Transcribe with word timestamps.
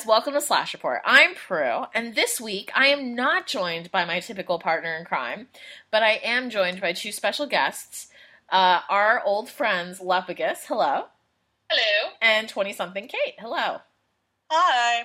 Guys, 0.00 0.06
welcome 0.06 0.32
to 0.32 0.40
Slash 0.40 0.72
Report. 0.72 1.02
I'm 1.04 1.34
Prue, 1.34 1.84
and 1.92 2.14
this 2.14 2.40
week 2.40 2.70
I 2.74 2.86
am 2.86 3.14
not 3.14 3.46
joined 3.46 3.90
by 3.90 4.06
my 4.06 4.20
typical 4.20 4.58
partner 4.58 4.96
in 4.96 5.04
crime, 5.04 5.48
but 5.90 6.02
I 6.02 6.12
am 6.24 6.48
joined 6.48 6.80
by 6.80 6.94
two 6.94 7.12
special 7.12 7.44
guests. 7.44 8.06
Uh, 8.48 8.80
our 8.88 9.22
old 9.22 9.50
friends, 9.50 9.98
Lepagus, 10.00 10.64
hello, 10.66 11.08
Hello. 11.68 12.12
and 12.22 12.48
20 12.48 12.72
something 12.72 13.08
Kate, 13.08 13.34
hello. 13.38 13.80
Hi. 14.50 15.02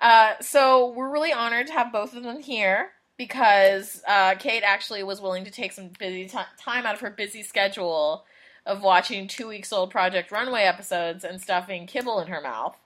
Uh, 0.00 0.32
so 0.40 0.90
we're 0.90 1.12
really 1.12 1.32
honored 1.32 1.68
to 1.68 1.72
have 1.72 1.92
both 1.92 2.16
of 2.16 2.24
them 2.24 2.42
here 2.42 2.90
because 3.16 4.02
uh, 4.08 4.34
Kate 4.34 4.64
actually 4.64 5.04
was 5.04 5.20
willing 5.20 5.44
to 5.44 5.52
take 5.52 5.70
some 5.70 5.90
busy 5.96 6.26
ti 6.26 6.38
time 6.58 6.86
out 6.86 6.94
of 6.94 7.00
her 7.02 7.10
busy 7.10 7.44
schedule 7.44 8.24
of 8.66 8.82
watching 8.82 9.28
two 9.28 9.46
weeks 9.46 9.72
old 9.72 9.92
Project 9.92 10.32
Runway 10.32 10.62
episodes 10.62 11.22
and 11.22 11.40
stuffing 11.40 11.86
kibble 11.86 12.18
in 12.18 12.26
her 12.26 12.40
mouth 12.40 12.76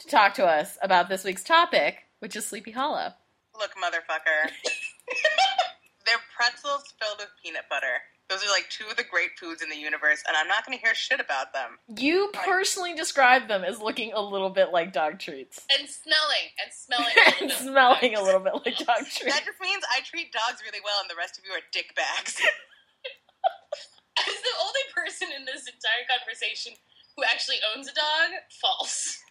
to 0.00 0.08
talk 0.08 0.34
to 0.34 0.44
us 0.44 0.78
about 0.82 1.08
this 1.08 1.24
week's 1.24 1.44
topic, 1.44 2.04
which 2.18 2.36
is 2.36 2.46
Sleepy 2.46 2.72
Hollow. 2.72 3.12
Look, 3.58 3.72
motherfucker. 3.82 4.50
They're 6.06 6.16
pretzels 6.36 6.94
filled 7.00 7.18
with 7.18 7.28
peanut 7.42 7.64
butter. 7.68 8.02
Those 8.28 8.42
are 8.42 8.50
like 8.50 8.66
two 8.70 8.86
of 8.90 8.96
the 8.96 9.04
great 9.06 9.38
foods 9.38 9.62
in 9.62 9.70
the 9.70 9.76
universe, 9.76 10.22
and 10.26 10.36
I'm 10.36 10.48
not 10.48 10.66
going 10.66 10.76
to 10.76 10.82
hear 10.82 10.94
shit 10.94 11.20
about 11.20 11.52
them. 11.52 11.78
You 11.96 12.30
personally 12.34 12.92
described 12.94 13.48
them 13.48 13.62
as 13.62 13.80
looking 13.80 14.12
a 14.12 14.20
little 14.20 14.50
bit 14.50 14.72
like 14.72 14.92
dog 14.92 15.20
treats. 15.20 15.62
and 15.70 15.88
smelling 15.88 16.50
and 16.58 16.74
smelling 16.74 17.14
and 17.40 17.50
smelling 17.52 18.14
a 18.16 18.22
little 18.22 18.40
bit 18.42 18.54
like 18.66 18.78
dog 18.78 19.06
treats. 19.06 19.30
That 19.30 19.46
just 19.46 19.60
means 19.62 19.84
I 19.94 20.02
treat 20.02 20.32
dogs 20.32 20.58
really 20.66 20.82
well, 20.82 20.98
and 21.00 21.08
the 21.10 21.14
rest 21.14 21.38
of 21.38 21.44
you 21.46 21.52
are 21.52 21.62
dick 21.70 21.94
bags. 21.94 22.42
As 24.18 24.34
the 24.42 24.54
only 24.58 24.84
person 24.90 25.28
in 25.30 25.44
this 25.44 25.70
entire 25.70 26.02
conversation 26.10 26.72
who 27.16 27.22
actually 27.22 27.62
owns 27.74 27.86
a 27.86 27.94
dog, 27.94 28.30
false. 28.60 29.22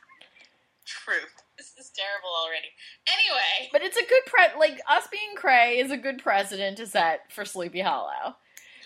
Truth. 0.85 1.43
This 1.57 1.73
is 1.79 1.89
terrible 1.95 2.29
already. 2.43 2.67
Anyway, 3.07 3.69
But 3.71 3.81
it's 3.81 3.97
a 3.97 4.05
good 4.05 4.23
pre 4.25 4.43
like 4.59 4.79
us 4.89 5.07
being 5.11 5.35
cray 5.35 5.79
is 5.79 5.91
a 5.91 5.97
good 5.97 6.19
precedent 6.21 6.77
to 6.77 6.85
set 6.87 7.31
for 7.31 7.43
Sleepy 7.45 7.81
Hollow. 7.81 8.35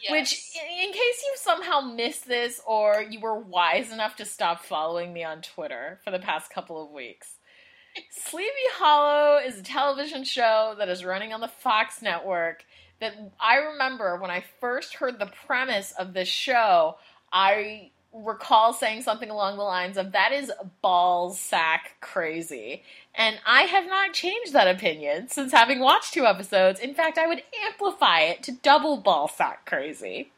yes. 0.01 0.11
Which, 0.11 0.55
in, 0.55 0.87
in 0.87 0.91
case 0.93 1.23
you 1.25 1.33
somehow 1.35 1.81
missed 1.81 2.27
this 2.27 2.61
or 2.65 3.01
you 3.01 3.19
were 3.19 3.37
wise 3.39 3.91
enough 3.91 4.15
to 4.17 4.25
stop 4.25 4.63
following 4.63 5.11
me 5.13 5.23
on 5.23 5.41
Twitter 5.41 5.99
for 6.03 6.11
the 6.11 6.19
past 6.19 6.51
couple 6.53 6.81
of 6.81 6.91
weeks, 6.91 7.35
Sleepy 8.11 8.47
Hollow 8.73 9.39
is 9.43 9.59
a 9.59 9.63
television 9.63 10.23
show 10.23 10.75
that 10.77 10.89
is 10.89 11.03
running 11.03 11.33
on 11.33 11.41
the 11.41 11.47
Fox 11.47 12.01
network. 12.01 12.63
That 13.01 13.13
I 13.39 13.55
remember 13.55 14.17
when 14.17 14.29
I 14.31 14.43
first 14.59 14.95
heard 14.95 15.19
the 15.19 15.31
premise 15.47 15.91
of 15.97 16.13
this 16.13 16.27
show, 16.27 16.97
I 17.31 17.91
recall 18.13 18.73
saying 18.73 19.03
something 19.03 19.29
along 19.29 19.57
the 19.57 19.63
lines 19.63 19.97
of 19.97 20.11
that 20.13 20.31
is 20.31 20.51
balls 20.81 21.39
sack 21.39 21.95
crazy. 22.01 22.83
And 23.15 23.39
I 23.45 23.63
have 23.63 23.85
not 23.85 24.13
changed 24.13 24.53
that 24.53 24.67
opinion 24.67 25.29
since 25.29 25.51
having 25.51 25.79
watched 25.79 26.13
two 26.13 26.25
episodes. 26.25 26.79
In 26.79 26.93
fact, 26.93 27.17
I 27.17 27.27
would 27.27 27.43
amplify 27.65 28.21
it 28.21 28.43
to 28.43 28.51
double 28.51 28.97
ball 28.97 29.27
sack 29.27 29.65
crazy. 29.65 30.31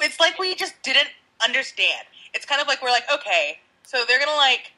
It's 0.00 0.20
like 0.20 0.38
we 0.38 0.54
just 0.54 0.80
didn't 0.82 1.08
understand. 1.44 2.06
It's 2.34 2.46
kind 2.46 2.60
of 2.60 2.68
like 2.68 2.82
we're 2.82 2.90
like, 2.90 3.10
okay, 3.12 3.58
so 3.82 4.04
they're 4.06 4.18
gonna 4.18 4.36
like, 4.36 4.72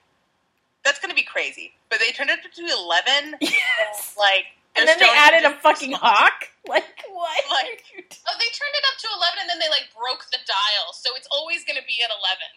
that's 0.84 0.98
gonna 0.98 1.14
be 1.14 1.22
crazy, 1.22 1.72
but 1.88 1.98
they 1.98 2.12
turned 2.12 2.31
it 2.31 2.41
to 2.42 2.62
eleven. 2.62 3.36
Yes. 3.41 4.16
Like, 4.19 4.47
And 4.77 4.89
then 4.89 4.98
they 4.98 5.08
added 5.08 5.44
a 5.44 5.55
fucking 5.58 5.92
hawk? 5.92 6.33
Like, 6.67 6.84
what? 7.12 7.44
Like- 7.50 7.84
oh, 7.92 8.36
they 8.39 8.50
turned 8.56 8.75
it 8.75 8.84
up 8.91 8.98
to 8.98 9.08
eleven 9.14 9.39
and 9.42 9.50
then 9.50 9.59
they 9.59 9.69
like 9.69 9.91
broke 9.94 10.25
the 10.32 10.38
dial, 10.47 10.94
so 10.94 11.10
it's 11.15 11.28
always 11.31 11.62
going 11.66 11.76
to 11.76 11.87
be 11.87 11.99
at 12.03 12.09
eleven. 12.09 12.49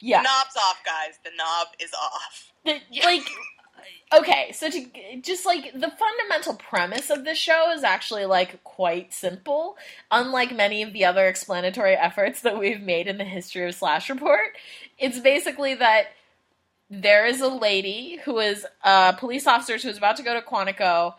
yeah. 0.00 0.22
Knob's 0.22 0.56
off, 0.56 0.82
guys. 0.84 1.20
The 1.22 1.30
knob 1.38 1.68
is 1.78 1.92
off. 1.94 2.52
The- 2.64 2.80
Yeah. 2.90 3.04
Like, 3.06 3.22
okay, 4.12 4.50
so 4.50 4.70
to 4.70 4.86
just 5.22 5.46
like 5.46 5.72
the 5.72 5.88
fundamental 5.92 6.54
premise 6.56 7.10
of 7.10 7.24
this 7.24 7.38
show 7.38 7.70
is 7.70 7.84
actually 7.84 8.24
like 8.24 8.64
quite 8.64 9.14
simple. 9.14 9.76
Unlike 10.10 10.56
many 10.56 10.82
of 10.82 10.92
the 10.92 11.04
other 11.04 11.28
explanatory 11.28 11.94
efforts 11.94 12.40
that 12.40 12.58
we've 12.58 12.80
made 12.82 13.06
in 13.06 13.18
the 13.18 13.24
history 13.24 13.68
of 13.68 13.74
Slash 13.76 14.10
Report, 14.10 14.56
it's 14.98 15.20
basically 15.20 15.76
that 15.76 16.06
there 16.90 17.24
is 17.24 17.40
a 17.40 17.46
lady 17.48 18.18
who 18.24 18.40
is 18.40 18.66
a 18.82 19.14
police 19.16 19.46
officer 19.46 19.78
who's 19.78 19.96
about 19.98 20.16
to 20.16 20.24
go 20.24 20.34
to 20.34 20.44
Quantico. 20.44 21.14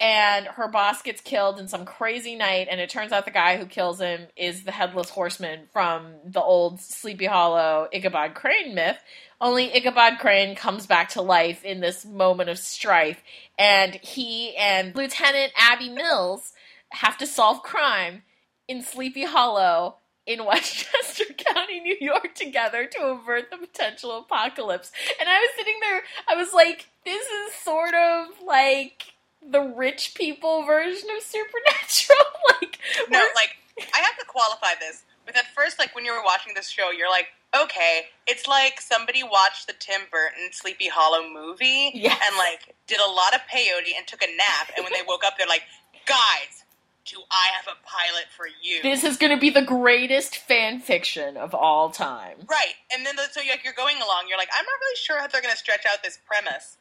And 0.00 0.46
her 0.46 0.68
boss 0.68 1.02
gets 1.02 1.20
killed 1.20 1.58
in 1.58 1.66
some 1.66 1.84
crazy 1.84 2.36
night, 2.36 2.68
and 2.70 2.80
it 2.80 2.88
turns 2.88 3.10
out 3.10 3.24
the 3.24 3.32
guy 3.32 3.56
who 3.56 3.66
kills 3.66 4.00
him 4.00 4.28
is 4.36 4.62
the 4.62 4.70
headless 4.70 5.10
horseman 5.10 5.66
from 5.72 6.14
the 6.24 6.40
old 6.40 6.80
Sleepy 6.80 7.26
Hollow 7.26 7.88
Ichabod 7.92 8.34
Crane 8.34 8.76
myth. 8.76 8.98
Only 9.40 9.72
Ichabod 9.74 10.18
Crane 10.20 10.54
comes 10.54 10.86
back 10.86 11.10
to 11.10 11.22
life 11.22 11.64
in 11.64 11.80
this 11.80 12.04
moment 12.04 12.48
of 12.48 12.58
strife, 12.58 13.20
and 13.58 13.94
he 13.96 14.54
and 14.56 14.94
Lieutenant 14.94 15.52
Abby 15.56 15.88
Mills 15.88 16.52
have 16.90 17.18
to 17.18 17.26
solve 17.26 17.62
crime 17.64 18.22
in 18.68 18.82
Sleepy 18.82 19.24
Hollow 19.24 19.96
in 20.26 20.44
Westchester 20.44 21.24
County, 21.36 21.80
New 21.80 21.96
York, 22.00 22.36
together 22.36 22.86
to 22.86 23.06
avert 23.06 23.50
the 23.50 23.56
potential 23.56 24.16
apocalypse. 24.16 24.92
And 25.18 25.28
I 25.28 25.40
was 25.40 25.50
sitting 25.56 25.76
there, 25.80 26.02
I 26.28 26.36
was 26.36 26.52
like, 26.52 26.86
this 27.04 27.26
is 27.26 27.54
sort 27.54 27.94
of 27.94 28.26
like 28.46 29.14
the 29.50 29.60
rich 29.60 30.14
people 30.14 30.64
version 30.64 31.08
of 31.16 31.22
Supernatural. 31.22 32.18
like, 32.60 32.78
No, 33.10 33.18
like 33.34 33.56
I 33.94 33.98
have 34.00 34.18
to 34.18 34.24
qualify 34.26 34.74
this 34.80 35.04
But 35.26 35.36
at 35.36 35.46
first, 35.54 35.78
like 35.78 35.94
when 35.94 36.04
you 36.04 36.12
were 36.12 36.22
watching 36.24 36.54
this 36.54 36.68
show, 36.68 36.90
you're 36.90 37.10
like, 37.10 37.26
okay, 37.58 38.02
it's 38.26 38.46
like 38.46 38.80
somebody 38.80 39.22
watched 39.22 39.66
the 39.66 39.74
Tim 39.78 40.02
Burton 40.10 40.50
Sleepy 40.52 40.88
Hollow 40.88 41.26
movie 41.28 41.92
Yes. 41.94 42.20
and 42.26 42.36
like 42.36 42.74
did 42.86 43.00
a 43.00 43.08
lot 43.10 43.34
of 43.34 43.40
peyote 43.52 43.96
and 43.96 44.06
took 44.06 44.22
a 44.22 44.26
nap, 44.36 44.70
and 44.76 44.84
when 44.84 44.92
they 44.92 45.02
woke 45.06 45.22
up, 45.24 45.34
they're 45.38 45.46
like, 45.46 45.62
guys, 46.06 46.64
do 47.06 47.16
I 47.30 47.48
have 47.56 47.66
a 47.68 47.76
pilot 47.86 48.26
for 48.36 48.46
you? 48.62 48.82
this 48.82 49.02
is 49.04 49.16
going 49.16 49.32
to 49.32 49.40
be 49.40 49.48
the 49.48 49.62
greatest 49.62 50.36
fan 50.36 50.78
fiction 50.80 51.36
of 51.38 51.54
all 51.54 51.90
time. 51.90 52.36
Right, 52.48 52.74
and 52.92 53.06
then 53.06 53.16
the, 53.16 53.22
so 53.32 53.40
you're, 53.40 53.54
like, 53.54 53.64
you're 53.64 53.72
going 53.72 53.96
along. 53.96 54.26
You're 54.28 54.36
like, 54.38 54.50
I'm 54.54 54.64
not 54.64 54.78
really 54.80 54.96
sure 54.96 55.18
how 55.18 55.26
they're 55.26 55.40
going 55.40 55.52
to 55.54 55.58
stretch 55.58 55.84
out 55.90 56.02
this 56.04 56.18
premise. 56.26 56.76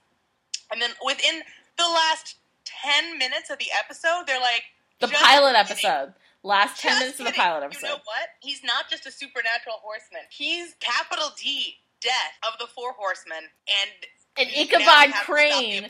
And 0.71 0.81
then 0.81 0.91
within 1.05 1.43
the 1.77 1.83
last 1.85 2.35
ten 2.83 3.17
minutes 3.17 3.49
of 3.49 3.57
the 3.59 3.67
episode, 3.83 4.23
they're 4.27 4.39
like, 4.39 4.63
The 4.99 5.07
pilot 5.07 5.55
kidding. 5.55 5.85
episode. 5.89 6.13
Last 6.43 6.79
10 6.81 6.89
Just 6.91 6.99
minutes 7.01 7.19
of 7.19 7.25
the 7.25 7.31
pilot 7.33 7.59
You 7.61 7.65
episode. 7.65 7.87
know 7.87 7.93
what? 8.05 8.29
He's 8.41 8.63
not 8.63 8.89
just 8.89 9.05
a 9.05 9.11
supernatural 9.11 9.77
horseman. 9.81 10.21
He's 10.29 10.75
capital 10.79 11.29
D, 11.41 11.75
death 11.99 12.13
of 12.47 12.57
the 12.59 12.67
four 12.67 12.93
horsemen, 12.93 13.39
and 13.39 13.91
And 14.37 14.49
Ichabod 14.55 14.81
have 14.81 15.05
to 15.07 15.11
stop 15.11 15.19
the 15.19 15.25
Crane. 15.25 15.89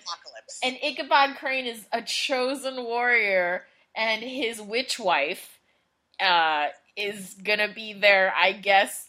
And 0.63 0.77
Ichabod 0.81 1.35
Crane 1.37 1.65
is 1.67 1.85
a 1.91 2.01
chosen 2.01 2.83
warrior, 2.85 3.65
and 3.95 4.23
his 4.23 4.59
witch 4.61 4.97
wife 4.97 5.59
uh, 6.19 6.67
is 6.95 7.35
gonna 7.43 7.71
be 7.73 7.93
their, 7.93 8.33
I 8.35 8.53
guess, 8.53 9.06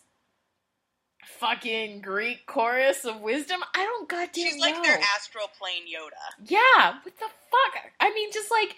fucking 1.39 2.00
Greek 2.00 2.47
chorus 2.47 3.05
of 3.05 3.21
wisdom. 3.21 3.61
I 3.75 3.84
don't 3.84 4.09
goddamn 4.09 4.44
know. 4.44 4.50
She's 4.50 4.61
like 4.61 4.77
know. 4.77 4.83
their 4.83 4.99
astral 5.16 5.49
plane 5.59 5.84
Yoda. 5.84 6.49
Yeah, 6.49 6.94
what 7.03 7.19
the 7.19 7.27
fuck? 7.50 7.84
I 8.00 8.12
mean, 8.12 8.33
just 8.33 8.50
like 8.50 8.77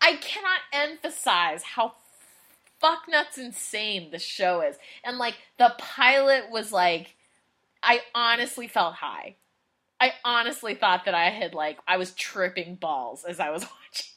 I 0.00 0.14
cannot 0.16 0.60
emphasize 0.72 1.62
how 1.62 1.94
fuck 2.80 3.02
nuts 3.08 3.38
insane 3.38 4.10
the 4.10 4.18
show 4.18 4.60
is, 4.62 4.76
and 5.04 5.18
like 5.18 5.34
the 5.58 5.74
pilot 5.78 6.50
was 6.50 6.72
like, 6.72 7.14
I 7.82 8.00
honestly 8.14 8.68
felt 8.68 8.94
high. 8.94 9.36
I 10.00 10.12
honestly 10.24 10.74
thought 10.74 11.04
that 11.06 11.14
I 11.14 11.30
had 11.30 11.54
like 11.54 11.78
I 11.86 11.96
was 11.96 12.12
tripping 12.12 12.76
balls 12.76 13.24
as 13.24 13.40
I 13.40 13.50
was 13.50 13.62
watching. 13.62 14.12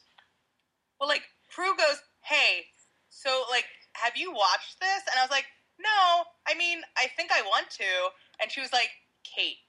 Well, 1.00 1.10
like 1.10 1.24
Prue 1.50 1.76
goes, 1.76 2.02
"Hey, 2.22 2.66
so 3.10 3.44
like, 3.50 3.66
have 3.94 4.16
you 4.16 4.32
watched 4.32 4.80
this?" 4.80 5.02
And 5.12 5.20
I 5.20 5.24
was 5.24 5.32
like, 5.32 5.46
"No. 5.82 6.26
I 6.48 6.54
mean, 6.56 6.82
I 6.98 7.08
think 7.08 7.32
I 7.32 7.42
want 7.42 7.70
to." 7.72 8.10
And 8.40 8.52
she 8.52 8.62
was 8.62 8.74
like, 8.74 8.92
"Kate, 9.24 9.60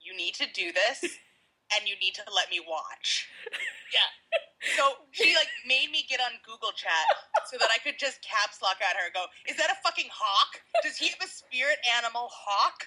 you 0.00 0.16
need 0.16 0.34
to 0.34 0.46
do 0.46 0.72
this, 0.72 1.02
and 1.76 1.88
you 1.88 1.96
need 1.96 2.14
to 2.14 2.22
let 2.34 2.50
me 2.50 2.60
watch." 2.60 3.28
Yeah. 3.92 4.38
So 4.76 4.92
she 5.10 5.34
like 5.34 5.48
made 5.66 5.90
me 5.90 6.04
get 6.06 6.20
on 6.20 6.36
Google 6.44 6.68
Chat 6.76 7.08
so 7.48 7.56
that 7.56 7.70
I 7.74 7.78
could 7.82 7.98
just 7.98 8.20
caps 8.20 8.60
lock 8.60 8.76
at 8.84 8.94
her 8.94 9.06
and 9.06 9.14
go, 9.14 9.24
"Is 9.48 9.56
that 9.56 9.70
a 9.70 9.76
fucking 9.82 10.10
hawk? 10.12 10.60
Does 10.82 10.98
he 10.98 11.08
have 11.08 11.16
a 11.24 11.26
spirit 11.26 11.78
animal 11.96 12.28
hawk? 12.30 12.84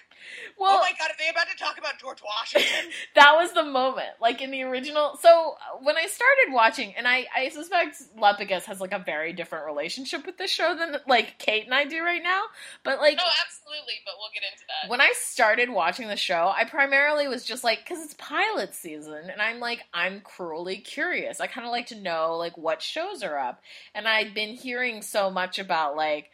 Well, 0.56 0.78
oh 0.78 0.78
my 0.78 0.92
god, 0.96 1.10
are 1.10 1.18
they 1.18 1.28
about 1.28 1.48
to 1.50 1.56
talk 1.58 1.76
about 1.76 1.98
George 1.98 2.22
Washington?" 2.22 2.92
that 3.16 3.34
was 3.34 3.52
the 3.54 3.64
moment 3.64 4.06
like 4.20 4.40
in 4.40 4.52
the 4.52 4.62
original 4.62 5.16
so 5.20 5.56
uh, 5.58 5.78
when 5.82 5.96
i 5.96 6.06
started 6.06 6.52
watching 6.52 6.94
and 6.96 7.06
i 7.08 7.26
i 7.36 7.48
suspect 7.48 8.00
lepigus 8.18 8.64
has 8.64 8.80
like 8.80 8.92
a 8.92 8.98
very 9.00 9.32
different 9.32 9.66
relationship 9.66 10.24
with 10.26 10.36
this 10.38 10.50
show 10.50 10.76
than 10.76 10.96
like 11.08 11.38
kate 11.38 11.64
and 11.64 11.74
i 11.74 11.84
do 11.84 12.02
right 12.02 12.22
now 12.22 12.42
but 12.84 12.98
like 13.00 13.16
No, 13.16 13.24
absolutely, 13.44 13.94
but 14.04 14.14
we'll 14.18 14.30
get 14.32 14.42
into 14.52 14.64
that. 14.68 14.90
when 14.90 15.00
i 15.00 15.12
started 15.16 15.70
watching 15.70 16.08
the 16.08 16.16
show 16.16 16.52
i 16.56 16.64
primarily 16.64 17.26
was 17.28 17.44
just 17.44 17.64
like 17.64 17.80
because 17.84 18.02
it's 18.04 18.14
pilot 18.14 18.74
season 18.74 19.28
and 19.30 19.42
i'm 19.42 19.58
like 19.60 19.80
i'm 19.92 20.20
cruelly 20.20 20.78
curious. 20.94 21.40
I 21.40 21.46
kind 21.46 21.66
of 21.66 21.72
like 21.72 21.86
to 21.86 22.00
know 22.00 22.36
like 22.36 22.56
what 22.56 22.80
shows 22.80 23.22
are 23.22 23.38
up. 23.38 23.60
And 23.94 24.06
i'd 24.06 24.34
been 24.34 24.54
hearing 24.54 25.02
so 25.02 25.30
much 25.30 25.58
about 25.58 25.96
like 25.96 26.30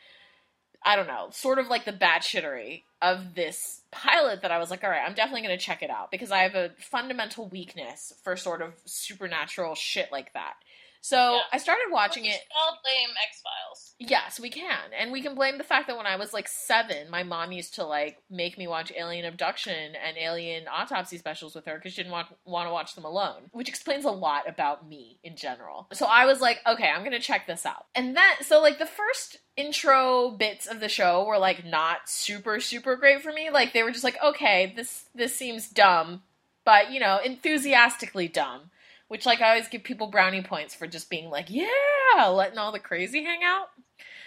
I 0.83 0.97
don't 0.97 1.09
know, 1.09 1.29
sort 1.31 1.59
of 1.59 1.69
like 1.69 1.85
the 1.85 1.93
batshittery 1.93 2.85
of 3.03 3.35
this 3.35 3.83
pilot 3.91 4.43
that 4.43 4.51
I 4.51 4.59
was 4.59 4.71
like, 4.71 4.83
all 4.83 4.89
right, 4.91 5.03
I'm 5.07 5.15
definitely 5.15 5.43
going 5.43 5.59
to 5.59 5.63
check 5.63 5.83
it 5.83 5.91
out. 5.91 6.11
Because 6.11 6.31
I 6.31 6.39
have 6.39 6.55
a 6.55 6.71
fundamental 6.79 7.49
weakness 7.49 8.15
for 8.25 8.35
sort 8.35 8.63
of 8.63 8.73
supernatural 8.87 9.75
shit 9.75 10.11
like 10.11 10.33
that. 10.33 10.55
So 11.03 11.35
Yeah. 11.37 11.41
I 11.53 11.59
started 11.59 11.87
watching 11.91 12.25
We 12.25 12.31
it. 12.31 12.41
all 12.57 12.79
blame 12.85 13.09
X 13.27 13.41
Files. 13.43 13.95
Yes, 13.99 14.39
we 14.41 14.51
can. 14.51 14.93
And 14.99 15.13
we 15.13 15.23
can 15.23 15.35
blame 15.35 15.59
the 15.59 15.65
fact 15.65 15.87
that 15.89 15.97
when 15.97 16.07
I 16.07 16.17
was 16.17 16.33
like 16.33 16.49
seven, 16.49 17.11
my 17.11 17.23
mom 17.23 17.53
used 17.53 17.75
to 17.75 17.85
like 17.85 18.19
make 18.31 18.57
me 18.59 18.67
watch 18.67 18.93
Alien 18.97 19.25
Abduction 19.27 19.95
and 19.95 20.17
Alien 20.19 20.65
Autopsy 20.69 21.19
specials 21.19 21.55
with 21.55 21.67
her 21.67 21.75
because 21.77 21.93
she 21.93 22.03
didn't 22.03 22.13
want, 22.13 22.29
want 22.45 22.67
to 22.69 22.73
watch 22.73 22.95
them 22.95 23.05
alone, 23.05 23.51
which 23.53 23.69
explains 23.69 24.05
a 24.05 24.11
lot 24.11 24.49
about 24.49 24.87
me 24.89 25.19
in 25.23 25.37
general. 25.37 25.87
So 25.93 26.07
I 26.07 26.27
was 26.27 26.41
like, 26.41 26.61
okay, 26.67 26.89
I'm 26.89 27.01
going 27.01 27.13
to 27.13 27.19
check 27.19 27.47
this 27.47 27.65
out. 27.67 27.87
And 27.95 28.17
then, 28.17 28.33
so 28.43 28.61
like 28.61 28.79
the 28.79 28.87
first 28.87 29.39
intro 29.57 30.31
bits 30.31 30.67
of 30.67 30.81
the 30.81 30.89
show 30.89 31.25
were 31.25 31.39
like 31.39 31.65
not 31.65 32.09
super, 32.09 32.61
super 32.61 32.97
great 32.97 33.23
for 33.23 33.33
me. 33.33 33.51
Like 33.51 33.73
they 33.73 33.83
were 33.83 33.91
just 33.91 34.05
like, 34.05 34.17
okay, 34.23 34.73
this, 34.77 35.05
this 35.15 35.37
seems 35.37 35.69
dumb, 35.69 36.23
but 36.65 36.91
you 36.91 37.01
know, 37.01 37.19
enthusiastically 37.25 38.29
dumb. 38.29 38.71
Which, 39.11 39.27
like, 39.27 39.41
I 39.41 39.49
always 39.49 39.67
give 39.67 39.83
people 39.83 40.07
brownie 40.07 40.41
points 40.41 40.73
for 40.73 40.87
just 40.87 41.11
being 41.11 41.31
like, 41.31 41.47
yeah, 41.49 42.29
letting 42.29 42.59
all 42.59 42.71
the 42.71 42.79
crazy 42.79 43.25
hang 43.25 43.41
out. 43.43 43.67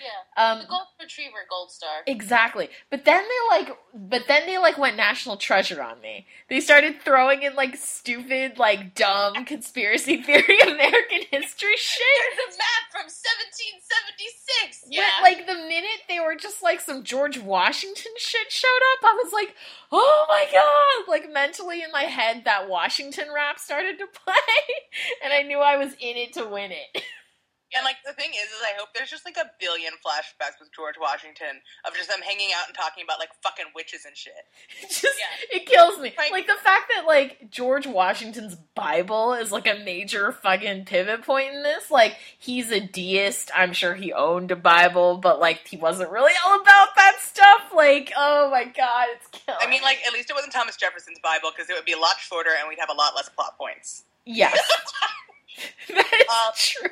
Yeah. 0.03 0.43
Um, 0.51 0.59
The 0.59 0.65
Gold 0.67 0.87
Retriever 0.99 1.45
Gold 1.49 1.71
Star. 1.71 2.01
exactly. 2.07 2.69
But 2.89 3.05
then 3.05 3.23
they 3.23 3.55
like, 3.57 3.77
but 3.93 4.23
then 4.27 4.45
they 4.45 4.57
like 4.57 4.77
went 4.77 4.97
national 4.97 5.37
treasure 5.37 5.81
on 5.81 6.01
me. 6.01 6.27
They 6.49 6.59
started 6.59 7.01
throwing 7.01 7.43
in 7.43 7.55
like 7.55 7.77
stupid, 7.77 8.57
like 8.59 8.95
dumb 8.95 9.45
conspiracy 9.45 10.21
theory 10.23 10.59
American 10.61 11.21
history 11.31 11.77
shit. 11.77 12.03
There's 12.37 12.55
a 12.55 12.57
map 12.57 12.91
from 12.91 13.07
1776. 13.07 14.85
Yeah. 14.89 15.03
But 15.19 15.23
like 15.23 15.47
the 15.47 15.55
minute 15.67 16.01
they 16.09 16.19
were 16.19 16.35
just 16.35 16.61
like 16.63 16.81
some 16.81 17.03
George 17.03 17.37
Washington 17.39 18.11
shit 18.17 18.51
showed 18.51 18.67
up, 18.93 19.05
I 19.05 19.19
was 19.23 19.31
like, 19.33 19.55
oh 19.91 20.25
my 20.29 20.45
god! 20.51 21.09
Like 21.11 21.31
mentally 21.31 21.81
in 21.81 21.91
my 21.91 22.03
head, 22.03 22.43
that 22.45 22.69
Washington 22.69 23.27
rap 23.33 23.59
started 23.59 23.97
to 23.99 24.07
play, 24.25 24.65
and 25.23 25.33
I 25.33 25.43
knew 25.43 25.59
I 25.59 25.77
was 25.77 25.93
in 25.93 26.17
it 26.17 26.33
to 26.33 26.45
win 26.45 26.71
it. 26.71 27.03
And 27.75 27.83
like 27.85 27.97
the 28.05 28.13
thing 28.13 28.31
is, 28.31 28.49
is 28.49 28.61
I 28.63 28.77
hope 28.77 28.89
there's 28.93 29.09
just 29.09 29.25
like 29.25 29.37
a 29.37 29.49
billion 29.59 29.93
flashbacks 30.05 30.59
with 30.59 30.71
George 30.73 30.95
Washington 30.99 31.61
of 31.85 31.93
just 31.95 32.09
them 32.09 32.21
hanging 32.21 32.49
out 32.55 32.67
and 32.67 32.75
talking 32.75 33.03
about 33.03 33.19
like 33.19 33.29
fucking 33.41 33.65
witches 33.75 34.05
and 34.05 34.15
shit. 34.15 34.33
It 34.81 34.89
just 34.89 35.03
Yeah. 35.03 35.57
it 35.57 35.65
kills 35.65 35.99
me. 35.99 36.13
Right. 36.17 36.31
Like 36.31 36.47
the 36.47 36.57
fact 36.63 36.91
that 36.95 37.05
like 37.07 37.49
George 37.49 37.87
Washington's 37.87 38.55
Bible 38.75 39.33
is 39.33 39.51
like 39.51 39.67
a 39.67 39.75
major 39.83 40.31
fucking 40.31 40.85
pivot 40.85 41.23
point 41.23 41.53
in 41.53 41.63
this. 41.63 41.89
Like 41.91 42.17
he's 42.37 42.71
a 42.71 42.79
deist. 42.79 43.51
I'm 43.55 43.73
sure 43.73 43.93
he 43.95 44.13
owned 44.13 44.51
a 44.51 44.55
Bible, 44.55 45.17
but 45.17 45.39
like 45.39 45.67
he 45.67 45.77
wasn't 45.77 46.11
really 46.11 46.33
all 46.45 46.61
about 46.61 46.89
that 46.95 47.17
stuff. 47.21 47.71
Like 47.73 48.11
oh 48.15 48.49
my 48.51 48.65
god, 48.65 49.07
it's 49.15 49.27
killing. 49.31 49.59
I 49.61 49.69
mean, 49.69 49.81
like 49.81 49.99
at 50.05 50.13
least 50.13 50.29
it 50.29 50.33
wasn't 50.33 50.53
Thomas 50.53 50.75
Jefferson's 50.77 51.19
Bible 51.19 51.49
because 51.55 51.69
it 51.69 51.73
would 51.73 51.85
be 51.85 51.93
a 51.93 51.97
lot 51.99 52.17
shorter 52.19 52.49
and 52.59 52.67
we'd 52.69 52.79
have 52.79 52.89
a 52.89 52.93
lot 52.97 53.15
less 53.15 53.29
plot 53.29 53.57
points. 53.57 54.03
yes, 54.25 54.57
that 55.89 56.13
is 56.13 56.27
Um, 56.29 56.51
true. 56.55 56.89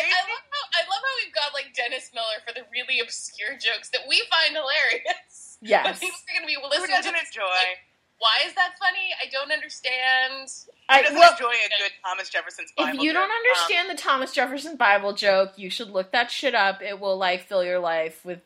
But 0.00 0.08
like, 0.08 0.16
I, 0.16 0.20
I 0.20 0.24
love 0.32 0.44
how 0.48 0.64
I 0.72 0.82
love 0.88 1.02
how 1.04 1.14
we've 1.20 1.34
got 1.36 1.48
like 1.52 1.68
Dennis 1.76 2.10
Miller 2.16 2.40
for 2.46 2.52
the 2.56 2.64
really 2.72 3.00
obscure 3.00 3.52
jokes 3.60 3.90
that 3.92 4.08
we 4.08 4.22
find 4.32 4.56
hilarious. 4.56 5.58
But 5.60 5.68
Yes, 5.68 5.98
people 6.00 6.16
are 6.16 6.34
gonna 6.40 6.46
be 6.48 6.56
listening 6.56 6.88
to 6.88 6.92
doesn't 7.04 7.12
this, 7.12 7.28
enjoy? 7.36 7.44
like, 7.44 7.84
Why 8.18 8.36
is 8.48 8.54
that 8.54 8.80
funny? 8.80 9.12
I 9.20 9.28
don't 9.28 9.52
understand. 9.52 10.48
I, 10.88 10.98
Who 10.98 11.02
doesn't 11.04 11.18
well, 11.20 11.32
enjoy 11.32 11.52
a 11.52 11.68
good 11.82 11.92
Thomas 12.02 12.28
Jefferson's 12.30 12.72
Bible? 12.76 12.96
if 12.98 13.02
you 13.04 13.12
don't 13.12 13.28
joke? 13.28 13.30
Um, 13.30 13.36
understand 13.44 13.90
the 13.90 13.94
Thomas 14.02 14.32
Jefferson 14.32 14.76
Bible 14.76 15.12
joke, 15.12 15.52
you 15.56 15.68
should 15.68 15.90
look 15.90 16.12
that 16.12 16.30
shit 16.30 16.54
up. 16.54 16.80
It 16.82 16.98
will 16.98 17.18
like 17.18 17.46
fill 17.46 17.62
your 17.62 17.78
life 17.78 18.24
with 18.24 18.40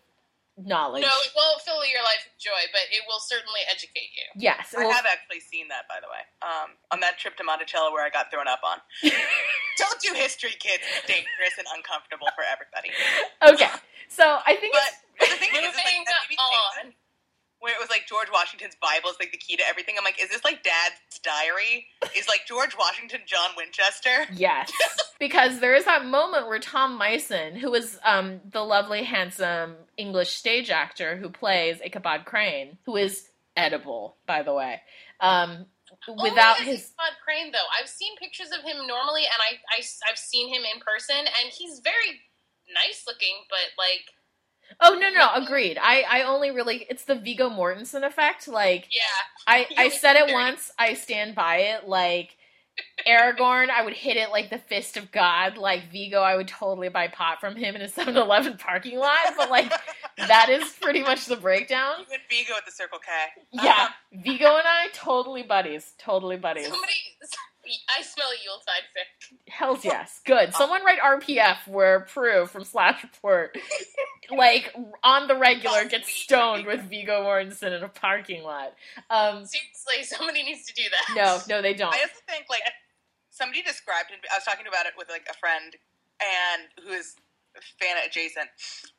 knowledge. 0.57 1.03
No, 1.03 1.11
it 1.11 1.33
won't 1.35 1.61
fill 1.63 1.83
your 1.87 2.03
life 2.03 2.23
with 2.27 2.39
joy, 2.39 2.63
but 2.71 2.87
it 2.95 3.03
will 3.11 3.19
certainly 3.19 3.61
educate 3.67 4.15
you. 4.15 4.27
Yes, 4.39 4.75
I 4.75 4.87
will 4.87 4.93
have 4.93 5.07
actually 5.07 5.41
seen 5.41 5.69
that, 5.69 5.87
by 5.91 5.99
the 5.99 6.07
way, 6.07 6.23
um, 6.43 6.79
on 6.95 7.01
that 7.01 7.19
trip 7.19 7.37
to 7.39 7.45
Monticello 7.45 7.91
where 7.91 8.07
I 8.07 8.11
got 8.11 8.31
thrown 8.31 8.47
up 8.47 8.63
on. 8.63 8.79
Don't 9.79 10.01
do 10.01 10.15
history, 10.15 10.55
kids. 10.59 10.83
It's 10.87 11.07
dangerous 11.07 11.59
and 11.59 11.67
uncomfortable 11.75 12.31
for 12.39 12.47
everybody. 12.47 12.95
Okay, 13.43 13.71
so 14.09 14.39
I 14.47 14.55
think 14.57 14.75
But, 14.75 14.95
it's, 15.19 15.35
the 15.35 15.39
thing 15.43 15.51
is, 15.59 15.75
like, 15.75 16.07
that 16.07 16.23
made 16.31 16.35
me 16.35 16.39
think 16.39 16.87
on. 16.87 17.04
That- 17.65 17.69
where 17.71 17.75
it 17.75 17.81
was 17.81 17.91
like 17.91 18.07
George 18.07 18.29
Washington's 18.33 18.77
Bible 18.81 19.11
is 19.11 19.17
like 19.19 19.33
the 19.33 19.39
key 19.39 19.57
to 19.57 19.67
everything. 19.67 19.95
I'm 19.99 20.05
like, 20.05 20.21
is 20.23 20.29
this 20.29 20.45
like 20.45 20.63
Dad's 20.63 21.19
diary? 21.23 21.87
Is 22.17 22.29
like 22.29 22.43
George 22.47 22.77
Washington 22.79 23.21
John 23.27 23.51
Winchester? 23.57 24.27
yes, 24.33 24.71
because 25.19 25.61
there 25.61 25.75
is 25.75 25.85
that 25.87 26.05
moment 26.05 26.47
where 26.47 26.59
Tom 26.59 26.99
Mison, 26.99 27.57
who 27.57 27.75
is 27.75 27.99
um, 28.05 28.41
the 28.51 28.61
lovely, 28.61 29.05
handsome 29.05 29.77
English 29.97 30.31
stage 30.31 30.71
actor 30.71 31.17
who 31.17 31.31
plays 31.31 31.81
Ichabod 31.85 32.25
Crane, 32.25 32.79
who 32.87 32.97
is 32.97 33.29
edible, 33.57 34.17
by 34.27 34.43
the 34.43 34.53
way, 34.53 34.81
um, 35.21 35.67
without 36.09 36.61
Only 36.61 36.73
his 36.73 36.91
Todd 36.91 37.17
Crane 37.25 37.53
though. 37.53 37.67
I've 37.81 37.89
seen 37.89 38.17
pictures 38.17 38.49
of 38.49 38.65
him 38.65 38.87
normally, 38.87 39.25
and 39.25 39.41
I, 39.41 39.79
I 39.79 39.83
have 40.09 40.19
seen 40.19 40.49
him 40.49 40.63
in 40.63 40.81
person, 40.81 41.17
and 41.17 41.53
he's 41.53 41.81
very 41.81 42.21
nice 42.73 43.05
looking, 43.07 43.45
but 43.49 43.73
like 43.79 44.13
Oh 44.81 44.95
no 44.95 45.09
no 45.09 45.15
no 45.15 45.31
agreed. 45.35 45.79
I 45.81 46.05
I 46.09 46.23
only 46.23 46.51
really 46.51 46.87
it's 46.89 47.05
the 47.05 47.15
Viggo 47.15 47.49
Mortensen 47.51 48.05
effect. 48.05 48.49
Like 48.49 48.89
yeah, 48.91 49.01
I 49.47 49.67
I 49.77 49.89
said 49.89 50.17
it 50.17 50.33
once. 50.33 50.71
I 50.79 50.95
stand 50.95 51.35
by 51.35 51.57
it. 51.57 51.89
Like 51.89 52.37
Aragorn, 53.07 53.71
I 53.71 53.85
would 53.85 53.95
hit 53.95 54.17
it 54.17 54.31
like 54.31 54.51
the 54.51 54.59
fist 54.59 54.97
of 54.97 55.13
God. 55.13 55.57
Like 55.57 55.91
Viggo, 55.93 56.21
I 56.21 56.37
would 56.37 56.49
totally 56.49 56.89
buy 56.89 57.09
pot 57.09 57.41
from 57.41 57.55
him 57.57 57.77
in 57.77 57.83
a 57.83 57.89
7-Eleven 57.89 58.59
parking 58.59 58.99
lot. 58.99 59.35
But 59.37 59.51
like 59.51 59.73
that 60.17 60.49
is 60.49 60.69
pretty 60.81 61.03
much 61.03 61.27
the 61.27 61.37
breakdown. 61.37 61.95
You 62.01 62.07
and 62.13 62.23
Viggo 62.29 62.55
at 62.57 62.65
the 62.67 62.73
Circle 62.73 62.99
K. 62.99 63.43
Yeah, 63.53 63.89
um, 64.13 64.23
Viggo 64.23 64.47
and 64.57 64.67
I 64.67 64.89
totally 64.93 65.43
buddies, 65.43 65.93
totally 65.99 66.37
buddies. 66.37 66.65
somebody. 66.69 66.93
I 67.97 68.03
smell 68.03 68.29
a 68.29 68.37
Yuletide 68.45 68.85
fic. 68.95 69.37
Hell's 69.49 69.85
yes, 69.85 70.21
good. 70.25 70.55
Someone 70.55 70.85
write 70.85 70.99
RPF 71.01 71.67
where 71.69 72.01
Prue 72.01 72.47
from 72.47 72.65
Slash 72.65 73.03
Report, 73.03 73.57
like 74.31 74.75
on 75.03 75.29
the 75.29 75.37
regular, 75.37 75.85
gets 75.87 76.13
stoned 76.13 76.67
with 76.67 76.83
Viggo 76.83 77.23
Mortensen 77.23 77.77
in 77.77 77.83
a 77.83 77.89
parking 77.89 78.43
lot. 78.43 78.75
Um, 79.11 79.45
Seriously, 79.45 80.03
somebody 80.05 80.43
needs 80.43 80.67
to 80.67 80.75
do 80.75 80.83
that. 80.83 81.15
no, 81.17 81.57
no, 81.57 81.63
they 81.63 81.75
don't. 81.75 81.93
I 81.95 81.99
also 82.01 82.21
think 82.29 82.47
like 82.51 82.63
somebody 83.31 83.63
described 83.63 84.11
it. 84.11 84.19
I 84.33 84.37
was 84.37 84.45
talking 84.45 84.67
about 84.67 84.87
it 84.87 84.93
with 84.97 85.09
like 85.09 85.27
a 85.31 85.35
friend 85.35 85.75
and 86.21 86.63
who 86.87 86.93
is 86.93 87.17
fan 87.81 87.97
adjacent, 88.05 88.49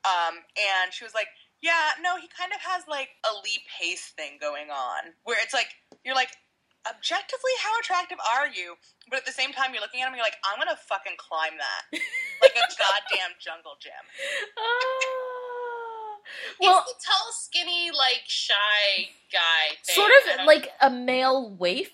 um, 0.06 0.36
and 0.56 0.94
she 0.94 1.04
was 1.04 1.14
like, 1.14 1.28
"Yeah, 1.62 1.92
no, 2.02 2.18
he 2.18 2.28
kind 2.28 2.52
of 2.54 2.62
has 2.62 2.84
like 2.88 3.10
a 3.24 3.34
Lee 3.44 3.60
Pace 3.80 4.14
thing 4.18 4.38
going 4.40 4.70
on, 4.70 5.14
where 5.24 5.38
it's 5.42 5.54
like 5.54 5.68
you're 6.04 6.16
like." 6.16 6.30
Objectively, 6.90 7.52
how 7.64 7.78
attractive 7.80 8.18
are 8.38 8.48
you? 8.48 8.76
But 9.10 9.20
at 9.20 9.26
the 9.26 9.32
same 9.32 9.52
time, 9.54 9.74
you're 9.74 9.82
looking 9.82 10.02
at 10.02 10.08
him, 10.08 10.16
you're 10.16 10.24
like, 10.24 10.38
I'm 10.46 10.60
gonna 10.60 10.78
fucking 10.88 11.18
climb 11.18 11.54
that 11.58 11.84
like 12.42 12.52
a 12.56 12.66
goddamn 12.78 13.34
jungle 13.40 13.74
gym. 13.82 13.92
He's 16.60 16.68
well, 16.68 16.84
the 16.88 16.94
tall, 17.06 17.32
skinny, 17.34 17.92
like 17.92 18.24
shy 18.28 19.10
guy. 19.32 19.76
Thing. 19.86 19.96
sort 19.96 20.12
of 20.40 20.46
like 20.46 20.70
a 20.82 20.90
male 20.90 21.50
waif. 21.50 21.92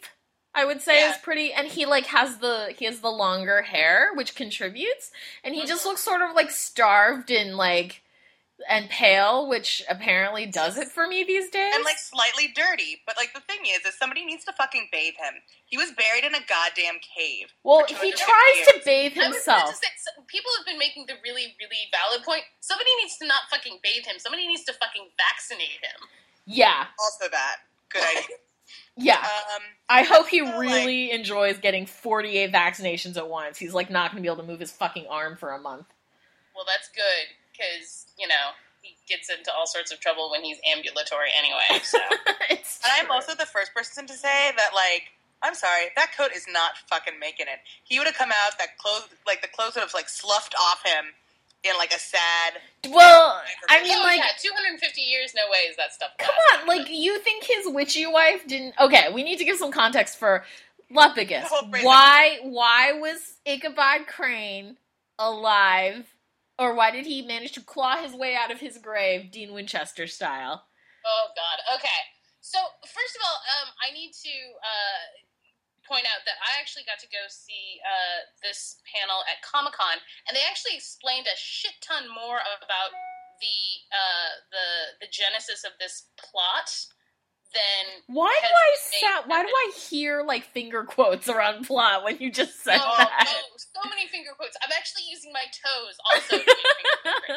I 0.54 0.66
would 0.66 0.82
say 0.82 1.00
Yeah. 1.00 1.12
is 1.12 1.18
pretty, 1.18 1.54
and 1.54 1.68
he 1.68 1.86
like 1.86 2.08
has 2.08 2.38
the 2.40 2.74
he 2.78 2.86
has 2.86 3.00
the 3.00 3.10
longer 3.12 3.62
hair, 3.62 4.10
which 4.16 4.36
contributes, 4.36 5.12
and 5.44 5.56
he 5.56 5.66
just 5.66 5.84
Mhm. 5.84 5.88
looks 5.88 6.02
sort 6.02 6.22
of 6.22 6.36
like 6.36 6.52
starved 6.52 7.32
and 7.32 7.56
like 7.56 8.02
and 8.70 8.90
pale, 8.90 9.48
which 9.48 9.84
apparently 9.90 10.46
does 10.46 10.78
it 10.78 10.88
for 10.90 11.08
me 11.08 11.24
these 11.24 11.50
days. 11.50 11.74
and 11.76 11.84
like 11.84 11.98
slightly 11.98 12.48
dirty. 12.56 13.02
But 13.06 13.16
like 13.18 13.34
the 13.34 13.40
thing 13.42 13.60
is, 13.66 13.86
is 13.86 13.98
somebody 13.98 14.26
needs 14.26 14.44
to 14.46 14.54
fucking 14.54 14.90
bathe 14.92 15.16
him. 15.20 15.36
He 15.66 15.78
was 15.78 15.92
buried 15.92 16.24
in 16.26 16.36
a 16.36 16.46
goddamn 16.48 17.00
cave. 17.02 17.48
well, 17.64 17.82
for 17.88 17.88
he 18.04 18.12
250 18.12 18.24
tries 18.24 18.68
to 18.68 18.74
years. 18.76 18.86
bathe 18.86 19.14
I 19.24 19.28
was 19.30 19.38
himself. 19.38 19.76
say, 19.76 19.88
people 20.28 20.52
have 20.58 20.66
been 20.66 20.78
making 20.80 21.06
the 21.08 21.16
really, 21.24 21.56
really 21.60 21.84
valid 21.92 22.24
point. 22.26 22.44
Somebody 22.60 22.90
needs 23.02 23.18
to 23.18 23.28
not 23.28 23.42
fucking 23.50 23.80
bathe 23.84 24.06
him. 24.06 24.16
Somebody 24.20 24.48
needs 24.48 24.64
to 24.66 24.74
fucking 24.74 25.10
vaccinate 25.18 25.80
him. 25.82 26.00
Yeah, 26.46 26.86
Also, 27.00 27.30
that 27.32 27.58
good 27.90 28.04
idea. 28.04 28.38
yeah. 28.98 29.18
Um, 29.20 29.62
I 29.90 30.04
hope 30.04 30.28
he 30.28 30.42
also, 30.42 30.58
like- 30.58 30.68
really 30.68 31.12
enjoys 31.12 31.58
getting 31.60 31.86
48 31.86 32.52
vaccinations 32.52 33.16
at 33.18 33.30
once. 33.30 33.58
He's 33.58 33.74
like 33.74 33.90
not 33.90 34.12
going 34.12 34.22
to 34.22 34.28
be 34.28 34.32
able 34.32 34.42
to 34.44 34.48
move 34.50 34.60
his 34.60 34.72
fucking 34.72 35.06
arm 35.10 35.38
for 35.38 35.52
a 35.52 35.60
month. 35.60 35.86
Well, 36.56 36.66
that's 36.68 36.90
good 36.90 37.36
because 37.62 38.08
you 38.18 38.28
know 38.28 38.58
he 38.82 38.96
gets 39.08 39.30
into 39.30 39.52
all 39.54 39.68
sorts 39.68 39.92
of 39.92 40.00
trouble 40.00 40.32
when 40.32 40.42
he's 40.44 40.58
ambulatory 40.66 41.30
anyway. 41.38 41.84
So 41.84 42.00
and 42.50 42.60
I'm 43.00 43.12
also 43.12 43.36
the 43.36 43.46
first 43.46 43.74
person 43.74 44.08
to 44.08 44.14
say 44.14 44.52
that 44.58 44.72
like. 44.74 45.04
I'm 45.44 45.56
sorry, 45.56 45.86
that 45.96 46.12
coat 46.16 46.30
is 46.36 46.46
not 46.48 46.74
fucking 46.88 47.18
making 47.20 47.48
it. 47.48 47.62
He 47.84 47.98
would 47.98 48.06
have 48.06 48.16
come 48.16 48.30
out, 48.30 48.60
that 48.60 48.78
clothes, 48.78 49.10
like 49.26 49.42
the 49.42 49.48
clothes 49.48 49.74
would 49.74 49.82
have 49.82 49.92
like 49.92 50.08
sloughed 50.08 50.54
off 50.54 50.86
him 50.86 51.06
in 51.64 51.76
like 51.80 51.92
a 51.92 51.98
sad. 51.98 52.54
Well, 52.88 53.42
I 53.68 53.82
mean, 53.82 53.98
oh, 53.98 54.04
like, 54.04 54.18
yeah, 54.20 54.26
250 54.40 55.02
years, 55.02 55.34
no 55.36 55.42
way 55.52 55.68
is 55.68 55.78
that 55.78 55.94
stuff. 55.94 56.12
come 56.20 56.36
on, 56.54 56.68
like, 56.68 56.88
you 56.92 57.18
think 57.22 57.44
his 57.44 57.66
witchy 57.68 58.06
wife 58.06 58.48
didn't? 58.48 58.76
Okay, 58.80 59.12
we 59.12 59.24
need 59.24 59.38
to 59.38 59.44
give 59.44 59.58
some 59.58 59.72
context 59.72 60.18
for 60.20 60.44
Lepidus. 60.94 61.42
The 61.42 61.48
whole 61.48 61.70
phrase- 61.72 61.86
Why? 61.86 62.38
Why 62.44 62.94
was 62.94 63.38
Ichabod 63.44 64.06
Crane 64.06 64.78
alive 65.18 66.06
Or 66.62 66.78
why 66.78 66.94
did 66.94 67.10
he 67.10 67.26
manage 67.26 67.58
to 67.58 67.66
claw 67.66 67.98
his 67.98 68.14
way 68.14 68.38
out 68.38 68.54
of 68.54 68.62
his 68.62 68.78
grave, 68.78 69.34
Dean 69.34 69.50
Winchester 69.50 70.06
style? 70.06 70.70
Oh 71.02 71.26
God. 71.34 71.58
Okay. 71.82 72.02
So 72.38 72.62
first 72.86 73.18
of 73.18 73.22
all, 73.26 73.38
um, 73.58 73.74
I 73.82 73.90
need 73.90 74.14
to 74.14 74.36
uh, 74.62 75.02
point 75.90 76.06
out 76.06 76.22
that 76.30 76.38
I 76.38 76.62
actually 76.62 76.86
got 76.86 77.02
to 77.02 77.10
go 77.10 77.26
see 77.34 77.82
uh, 77.82 78.30
this 78.46 78.78
panel 78.86 79.26
at 79.26 79.42
Comic 79.42 79.74
Con, 79.74 79.98
and 80.30 80.38
they 80.38 80.46
actually 80.46 80.78
explained 80.78 81.26
a 81.26 81.34
shit 81.34 81.82
ton 81.82 82.06
more 82.06 82.46
about 82.62 82.94
the 83.42 83.58
uh, 83.90 84.32
the 84.54 84.68
the 85.02 85.10
genesis 85.10 85.66
of 85.66 85.74
this 85.82 86.14
plot 86.14 86.70
than 87.54 88.04
Why 88.08 88.32
do 88.42 88.48
I 88.48 88.68
made 88.72 89.02
sound? 89.02 89.24
Why 89.28 89.44
do 89.44 89.50
I 89.50 89.72
hear 89.76 90.24
like 90.24 90.46
finger 90.52 90.84
quotes 90.84 91.28
around 91.30 91.68
plot 91.68 92.04
when 92.04 92.18
you 92.20 92.32
just 92.32 92.64
said 92.64 92.80
oh, 92.80 92.96
that? 92.98 93.28
oh, 93.28 93.58
so 93.58 93.82
many 93.90 94.08
finger 94.08 94.32
quotes. 94.36 94.56
I'm 94.64 94.72
actually 94.72 95.04
using 95.10 95.32
my 95.32 95.46
toes 95.52 95.96
also. 96.12 96.38
to 96.38 96.46
make 96.46 96.48
finger 96.48 96.98
quotes 97.04 97.28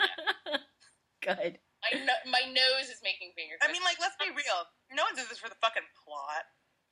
right. 0.50 0.60
Good. 1.24 1.52
My, 1.84 1.92
no- 2.00 2.24
my 2.32 2.44
nose 2.48 2.88
is 2.88 3.04
making 3.04 3.36
finger 3.36 3.60
I 3.60 3.68
mean, 3.68 3.84
like, 3.84 4.00
let's 4.00 4.16
be 4.16 4.32
real. 4.32 4.60
No 4.92 5.04
one 5.04 5.16
does 5.16 5.28
this 5.28 5.40
for 5.40 5.52
the 5.52 5.60
fucking 5.60 5.84
plot. 6.00 6.44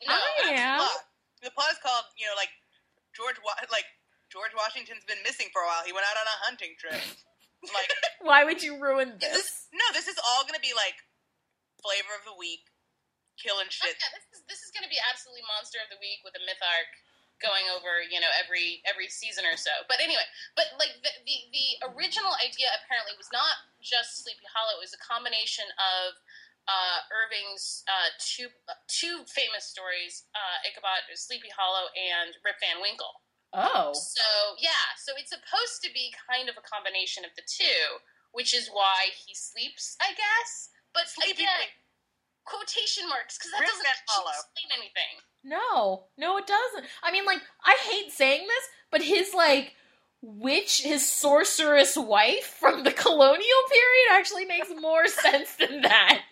no, 0.05 0.12
I 0.12 0.52
am. 0.52 0.85
Plot. 0.85 1.00
The 1.41 1.52
plot 1.57 1.73
is 1.73 1.81
called, 1.81 2.07
you 2.21 2.29
know, 2.29 2.37
like 2.37 2.52
George, 3.17 3.41
Wa- 3.41 3.57
like 3.73 3.88
George 4.33 4.52
Washington's 4.57 5.05
been 5.05 5.21
missing 5.25 5.52
for 5.52 5.64
a 5.64 5.69
while. 5.69 5.85
He 5.85 5.93
went 5.93 6.09
out 6.09 6.17
on 6.17 6.29
a 6.29 6.38
hunting 6.49 6.73
trip. 6.81 6.97
like, 7.76 7.91
Why 8.25 8.45
would 8.45 8.64
you 8.64 8.81
ruin 8.81 9.21
this? 9.21 9.33
this, 9.33 9.69
no, 9.73 9.85
this 9.93 10.09
is 10.09 10.17
all 10.17 10.45
gonna 10.49 10.62
be 10.64 10.73
like 10.73 10.97
flavor 11.83 12.14
of 12.17 12.25
the 12.25 12.37
week, 12.38 12.64
killing 13.43 13.67
Oh, 13.67 13.75
shit. 13.75 13.99
yeah, 13.99 14.11
this 14.15 14.27
is 14.31 14.41
this 14.47 14.61
is 14.63 14.71
going 14.71 14.87
to 14.87 14.93
be 14.93 15.03
absolutely 15.11 15.43
monster 15.51 15.83
of 15.83 15.91
the 15.91 15.99
week 15.99 16.23
with 16.23 16.39
a 16.39 16.43
myth 16.47 16.63
arc 16.63 16.91
going 17.43 17.67
over 17.75 17.99
you 18.07 18.23
know 18.23 18.31
every 18.39 18.79
every 18.87 19.11
season 19.11 19.43
or 19.43 19.59
so. 19.59 19.75
But 19.91 19.99
anyway, 19.99 20.25
but 20.55 20.71
like 20.79 20.95
the 21.03 21.11
the, 21.27 21.37
the 21.51 21.69
original 21.91 22.33
idea 22.39 22.71
apparently 22.79 23.19
was 23.19 23.29
not 23.35 23.59
just 23.83 24.23
Sleepy 24.23 24.47
Hollow; 24.55 24.79
it 24.79 24.83
was 24.87 24.95
a 24.95 25.03
combination 25.03 25.67
of 25.75 26.15
uh, 26.71 26.99
Irving's 27.11 27.83
uh, 27.91 28.15
two 28.23 28.47
two 28.87 29.27
famous 29.27 29.67
stories, 29.67 30.31
uh, 30.39 30.63
Ichabod, 30.63 31.03
Sleepy 31.19 31.51
Hollow, 31.51 31.91
and 31.99 32.39
Rip 32.47 32.63
Van 32.63 32.79
Winkle. 32.79 33.19
Oh. 33.53 33.91
So 33.93 34.55
yeah, 34.63 34.95
so 34.97 35.13
it's 35.19 35.35
supposed 35.35 35.83
to 35.83 35.91
be 35.91 36.15
kind 36.15 36.47
of 36.47 36.55
a 36.55 36.65
combination 36.65 37.27
of 37.27 37.35
the 37.35 37.43
two, 37.45 38.01
which 38.31 38.55
is 38.55 38.71
why 38.71 39.11
he 39.13 39.35
sleeps, 39.35 39.99
I 40.01 40.15
guess. 40.15 40.71
But 40.95 41.09
Sleepy 41.11 41.43
again, 41.43 41.73
quotation 42.45 43.09
marks 43.09 43.39
because 43.39 43.51
that 43.53 43.61
Rip 43.61 43.71
doesn't 43.71 43.85
Van 43.85 43.93
actually 43.93 44.15
Hollow. 44.15 44.37
explain 44.37 44.69
anything. 44.79 45.15
No, 45.45 46.07
no, 46.17 46.37
it 46.39 46.47
doesn't. 46.47 46.87
I 47.03 47.11
mean, 47.11 47.25
like, 47.25 47.43
I 47.65 47.77
hate 47.83 48.13
saying 48.13 48.47
this, 48.47 48.65
but 48.91 49.03
his, 49.03 49.35
like, 49.35 49.75
witch, 50.23 50.83
his 50.83 51.03
sorceress 51.07 51.97
wife 51.97 52.47
from 52.59 52.85
the 52.85 52.93
colonial 52.93 53.63
period 53.69 54.07
actually 54.13 54.45
makes 54.47 54.69
more 54.81 55.07
sense 55.09 55.57
than 55.57 55.83
that. 55.83 56.23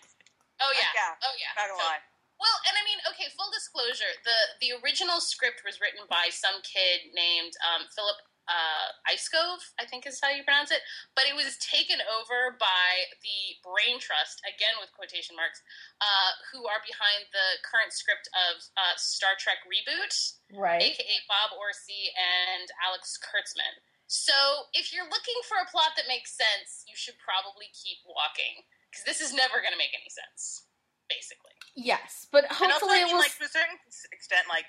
Oh 0.61 0.71
yeah, 0.77 0.91
Yeah, 0.95 1.11
oh 1.27 1.33
yeah. 1.35 1.51
Not 1.57 1.67
gonna 1.69 1.81
So- 1.81 1.87
lie. 1.89 1.99
Well, 2.41 2.57
and 2.65 2.73
I 2.73 2.81
mean, 2.81 2.97
okay, 3.13 3.29
full 3.37 3.53
disclosure, 3.53 4.09
the 4.25 4.37
the 4.65 4.73
original 4.81 5.21
script 5.21 5.61
was 5.61 5.77
written 5.77 6.09
by 6.09 6.33
some 6.33 6.57
kid 6.65 7.13
named 7.13 7.53
um, 7.61 7.85
Philip 7.93 8.17
uh, 8.51 8.87
Iscove, 9.07 9.63
I 9.79 9.87
think 9.87 10.03
is 10.03 10.19
how 10.19 10.27
you 10.35 10.43
pronounce 10.43 10.75
it, 10.75 10.83
but 11.15 11.23
it 11.23 11.31
was 11.31 11.55
taken 11.63 12.03
over 12.11 12.59
by 12.59 13.15
the 13.23 13.55
Brain 13.63 13.95
Trust, 14.03 14.43
again 14.43 14.75
with 14.83 14.91
quotation 14.91 15.39
marks, 15.39 15.63
uh, 16.03 16.31
who 16.51 16.67
are 16.67 16.83
behind 16.83 17.31
the 17.31 17.47
current 17.63 17.95
script 17.95 18.27
of 18.51 18.59
uh, 18.75 18.95
Star 18.99 19.39
Trek 19.39 19.63
Reboot, 19.63 20.11
Right. 20.51 20.83
aka 20.83 21.15
Bob 21.31 21.55
Orci 21.55 22.11
and 22.19 22.67
Alex 22.83 23.15
Kurtzman. 23.15 23.79
So, 24.11 24.67
if 24.75 24.91
you're 24.91 25.07
looking 25.07 25.39
for 25.47 25.55
a 25.63 25.67
plot 25.71 25.95
that 25.95 26.11
makes 26.11 26.35
sense, 26.35 26.83
you 26.83 26.99
should 26.99 27.15
probably 27.23 27.71
keep 27.71 28.03
walking 28.03 28.67
because 28.91 29.07
this 29.07 29.23
is 29.23 29.31
never 29.31 29.63
going 29.63 29.71
to 29.71 29.79
make 29.79 29.95
any 29.95 30.11
sense, 30.11 30.67
basically. 31.07 31.55
Yes, 31.79 32.27
but 32.27 32.43
And 32.51 32.67
also, 32.67 32.91
hopefully 32.91 32.99
I 32.99 33.07
it 33.07 33.07
mean, 33.07 33.15
will. 33.15 33.23
like 33.23 33.31
to 33.39 33.47
a 33.47 33.53
certain 33.55 33.79
extent, 34.11 34.51
like 34.51 34.67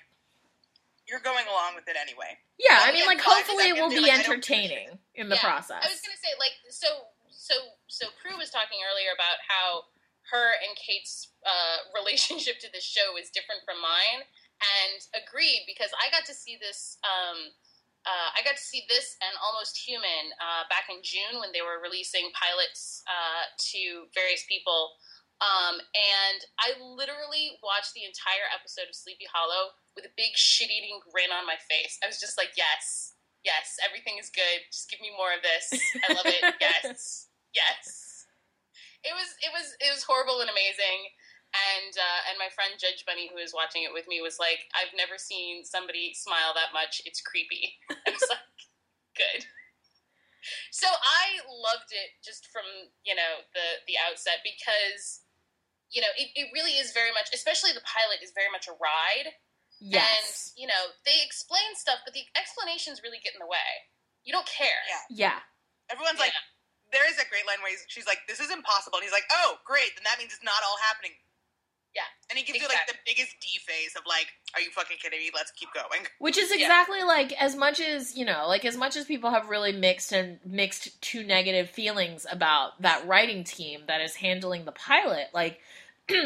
you're 1.09 1.23
going 1.23 1.47
along 1.51 1.75
with 1.75 1.89
it 1.89 1.97
anyway. 1.99 2.39
yeah, 2.59 2.79
I 2.83 2.93
mean, 2.93 3.07
like, 3.07 3.21
hopefully 3.21 3.69
it 3.71 3.77
will 3.77 3.91
they're 3.91 4.03
be 4.03 4.09
like, 4.11 4.23
entertaining 4.23 4.99
in 5.15 5.29
the 5.29 5.37
Yeah, 5.37 5.43
process. 5.45 5.83
I 5.83 5.89
was 5.91 6.01
gonna 6.01 6.21
say 6.23 6.33
like 6.39 6.55
so 6.71 6.89
so 7.31 7.55
so 7.89 8.07
Prue 8.23 8.39
was 8.39 8.51
talking 8.51 8.79
earlier 8.87 9.11
about 9.15 9.43
how 9.51 9.91
her 10.31 10.55
and 10.63 10.73
Kate's 10.79 11.29
uh, 11.43 11.91
relationship 11.99 12.63
to 12.63 12.69
this 12.73 12.85
show 12.87 13.19
is 13.19 13.31
different 13.35 13.67
from 13.67 13.83
mine, 13.83 14.23
and 14.63 14.99
agreed 15.19 15.67
because 15.67 15.91
I 15.99 16.09
got 16.15 16.25
to 16.31 16.35
see 16.35 16.57
this. 16.61 16.99
Um, 17.03 17.51
uh, 18.03 18.35
I 18.35 18.43
got 18.43 18.59
to 18.59 18.63
see 18.67 18.83
this 18.91 19.15
and 19.23 19.31
Almost 19.39 19.79
Human 19.87 20.35
uh, 20.43 20.67
back 20.67 20.91
in 20.91 20.99
June 21.07 21.39
when 21.39 21.55
they 21.55 21.63
were 21.63 21.79
releasing 21.79 22.35
pilots 22.35 23.07
uh, 23.07 23.47
to 23.71 24.11
various 24.11 24.43
people. 24.51 24.99
Um, 25.43 25.83
and 25.91 26.39
I 26.63 26.79
literally 26.79 27.59
watched 27.67 27.99
the 27.99 28.07
entire 28.07 28.47
episode 28.55 28.87
of 28.87 28.95
Sleepy 28.95 29.27
Hollow 29.27 29.75
with 29.99 30.07
a 30.07 30.15
big 30.15 30.39
shit 30.39 30.71
eating 30.71 31.03
grin 31.03 31.35
on 31.35 31.51
my 31.51 31.59
face. 31.67 31.99
I 31.99 32.07
was 32.07 32.23
just 32.23 32.39
like, 32.39 32.55
yes, 32.55 33.19
yes, 33.43 33.75
everything 33.83 34.23
is 34.23 34.31
good. 34.31 34.63
Just 34.71 34.87
give 34.87 35.03
me 35.03 35.11
more 35.11 35.35
of 35.35 35.43
this. 35.43 35.67
I 35.75 36.15
love 36.15 36.31
it. 36.31 36.43
yes, 36.63 37.27
yes. 37.59 37.87
It 39.03 39.11
was 39.19 39.35
it 39.43 39.51
was 39.51 39.75
it 39.83 39.91
was 39.91 40.07
horrible 40.07 40.47
and 40.47 40.51
amazing. 40.51 41.11
And 41.53 41.93
uh, 41.99 42.21
and 42.31 42.39
my 42.39 42.49
friend 42.55 42.79
Judge 42.79 43.03
Bunny, 43.03 43.27
who 43.29 43.37
was 43.37 43.53
watching 43.53 43.83
it 43.83 43.93
with 43.93 44.07
me, 44.07 44.23
was 44.23 44.39
like, 44.39 44.71
"I've 44.73 44.95
never 44.95 45.19
seen 45.19 45.67
somebody 45.67 46.15
smile 46.15 46.55
that 46.55 46.71
much. 46.73 47.03
It's 47.05 47.21
creepy." 47.21 47.77
I 48.07 48.15
was 48.15 48.25
like, 48.31 48.57
"Good." 49.19 49.45
So 50.71 50.89
I 50.89 51.43
loved 51.51 51.93
it 51.93 52.17
just 52.25 52.49
from 52.49 52.65
you 53.05 53.19
know 53.19 53.43
the 53.53 53.85
the 53.91 54.01
outset 54.01 54.41
because 54.47 55.27
you 55.93 56.01
know 56.01 56.11
it, 56.17 56.33
it 56.35 56.49
really 56.57 56.73
is 56.81 56.93
very 56.93 57.13
much, 57.13 57.29
especially 57.33 57.71
the 57.77 57.85
pilot 57.85 58.25
is 58.25 58.33
very 58.35 58.49
much 58.51 58.67
a 58.69 58.73
ride. 58.81 59.37
yes. 59.81 60.53
And, 60.57 60.61
you 60.61 60.67
know, 60.67 60.93
they 61.05 61.19
explain 61.25 61.75
stuff, 61.75 62.01
but 62.05 62.15
the 62.15 62.25
explanations 62.37 63.03
really 63.03 63.19
get 63.23 63.35
in 63.35 63.41
the 63.41 63.51
way. 63.51 63.89
You 64.25 64.33
don't 64.33 64.47
care. 64.47 64.83
Yeah. 65.11 65.37
yeah. 65.37 65.39
Everyone's 65.91 66.19
like, 66.23 66.33
there 66.93 67.09
is 67.11 67.19
a 67.19 67.27
great 67.29 67.45
line 67.47 67.59
where 67.63 67.71
he's, 67.73 67.85
she's 67.89 68.07
like, 68.07 68.19
"This 68.29 68.39
is 68.39 68.51
impossible," 68.51 68.99
and 68.99 69.05
he's 69.05 69.13
like, 69.13 69.27
"Oh, 69.33 69.57
great! 69.67 69.97
Then 69.97 70.05
that 70.05 70.19
means 70.19 70.33
it's 70.33 70.45
not 70.45 70.61
all 70.65 70.77
happening." 70.87 71.13
Yeah, 71.95 72.09
and 72.31 72.39
he 72.39 72.45
gives 72.45 72.59
you 72.63 72.69
like 72.69 72.87
the 72.87 72.95
biggest 73.05 73.37
D 73.43 73.59
face 73.67 73.97
of 73.97 74.03
like, 74.07 74.29
"Are 74.55 74.61
you 74.61 74.71
fucking 74.71 74.97
kidding 75.03 75.19
me? 75.19 75.31
Let's 75.35 75.51
keep 75.53 75.69
going." 75.75 76.07
Which 76.21 76.39
is 76.39 76.51
Yeah. 76.51 76.63
exactly 76.65 77.03
like 77.03 77.33
as 77.41 77.57
much 77.57 77.81
as 77.81 78.17
you 78.17 78.25
know, 78.25 78.45
like 78.47 78.65
as 78.65 78.77
much 78.77 78.97
as 78.97 79.05
people 79.05 79.31
have 79.31 79.49
really 79.49 79.73
mixed 79.73 80.13
and 80.13 80.39
mixed 80.47 81.01
two 81.03 81.23
negative 81.25 81.69
feelings 81.69 82.25
about 82.31 82.81
that 82.81 83.07
writing 83.07 83.43
team 83.45 83.85
that 83.89 84.01
is 84.01 84.15
handling 84.17 84.65
the 84.65 84.73
pilot, 84.73 85.29
like 85.35 85.61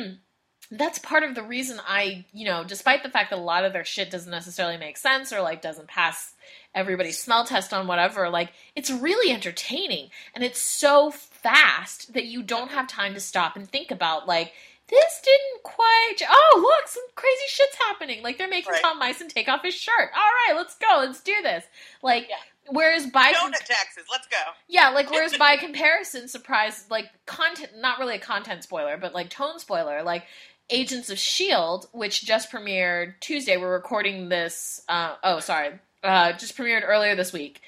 that's 0.70 0.98
part 0.98 1.22
of 1.22 1.34
the 1.34 1.42
reason 1.42 1.80
I, 1.86 2.24
you 2.32 2.44
know, 2.44 2.64
despite 2.64 3.02
the 3.02 3.08
fact 3.08 3.30
that 3.30 3.38
a 3.38 3.42
lot 3.42 3.64
of 3.64 3.72
their 3.72 3.84
shit 3.84 4.10
doesn't 4.10 4.30
necessarily 4.30 4.76
make 4.76 4.96
sense 4.96 5.32
or 5.32 5.40
like 5.40 5.62
doesn't 5.62 5.88
pass 5.88 6.34
everybody's 6.74 7.18
smell 7.18 7.44
test 7.44 7.72
on 7.72 7.86
whatever, 7.86 8.28
like 8.28 8.52
it's 8.74 8.90
really 8.90 9.32
entertaining 9.32 10.10
and 10.34 10.42
it's 10.42 10.60
so 10.60 11.10
fast 11.10 12.14
that 12.14 12.26
you 12.26 12.42
don't 12.42 12.70
have 12.70 12.88
time 12.88 13.14
to 13.14 13.20
stop 13.20 13.56
and 13.56 13.68
think 13.68 13.90
about 13.90 14.26
like 14.26 14.52
this 14.88 15.20
didn't 15.24 15.62
quite. 15.64 16.16
Oh, 16.28 16.58
look, 16.62 16.88
some 16.88 17.02
crazy 17.16 17.42
shit's 17.48 17.76
happening. 17.88 18.22
Like 18.22 18.38
they're 18.38 18.48
making 18.48 18.72
Right. 18.72 18.82
Tom 18.82 18.98
Mison 18.98 19.28
take 19.28 19.48
off 19.48 19.62
his 19.64 19.74
shirt. 19.74 20.10
All 20.14 20.30
right, 20.48 20.54
let's 20.56 20.76
go. 20.76 20.98
Let's 20.98 21.20
do 21.20 21.34
this. 21.42 21.64
Like, 22.02 22.28
Yeah. 22.28 22.36
Whereas 22.70 23.06
by 23.06 23.32
Donut 23.32 23.64
taxes. 23.64 24.04
Let's 24.10 24.26
go. 24.28 24.36
yeah, 24.68 24.90
like 24.90 25.10
whereas 25.10 25.36
by 25.36 25.56
comparison, 25.56 26.28
surprise, 26.28 26.84
like 26.90 27.06
content, 27.26 27.72
not 27.78 27.98
really 27.98 28.16
a 28.16 28.20
content 28.20 28.62
spoiler, 28.62 28.96
but 28.96 29.14
like 29.14 29.30
tone 29.30 29.58
spoiler, 29.58 30.02
like 30.02 30.24
Agents 30.70 31.10
of 31.10 31.18
Shield, 31.18 31.88
which 31.92 32.24
just 32.24 32.50
premiered 32.50 33.14
Tuesday. 33.20 33.56
We're 33.56 33.72
recording 33.72 34.28
this. 34.28 34.82
Uh, 34.88 35.14
oh, 35.22 35.40
sorry, 35.40 35.70
uh, 36.02 36.32
just 36.32 36.56
premiered 36.56 36.82
earlier 36.84 37.14
this 37.14 37.32
week. 37.32 37.60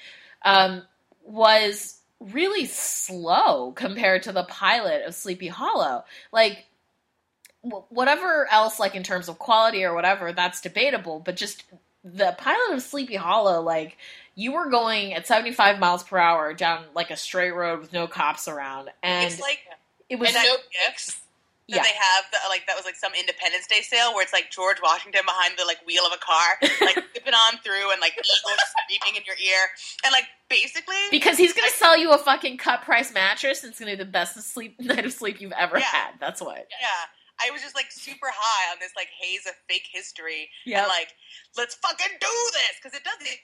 Um, 0.43 0.83
was 1.23 1.99
really 2.19 2.65
slow 2.65 3.71
compared 3.71 4.23
to 4.23 4.31
the 4.31 4.43
pilot 4.43 5.05
of 5.05 5.15
Sleepy 5.15 5.47
Hollow. 5.47 6.03
Like 6.31 6.65
wh- 7.61 7.89
whatever 7.91 8.47
else, 8.51 8.79
like 8.79 8.95
in 8.95 9.03
terms 9.03 9.29
of 9.29 9.39
quality 9.39 9.83
or 9.83 9.93
whatever, 9.93 10.33
that's 10.33 10.61
debatable. 10.61 11.19
But 11.19 11.35
just 11.35 11.63
the 12.03 12.35
pilot 12.37 12.73
of 12.73 12.81
Sleepy 12.81 13.15
Hollow, 13.15 13.61
like 13.61 13.97
you 14.39 14.53
were 14.53 14.69
going 14.69 15.13
at 15.13 15.27
75 15.27 15.79
miles 15.79 16.01
per 16.03 16.17
hour 16.17 16.53
down 16.53 16.85
like 16.95 17.11
a 17.11 17.17
straight 17.17 17.51
road 17.51 17.81
with 17.81 17.91
no 17.91 18.07
cops 18.07 18.47
around, 18.47 18.89
and 19.03 19.25
it's 19.27 19.41
like 19.41 19.59
it 20.09 20.17
was 20.17 20.29
and 20.33 20.37
no 20.43 20.55
gifts 20.87 21.19
that 21.67 21.75
yeah. 21.75 21.83
they 21.83 21.89
have 21.89 22.23
that 22.31 22.41
like 22.47 22.65
that 22.67 22.75
was 22.77 22.85
like 22.85 22.95
some 22.95 23.11
Independence 23.19 23.67
Day 23.67 23.81
sale 23.81 24.13
where 24.13 24.23
it's 24.23 24.31
like 24.31 24.49
George 24.49 24.77
Washington 24.81 25.21
behind 25.25 25.55
the 25.57 25.65
like 25.65 25.85
wheel 25.85 26.03
of 26.07 26.13
a 26.13 26.17
car, 26.17 26.57
like 26.81 26.95
zipping 27.13 27.33
on 27.33 27.59
through 27.63 27.91
and 27.91 27.99
like 27.99 28.13
eagles 28.13 28.63
screaming 28.87 29.17
in 29.19 29.23
your 29.27 29.35
ear, 29.35 29.61
and 30.05 30.11
like 30.13 30.25
basically 30.49 30.95
because 31.11 31.37
he's 31.37 31.51
gonna 31.53 31.69
sell 31.71 31.97
you 31.97 32.11
a 32.11 32.17
fucking 32.17 32.57
cut 32.57 32.81
price 32.83 33.13
mattress 33.13 33.63
and 33.63 33.71
it's 33.71 33.79
gonna 33.79 33.91
be 33.91 33.97
the 33.97 34.05
best 34.05 34.41
sleep 34.41 34.79
night 34.79 35.05
of 35.05 35.11
sleep 35.11 35.41
you've 35.41 35.51
ever 35.51 35.77
Yeah. 35.77 35.83
had. 35.91 36.11
That's 36.19 36.41
what. 36.41 36.65
yeah. 36.81 37.11
I 37.41 37.51
was 37.51 37.61
just 37.61 37.73
like 37.75 37.87
super 37.89 38.27
high 38.27 38.71
on 38.73 38.77
this 38.81 38.91
like 38.97 39.07
haze 39.19 39.45
of 39.47 39.53
fake 39.69 39.87
history 39.91 40.49
Yeah. 40.65 40.79
and 40.79 40.87
like 40.87 41.07
let's 41.55 41.75
fucking 41.75 42.17
do 42.19 42.27
this 42.51 42.75
because 42.81 42.97
it 42.97 43.03
does 43.03 43.19
it, 43.21 43.39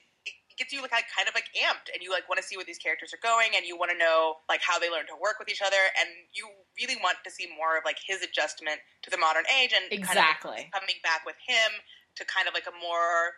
gets 0.56 0.72
you 0.72 0.80
like 0.82 0.92
kind 1.12 1.28
of 1.28 1.34
like 1.36 1.48
amped, 1.56 1.92
and 1.92 2.02
you 2.02 2.10
like 2.10 2.28
want 2.28 2.40
to 2.40 2.46
see 2.46 2.56
where 2.56 2.64
these 2.64 2.78
characters 2.80 3.12
are 3.12 3.22
going, 3.22 3.52
and 3.54 3.64
you 3.64 3.76
want 3.76 3.92
to 3.92 3.98
know 3.98 4.40
like 4.48 4.60
how 4.60 4.78
they 4.78 4.90
learn 4.90 5.06
to 5.06 5.16
work 5.20 5.38
with 5.38 5.48
each 5.48 5.62
other, 5.62 5.80
and 6.00 6.08
you 6.32 6.48
really 6.80 6.96
want 7.00 7.18
to 7.24 7.30
see 7.30 7.48
more 7.56 7.76
of 7.76 7.84
like 7.84 7.98
his 8.00 8.22
adjustment 8.22 8.80
to 9.02 9.08
the 9.10 9.18
modern 9.18 9.44
age, 9.52 9.72
and 9.76 9.84
exactly 9.92 10.66
kind 10.66 10.72
of 10.72 10.80
coming 10.80 10.98
back 11.04 11.22
with 11.24 11.36
him 11.44 11.80
to 12.16 12.24
kind 12.24 12.48
of 12.48 12.54
like 12.56 12.66
a 12.66 12.76
more 12.80 13.36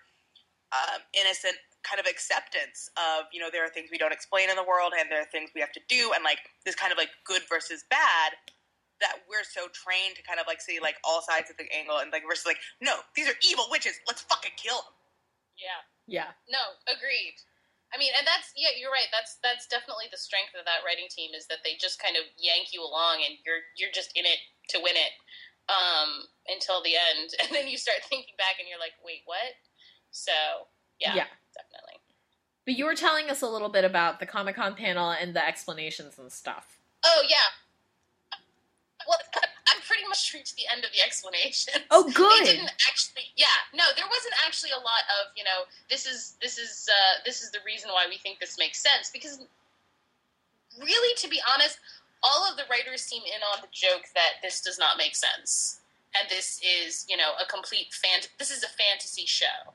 um, 0.71 1.03
innocent 1.13 1.59
kind 1.83 2.01
of 2.01 2.07
acceptance 2.07 2.91
of 2.99 3.27
you 3.33 3.41
know 3.41 3.51
there 3.51 3.65
are 3.65 3.71
things 3.71 3.91
we 3.91 3.99
don't 3.99 4.13
explain 4.13 4.51
in 4.51 4.57
the 4.57 4.67
world, 4.67 4.95
and 4.95 5.11
there 5.11 5.21
are 5.21 5.31
things 5.31 5.51
we 5.55 5.61
have 5.61 5.73
to 5.75 5.83
do, 5.89 6.13
and 6.15 6.23
like 6.23 6.39
this 6.65 6.75
kind 6.75 6.93
of 6.93 6.99
like 6.99 7.11
good 7.27 7.43
versus 7.49 7.85
bad 7.91 8.39
that 9.01 9.23
we're 9.31 9.47
so 9.47 9.71
trained 9.71 10.19
to 10.19 10.23
kind 10.27 10.41
of 10.41 10.47
like 10.47 10.61
see 10.61 10.79
like 10.83 10.99
all 11.07 11.23
sides 11.23 11.51
of 11.51 11.57
the 11.57 11.67
angle 11.71 11.99
and 11.99 12.11
like 12.11 12.23
versus 12.27 12.47
like 12.47 12.59
no 12.83 12.99
these 13.15 13.29
are 13.31 13.39
evil 13.47 13.67
witches 13.71 13.95
let's 14.11 14.23
fucking 14.27 14.51
kill 14.59 14.75
them 14.75 14.95
Yeah. 15.55 15.83
Yeah 16.09 16.33
No, 16.49 16.75
agreed. 16.89 17.37
I 17.89 17.97
mean, 17.97 18.13
and 18.17 18.27
that's 18.29 18.53
yeah, 18.53 18.73
you're 18.77 18.93
right. 18.93 19.09
That's 19.13 19.41
that's 19.41 19.65
definitely 19.69 20.09
the 20.13 20.21
strength 20.21 20.53
of 20.59 20.65
that 20.69 20.85
writing 20.85 21.09
team 21.09 21.33
is 21.33 21.49
that 21.49 21.65
they 21.65 21.77
just 21.81 21.97
kind 22.03 22.17
of 22.21 22.25
yank 22.37 22.73
you 22.73 22.85
along, 22.85 23.25
and 23.25 23.37
you're 23.49 23.65
you're 23.81 23.93
just 23.95 24.13
in 24.17 24.29
it 24.29 24.41
to 24.73 24.81
win 24.85 24.93
it 24.93 25.13
um, 25.73 26.29
until 26.53 26.85
the 26.85 26.97
end, 27.01 27.33
and 27.41 27.49
then 27.49 27.65
you 27.69 27.81
start 27.81 28.05
thinking 28.09 28.37
back, 28.37 28.61
and 28.61 28.69
you're 28.69 28.81
like, 28.81 28.93
wait, 29.01 29.25
what? 29.25 29.57
So 30.13 30.33
yeah, 31.01 31.17
Yeah. 31.17 31.31
definitely. 31.57 31.97
but 32.69 32.77
you 32.77 32.85
were 32.85 32.97
telling 32.97 33.31
us 33.33 33.41
a 33.41 33.49
little 33.49 33.69
bit 33.73 33.85
about 33.89 34.21
the 34.21 34.27
comic-con 34.29 34.75
panel 34.77 35.09
and 35.13 35.33
the 35.33 35.41
explanations 35.41 36.19
and 36.19 36.29
stuff 36.33 36.77
Oh 37.05 37.23
yeah. 37.29 37.49
Well, 39.09 39.17
pretty 39.99 40.09
much 40.09 40.31
reached 40.33 40.55
the 40.55 40.71
end 40.71 40.85
of 40.85 40.93
the 40.95 41.03
explanation. 41.03 41.75
oh 41.91 42.07
good. 42.15 42.47
They 42.47 42.55
didn't 42.55 42.71
actually. 42.87 43.35
Yeah, 43.35 43.51
no, 43.75 43.83
there 43.97 44.07
wasn't 44.07 44.35
actually 44.47 44.71
a 44.71 44.79
lot 44.79 45.03
of 45.19 45.35
you 45.35 45.43
know. 45.43 45.67
This 45.91 46.07
is 46.07 46.39
this 46.41 46.59
is 46.59 46.87
uh, 46.87 47.27
this 47.27 47.43
is 47.43 47.51
the 47.51 47.59
reason 47.67 47.91
why 47.91 48.07
we 48.09 48.17
think 48.17 48.39
this 48.39 48.57
makes 48.59 48.79
sense 48.79 49.11
because 49.11 49.43
really, 50.79 51.15
to 51.19 51.29
be 51.29 51.43
honest, 51.51 51.79
all 52.23 52.47
of 52.47 52.57
the 52.57 52.63
writers 52.71 53.03
seem 53.03 53.23
in 53.27 53.43
on 53.43 53.59
the 53.61 53.69
joke 53.73 54.07
that 54.15 54.39
this 54.43 54.61
does 54.63 54.79
not 54.79 54.99
make 54.99 55.17
sense, 55.17 55.81
and 56.15 56.31
this 56.31 56.63
is 56.63 57.05
you 57.09 57.17
know 57.17 57.35
a 57.43 57.47
complete 57.51 57.91
fan. 57.91 58.23
This 58.39 58.55
is 58.55 58.63
a 58.63 58.71
fantasy 58.71 59.27
show. 59.27 59.75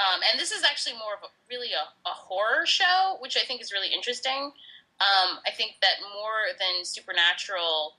Um, 0.00 0.20
and 0.32 0.40
this 0.40 0.50
is 0.50 0.64
actually 0.64 0.96
more 0.96 1.14
of 1.14 1.22
a, 1.22 1.30
really 1.52 1.76
a, 1.76 1.84
a 2.08 2.14
horror 2.16 2.66
show, 2.66 3.20
which 3.20 3.36
I 3.36 3.44
think 3.44 3.60
is 3.60 3.70
really 3.70 3.92
interesting. 3.92 4.50
Um, 4.98 5.38
I 5.46 5.52
think 5.54 5.76
that 5.82 6.00
more 6.16 6.56
than 6.58 6.82
Supernatural, 6.82 7.94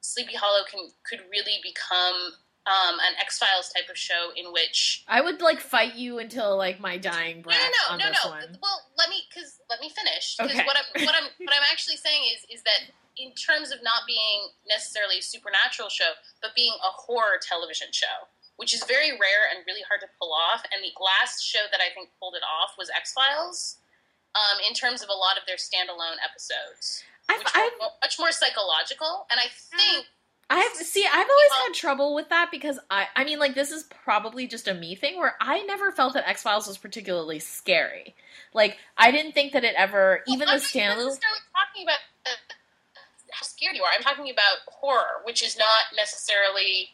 Sleepy 0.00 0.36
Hollow 0.36 0.64
can 0.70 0.88
could 1.08 1.20
really 1.30 1.58
become 1.62 2.34
um, 2.68 3.00
an 3.00 3.16
X 3.20 3.38
Files 3.38 3.72
type 3.72 3.88
of 3.88 3.96
show 3.96 4.30
in 4.36 4.52
which 4.52 5.04
I 5.08 5.20
would 5.20 5.40
like 5.40 5.60
fight 5.60 5.94
you 5.94 6.18
until 6.18 6.56
like 6.56 6.80
my 6.80 6.98
dying 6.98 7.40
breath 7.42 7.58
no 7.88 7.96
no 7.96 8.04
no 8.04 8.12
no. 8.12 8.30
one. 8.30 8.58
Well, 8.62 8.82
let 8.96 9.08
me 9.08 9.22
because 9.28 9.58
let 9.70 9.80
me 9.80 9.88
finish. 9.88 10.36
Because 10.36 10.52
Okay. 10.52 10.64
what 10.66 10.76
I'm 10.76 11.04
what 11.04 11.14
I'm 11.14 11.28
what 11.46 11.54
I'm 11.54 11.66
actually 11.72 11.96
saying 11.96 12.22
is 12.36 12.58
is 12.58 12.62
that 12.64 12.92
in 13.16 13.32
terms 13.34 13.72
of 13.72 13.82
not 13.82 14.06
being 14.06 14.54
necessarily 14.68 15.18
a 15.18 15.22
supernatural 15.22 15.88
show, 15.88 16.14
but 16.40 16.54
being 16.54 16.72
a 16.84 16.92
horror 16.94 17.40
television 17.42 17.88
show, 17.90 18.30
which 18.56 18.72
is 18.72 18.84
very 18.84 19.10
rare 19.10 19.50
and 19.50 19.66
really 19.66 19.82
hard 19.88 20.00
to 20.00 20.08
pull 20.20 20.30
off. 20.32 20.62
And 20.70 20.84
the 20.84 20.94
last 21.02 21.42
show 21.42 21.66
that 21.72 21.80
I 21.82 21.90
think 21.94 22.10
pulled 22.20 22.34
it 22.36 22.46
off 22.46 22.78
was 22.78 22.90
X 22.94 23.12
Files. 23.12 23.78
Um, 24.36 24.60
in 24.68 24.74
terms 24.74 25.02
of 25.02 25.08
a 25.08 25.16
lot 25.16 25.34
of 25.40 25.48
their 25.48 25.56
standalone 25.56 26.20
episodes, 26.22 27.02
I've, 27.28 27.38
which 27.38 27.48
I've 27.54 27.72
were 27.80 27.86
much 28.02 28.18
more 28.18 28.32
psychological, 28.32 29.26
and 29.30 29.38
I 29.40 29.46
think 29.48 30.06
I've 30.50 30.72
see. 30.76 31.04
I've 31.06 31.28
always 31.28 31.66
had 31.66 31.74
trouble 31.74 32.14
with 32.14 32.28
that 32.30 32.50
because 32.50 32.78
I. 32.90 33.06
I 33.14 33.24
mean, 33.24 33.38
like 33.38 33.54
this 33.54 33.70
is 33.70 33.82
probably 33.84 34.46
just 34.46 34.66
a 34.66 34.74
me 34.74 34.94
thing 34.94 35.18
where 35.18 35.34
I 35.40 35.62
never 35.62 35.92
felt 35.92 36.14
that 36.14 36.26
X 36.28 36.42
Files 36.42 36.66
was 36.66 36.78
particularly 36.78 37.38
scary. 37.38 38.14
Like 38.54 38.78
I 38.96 39.10
didn't 39.10 39.32
think 39.32 39.52
that 39.52 39.64
it 39.64 39.74
ever, 39.76 40.22
even 40.26 40.46
Well, 40.48 40.58
the 40.58 40.80
I'm 40.80 40.88
not 40.88 40.96
standalone. 40.98 41.20
talking 41.20 41.82
about 41.84 41.98
uh, 42.26 42.30
how 43.32 43.42
scared 43.42 43.76
you 43.76 43.82
are. 43.82 43.90
I'm 43.94 44.02
talking 44.02 44.30
about 44.30 44.58
horror, 44.68 45.20
which 45.24 45.42
is 45.44 45.58
not 45.58 45.94
necessarily 45.96 46.90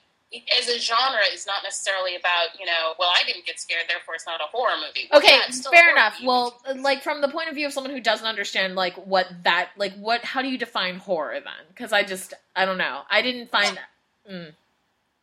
as 0.58 0.68
a 0.68 0.78
genre 0.78 1.20
is 1.32 1.46
not 1.46 1.62
necessarily 1.62 2.16
about 2.16 2.58
you 2.58 2.66
know. 2.66 2.94
Well, 2.98 3.10
I 3.10 3.24
didn't 3.26 3.46
get 3.46 3.58
scared, 3.60 3.84
therefore 3.88 4.14
it's 4.14 4.26
not 4.26 4.40
a 4.40 4.44
horror 4.50 4.76
movie. 4.76 5.08
Well, 5.10 5.20
Okay, 5.20 5.36
yeah, 5.36 5.70
fair 5.70 5.90
enough. 5.90 6.14
movie. 6.14 6.26
Well, 6.26 6.60
like 6.76 7.02
from 7.02 7.20
the 7.20 7.28
point 7.28 7.48
of 7.48 7.54
view 7.54 7.66
of 7.66 7.72
someone 7.72 7.92
who 7.92 8.00
doesn't 8.00 8.26
understand 8.26 8.74
like 8.74 8.94
what 9.06 9.26
that 9.44 9.70
like 9.76 9.94
what 9.94 10.24
how 10.24 10.42
do 10.42 10.48
you 10.48 10.58
define 10.58 10.96
horror 10.96 11.34
then? 11.40 11.66
Because 11.68 11.92
I 11.92 12.02
just 12.02 12.34
I 12.56 12.64
don't 12.64 12.78
know. 12.78 13.02
I 13.10 13.22
didn't 13.22 13.50
find. 13.50 13.78
Mm. 14.30 14.52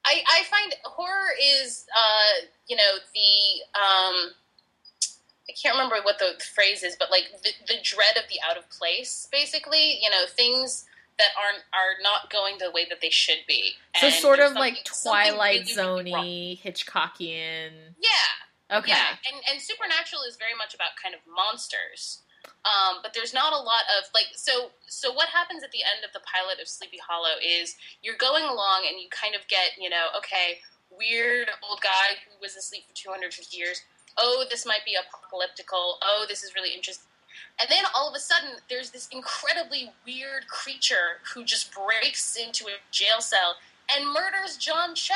I, 0.04 0.24
I 0.28 0.44
find 0.50 0.74
horror 0.84 1.30
is, 1.62 1.86
uh, 1.96 2.46
you 2.68 2.76
know, 2.76 2.92
the 3.14 3.80
um, 3.80 4.32
I 5.48 5.54
can't 5.62 5.76
remember 5.76 5.98
what 6.04 6.18
the 6.18 6.42
phrase 6.56 6.82
is, 6.82 6.96
but 6.98 7.12
like 7.12 7.26
the, 7.44 7.52
the 7.68 7.76
dread 7.84 8.18
of 8.18 8.24
the 8.30 8.40
out 8.50 8.58
of 8.58 8.68
place, 8.70 9.28
basically. 9.32 10.00
You 10.02 10.10
know, 10.10 10.24
things 10.28 10.86
that 11.18 11.30
aren't 11.38 11.64
are 11.74 12.02
not 12.02 12.32
going 12.32 12.58
the 12.60 12.72
way 12.72 12.86
that 12.90 13.02
they 13.02 13.10
should 13.10 13.46
be. 13.48 13.74
So 14.00 14.08
And 14.08 14.16
sort 14.16 14.40
of 14.40 14.54
like 14.54 14.84
Twilight 14.84 15.68
really, 15.76 16.04
really. 16.04 16.12
Zoney, 16.12 16.62
Hitchcockian. 16.62 17.72
Yeah, 18.00 18.32
Okay. 18.72 18.96
Yeah, 18.96 19.20
and, 19.28 19.44
and 19.52 19.62
Supernatural 19.62 20.24
is 20.24 20.40
very 20.40 20.56
much 20.56 20.74
about 20.74 20.96
kind 20.96 21.12
of 21.14 21.20
monsters. 21.28 22.24
Um, 22.66 23.04
but 23.04 23.14
there's 23.14 23.36
not 23.36 23.54
a 23.54 23.62
lot 23.62 23.86
of 24.00 24.10
like 24.16 24.34
so 24.34 24.72
so 24.88 25.14
what 25.14 25.30
happens 25.30 25.62
at 25.62 25.70
the 25.70 25.86
end 25.86 26.02
of 26.02 26.10
the 26.14 26.24
pilot 26.26 26.58
of 26.58 26.66
Sleepy 26.66 26.98
Hollow 26.98 27.38
is 27.38 27.76
you're 28.02 28.18
going 28.18 28.46
along 28.46 28.88
and 28.90 28.98
you 28.98 29.10
kind 29.14 29.36
of 29.36 29.46
get, 29.46 29.78
you 29.78 29.90
know, 29.90 30.10
okay, 30.18 30.64
weird 30.90 31.50
old 31.62 31.82
guy 31.82 32.18
who 32.26 32.34
was 32.42 32.56
asleep 32.56 32.88
for 32.88 32.96
250 32.96 33.54
years. 33.54 33.84
Oh, 34.18 34.46
this 34.50 34.66
might 34.66 34.86
be 34.86 34.98
apocalyptical. 34.98 36.02
Oh, 36.02 36.26
this 36.28 36.42
is 36.42 36.56
really 36.56 36.74
interesting. 36.74 37.06
And 37.60 37.70
then 37.70 37.84
all 37.96 38.10
of 38.10 38.16
a 38.16 38.20
sudden, 38.20 38.58
there's 38.70 38.90
this 38.90 39.08
incredibly 39.12 39.92
weird 40.06 40.48
creature 40.48 41.22
who 41.34 41.44
just 41.44 41.72
breaks 41.74 42.36
into 42.36 42.66
a 42.66 42.78
jail 42.92 43.20
cell 43.20 43.56
and 43.90 44.08
murders 44.08 44.58
John 44.58 44.96
Cho. 44.96 45.14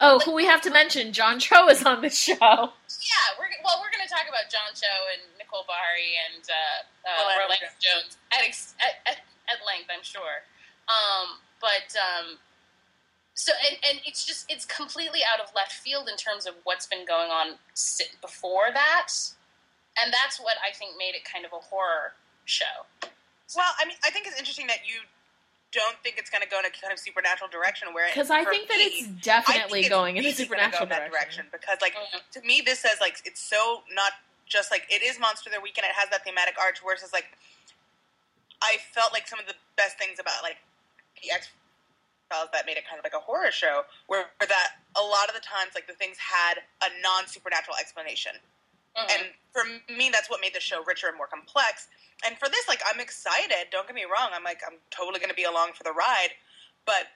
Oh, 0.00 0.18
who 0.20 0.34
we 0.34 0.44
have 0.44 0.60
to 0.62 0.70
mention, 0.70 1.12
John 1.12 1.38
Cho 1.38 1.68
is 1.68 1.82
on 1.82 2.02
the 2.02 2.10
show. 2.10 2.36
Yeah, 2.36 3.26
we're 3.38 3.48
well. 3.64 3.80
We're 3.80 3.92
going 3.92 4.04
to 4.06 4.12
talk 4.12 4.28
about 4.28 4.52
John 4.52 4.72
Cho 4.74 4.92
and 5.12 5.22
Nicole 5.38 5.64
Beharie 5.64 6.16
and 6.28 6.44
uh, 6.44 7.08
uh, 7.08 7.24
Orlando 7.24 7.44
Orlando 7.44 7.66
Jones 7.80 8.16
at, 8.32 8.44
ex- 8.44 8.74
at, 8.80 9.00
at 9.08 9.18
at 9.48 9.64
length, 9.64 9.88
I'm 9.90 10.04
sure. 10.04 10.44
Um, 10.88 11.40
but 11.60 11.96
um, 11.96 12.38
so 13.34 13.52
and, 13.66 13.78
and 13.88 14.00
it's 14.06 14.24
just 14.24 14.50
it's 14.50 14.64
completely 14.64 15.20
out 15.24 15.40
of 15.40 15.54
left 15.54 15.72
field 15.72 16.08
in 16.08 16.16
terms 16.16 16.46
of 16.46 16.54
what's 16.64 16.86
been 16.86 17.06
going 17.06 17.30
on 17.30 17.56
before 18.20 18.68
that, 18.72 19.08
and 20.02 20.12
that's 20.12 20.38
what 20.40 20.56
I 20.64 20.72
think 20.74 20.96
made 20.98 21.14
it 21.14 21.24
kind 21.24 21.44
of 21.44 21.52
a 21.52 21.60
horror 21.60 22.12
show. 22.44 22.86
Well, 23.54 23.72
I 23.80 23.84
mean, 23.86 23.96
I 24.04 24.10
think 24.10 24.26
it's 24.26 24.38
interesting 24.38 24.66
that 24.68 24.86
you 24.86 25.00
don't 25.72 25.96
think 26.02 26.16
it's 26.16 26.30
going 26.30 26.42
to 26.42 26.48
go 26.48 26.58
in 26.58 26.64
a 26.64 26.70
kind 26.70 26.92
of 26.92 26.98
supernatural 26.98 27.50
direction 27.50 27.92
where 27.92 28.06
Because 28.08 28.30
I 28.30 28.44
for 28.44 28.50
think 28.50 28.68
that 28.68 28.78
it's 28.80 29.06
definitely 29.22 29.80
it's 29.80 29.88
going 29.88 30.16
in 30.16 30.24
a 30.24 30.32
supernatural 30.32 30.86
go 30.86 30.94
in 30.94 31.00
that 31.00 31.10
direction. 31.10 31.46
because 31.52 31.78
like 31.82 31.94
Mhm. 31.94 32.22
to 32.32 32.40
me 32.42 32.62
this 32.64 32.80
says 32.80 32.96
like 33.00 33.20
it's 33.24 33.40
so 33.40 33.82
not 33.92 34.12
just 34.46 34.70
like 34.70 34.86
it 34.88 35.02
is 35.02 35.18
monster 35.18 35.50
of 35.50 35.54
the 35.54 35.60
weekend 35.60 35.84
it 35.86 35.92
has 35.94 36.08
that 36.10 36.24
thematic 36.24 36.54
arch 36.58 36.82
where 36.82 36.94
it's 36.94 37.12
like 37.12 37.26
i 38.62 38.78
felt 38.94 39.12
like 39.12 39.26
some 39.26 39.38
of 39.40 39.46
the 39.46 39.54
best 39.76 39.98
things 39.98 40.18
about 40.20 40.40
like 40.42 40.56
the 41.22 41.30
x 41.32 41.48
files 42.30 42.48
that 42.52 42.64
made 42.64 42.76
it 42.78 42.86
kind 42.88 42.96
of 42.98 43.04
like 43.04 43.12
a 43.14 43.18
horror 43.20 43.50
show 43.50 43.82
where, 44.06 44.26
where 44.38 44.48
that 44.48 44.78
a 44.96 45.02
lot 45.02 45.28
of 45.28 45.34
the 45.34 45.40
times 45.42 45.74
like 45.74 45.86
the 45.86 45.92
things 45.94 46.16
had 46.16 46.62
a 46.82 46.88
non-supernatural 47.02 47.76
explanation 47.76 48.32
Mhm. 48.96 49.10
and 49.14 49.34
for 49.52 49.64
me 49.92 50.10
that's 50.10 50.30
what 50.30 50.40
made 50.40 50.54
the 50.54 50.60
show 50.60 50.82
richer 50.84 51.08
and 51.08 51.16
more 51.16 51.26
complex. 51.26 51.88
And 52.24 52.38
for 52.38 52.48
this 52.48 52.66
like 52.68 52.80
i'm 52.86 53.00
excited. 53.00 53.70
Don't 53.70 53.86
get 53.86 53.94
me 53.94 54.04
wrong. 54.04 54.30
I'm 54.32 54.44
like 54.44 54.60
i'm 54.66 54.78
totally 54.90 55.18
going 55.18 55.30
to 55.30 55.34
be 55.36 55.44
along 55.44 55.72
for 55.74 55.84
the 55.84 55.92
ride. 55.92 56.30
But 56.86 57.08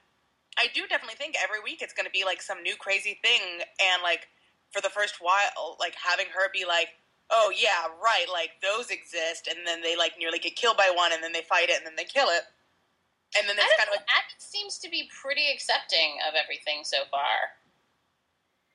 i 0.59 0.69
do 0.75 0.87
definitely 0.87 1.17
think 1.17 1.37
every 1.43 1.61
week 1.61 1.81
it's 1.83 1.93
going 1.95 2.07
to 2.07 2.11
be 2.13 2.25
like 2.25 2.43
some 2.43 2.63
new 2.63 2.77
crazy 2.77 3.19
thing. 3.23 3.63
And 3.81 4.03
like 4.03 4.29
for 4.73 4.81
the 4.81 4.91
first 4.91 5.17
while 5.21 5.77
like 5.81 5.95
having 5.97 6.27
her 6.35 6.51
be 6.53 6.65
like 6.67 6.89
oh 7.31 7.53
yeah 7.57 7.87
right 8.03 8.27
like 8.33 8.61
those 8.63 8.91
exist. 8.91 9.49
And 9.49 9.67
then 9.67 9.83
they 9.83 9.97
like 9.97 10.19
nearly 10.19 10.39
get 10.39 10.57
killed 10.57 10.77
by 10.77 10.91
one 10.95 11.13
and 11.13 11.23
then 11.23 11.33
they 11.33 11.43
fight 11.43 11.71
it 11.71 11.77
and 11.79 11.87
then 11.87 11.97
they 11.97 12.05
kill 12.05 12.29
it. 12.29 12.43
And 13.39 13.49
then 13.49 13.57
it's 13.59 13.75
kind 13.79 13.89
of 13.89 13.95
know, 13.95 14.07
Abby 14.11 14.35
seems 14.39 14.79
to 14.81 14.91
be 14.91 15.09
pretty 15.23 15.47
accepting 15.55 16.19
of 16.29 16.35
everything 16.35 16.83
so 16.83 17.05
far. 17.11 17.55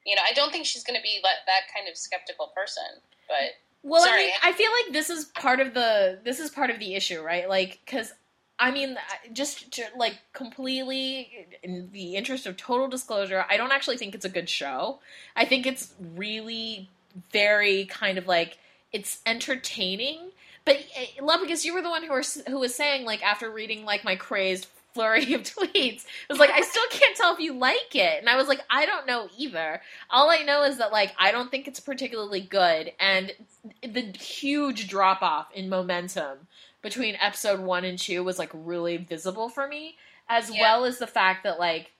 You 0.06 0.15
know, 0.15 0.22
I 0.28 0.34
don't 0.34 0.52
think 0.52 0.65
she's 0.65 0.84
going 0.84 0.98
to 0.98 1.04
be 1.04 1.20
like 1.24 1.46
that 1.48 1.74
kind 1.74 1.89
of 1.89 1.98
skeptical 1.98 2.52
person, 2.56 2.84
but 3.28 3.56
Well, 3.84 4.06
I 4.08 4.18
mean, 4.18 4.30
I 4.44 4.52
feel 4.52 4.70
like 4.84 4.94
this 4.94 5.10
is 5.10 5.26
part 5.26 5.60
of 5.60 5.74
the 5.74 6.20
this 6.24 6.39
is 6.39 6.50
part 6.52 6.70
of 6.70 6.80
the 6.80 6.96
issue, 6.96 7.22
right? 7.22 7.50
Like, 7.50 7.80
because 7.86 8.13
I 8.58 8.72
mean, 8.72 8.98
just 9.34 9.72
to, 9.74 9.84
like 9.98 10.20
completely 10.34 11.48
in 11.63 11.89
the 11.91 12.15
interest 12.15 12.46
of 12.46 12.56
total 12.56 12.88
disclosure, 12.88 13.46
I 13.50 13.58
don't 13.58 13.72
actually 13.72 13.98
think 13.98 14.15
it's 14.15 14.26
a 14.26 14.30
good 14.30 14.50
show. 14.50 15.00
I 15.36 15.46
think 15.46 15.65
it's 15.65 15.94
really 16.15 16.89
very 17.32 17.86
kind 17.86 18.18
of 18.18 18.28
like 18.28 18.58
it's 18.91 19.22
entertaining. 19.26 20.32
But 20.63 20.78
uh, 20.98 21.24
love 21.24 21.41
because 21.41 21.65
you 21.65 21.74
were 21.74 21.82
the 21.82 21.89
one 21.89 22.04
who 22.04 22.13
was 22.13 22.41
who 22.48 22.60
was 22.60 22.74
saying 22.74 23.06
like 23.06 23.24
after 23.24 23.52
reading 23.52 23.86
like 23.86 24.04
my 24.04 24.15
crazed 24.15 24.68
flurry 24.95 25.34
of 25.34 25.41
tweets. 25.43 26.03
It 26.05 26.29
was 26.29 26.39
like, 26.39 26.49
I 26.49 26.62
still 26.62 26.88
can't 26.89 27.15
tell 27.15 27.34
if 27.34 27.39
you 27.39 27.53
like 27.53 27.93
it. 27.93 28.19
And 28.19 28.29
I 28.29 28.38
was 28.38 28.47
like, 28.47 28.62
I 28.69 28.88
don't 28.88 29.05
know 29.05 29.27
either. 29.38 29.81
All 30.10 30.31
I 30.31 30.38
know 30.39 30.63
is 30.63 30.79
that, 30.79 30.91
like, 30.91 31.13
I 31.19 31.31
don't 31.31 31.51
think 31.51 31.67
it's 31.67 31.79
particularly 31.79 32.41
good. 32.41 32.93
And 32.99 33.34
the 33.84 34.01
huge 34.17 34.88
drop 34.88 35.21
off 35.21 35.51
in 35.53 35.69
momentum 35.69 36.47
between 36.81 37.15
episode 37.21 37.60
one 37.60 37.86
and 37.86 37.99
two 37.99 38.23
was, 38.23 38.39
like, 38.39 38.51
really 38.53 38.97
visible 38.97 39.49
for 39.49 39.67
me, 39.67 39.97
as 40.27 40.49
Yeah. 40.49 40.62
well 40.62 40.86
as 40.86 40.97
the 40.97 41.08
fact 41.08 41.43
that, 41.43 41.60
like, 41.60 41.91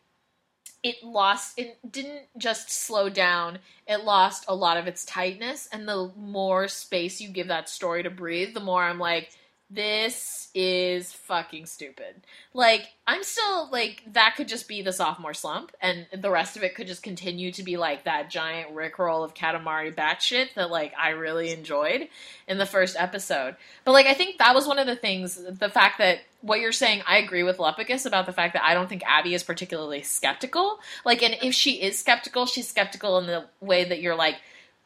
it 0.84 1.04
lost 1.04 1.58
it 1.58 1.80
didn't 1.92 2.24
just 2.38 2.70
slow 2.70 3.10
down 3.10 3.58
it 3.88 4.04
lost 4.04 4.46
a 4.48 4.54
lot 4.56 4.78
of 4.78 4.86
its 4.88 5.04
tightness 5.06 5.68
and 5.72 5.88
the 5.88 6.12
more 6.16 6.68
space 6.68 7.20
you 7.20 7.28
give 7.30 7.48
that 7.48 7.68
story 7.68 8.04
to 8.04 8.10
breathe 8.12 8.54
the 8.54 8.60
more 8.60 8.84
i'm 8.84 9.00
like 9.00 9.32
this 9.70 10.50
is 10.54 11.12
fucking 11.12 11.66
stupid. 11.66 12.22
Like 12.54 12.88
i'm 13.08 13.24
still 13.24 13.70
like 13.72 14.04
that 14.14 14.34
could 14.36 14.48
just 14.48 14.68
be 14.68 14.82
the 14.82 14.92
sophomore 14.92 15.34
slump 15.34 15.72
and 15.82 16.08
the 16.16 16.32
rest 16.32 16.58
of 16.58 16.64
it 16.64 16.74
could 16.74 16.88
just 16.88 17.04
continue 17.04 17.52
to 17.52 17.62
be 17.62 17.78
like 17.78 18.04
that 18.04 18.32
giant 18.32 18.74
rickroll 18.74 19.24
of 19.24 19.34
katamari 19.36 19.94
batshit 19.94 20.54
that 20.56 20.72
like 20.72 20.94
i 21.00 21.10
really 21.10 21.52
enjoyed 21.52 22.08
in 22.48 22.58
the 22.58 22.66
first 22.66 22.96
episode. 22.98 23.56
But 23.84 23.92
like 23.92 24.06
i 24.06 24.14
think 24.14 24.38
that 24.38 24.56
was 24.56 24.68
one 24.68 24.80
of 24.80 24.88
the 24.88 24.96
things 24.96 25.36
the 25.36 25.70
fact 25.70 25.98
that 25.98 26.20
what 26.42 26.60
you're 26.60 26.72
saying 26.72 27.02
i 27.08 27.18
agree 27.18 27.44
with 27.44 27.58
lepicus 27.58 28.06
about 28.06 28.28
the 28.28 28.34
fact 28.34 28.54
that 28.54 28.64
i 28.64 28.74
don't 28.74 28.88
think 28.88 29.04
abby 29.06 29.34
is 29.34 29.44
particularly 29.44 30.04
skeptical. 30.04 30.80
Like 31.04 31.24
and 31.24 31.36
if 31.42 31.54
she 31.54 31.82
is 31.82 31.98
skeptical 31.98 32.46
she's 32.46 32.68
skeptical 32.68 33.18
in 33.18 33.26
the 33.26 33.46
way 33.62 33.84
that 33.84 34.00
you're 34.00 34.16
like 34.16 34.36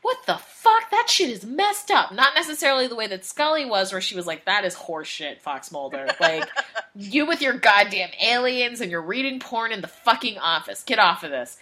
what 0.02 0.18
the 0.26 0.36
fuck 0.38 0.90
that 0.92 1.08
shit 1.10 1.30
is 1.30 1.46
messed 1.46 1.92
up 1.92 2.14
not 2.14 2.34
necessarily 2.36 2.88
the 2.88 2.96
way 2.96 3.08
that 3.08 3.26
scully 3.26 3.66
was 3.66 3.92
where 3.92 4.02
she 4.02 4.16
was 4.16 4.26
like 4.28 4.46
that 4.46 4.64
is 4.66 4.76
horseshit 4.76 5.40
fox 5.40 5.72
mulder 5.72 6.08
like 6.20 6.48
you 6.96 7.26
with 7.26 7.42
your 7.42 7.54
goddamn 7.54 8.10
aliens 8.24 8.82
and 8.82 8.90
you're 8.92 9.02
reading 9.02 9.40
porn 9.40 9.72
in 9.72 9.82
the 9.82 9.88
fucking 9.88 10.38
office 10.38 10.84
get 10.84 11.00
off 11.00 11.24
of 11.24 11.32
this 11.32 11.58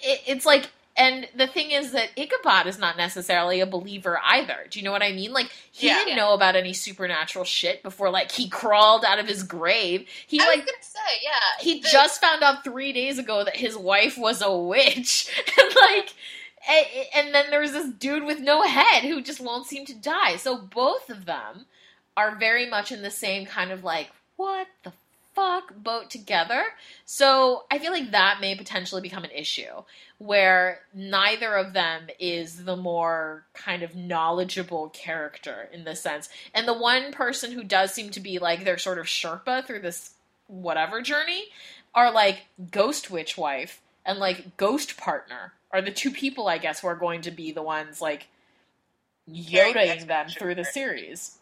it, 0.00 0.20
it's 0.26 0.46
like 0.46 0.68
and 0.98 1.28
the 1.36 1.46
thing 1.46 1.72
is 1.72 1.92
that 1.92 2.08
Ichabod 2.16 2.66
is 2.66 2.78
not 2.78 2.96
necessarily 2.96 3.60
a 3.60 3.66
believer 3.66 4.18
either. 4.24 4.64
Do 4.70 4.78
you 4.78 4.84
know 4.86 4.92
what 4.92 5.02
I 5.02 5.12
mean? 5.12 5.30
Like 5.30 5.50
he 5.70 5.88
Yeah. 5.88 5.96
didn't 5.98 6.16
know 6.16 6.32
about 6.32 6.56
any 6.56 6.72
supernatural 6.72 7.44
shit 7.44 7.82
before 7.82 8.08
like 8.08 8.30
he 8.32 8.48
crawled 8.48 9.04
out 9.04 9.18
of 9.18 9.28
his 9.28 9.42
grave. 9.42 10.08
He 10.26 10.40
I 10.40 10.44
was 10.46 10.56
like 10.56 10.64
gonna 10.64 10.78
say, 10.80 11.00
yeah. 11.22 11.62
he 11.62 11.80
the- 11.82 11.88
just 11.90 12.18
found 12.22 12.42
out 12.42 12.64
three 12.64 12.94
days 12.94 13.18
ago 13.18 13.44
that 13.44 13.56
his 13.58 13.76
wife 13.76 14.16
was 14.16 14.40
a 14.40 14.50
witch 14.56 15.28
and 15.58 15.74
like 15.76 16.14
and 16.68 17.34
then 17.34 17.46
there's 17.50 17.72
this 17.72 17.90
dude 17.90 18.24
with 18.24 18.40
no 18.40 18.62
head 18.62 19.04
who 19.04 19.20
just 19.22 19.40
won't 19.40 19.66
seem 19.66 19.84
to 19.86 19.94
die. 19.94 20.36
So 20.36 20.58
both 20.58 21.10
of 21.10 21.24
them 21.24 21.66
are 22.16 22.36
very 22.36 22.68
much 22.68 22.90
in 22.92 23.02
the 23.02 23.10
same 23.10 23.46
kind 23.46 23.70
of 23.70 23.84
like 23.84 24.10
what 24.36 24.66
the 24.82 24.92
fuck 25.34 25.74
boat 25.76 26.08
together. 26.10 26.64
So 27.04 27.64
i 27.70 27.78
feel 27.78 27.92
like 27.92 28.10
that 28.10 28.38
may 28.40 28.54
potentially 28.54 29.02
become 29.02 29.22
an 29.22 29.30
issue 29.30 29.82
where 30.18 30.80
neither 30.94 31.54
of 31.54 31.74
them 31.74 32.06
is 32.18 32.64
the 32.64 32.76
more 32.76 33.44
kind 33.52 33.82
of 33.82 33.94
knowledgeable 33.94 34.88
character 34.88 35.68
in 35.72 35.84
this 35.84 36.00
sense. 36.00 36.30
And 36.54 36.66
the 36.66 36.72
one 36.72 37.12
person 37.12 37.52
who 37.52 37.62
does 37.62 37.92
seem 37.92 38.10
to 38.10 38.20
be 38.20 38.38
like 38.38 38.64
their 38.64 38.78
sort 38.78 38.98
of 38.98 39.06
sherpa 39.06 39.66
through 39.66 39.80
this 39.80 40.14
whatever 40.46 41.02
journey 41.02 41.44
are 41.94 42.10
like 42.10 42.46
Ghost 42.70 43.10
Witch 43.10 43.36
Wife 43.36 43.82
and 44.06 44.18
like 44.18 44.56
Ghost 44.56 44.96
Partner 44.96 45.52
are 45.76 45.82
the 45.82 45.90
two 45.90 46.10
people 46.10 46.48
I 46.48 46.58
guess 46.58 46.80
who 46.80 46.88
are 46.88 46.96
going 46.96 47.22
to 47.22 47.30
be 47.30 47.52
the 47.52 47.62
ones 47.62 48.00
like 48.00 48.28
Carrying 49.28 49.74
the 49.74 49.80
yodaing 49.80 50.06
them 50.06 50.26
expedition 50.26 50.38
through 50.38 50.54
the 50.54 50.64
series. 50.64 51.38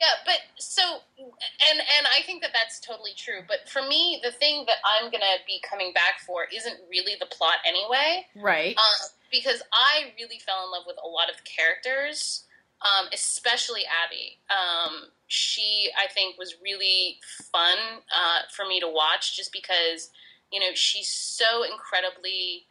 Yeah, 0.00 0.06
but 0.24 0.38
so 0.58 0.82
and 1.18 1.80
and 1.80 2.06
I 2.06 2.22
think 2.24 2.42
that 2.42 2.50
that's 2.52 2.78
totally 2.78 3.10
true. 3.16 3.40
But 3.48 3.68
for 3.68 3.82
me, 3.82 4.20
the 4.22 4.30
thing 4.30 4.64
that 4.66 4.76
I'm 4.84 5.10
gonna 5.10 5.42
be 5.46 5.60
coming 5.68 5.92
back 5.92 6.20
for 6.24 6.46
isn't 6.54 6.76
really 6.88 7.14
the 7.18 7.26
plot 7.26 7.56
anyway, 7.66 8.26
Right. 8.36 8.76
um, 8.76 9.08
because 9.32 9.60
I 9.72 10.12
really 10.16 10.38
fell 10.38 10.64
in 10.64 10.70
love 10.70 10.84
with 10.86 10.98
a 11.02 11.08
lot 11.08 11.30
of 11.30 11.36
the 11.36 11.42
characters, 11.42 12.44
um, 12.82 13.08
especially 13.12 13.82
Abby. 13.86 14.38
Um, 14.50 15.10
she, 15.26 15.90
I 15.98 16.06
think, 16.12 16.38
was 16.38 16.54
really 16.62 17.18
fun 17.50 17.76
uh, 18.14 18.42
for 18.54 18.66
me 18.66 18.78
to 18.78 18.88
watch, 18.88 19.36
just 19.36 19.52
because 19.52 20.10
you 20.52 20.60
know 20.60 20.74
she's 20.74 21.08
so 21.08 21.64
incredibly 21.64 22.67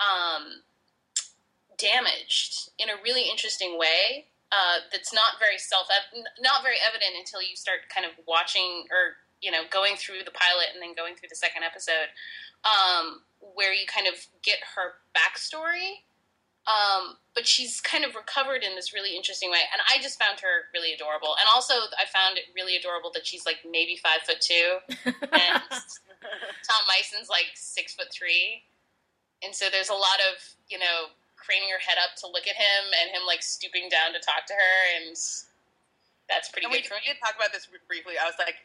um, 0.00 0.62
damaged 1.76 2.70
in 2.78 2.90
a 2.90 2.94
really 3.02 3.30
interesting 3.30 3.78
way 3.78 4.26
uh, 4.50 4.80
that's 4.90 5.12
not 5.12 5.38
very 5.38 5.58
self 5.58 5.86
not 6.40 6.62
very 6.62 6.80
evident 6.80 7.12
until 7.18 7.42
you 7.42 7.54
start 7.54 7.84
kind 7.92 8.06
of 8.06 8.12
watching 8.26 8.84
or 8.90 9.20
you 9.40 9.50
know 9.50 9.62
going 9.70 9.94
through 9.96 10.24
the 10.24 10.32
pilot 10.32 10.72
and 10.72 10.82
then 10.82 10.94
going 10.94 11.14
through 11.14 11.28
the 11.28 11.36
second 11.36 11.62
episode 11.62 12.10
um, 12.64 13.22
where 13.54 13.72
you 13.72 13.86
kind 13.86 14.06
of 14.06 14.14
get 14.42 14.58
her 14.74 14.98
backstory. 15.14 16.04
Um, 16.68 17.16
but 17.32 17.46
she's 17.46 17.80
kind 17.80 18.04
of 18.04 18.14
recovered 18.14 18.62
in 18.62 18.74
this 18.74 18.92
really 18.92 19.16
interesting 19.16 19.48
way 19.50 19.64
and 19.72 19.80
i 19.88 20.02
just 20.02 20.18
found 20.20 20.40
her 20.40 20.68
really 20.74 20.92
adorable. 20.92 21.32
And 21.40 21.48
also 21.48 21.72
i 21.96 22.04
found 22.04 22.36
it 22.36 22.44
really 22.54 22.76
adorable 22.76 23.10
that 23.14 23.24
she's 23.26 23.46
like 23.46 23.64
maybe 23.64 23.96
five 23.96 24.20
foot 24.26 24.40
two 24.40 24.76
and 25.06 25.62
tom 25.72 26.82
Mison's 26.84 27.30
like 27.30 27.52
six 27.54 27.94
foot 27.94 28.12
three 28.12 28.64
and 29.42 29.54
so 29.54 29.66
there's 29.70 29.88
a 29.88 29.96
lot 29.96 30.18
of 30.32 30.42
you 30.68 30.78
know 30.78 31.12
craning 31.38 31.70
her 31.72 31.80
head 31.80 31.96
up 31.96 32.12
to 32.20 32.26
look 32.28 32.44
at 32.44 32.56
him 32.58 32.82
and 33.00 33.14
him 33.14 33.24
like 33.24 33.42
stooping 33.42 33.88
down 33.88 34.12
to 34.12 34.20
talk 34.20 34.44
to 34.44 34.52
her 34.52 34.76
and 35.00 35.16
that's 36.28 36.52
pretty 36.52 36.68
And 36.68 36.72
we, 36.72 36.84
good 36.84 36.92
for 36.92 37.00
we 37.00 37.08
did 37.08 37.16
talk 37.24 37.34
about 37.40 37.56
this 37.56 37.64
briefly. 37.88 38.20
I 38.20 38.28
was 38.28 38.36
like, 38.36 38.60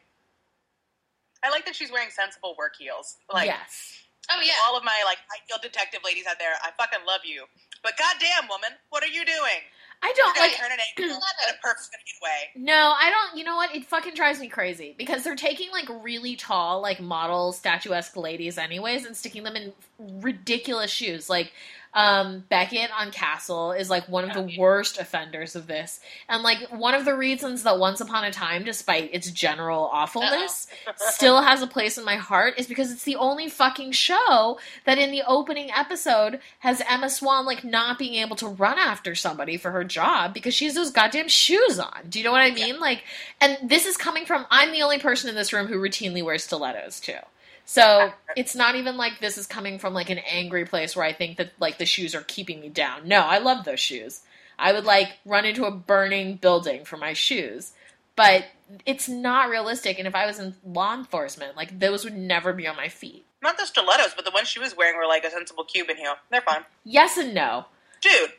I 1.40 1.48
like 1.48 1.64
that 1.64 1.72
she's 1.72 1.88
wearing 1.88 2.12
sensible 2.12 2.52
work 2.60 2.76
heels. 2.76 3.16
Like 3.32 3.48
yes. 3.48 4.04
oh 4.28 4.40
yeah 4.44 4.60
all 4.68 4.76
of 4.76 4.84
my 4.84 5.00
like 5.08 5.18
high 5.32 5.40
heel 5.48 5.56
detective 5.60 6.04
ladies 6.04 6.28
out 6.28 6.36
there, 6.36 6.60
I 6.60 6.76
fucking 6.76 7.08
love 7.08 7.24
you. 7.24 7.48
But 7.80 7.96
goddamn, 7.96 8.48
woman, 8.48 8.76
what 8.88 9.02
are 9.02 9.12
you 9.12 9.24
doing? 9.24 9.64
I 10.04 10.12
don't 10.14 10.38
like 10.38 10.52
turn 10.56 10.70
an 10.70 10.78
angle 10.98 11.16
and 11.16 11.56
a 11.56 11.58
perk's 11.62 11.88
gonna 11.88 12.02
get 12.04 12.14
away. 12.20 12.66
No, 12.66 12.94
I 12.94 13.10
don't. 13.10 13.38
You 13.38 13.44
know 13.44 13.56
what? 13.56 13.74
It 13.74 13.86
fucking 13.86 14.12
drives 14.12 14.38
me 14.38 14.48
crazy 14.48 14.94
because 14.98 15.24
they're 15.24 15.34
taking 15.34 15.70
like 15.70 15.88
really 16.02 16.36
tall, 16.36 16.82
like 16.82 17.00
model 17.00 17.52
statuesque 17.52 18.14
ladies, 18.14 18.58
anyways, 18.58 19.06
and 19.06 19.16
sticking 19.16 19.44
them 19.44 19.56
in 19.56 19.72
ridiculous 19.98 20.90
shoes. 20.90 21.30
Like 21.30 21.52
um, 21.94 22.44
Beckett 22.48 22.90
on 22.98 23.10
Castle 23.12 23.72
is 23.72 23.88
like 23.88 24.08
one 24.08 24.28
of 24.28 24.34
the 24.34 24.56
worst 24.58 24.98
offenders 24.98 25.54
of 25.54 25.66
this, 25.68 26.00
and 26.28 26.42
like 26.42 26.58
one 26.70 26.94
of 26.94 27.04
the 27.04 27.14
reasons 27.14 27.62
that 27.62 27.78
Once 27.78 28.00
Upon 28.00 28.24
a 28.24 28.32
Time, 28.32 28.64
despite 28.64 29.14
its 29.14 29.30
general 29.30 29.88
awfulness, 29.92 30.66
still 30.96 31.42
has 31.42 31.62
a 31.62 31.66
place 31.66 31.96
in 31.96 32.04
my 32.04 32.16
heart 32.16 32.54
is 32.58 32.66
because 32.66 32.90
it's 32.90 33.04
the 33.04 33.16
only 33.16 33.48
fucking 33.48 33.92
show 33.92 34.58
that 34.84 34.98
in 34.98 35.12
the 35.12 35.22
opening 35.26 35.70
episode 35.70 36.40
has 36.58 36.82
Emma 36.88 37.08
Swan 37.08 37.46
like 37.46 37.62
not 37.64 37.98
being 37.98 38.14
able 38.14 38.36
to 38.36 38.48
run 38.48 38.78
after 38.78 39.14
somebody 39.14 39.56
for 39.56 39.70
her 39.70 39.84
job 39.84 40.34
because 40.34 40.54
she 40.54 40.64
has 40.64 40.74
those 40.74 40.90
goddamn 40.90 41.28
shoes 41.28 41.78
on. 41.78 42.02
Do 42.08 42.18
you 42.18 42.24
know 42.24 42.32
what 42.32 42.40
I 42.40 42.50
mean? 42.50 42.80
Like, 42.80 43.04
and 43.40 43.56
this 43.62 43.86
is 43.86 43.96
coming 43.96 44.26
from 44.26 44.46
I'm 44.50 44.72
the 44.72 44.82
only 44.82 44.98
person 44.98 45.30
in 45.30 45.36
this 45.36 45.52
room 45.52 45.68
who 45.68 45.76
routinely 45.76 46.24
wears 46.24 46.42
stilettos 46.42 46.98
too. 46.98 47.18
So 47.66 48.12
it's 48.36 48.54
not 48.54 48.74
even 48.74 48.96
like 48.96 49.20
this 49.20 49.38
is 49.38 49.46
coming 49.46 49.78
from 49.78 49.94
like 49.94 50.10
an 50.10 50.18
angry 50.18 50.64
place 50.66 50.94
where 50.94 51.04
I 51.04 51.12
think 51.12 51.38
that 51.38 51.52
like 51.58 51.78
the 51.78 51.86
shoes 51.86 52.14
are 52.14 52.20
keeping 52.22 52.60
me 52.60 52.68
down. 52.68 53.08
No, 53.08 53.20
I 53.20 53.38
love 53.38 53.64
those 53.64 53.80
shoes. 53.80 54.20
I 54.58 54.72
would 54.72 54.84
like 54.84 55.08
run 55.24 55.44
into 55.44 55.64
a 55.64 55.70
burning 55.70 56.36
building 56.36 56.84
for 56.84 56.96
my 56.96 57.12
shoes. 57.14 57.72
But 58.16 58.44
it's 58.86 59.08
not 59.08 59.48
realistic 59.50 59.98
and 59.98 60.06
if 60.06 60.14
I 60.14 60.26
was 60.26 60.38
in 60.38 60.54
law 60.64 60.94
enforcement, 60.94 61.56
like 61.56 61.78
those 61.80 62.04
would 62.04 62.16
never 62.16 62.52
be 62.52 62.66
on 62.66 62.76
my 62.76 62.88
feet. 62.88 63.24
Not 63.42 63.58
the 63.58 63.66
stilettos, 63.66 64.14
but 64.14 64.24
the 64.24 64.30
ones 64.30 64.48
she 64.48 64.58
was 64.60 64.76
wearing 64.76 64.96
were 64.96 65.06
like 65.06 65.24
a 65.24 65.30
sensible 65.30 65.64
Cuban 65.64 65.96
heel. 65.96 66.14
They're 66.30 66.40
fine, 66.42 66.64
Yes 66.84 67.16
and 67.16 67.34
no. 67.34 67.66
dude. 68.00 68.30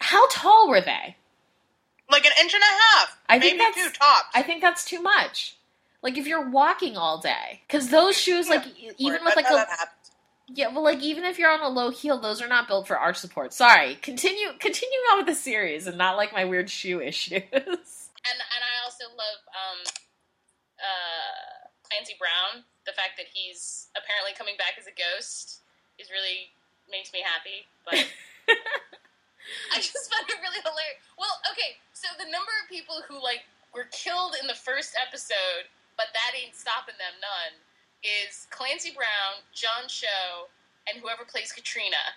How 0.00 0.26
tall 0.28 0.68
were 0.68 0.80
they? 0.80 1.16
Like 2.10 2.24
an 2.24 2.32
inch 2.40 2.54
and 2.54 2.62
a 2.62 2.66
half, 2.66 3.18
I 3.28 3.38
think 3.38 3.58
that's- 3.58 3.74
two 3.74 3.90
tops. 3.90 4.28
I 4.34 4.42
think 4.42 4.62
that's 4.62 4.84
too 4.84 5.02
much. 5.02 5.56
Like 6.08 6.16
if 6.16 6.26
you're 6.26 6.48
walking 6.48 6.96
all 6.96 7.18
day, 7.18 7.60
because 7.68 7.90
those 7.90 8.16
shoes, 8.16 8.48
like 8.48 8.64
even 8.96 9.20
with 9.22 9.36
like 9.36 9.46
that 9.46 9.68
a 9.68 9.86
yeah, 10.48 10.72
well, 10.72 10.82
like 10.82 11.02
even 11.02 11.24
if 11.24 11.38
you're 11.38 11.52
on 11.52 11.60
a 11.60 11.68
low 11.68 11.90
heel, 11.90 12.18
those 12.18 12.40
are 12.40 12.48
not 12.48 12.66
built 12.66 12.88
for 12.88 12.96
arch 12.96 13.18
support. 13.18 13.52
Sorry, 13.52 13.96
continue 14.00 14.48
continuing 14.58 15.04
on 15.12 15.18
with 15.18 15.26
the 15.26 15.34
series 15.34 15.86
and 15.86 15.98
not 15.98 16.16
like 16.16 16.32
my 16.32 16.46
weird 16.46 16.70
shoe 16.70 17.00
issues. 17.04 17.36
and 17.36 18.38
and 18.40 18.62
I 18.64 18.74
also 18.88 19.04
love 19.12 19.40
um, 19.52 19.78
uh, 20.80 21.68
Clancy 21.84 22.16
Brown. 22.16 22.64
The 22.88 22.96
fact 22.96 23.20
that 23.20 23.28
he's 23.28 23.92
apparently 23.92 24.32
coming 24.32 24.56
back 24.56 24.80
as 24.80 24.88
a 24.88 24.96
ghost 24.96 25.60
is 26.00 26.08
really 26.08 26.48
makes 26.88 27.12
me 27.12 27.20
happy. 27.20 27.68
But 27.84 28.08
I 29.76 29.84
just 29.84 30.08
found 30.08 30.24
it 30.32 30.40
really 30.40 30.64
hilarious. 30.64 31.04
Well, 31.20 31.36
okay, 31.52 31.76
so 31.92 32.08
the 32.16 32.24
number 32.32 32.56
of 32.64 32.72
people 32.72 33.04
who 33.04 33.20
like 33.20 33.44
were 33.76 33.92
killed 33.92 34.32
in 34.40 34.48
the 34.48 34.56
first 34.56 34.96
episode, 34.96 35.68
but 35.98 36.14
that 36.14 36.32
ain't 36.38 36.54
stopping 36.54 36.96
them 36.96 37.18
none, 37.18 37.58
is 38.06 38.46
Clancy 38.54 38.94
Brown, 38.94 39.42
John 39.50 39.90
Cho, 39.90 40.48
and 40.86 41.02
whoever 41.02 41.26
plays 41.26 41.50
Katrina. 41.52 42.16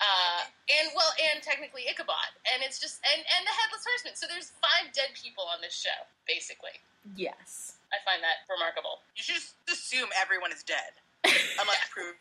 Uh, 0.00 0.44
and 0.68 0.92
well, 0.92 1.08
and 1.32 1.40
technically 1.40 1.88
Ichabod, 1.88 2.32
and 2.52 2.60
it's 2.60 2.76
just 2.76 3.00
and 3.00 3.20
and 3.20 3.42
the 3.48 3.54
headless 3.56 3.80
horseman. 3.80 4.12
So 4.12 4.28
there's 4.28 4.52
five 4.60 4.92
dead 4.92 5.16
people 5.16 5.48
on 5.48 5.64
this 5.64 5.72
show, 5.72 6.04
basically. 6.28 6.76
yes, 7.16 7.80
I 7.88 7.96
find 8.04 8.20
that 8.20 8.44
remarkable. 8.44 9.00
You 9.16 9.24
should 9.24 9.40
just 9.40 9.56
assume 9.72 10.12
everyone 10.20 10.52
is 10.52 10.60
dead, 10.60 10.92
unless 11.24 11.80
proven 11.88 12.12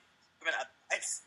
otherwise. 0.56 1.24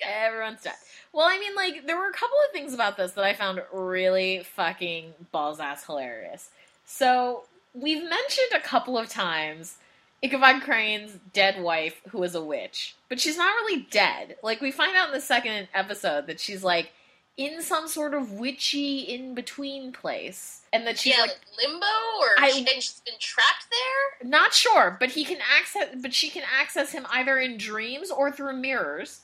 Yeah. 0.00 0.24
Everyone's 0.24 0.62
dead. 0.62 0.74
Well, 1.12 1.26
I 1.28 1.38
mean, 1.38 1.54
like, 1.54 1.86
there 1.86 1.96
were 1.98 2.08
a 2.08 2.12
couple 2.12 2.36
of 2.48 2.52
things 2.52 2.72
about 2.72 2.96
this 2.96 3.12
that 3.12 3.24
I 3.24 3.34
found 3.34 3.60
really 3.72 4.42
fucking 4.56 5.12
balls 5.32 5.60
ass 5.60 5.84
hilarious. 5.84 6.50
So, 6.86 7.44
we've 7.74 8.02
mentioned 8.02 8.48
a 8.54 8.60
couple 8.60 8.98
of 8.98 9.08
times 9.08 9.76
Ichabod 10.22 10.62
Crane's 10.62 11.18
dead 11.32 11.62
wife, 11.62 12.00
who 12.10 12.22
is 12.22 12.34
a 12.34 12.44
witch, 12.44 12.94
but 13.08 13.20
she's 13.20 13.36
not 13.38 13.54
really 13.54 13.86
dead. 13.90 14.36
Like, 14.42 14.60
we 14.60 14.70
find 14.70 14.94
out 14.96 15.08
in 15.08 15.14
the 15.14 15.20
second 15.20 15.68
episode 15.72 16.26
that 16.26 16.40
she's, 16.40 16.62
like, 16.62 16.92
in 17.36 17.62
some 17.62 17.88
sort 17.88 18.12
of 18.12 18.32
witchy 18.32 18.98
in 18.98 19.34
between 19.34 19.92
place. 19.92 20.60
And 20.74 20.86
that 20.86 20.98
she's 20.98 21.14
yeah, 21.16 21.22
like, 21.22 21.30
like 21.30 21.68
limbo, 21.68 21.86
or 22.20 22.28
I- 22.38 22.50
she, 22.50 22.64
she's 22.66 23.00
been 23.06 23.14
trapped 23.18 23.66
there. 23.70 24.28
not 24.28 24.52
sure, 24.52 24.96
but 25.00 25.10
he 25.10 25.24
can 25.24 25.38
access, 25.58 25.88
but 26.02 26.12
she 26.12 26.28
can 26.28 26.42
access 26.60 26.92
him 26.92 27.06
either 27.10 27.38
in 27.38 27.56
dreams 27.56 28.10
or 28.10 28.30
through 28.30 28.56
mirrors, 28.56 29.20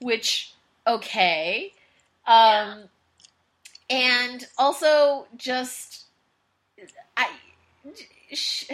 which 0.00 0.54
okay, 0.86 1.74
um, 2.26 2.84
and 3.90 4.46
also 4.56 5.26
just 5.36 6.06
I. 7.16 7.28
sh- 8.32 8.64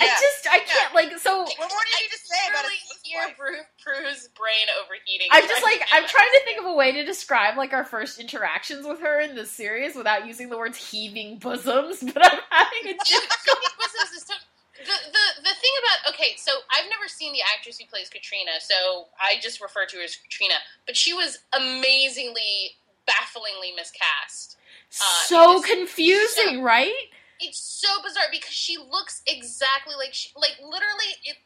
I 0.00 0.06
Yeah. 0.06 0.14
just 0.20 0.48
I 0.50 0.58
can't 0.60 0.94
like 0.94 1.16
so 1.18 1.42
What 1.42 1.58
more 1.58 1.68
do 1.68 1.74
you 1.74 1.96
I 1.96 2.00
need 2.02 2.10
to 2.10 2.18
say 2.18 2.42
about 2.50 2.64
literally 2.64 2.82
his 2.88 3.00
hear 3.04 3.20
wife? 3.22 3.36
Pru- 3.38 3.66
Prue's 3.84 4.28
brain 4.34 4.66
overheating. 4.82 5.28
I'm 5.30 5.46
just 5.48 5.62
like 5.62 5.80
I'm 5.92 6.06
trying 6.08 6.32
to 6.32 6.40
think 6.44 6.58
of 6.60 6.66
a 6.66 6.74
way 6.74 6.92
to 6.92 7.04
describe 7.04 7.56
like 7.56 7.72
our 7.72 7.84
first 7.84 8.18
interactions 8.18 8.86
with 8.86 9.00
her 9.00 9.20
in 9.20 9.36
this 9.36 9.50
series 9.52 9.94
without 9.94 10.26
using 10.26 10.48
the 10.50 10.58
words 10.58 10.76
heaving 10.90 11.38
bosoms, 11.38 12.00
but 12.02 12.18
I'm 12.24 12.40
having 12.50 12.94
a 12.94 12.98
difficult 13.04 13.62
Bosoms 13.78 14.12
is 14.16 14.22
so- 14.26 14.34
the, 14.82 14.84
the 15.12 15.24
the 15.44 15.54
thing 15.62 15.74
about 15.84 16.14
okay, 16.14 16.34
so 16.36 16.50
I've 16.72 16.90
never 16.90 17.06
seen 17.06 17.32
the 17.32 17.42
actress 17.56 17.78
who 17.78 17.86
plays 17.86 18.08
Katrina, 18.08 18.52
so 18.58 19.06
I 19.20 19.38
just 19.40 19.60
refer 19.62 19.86
to 19.86 19.96
her 19.98 20.02
as 20.02 20.16
Katrina. 20.16 20.54
But 20.86 20.96
she 20.96 21.12
was 21.14 21.38
amazingly, 21.54 22.74
bafflingly 23.06 23.70
miscast. 23.76 24.56
Uh, 25.00 25.24
so 25.26 25.60
confusing, 25.62 26.62
right? 26.62 26.92
It's 27.40 27.58
so 27.58 27.88
bizarre 28.02 28.24
because 28.30 28.52
she 28.54 28.76
looks 28.78 29.22
exactly 29.26 29.94
like 29.96 30.14
she, 30.14 30.30
like 30.36 30.56
literally 30.62 31.16
it, 31.24 31.36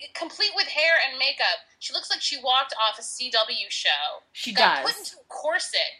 it, 0.00 0.14
complete 0.14 0.50
with 0.54 0.66
hair 0.66 0.94
and 1.08 1.18
makeup. 1.18 1.58
She 1.78 1.92
looks 1.92 2.10
like 2.10 2.20
she 2.20 2.36
walked 2.42 2.74
off 2.88 2.98
a 2.98 3.02
CW 3.02 3.68
show, 3.70 4.20
She 4.32 4.52
got 4.52 4.82
does. 4.82 4.90
put 4.92 4.98
into 4.98 5.16
a 5.16 5.24
corset, 5.28 5.92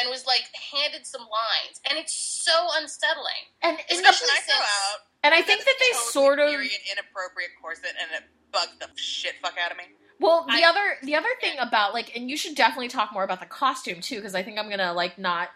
and 0.00 0.08
was 0.10 0.26
like 0.26 0.44
handed 0.72 1.06
some 1.06 1.22
lines, 1.22 1.80
and 1.88 1.98
it's 1.98 2.14
so 2.14 2.52
unsettling. 2.78 3.52
and 3.62 3.76
Especially 3.90 4.28
I 4.32 4.40
since- 4.46 4.58
out, 4.60 4.98
and 5.24 5.34
I 5.34 5.42
think 5.42 5.64
that 5.64 5.74
they 5.78 5.92
totally 5.92 6.12
sort 6.12 6.38
of 6.38 6.48
period 6.48 6.70
inappropriate 6.92 7.50
corset, 7.60 7.92
and 8.00 8.22
it 8.22 8.28
bugs 8.52 8.72
the 8.80 8.88
shit 8.96 9.34
fuck 9.42 9.54
out 9.62 9.72
of 9.72 9.76
me. 9.76 9.84
well 10.20 10.46
the 10.46 10.62
I- 10.64 10.68
other 10.70 10.96
the 11.02 11.16
other 11.16 11.28
thing 11.40 11.58
about 11.58 11.92
like 11.92 12.16
and 12.16 12.30
you 12.30 12.36
should 12.38 12.54
definitely 12.54 12.88
talk 12.88 13.12
more 13.12 13.24
about 13.24 13.40
the 13.40 13.46
costume 13.46 14.00
too 14.00 14.16
because 14.16 14.34
I 14.34 14.42
think 14.42 14.58
I'm 14.58 14.70
gonna 14.70 14.92
like 14.94 15.18
not 15.18 15.48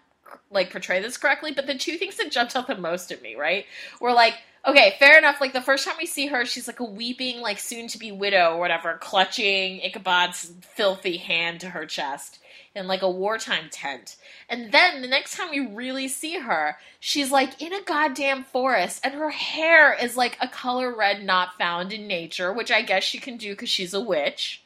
like 0.50 0.70
portray 0.70 1.00
this 1.00 1.16
correctly 1.16 1.52
but 1.52 1.66
the 1.66 1.74
two 1.74 1.96
things 1.96 2.16
that 2.16 2.30
jumped 2.30 2.56
out 2.56 2.66
the 2.66 2.76
most 2.76 3.10
at 3.12 3.22
me 3.22 3.34
right 3.34 3.66
were 4.00 4.12
like 4.12 4.34
okay 4.66 4.94
fair 4.98 5.18
enough 5.18 5.40
like 5.40 5.52
the 5.52 5.60
first 5.60 5.86
time 5.86 5.96
we 5.98 6.06
see 6.06 6.26
her 6.26 6.44
she's 6.44 6.66
like 6.66 6.80
a 6.80 6.84
weeping 6.84 7.40
like 7.40 7.58
soon 7.58 7.88
to 7.88 7.98
be 7.98 8.12
widow 8.12 8.54
or 8.54 8.58
whatever 8.58 8.98
clutching 9.00 9.80
Ichabod's 9.82 10.52
filthy 10.62 11.16
hand 11.16 11.60
to 11.60 11.70
her 11.70 11.86
chest 11.86 12.40
in 12.74 12.86
like 12.86 13.02
a 13.02 13.10
wartime 13.10 13.68
tent. 13.70 14.16
And 14.48 14.70
then 14.72 15.02
the 15.02 15.08
next 15.08 15.36
time 15.36 15.50
we 15.50 15.60
really 15.60 16.08
see 16.08 16.38
her 16.38 16.76
she's 16.98 17.30
like 17.30 17.60
in 17.60 17.72
a 17.72 17.82
goddamn 17.82 18.44
forest 18.44 19.00
and 19.04 19.14
her 19.14 19.30
hair 19.30 19.94
is 19.94 20.16
like 20.16 20.36
a 20.40 20.48
color 20.48 20.94
red 20.94 21.24
not 21.24 21.56
found 21.56 21.92
in 21.92 22.06
nature 22.06 22.52
which 22.52 22.70
i 22.70 22.82
guess 22.82 23.02
she 23.02 23.18
can 23.18 23.36
do 23.36 23.52
because 23.52 23.70
she's 23.70 23.94
a 23.94 24.00
witch 24.00 24.62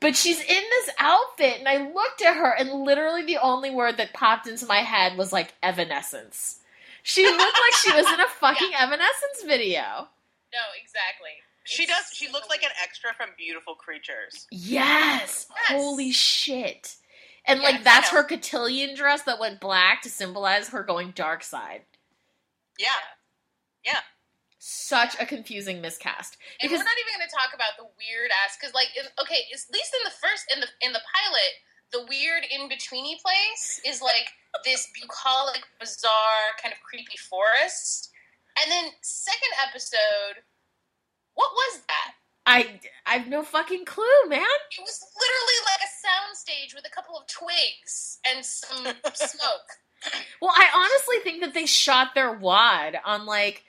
but 0.00 0.16
she's 0.16 0.40
in 0.40 0.46
this 0.46 0.90
outfit 0.98 1.58
and 1.58 1.68
i 1.68 1.78
looked 1.92 2.22
at 2.22 2.36
her 2.36 2.54
and 2.58 2.70
literally 2.72 3.24
the 3.24 3.38
only 3.38 3.70
word 3.70 3.96
that 3.98 4.12
popped 4.14 4.46
into 4.46 4.66
my 4.66 4.78
head 4.78 5.16
was 5.18 5.32
like 5.32 5.54
evanescence 5.62 6.60
she 7.02 7.24
looked 7.26 7.40
like 7.40 7.74
she 7.82 7.92
was 7.92 8.06
in 8.12 8.20
a 8.20 8.26
fucking 8.40 8.72
evanescence 8.78 9.44
video 9.46 10.08
No, 10.52 10.60
exactly. 10.82 11.30
She 11.64 11.84
It's 11.84 11.92
does. 11.92 12.16
She 12.16 12.26
so 12.26 12.32
looks 12.32 12.48
like 12.50 12.62
an 12.62 12.70
extra 12.82 13.12
from 13.14 13.30
Beautiful 13.38 13.74
Creatures. 13.74 14.46
yes, 14.50 15.46
Yes. 15.68 15.68
holy 15.70 16.12
shit 16.12 16.96
and 17.46 17.60
Yes, 17.60 17.72
like 17.72 17.84
that's 17.84 18.10
her 18.10 18.24
cotillion 18.24 18.94
dress 18.96 19.22
that 19.22 19.38
went 19.40 19.60
black 19.60 20.02
to 20.02 20.10
symbolize 20.10 20.68
her 20.70 20.82
going 20.82 21.12
dark 21.12 21.42
side 21.44 21.82
Yeah. 22.78 22.88
Yeah. 23.84 24.00
Such 24.60 25.16
a 25.18 25.24
confusing 25.24 25.80
miscast 25.80 26.36
And 26.60 26.68
because 26.68 26.84
we're 26.84 26.92
not 26.92 27.00
even 27.00 27.16
going 27.16 27.24
to 27.24 27.32
talk 27.32 27.56
about 27.56 27.80
the 27.80 27.88
weird 27.96 28.28
ass 28.44 28.60
because, 28.60 28.76
like, 28.76 28.92
in, 28.92 29.08
okay, 29.16 29.48
at 29.48 29.64
least 29.72 29.96
in 29.96 30.04
the 30.04 30.12
first 30.20 30.44
in 30.52 30.60
the 30.60 30.68
in 30.84 30.92
the 30.92 31.00
pilot, 31.00 31.52
the 31.96 32.04
weird 32.04 32.44
in 32.44 32.68
betweeny 32.68 33.16
place 33.24 33.80
is 33.88 34.04
like 34.04 34.28
this 34.68 34.84
bucolic, 34.94 35.64
bizarre, 35.80 36.60
kind 36.60 36.76
of 36.76 36.80
creepy 36.84 37.16
forest, 37.16 38.12
and 38.60 38.68
then 38.68 38.92
second 39.00 39.52
episode, 39.64 40.44
what 41.32 41.50
was 41.56 41.80
that? 41.88 42.20
I 42.44 42.84
I've 43.08 43.32
no 43.32 43.40
fucking 43.40 43.88
clue, 43.88 44.28
man. 44.28 44.44
It 44.76 44.84
was 44.84 45.00
literally 45.16 45.60
like 45.72 45.80
a 45.88 45.92
soundstage 46.04 46.76
with 46.76 46.84
a 46.84 46.92
couple 46.92 47.16
of 47.16 47.24
twigs 47.32 48.20
and 48.28 48.44
some 48.44 48.84
smoke. 49.16 49.68
Well, 50.44 50.52
I 50.52 50.68
honestly 50.76 51.24
think 51.24 51.40
that 51.40 51.54
they 51.56 51.64
shot 51.64 52.12
their 52.14 52.32
wad 52.32 53.00
on 53.08 53.24
like 53.24 53.64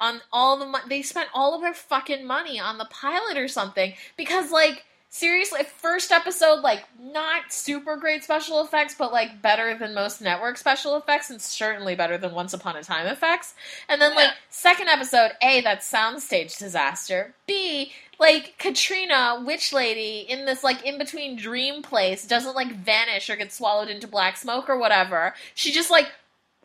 on 0.00 0.20
all 0.32 0.58
the 0.58 0.66
money. 0.66 0.84
they 0.88 1.02
spent 1.02 1.28
all 1.34 1.54
of 1.54 1.62
their 1.62 1.74
fucking 1.74 2.26
money 2.26 2.58
on 2.60 2.78
the 2.78 2.86
pilot 2.86 3.36
or 3.36 3.48
something 3.48 3.94
because 4.16 4.50
like 4.50 4.84
seriously, 5.10 5.60
first 5.64 6.12
episode 6.12 6.60
like 6.60 6.84
not 7.00 7.52
super 7.52 7.96
great 7.96 8.22
special 8.22 8.62
effects, 8.62 8.94
but 8.96 9.12
like 9.12 9.42
better 9.42 9.76
than 9.76 9.94
most 9.94 10.20
network 10.20 10.56
special 10.56 10.96
effects 10.96 11.30
and 11.30 11.40
certainly 11.40 11.94
better 11.94 12.18
than 12.18 12.34
Once 12.34 12.52
Upon 12.52 12.76
a 12.76 12.82
Time 12.82 13.06
effects. 13.06 13.54
And 13.88 14.00
then 14.00 14.14
like 14.14 14.32
second 14.50 14.88
episode, 14.88 15.32
A, 15.42 15.60
that 15.62 15.80
soundstage 15.80 16.58
disaster. 16.58 17.34
B, 17.46 17.92
like 18.18 18.58
Katrina, 18.58 19.42
witch 19.44 19.72
lady, 19.72 20.26
in 20.28 20.44
this 20.44 20.64
like 20.64 20.84
in 20.84 20.98
between 20.98 21.36
dream 21.36 21.82
place, 21.82 22.26
doesn't 22.26 22.56
like 22.56 22.72
vanish 22.72 23.30
or 23.30 23.36
get 23.36 23.52
swallowed 23.52 23.88
into 23.88 24.06
black 24.06 24.36
smoke 24.36 24.68
or 24.68 24.78
whatever. 24.78 25.34
She 25.54 25.72
just 25.72 25.90
like 25.90 26.10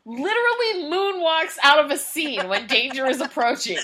literally 0.05 0.83
moonwalks 0.91 1.57
out 1.63 1.83
of 1.83 1.91
a 1.91 1.97
scene 1.97 2.47
when 2.47 2.67
danger 2.67 3.05
is 3.07 3.21
approaching. 3.21 3.77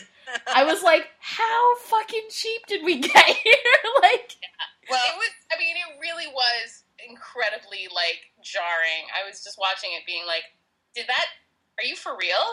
I 0.54 0.64
was 0.64 0.84
like, 0.84 1.08
how 1.20 1.76
fucking 1.78 2.28
cheap 2.30 2.66
did 2.68 2.84
we 2.86 3.00
get 3.00 3.26
here? 3.26 3.54
like, 4.02 4.36
Well, 4.90 5.04
it 5.08 5.18
was. 5.18 5.30
I 5.52 5.58
mean, 5.58 5.76
it 5.76 6.00
really 6.02 6.28
was 6.28 6.84
incredibly 7.08 7.88
like 7.94 8.20
jarring. 8.44 9.08
I 9.16 9.28
was 9.28 9.44
just 9.44 9.58
watching 9.60 9.90
it, 9.98 10.06
being 10.06 10.26
like, 10.28 10.44
"Did 10.96 11.08
that? 11.08 11.26
Are 11.80 11.84
you 11.86 11.96
for 11.96 12.12
real?" 12.20 12.46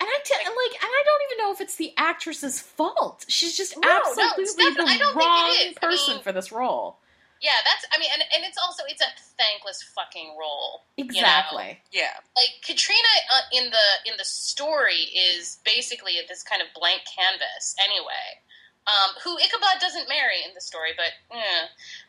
and 0.00 0.08
I 0.08 0.18
t- 0.24 0.34
and 0.34 0.48
like, 0.48 0.82
and 0.82 0.90
I 0.90 1.02
don't 1.04 1.22
even 1.30 1.44
know 1.44 1.52
if 1.52 1.60
it's 1.60 1.76
the 1.76 1.92
actress's 1.98 2.58
fault. 2.60 3.26
She's 3.28 3.56
just 3.56 3.76
No, 3.78 3.86
no, 3.88 3.98
it's 3.98 4.18
absolutely 4.18 4.64
definitely- 4.64 4.92
I 4.92 4.96
the 4.96 4.98
don't 5.04 5.14
think 5.14 5.24
it 5.24 5.28
wrong 5.28 5.50
is. 5.70 5.76
I 5.76 5.80
person 5.86 6.14
mean- 6.14 6.22
for 6.24 6.32
this 6.32 6.50
role. 6.50 6.98
Yeah, 7.40 7.56
that's. 7.64 7.88
I 7.88 7.96
mean, 7.98 8.10
and, 8.12 8.20
and 8.36 8.44
it's 8.44 8.60
also 8.60 8.84
it's 8.86 9.00
a 9.00 9.08
thankless 9.40 9.82
fucking 9.82 10.36
role. 10.38 10.84
Exactly. 10.98 11.80
yeah. 11.90 12.20
Like 12.36 12.60
Katrina 12.60 13.08
uh, 13.32 13.48
in 13.52 13.72
the 13.72 13.86
in 14.04 14.18
the 14.18 14.28
story 14.28 15.08
is 15.16 15.58
basically 15.64 16.20
this 16.28 16.42
kind 16.42 16.60
of 16.60 16.68
blank 16.76 17.00
canvas 17.08 17.74
anyway. 17.80 18.44
Um, 18.88 19.14
who 19.22 19.38
Ichabod 19.38 19.78
doesn't 19.80 20.08
marry 20.08 20.42
in 20.44 20.52
the 20.54 20.60
story, 20.60 20.90
but 20.96 21.12
eh. 21.32 21.64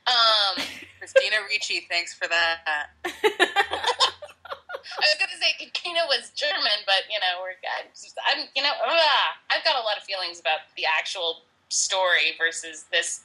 um, 0.07 0.55
Christina 0.99 1.37
Ricci, 1.47 1.85
thanks 1.87 2.13
for 2.13 2.27
that. 2.27 2.89
I 3.05 5.05
was 5.05 5.15
going 5.19 5.29
to 5.29 5.37
say 5.39 5.53
Katrina 5.59 6.01
was 6.07 6.31
German, 6.35 6.83
but 6.85 7.07
you 7.07 7.19
know 7.19 7.39
we're 7.39 7.55
I'm, 7.79 7.87
I'm 8.27 8.47
you 8.55 8.63
know 8.63 8.71
ugh, 8.71 9.31
I've 9.51 9.63
got 9.63 9.79
a 9.79 9.83
lot 9.83 9.95
of 9.95 10.03
feelings 10.03 10.39
about 10.39 10.67
the 10.75 10.83
actual 10.83 11.43
story 11.69 12.35
versus 12.37 12.85
this 12.91 13.23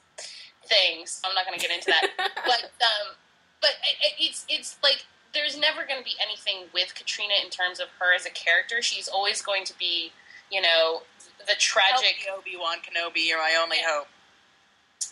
thing, 0.67 1.07
so 1.07 1.29
I'm 1.29 1.35
not 1.35 1.47
going 1.47 1.59
to 1.59 1.63
get 1.67 1.75
into 1.75 1.87
that. 1.87 2.11
but 2.45 2.65
um, 2.83 3.15
but 3.61 3.71
it, 3.83 3.97
it- 4.07 4.15
it's 4.19 4.45
it's 4.49 4.77
like 4.83 5.07
there's 5.35 5.57
never 5.59 5.85
going 5.87 5.99
to 5.99 6.05
be 6.05 6.17
anything 6.23 6.69
with 6.73 6.95
Katrina 6.95 7.35
in 7.45 7.51
terms 7.51 7.79
of 7.81 7.89
her 8.01 8.15
as 8.15 8.27
a 8.27 8.31
character. 8.31 8.81
She's 8.83 9.07
always 9.09 9.43
going 9.43 9.65
to 9.65 9.79
be, 9.79 10.13
you 10.51 10.61
know, 10.63 11.03
the 11.47 11.55
tragic. 11.59 12.17
Obi 12.37 12.57
Wan 12.59 12.79
Kenobi, 12.79 13.27
you're 13.27 13.39
my 13.39 13.57
only 13.63 13.79
hope. 13.87 14.07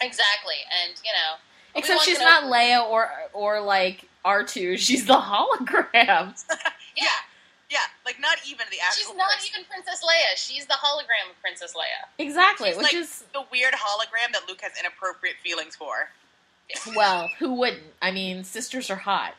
Exactly, 0.01 0.55
and 0.83 0.95
you 1.05 1.13
know, 1.13 1.39
Except 1.77 2.01
Obi-Wan 2.01 2.05
she's 2.07 2.21
not 2.21 2.45
Leia 2.45 2.83
or 2.89 3.09
or 3.33 3.61
like 3.61 4.09
R 4.25 4.43
two. 4.45 4.77
She's 4.77 5.07
the 5.07 5.15
hologram. 5.15 5.93
Yeah, 6.97 7.05
Yeah, 7.05 7.07
like 8.07 8.21
not 8.21 8.39
even 8.49 8.67
the 8.71 8.77
actual. 8.85 9.05
she's 9.09 9.17
not 9.17 9.31
person. 9.33 9.51
even 9.55 9.65
Princess 9.67 10.03
Leia. 10.05 10.37
She's 10.37 10.67
the 10.67 10.75
hologram 10.75 11.31
of 11.31 11.41
Princess 11.41 11.73
Leia. 11.75 12.07
Exactly, 12.19 12.69
She's 12.69 12.77
which 12.77 12.85
like- 12.85 12.95
is 12.95 13.25
the 13.33 13.43
weird 13.51 13.75
hologram 13.75 14.33
that 14.33 14.43
Luke 14.49 14.61
has 14.63 14.73
inappropriate 14.79 15.37
feelings 15.43 15.75
for. 15.77 16.11
well, 16.97 17.29
who 17.39 17.55
wouldn't? 17.55 17.83
I 18.01 18.11
mean, 18.11 18.45
sisters 18.45 18.91
are 18.91 18.97
hot, 18.97 19.35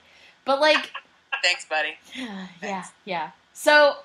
but 0.46 0.60
like, 0.60 0.92
Thanks, 1.44 1.66
buddy. 1.66 1.96
yeah, 2.64 2.86
yeah. 3.06 3.32
So 3.54 3.98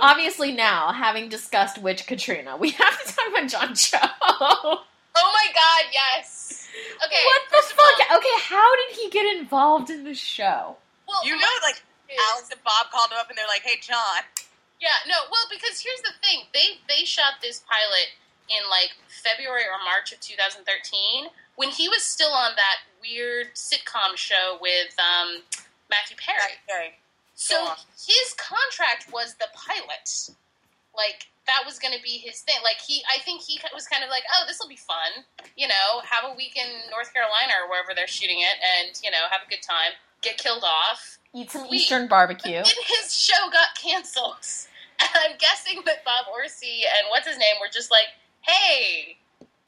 obviously 0.00 0.52
now, 0.52 0.92
having 0.92 1.28
discussed 1.28 1.78
which 1.78 2.06
Katrina, 2.06 2.56
we 2.56 2.70
have 2.72 3.04
to 3.04 3.12
talk 3.14 3.28
about 3.28 3.48
John 3.48 3.74
Cho. 3.74 3.98
Oh 4.02 4.84
my 5.14 5.46
god, 5.54 5.90
yes. 5.92 6.68
Okay. 7.04 7.16
what 7.24 7.42
the 7.50 7.56
first 7.56 7.72
of 7.72 7.78
all- 7.78 8.06
fuck? 8.06 8.18
Okay, 8.18 8.42
how 8.42 8.76
did 8.76 8.96
he 8.96 9.10
get 9.10 9.36
involved 9.38 9.90
in 9.90 10.04
the 10.04 10.14
show? 10.14 10.76
well, 11.08 11.24
You 11.24 11.32
know, 11.36 11.46
like 11.62 11.82
is- 12.08 12.18
Alex 12.32 12.50
and 12.50 12.62
Bob 12.64 12.90
called 12.90 13.10
him 13.10 13.18
up 13.18 13.28
and 13.28 13.36
they're 13.38 13.46
like, 13.48 13.62
"Hey, 13.62 13.78
John, 13.80 14.22
Yeah, 14.80 14.92
no, 15.08 15.16
well, 15.30 15.46
because 15.50 15.80
here's 15.80 16.02
the 16.02 16.12
thing. 16.22 16.44
They 16.52 16.80
they 16.88 17.04
shot 17.04 17.40
this 17.40 17.60
pilot 17.64 18.12
in 18.48 18.68
like 18.70 18.92
February 19.08 19.64
or 19.64 19.78
March 19.82 20.12
of 20.12 20.20
2013 20.20 21.30
when 21.56 21.70
he 21.70 21.88
was 21.88 22.04
still 22.04 22.30
on 22.32 22.52
that 22.56 22.84
weird 23.00 23.54
sitcom 23.54 24.16
show 24.16 24.58
with 24.60 24.94
um, 25.00 25.42
Matthew 25.90 26.16
Perry. 26.16 26.60
Perry." 26.68 26.98
So 27.34 27.56
on. 27.68 27.76
his 27.96 28.34
contract 28.36 29.12
was 29.12 29.34
the 29.34 29.48
pilot. 29.54 30.30
Like 30.96 31.28
that 31.46 31.62
was 31.64 31.78
going 31.78 31.94
to 31.96 32.02
be 32.02 32.18
his 32.18 32.40
thing. 32.40 32.56
Like 32.64 32.80
he, 32.80 33.02
I 33.14 33.20
think 33.20 33.40
he 33.42 33.60
was 33.72 33.86
kind 33.86 34.02
of 34.02 34.10
like, 34.10 34.24
oh, 34.34 34.44
this 34.48 34.58
will 34.60 34.68
be 34.68 34.76
fun. 34.80 35.22
You 35.56 35.68
know, 35.68 36.00
have 36.02 36.24
a 36.30 36.34
week 36.34 36.56
in 36.56 36.66
North 36.90 37.12
Carolina 37.14 37.52
or 37.62 37.70
wherever 37.70 37.94
they're 37.94 38.08
shooting 38.10 38.40
it, 38.40 38.56
and 38.60 38.98
you 39.04 39.10
know, 39.10 39.28
have 39.30 39.42
a 39.46 39.50
good 39.50 39.62
time. 39.62 39.92
Get 40.22 40.38
killed 40.38 40.64
off. 40.64 41.18
Eat 41.36 41.50
some 41.50 41.68
We- 41.70 41.76
Eastern 41.78 42.08
barbecue. 42.08 42.62
His 42.64 43.14
show 43.14 43.50
got 43.52 43.68
canceled. 43.80 44.36
And 44.98 45.10
I'm 45.14 45.36
guessing 45.36 45.82
that 45.84 46.06
Bob 46.06 46.24
Orci 46.32 46.80
and 46.88 47.04
what's 47.10 47.28
his 47.28 47.36
name 47.36 47.56
were 47.60 47.68
just 47.70 47.90
like, 47.90 48.06
hey, 48.40 49.18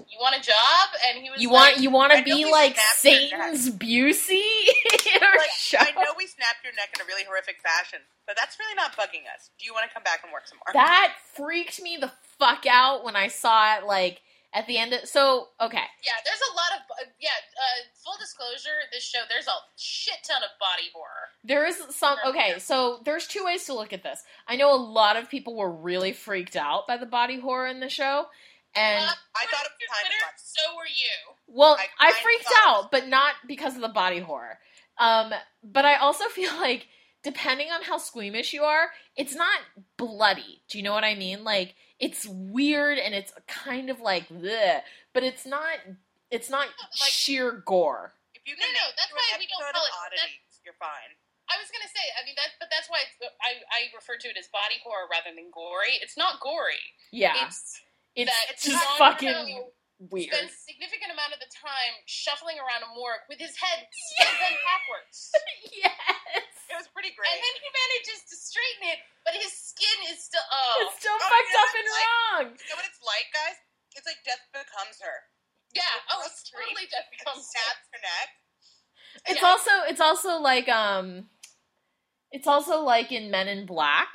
you 0.08 0.16
want 0.18 0.34
a 0.34 0.40
job? 0.40 0.88
And 1.06 1.22
he 1.22 1.28
was 1.28 1.38
You 1.38 1.52
like, 1.52 1.72
want 1.74 1.82
you 1.82 1.90
want 1.90 2.12
to 2.14 2.22
be 2.24 2.50
like 2.50 2.78
Satan's 2.94 3.68
Busey 3.68 4.40
Like, 5.20 5.50
show? 5.58 5.76
I 5.80 5.92
know 5.92 6.12
we 6.16 6.26
snapped 6.26 6.64
your 6.64 6.72
neck 6.76 6.94
in 6.94 7.02
a 7.02 7.04
really 7.06 7.24
horrific 7.28 7.56
fashion, 7.62 7.98
but 8.26 8.36
that's 8.40 8.58
really 8.58 8.74
not 8.74 8.92
bugging 8.96 9.28
us. 9.36 9.50
Do 9.58 9.66
you 9.66 9.74
want 9.74 9.86
to 9.86 9.92
come 9.92 10.02
back 10.02 10.20
and 10.24 10.32
work 10.32 10.46
some 10.46 10.56
more? 10.64 10.72
That 10.72 11.12
freaked 11.34 11.82
me 11.82 11.98
the 12.00 12.10
fuck 12.38 12.64
out 12.66 13.04
when 13.04 13.14
I 13.14 13.28
saw 13.28 13.76
it. 13.76 13.84
Like 13.84 14.22
at 14.54 14.66
the 14.66 14.78
end. 14.78 14.92
Of, 14.92 15.08
so 15.08 15.48
okay, 15.60 15.76
Yeah, 16.04 16.12
there's 16.24 16.40
a 16.50 16.54
lot 16.54 16.72
of 16.76 16.80
uh, 17.06 17.10
yeah. 17.20 17.28
Uh, 17.30 17.82
full 18.04 18.14
disclosure, 18.18 18.76
this 18.92 19.04
show 19.04 19.20
there's 19.28 19.46
a 19.46 19.56
shit 19.76 20.18
ton 20.26 20.42
of 20.42 20.50
body 20.58 20.88
horror. 20.94 21.28
there 21.44 21.66
is 21.66 21.76
some. 21.90 22.16
Okay, 22.26 22.58
so 22.58 23.00
there's 23.04 23.26
two 23.26 23.44
ways 23.44 23.64
to 23.64 23.74
look 23.74 23.92
at 23.92 24.02
this. 24.02 24.22
I 24.46 24.56
know 24.56 24.74
a 24.74 24.76
lot 24.80 25.16
of 25.16 25.28
people 25.30 25.56
were 25.56 25.70
really 25.72 26.12
freaked 26.12 26.56
out 26.56 26.86
by 26.86 26.96
the 26.96 27.06
body 27.06 27.38
horror 27.40 27.66
in 27.68 27.80
the 27.80 27.88
show, 27.88 28.26
and 28.74 29.04
Uh, 29.04 29.12
I 29.36 29.46
thought 29.46 29.66
it 29.66 29.72
was 29.72 29.80
your 29.80 29.88
kind 29.94 30.06
of 30.06 30.12
Twitter. 30.12 30.34
So 30.38 30.76
were 30.76 30.86
you. 30.86 31.34
Well, 31.46 31.76
I 32.00 32.08
I, 32.08 32.12
freaked 32.12 32.44
thought 32.44 32.52
it 32.52 32.66
was- 32.76 32.84
out, 32.84 32.90
but 32.90 33.08
not 33.08 33.34
because 33.46 33.74
of 33.76 33.82
the 33.82 33.88
body 33.88 34.20
horror. 34.20 34.58
Um, 34.98 35.32
but 35.62 35.84
I 35.84 35.96
also 35.96 36.24
feel 36.28 36.52
like 36.56 36.88
depending 37.22 37.68
on 37.70 37.82
how 37.82 37.98
squeamish 37.98 38.52
you 38.52 38.62
are, 38.62 38.90
it's 39.16 39.34
not 39.34 39.60
bloody. 39.96 40.62
Do 40.68 40.78
you 40.78 40.84
know 40.84 40.92
what 40.92 41.04
I 41.04 41.14
mean? 41.14 41.44
Like 41.44 41.74
it's 41.98 42.26
weird 42.26 42.98
and 42.98 43.14
it's 43.14 43.32
kind 43.46 43.90
of 43.90 44.00
like 44.00 44.28
bleh, 44.28 44.80
but 45.12 45.22
it's 45.22 45.44
not. 45.46 45.78
It's 46.30 46.50
not 46.50 46.68
Like- 46.68 47.10
sheer 47.10 47.52
gore. 47.64 48.12
If 48.34 48.42
you 48.44 48.54
No, 48.56 48.64
can 48.64 48.72
no, 48.74 48.84
make 48.86 48.96
that's 48.96 49.08
it 49.08 49.08
to 49.08 49.16
an 49.16 49.24
why 49.32 49.38
we 49.40 49.46
don't 49.48 49.72
call 49.72 49.84
it- 49.86 49.92
oddities, 50.04 50.60
you're 50.64 50.76
fine. 50.76 51.16
I 51.48 51.56
was 51.56 51.70
gonna 51.72 51.88
say, 51.88 52.04
I 52.20 52.24
mean 52.28 52.36
that, 52.36 52.52
but 52.60 52.68
that's 52.70 52.90
why 52.92 53.00
it's, 53.08 53.16
I 53.40 53.56
I 53.72 53.88
refer 53.96 54.18
to 54.20 54.28
it 54.28 54.36
as 54.36 54.48
body 54.52 54.76
horror 54.84 55.08
rather 55.10 55.32
than 55.34 55.48
gory. 55.50 55.96
It's 56.04 56.16
not 56.16 56.40
gory. 56.44 56.76
Yeah, 57.10 57.46
It's 57.48 57.80
it's, 58.14 58.28
that 58.30 58.60
just 58.60 58.84
fucking 59.00 59.32
Cho 59.32 59.72
weird. 60.12 60.28
spends 60.28 60.52
a 60.52 60.56
significant 60.68 61.10
amount 61.16 61.32
of 61.32 61.40
the 61.40 61.48
time 61.48 61.96
shuffling 62.04 62.60
around 62.60 62.84
a 62.84 62.92
morgue 62.92 63.24
with 63.32 63.38
his 63.40 63.56
head 63.56 63.88
still 64.12 64.28
bent 64.36 64.60
backwards. 64.60 65.32
yes, 65.72 65.72
It 65.72 65.88
was 65.88 65.97
pretty 66.98 67.14
great. 67.14 67.30
And 67.30 67.38
then 67.38 67.54
he 67.62 67.68
manages 67.70 68.26
to 68.26 68.34
straighten 68.34 68.90
it, 68.90 68.98
but 69.22 69.38
his 69.38 69.54
skin 69.54 69.98
is 70.10 70.18
still 70.26 70.42
oh 70.50 70.90
it's 70.90 70.98
still 70.98 71.14
Oh, 71.14 71.22
fucked 71.30 71.52
yeah, 71.54 71.62
up 71.62 71.70
and 71.78 71.86
like- 71.86 72.10
wrong. 72.10 72.46
you 72.58 72.66
know 72.74 72.78
what 72.82 72.88
it's 72.90 73.02
like, 73.06 73.28
guys? 73.30 73.58
It's 73.94 74.06
like 74.10 74.18
death 74.26 74.42
becomes 74.50 74.98
her. 74.98 75.16
yeah 75.78 75.86
oh 76.10 76.18
Across 76.26 76.42
it's 76.42 76.50
totally 76.50 76.86
just 76.90 77.06
becomes 77.14 77.46
Snaps 77.46 77.86
her 77.94 78.02
neck. 78.02 78.28
It's 79.30 79.38
Yeah. 79.42 79.46
also 79.54 79.74
it's 79.86 80.02
also 80.02 80.42
like 80.42 80.66
um 80.68 81.30
it's 82.34 82.46
also 82.50 82.82
like 82.82 83.12
in 83.14 83.30
Men 83.30 83.46
in 83.48 83.64
Black 83.66 84.08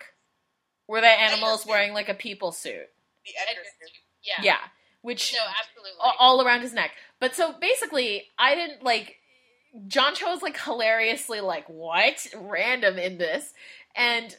where 0.85 0.99
the 1.01 1.07
animal's 1.07 1.63
suit. 1.63 1.69
wearing 1.69 1.93
like 1.93 2.09
a 2.09 2.13
people 2.13 2.51
suit. 2.51 2.91
The 3.25 3.31
Edgar 3.39 3.61
Edgar 3.61 3.63
suit. 3.79 3.89
suit. 3.89 4.03
yeah 4.23 4.39
Yeah. 4.43 4.59
Which 5.01 5.33
no 5.33 5.39
absolutely 5.59 5.91
a- 5.99 6.15
all 6.19 6.41
around 6.45 6.61
his 6.61 6.73
neck. 6.73 6.91
But 7.19 7.35
so 7.35 7.53
basically 7.59 8.31
I 8.37 8.55
didn't 8.55 8.83
like 8.83 9.17
John 9.87 10.15
Cho 10.15 10.33
is 10.33 10.41
like 10.41 10.59
hilariously 10.59 11.41
like 11.41 11.67
what 11.67 12.27
random 12.35 12.97
in 12.97 13.17
this 13.17 13.53
and 13.95 14.35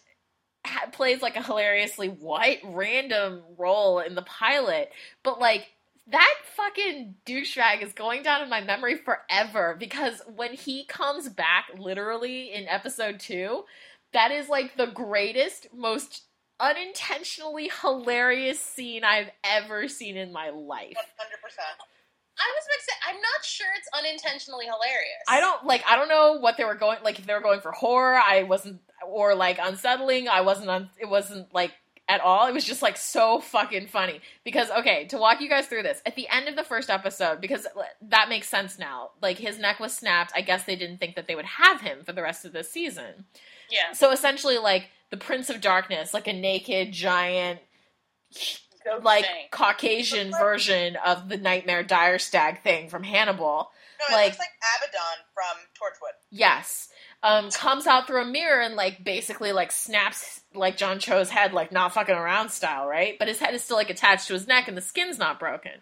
ha- 0.67 0.89
plays 0.93 1.23
like 1.23 1.37
a 1.37 1.43
hilariously 1.43 2.09
what 2.09 2.59
random 2.65 3.43
role 3.57 3.99
in 4.01 4.15
the 4.15 4.23
pilot 4.23 4.91
but 5.23 5.41
like 5.41 5.69
that 6.07 6.35
fucking 6.55 7.15
douchebag 7.25 7.83
is 7.83 7.93
going 7.93 8.23
down 8.23 8.43
in 8.43 8.51
my 8.51 8.61
memory 8.61 8.97
forever 8.97 9.77
because 9.79 10.21
when 10.35 10.53
he 10.53 10.85
comes 10.85 11.29
back 11.29 11.67
literally 11.79 12.53
in 12.53 12.69
episode 12.69 13.19
2 13.19 13.65
that 14.13 14.31
is 14.31 14.49
like 14.49 14.77
the 14.77 14.87
greatest 14.87 15.67
most 15.75 16.25
unintentionally 16.61 17.71
hilarious 17.83 18.61
scene 18.61 19.05
I've 19.05 19.31
ever 19.43 19.89
seen 19.89 20.17
in 20.17 20.33
my 20.33 20.51
life. 20.51 20.95
One 20.95 21.05
hundred 21.19 21.43
percent. 21.43 21.67
I 22.37 22.53
was 22.53 22.65
say 22.85 22.93
I'm 23.09 23.17
not 23.17 23.45
sure 23.45 23.67
it's 23.77 23.89
unintentionally 23.97 24.65
hilarious. 24.65 25.23
I 25.29 25.41
don't 25.41 25.65
like. 25.65 25.85
I 25.89 25.97
don't 25.97 26.09
know 26.09 26.39
what 26.39 26.57
they 26.57 26.65
were 26.65 26.75
going 26.75 26.99
like. 27.03 27.19
If 27.19 27.27
they 27.27 27.35
were 27.35 27.41
going 27.41 27.61
for 27.61 27.73
horror, 27.73 28.17
I 28.17 28.43
wasn't, 28.43 28.81
or 29.07 29.35
like 29.35 29.59
unsettling. 29.63 30.29
I 30.29 30.41
wasn't. 30.43 30.69
On, 30.69 30.91
it 30.99 31.09
wasn't 31.09 31.53
like 31.55 31.73
at 32.09 32.21
all. 32.21 32.47
It 32.47 32.55
was 32.55 32.65
just 32.65 32.83
like 32.83 32.97
so 32.97 33.41
fucking 33.41 33.87
funny. 33.87 34.21
Because 34.45 34.71
okay, 34.71 35.07
to 35.07 35.19
walk 35.19 35.41
you 35.41 35.49
guys 35.49 35.67
through 35.67 35.85
this, 35.85 36.03
at 36.05 36.17
the 36.17 36.29
end 36.29 36.49
of 36.49 36.57
the 36.57 36.65
first 36.65 36.91
episode, 36.91 37.41
because 37.41 37.67
uh, 37.67 37.83
that 38.03 38.29
makes 38.29 38.49
sense 38.49 38.79
now. 38.79 39.11
Like 39.23 39.39
his 39.39 39.59
neck 39.59 39.81
was 39.81 39.95
snapped. 39.95 40.33
I 40.35 40.41
guess 40.41 40.65
they 40.65 40.77
didn't 40.77 40.99
think 40.99 41.17
that 41.17 41.29
they 41.29 41.37
would 41.37 41.45
have 41.45 41.81
him 41.81 42.05
for 42.05 42.13
the 42.13 42.23
rest 42.23 42.45
of 42.45 42.53
the 42.53 42.65
season. 42.65 43.27
Yeah. 43.71 43.93
So 43.93 44.11
essentially, 44.11 44.59
like 44.59 44.89
the 45.11 45.17
Prince 45.17 45.51
of 45.51 45.61
Darkness, 45.61 46.13
like 46.13 46.27
a 46.27 46.33
naked 46.33 46.93
giant 46.93 47.61
Like. 49.03 49.27
Caucasian 49.51 50.31
version 50.33 50.97
of 50.97 51.29
the 51.29 51.37
Nightmare 51.37 51.83
Dire 51.83 52.19
Stag 52.19 52.63
thing 52.63 52.89
from 52.89 53.03
Hannibal. 53.03 53.71
No, 54.01 54.15
it 54.15 54.19
Like- 54.19 54.27
looks 54.27 54.39
like 54.39 54.51
Abaddon 54.79 55.25
from 55.35 55.57
Torchwood. 55.79 56.13
Yes. 56.31 56.89
Um, 57.23 57.51
comes 57.51 57.87
out 57.87 58.07
through 58.07 58.21
a 58.21 58.27
mirror 58.27 58.61
and 58.61 58.75
like 58.77 59.03
basically 59.03 59.53
like 59.53 59.73
snaps 59.73 60.43
like 60.53 60.77
John 60.77 60.99
Cho's 60.99 61.31
head 61.31 61.55
like 61.55 61.73
not 61.73 61.95
fucking 61.95 62.15
around 62.15 62.51
style, 62.51 62.87
right? 62.87 63.19
But 63.19 63.29
his 63.29 63.39
head 63.39 63.55
is 63.55 63.65
still 63.65 63.79
like 63.79 63.89
attached 63.89 64.27
to 64.29 64.35
his 64.35 64.47
neck 64.47 64.69
and 64.69 64.77
the 64.77 64.83
skin's 64.83 65.19
not 65.19 65.41
broken. 65.41 65.73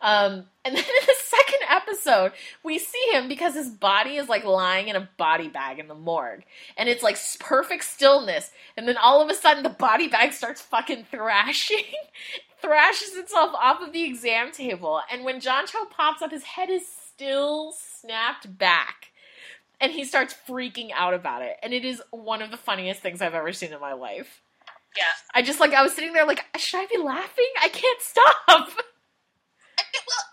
Um, 0.00 0.46
and 0.64 0.74
then 0.76 0.84
in 0.84 1.06
the 1.06 1.14
second 1.24 1.57
episode, 1.68 2.32
we 2.62 2.78
see 2.78 3.04
him 3.12 3.28
because 3.28 3.54
his 3.54 3.68
body 3.68 4.16
is 4.16 4.28
like 4.28 4.44
lying 4.44 4.88
in 4.88 4.96
a 4.96 5.08
body 5.16 5.48
bag 5.48 5.78
in 5.78 5.88
the 5.88 5.94
morgue, 5.94 6.44
and 6.76 6.88
it's 6.88 7.02
like 7.02 7.18
perfect 7.40 7.84
stillness. 7.84 8.50
And 8.76 8.88
then 8.88 8.96
all 8.96 9.22
of 9.22 9.28
a 9.28 9.34
sudden, 9.34 9.62
the 9.62 9.68
body 9.68 10.08
bag 10.08 10.32
starts 10.32 10.60
fucking 10.60 11.06
thrashing, 11.10 11.84
thrashes 12.62 13.16
itself 13.16 13.54
off 13.54 13.82
of 13.82 13.92
the 13.92 14.04
exam 14.04 14.52
table. 14.52 15.00
And 15.10 15.24
when 15.24 15.40
John 15.40 15.66
Cho 15.66 15.84
pops 15.86 16.22
up, 16.22 16.30
his 16.30 16.44
head 16.44 16.70
is 16.70 16.82
still 16.86 17.72
snapped 17.72 18.58
back, 18.58 19.12
and 19.80 19.92
he 19.92 20.04
starts 20.04 20.34
freaking 20.48 20.90
out 20.94 21.14
about 21.14 21.42
it. 21.42 21.56
And 21.62 21.72
it 21.72 21.84
is 21.84 22.02
one 22.10 22.42
of 22.42 22.50
the 22.50 22.56
funniest 22.56 23.00
things 23.00 23.20
I've 23.20 23.34
ever 23.34 23.52
seen 23.52 23.72
in 23.72 23.80
my 23.80 23.92
life. 23.92 24.42
Yeah. 24.96 25.04
I 25.34 25.42
just 25.42 25.60
like 25.60 25.74
I 25.74 25.82
was 25.82 25.92
sitting 25.92 26.12
there 26.12 26.26
like, 26.26 26.44
should 26.56 26.80
I 26.80 26.86
be 26.86 26.98
laughing? 26.98 27.48
I 27.60 27.68
can't 27.68 28.00
stop. 28.00 28.26
I 29.78 29.84
well, 30.06 30.24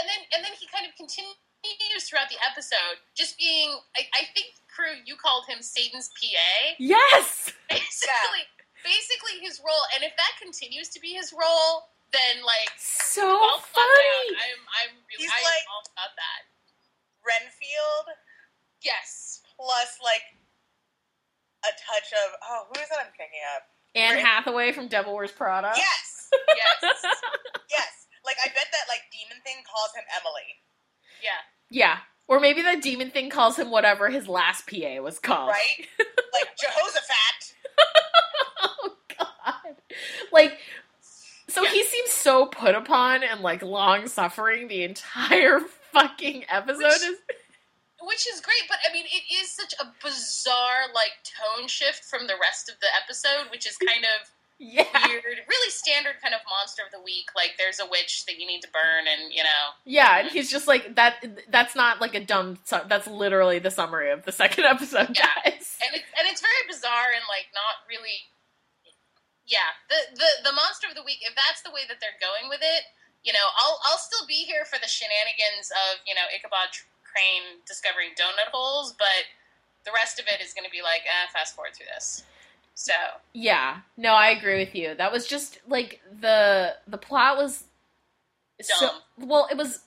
and 0.00 0.04
then 0.08 0.20
and 0.36 0.40
then 0.44 0.52
he 0.58 0.66
kind 0.70 0.84
of 0.88 0.92
continues 0.96 2.02
throughout 2.08 2.28
the 2.32 2.38
episode, 2.44 2.98
just 3.14 3.38
being. 3.38 3.70
I, 3.96 4.06
I 4.14 4.22
think 4.34 4.56
Prue, 4.72 4.96
you 5.04 5.16
called 5.20 5.44
him 5.46 5.60
Satan's 5.60 6.08
PA. 6.16 6.74
Yes. 6.80 7.52
Basically, 7.68 8.44
basically 8.84 9.36
his 9.44 9.60
role, 9.60 9.84
and 9.94 10.02
if 10.04 10.12
that 10.16 10.32
continues 10.40 10.88
to 10.96 10.98
be 11.00 11.12
his 11.14 11.32
role, 11.32 11.92
then 12.12 12.40
like 12.44 12.72
So 12.76 13.24
all 13.24 13.60
clap 13.60 13.72
funny. 13.76 14.36
I'm 14.36 14.60
I'm 14.82 14.92
really 15.08 15.28
He's 15.28 15.32
I'm 15.32 15.44
like- 15.44 15.68
all 15.70 15.84
about 15.92 16.12
that. 16.16 16.40
Renfield 17.24 18.06
Yes. 18.82 19.40
plus 19.56 19.98
like 20.02 20.24
a 21.64 21.70
touch 21.78 22.10
of 22.12 22.28
oh, 22.42 22.66
who 22.74 22.80
is 22.82 22.88
that 22.88 22.98
I'm 22.98 23.12
thinking 23.16 23.38
of? 23.56 23.62
Anne 23.94 24.14
Right. 24.16 24.24
Hathaway 24.24 24.72
from 24.72 24.88
Devil 24.88 25.14
Wears 25.14 25.30
Prada. 25.32 25.72
Yes, 25.76 26.30
Yes. 26.32 27.04
yes. 27.70 28.01
Like 28.24 28.36
I 28.44 28.48
bet 28.48 28.66
that 28.70 28.86
like 28.88 29.02
demon 29.12 29.42
thing 29.44 29.56
calls 29.66 29.90
him 29.96 30.04
Emily, 30.20 30.56
yeah. 31.22 31.42
yeah. 31.70 31.96
Or 32.28 32.38
maybe 32.40 32.62
the 32.62 32.80
demon 32.80 33.10
thing 33.10 33.30
calls 33.30 33.58
him 33.58 33.70
whatever 33.70 34.08
his 34.08 34.28
last 34.28 34.66
PA 34.68 35.00
was 35.02 35.18
called. 35.18 35.48
right? 35.50 35.86
like 35.98 36.56
Jehoshaphat. 36.56 37.54
oh 38.62 38.96
god. 39.18 39.76
Like 40.32 40.58
so 41.48 41.64
he 41.64 41.84
seems 41.84 42.10
so 42.10 42.46
put 42.46 42.74
upon 42.74 43.22
and 43.22 43.40
like 43.40 43.62
long 43.62 44.06
suffering 44.08 44.68
the 44.68 44.84
entire 44.84 45.60
fucking 45.92 46.44
episode 46.48 46.78
Which- 46.84 47.02
is 47.02 47.16
which 48.04 48.26
is 48.26 48.40
great, 48.40 48.64
but 48.68 48.78
I 48.88 48.92
mean, 48.92 49.04
it 49.06 49.22
is 49.32 49.48
such 49.48 49.74
a 49.80 49.86
bizarre 50.02 50.90
like 50.92 51.12
tone 51.22 51.68
shift 51.68 52.04
from 52.04 52.26
the 52.26 52.34
rest 52.40 52.68
of 52.68 52.74
the 52.80 52.88
episode, 53.00 53.48
which 53.52 53.64
is 53.64 53.76
kind 53.76 54.04
of 54.04 54.28
Yeah. 54.62 54.86
weird, 55.10 55.42
really 55.50 55.70
standard 55.74 56.22
kind 56.22 56.34
of 56.34 56.40
monster 56.46 56.82
of 56.86 56.92
the 56.94 57.02
week. 57.02 57.34
Like 57.34 57.58
there's 57.58 57.80
a 57.82 57.86
witch 57.90 58.26
that 58.30 58.38
you 58.38 58.46
need 58.46 58.62
to 58.62 58.70
burn, 58.70 59.10
and 59.10 59.34
you 59.34 59.42
know, 59.42 59.74
Yeah, 59.84 60.22
and 60.22 60.28
he's 60.30 60.46
just 60.50 60.68
like 60.70 60.94
that. 60.94 61.18
That's 61.50 61.74
not 61.74 62.00
like 62.00 62.14
a 62.14 62.22
dumb. 62.22 62.58
su- 62.64 62.86
That's 62.86 63.08
literally 63.10 63.58
the 63.58 63.70
summary 63.74 64.10
of 64.14 64.22
the 64.24 64.30
second 64.30 64.64
episode, 64.70 65.18
Yeah. 65.18 65.26
guys. 65.42 65.76
and 65.82 65.90
it's 65.98 66.06
and 66.14 66.30
it's 66.30 66.40
very 66.40 66.62
bizarre 66.70 67.10
and 67.10 67.26
like 67.28 67.50
not 67.50 67.82
really. 67.90 68.30
Yeah, 69.50 69.74
the 69.90 69.98
the 70.14 70.30
the 70.50 70.54
monster 70.54 70.86
of 70.88 70.94
the 70.94 71.02
week. 71.02 71.18
If 71.26 71.34
that's 71.34 71.60
the 71.66 71.74
way 71.74 71.82
that 71.90 71.98
they're 71.98 72.16
going 72.22 72.46
with 72.48 72.62
it, 72.62 72.86
you 73.26 73.34
know, 73.34 73.42
I'll 73.58 73.82
I'll 73.90 73.98
still 73.98 74.24
be 74.30 74.46
here 74.46 74.62
for 74.64 74.78
the 74.78 74.86
shenanigans 74.88 75.74
of 75.90 75.98
you 76.06 76.14
know 76.14 76.24
Ichabod 76.30 76.70
Crane 77.02 77.60
discovering 77.66 78.14
donut 78.14 78.54
holes, 78.54 78.94
but 78.94 79.26
the 79.84 79.90
rest 79.92 80.22
of 80.22 80.30
it 80.30 80.38
is 80.40 80.54
going 80.54 80.64
to 80.64 80.70
be 80.70 80.80
like, 80.80 81.02
eh, 81.02 81.26
fast 81.34 81.58
forward 81.58 81.74
through 81.74 81.90
this. 81.90 82.22
So 82.74 82.92
Yeah, 83.32 83.78
no, 83.96 84.12
I 84.14 84.28
agree 84.30 84.58
with 84.58 84.74
you. 84.74 84.94
That 84.94 85.12
was 85.12 85.26
just 85.26 85.58
like 85.68 86.00
the 86.20 86.74
the 86.86 86.98
plot 86.98 87.36
was 87.36 87.64
so 88.60 88.90
well. 89.18 89.48
It 89.50 89.56
was 89.56 89.80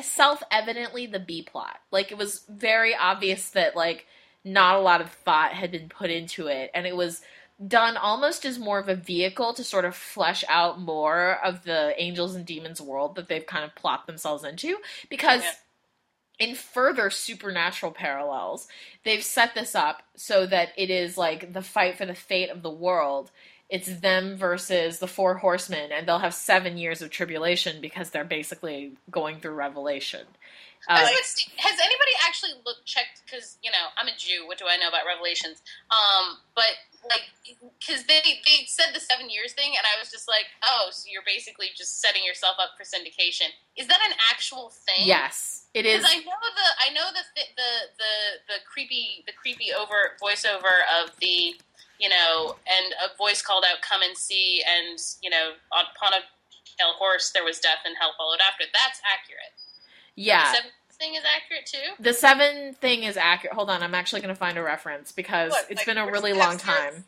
self 0.00 0.42
evidently 0.50 1.06
the 1.06 1.20
B 1.20 1.42
plot. 1.42 1.78
Like 1.90 2.10
it 2.12 2.18
was 2.18 2.44
very 2.48 2.94
obvious 2.94 3.50
that 3.50 3.76
like 3.76 4.06
not 4.44 4.76
a 4.76 4.80
lot 4.80 5.00
of 5.00 5.10
thought 5.10 5.52
had 5.52 5.70
been 5.70 5.88
put 5.88 6.10
into 6.10 6.46
it, 6.46 6.70
and 6.74 6.86
it 6.86 6.96
was 6.96 7.22
done 7.68 7.96
almost 7.96 8.44
as 8.44 8.58
more 8.58 8.78
of 8.78 8.88
a 8.88 8.94
vehicle 8.96 9.54
to 9.54 9.62
sort 9.62 9.84
of 9.84 9.94
flesh 9.94 10.42
out 10.48 10.80
more 10.80 11.38
of 11.44 11.62
the 11.64 11.94
angels 11.96 12.34
and 12.34 12.44
demons 12.46 12.80
world 12.80 13.14
that 13.14 13.28
they've 13.28 13.46
kind 13.46 13.64
of 13.64 13.74
plopped 13.74 14.06
themselves 14.06 14.42
into 14.42 14.78
because 15.08 15.42
Yeah. 15.42 15.52
In 16.42 16.56
further 16.56 17.08
supernatural 17.08 17.92
parallels 17.92 18.66
they've 19.04 19.22
set 19.22 19.54
this 19.54 19.76
up 19.76 20.02
so 20.16 20.44
that 20.44 20.70
it 20.76 20.90
is 20.90 21.16
like 21.16 21.52
the 21.52 21.62
fight 21.62 21.96
for 21.96 22.04
the 22.04 22.14
fate 22.14 22.50
of 22.50 22.62
the 22.62 22.70
world 22.70 23.30
it's 23.70 24.00
them 24.00 24.36
versus 24.36 24.98
the 24.98 25.06
four 25.06 25.36
horsemen 25.36 25.92
and 25.92 26.06
they'll 26.06 26.18
have 26.18 26.34
seven 26.34 26.76
years 26.76 27.00
of 27.00 27.10
tribulation 27.10 27.80
because 27.80 28.10
they're 28.10 28.24
basically 28.24 28.92
going 29.08 29.38
through 29.38 29.54
revelation 29.54 30.26
uh, 30.88 30.98
has 30.98 31.78
anybody 31.78 32.10
actually 32.26 32.50
looked 32.66 32.84
checked? 32.86 33.22
Because 33.24 33.56
you 33.62 33.70
know, 33.70 33.94
I'm 33.96 34.08
a 34.08 34.16
Jew. 34.18 34.48
What 34.48 34.58
do 34.58 34.64
I 34.66 34.76
know 34.76 34.88
about 34.88 35.06
Revelations? 35.06 35.62
Um, 35.94 36.38
but 36.56 36.74
like, 37.08 37.22
because 37.78 38.02
they 38.06 38.18
they 38.18 38.66
said 38.66 38.86
the 38.92 38.98
seven 38.98 39.30
years 39.30 39.52
thing, 39.52 39.78
and 39.78 39.86
I 39.86 39.94
was 40.00 40.10
just 40.10 40.26
like, 40.26 40.50
oh, 40.64 40.88
so 40.90 41.06
you're 41.06 41.22
basically 41.24 41.68
just 41.76 42.00
setting 42.00 42.24
yourself 42.24 42.56
up 42.58 42.70
for 42.76 42.82
syndication. 42.82 43.54
Is 43.76 43.86
that 43.86 44.00
an 44.10 44.16
actual 44.32 44.70
thing? 44.70 45.06
yes 45.06 45.61
it 45.74 45.86
is 45.86 46.04
I 46.06 46.16
know 46.18 46.24
the 46.24 46.68
I 46.90 46.92
know 46.94 47.06
the 47.12 47.24
thi- 47.34 47.52
the 47.56 47.72
the 47.98 48.54
the 48.54 48.54
creepy 48.70 49.24
the 49.26 49.32
creepy 49.32 49.72
over 49.72 50.12
voiceover 50.22 50.84
of 51.02 51.10
the 51.20 51.54
you 51.98 52.08
know 52.08 52.56
and 52.66 52.92
a 53.04 53.16
voice 53.16 53.42
called 53.42 53.64
out 53.70 53.80
come 53.82 54.02
and 54.02 54.16
see 54.16 54.62
and 54.66 54.98
you 55.22 55.30
know 55.30 55.52
upon 55.72 56.12
a 56.14 56.22
pale 56.78 56.92
horse 56.98 57.30
there 57.30 57.44
was 57.44 57.58
death 57.58 57.78
and 57.86 57.94
hell 58.00 58.12
followed 58.18 58.40
after. 58.46 58.64
That's 58.72 59.00
accurate. 59.06 59.52
yeah 60.16 60.50
The 60.50 60.56
seventh 60.56 60.72
thing 60.98 61.14
is 61.14 61.22
accurate 61.24 61.66
too. 61.66 62.02
the 62.02 62.12
seven 62.14 62.74
thing 62.74 63.02
is 63.02 63.16
accurate 63.16 63.54
hold 63.54 63.70
on 63.70 63.82
i'm 63.82 63.94
actually 63.94 64.20
going 64.20 64.32
to 64.34 64.38
find 64.38 64.56
a 64.56 64.62
reference 64.62 65.10
because 65.10 65.50
Look, 65.50 65.66
it's 65.68 65.78
like, 65.80 65.86
been 65.86 65.98
a 65.98 66.06
really 66.10 66.32
long 66.32 66.58
past 66.58 66.66
years. 66.68 66.94
time 66.94 67.04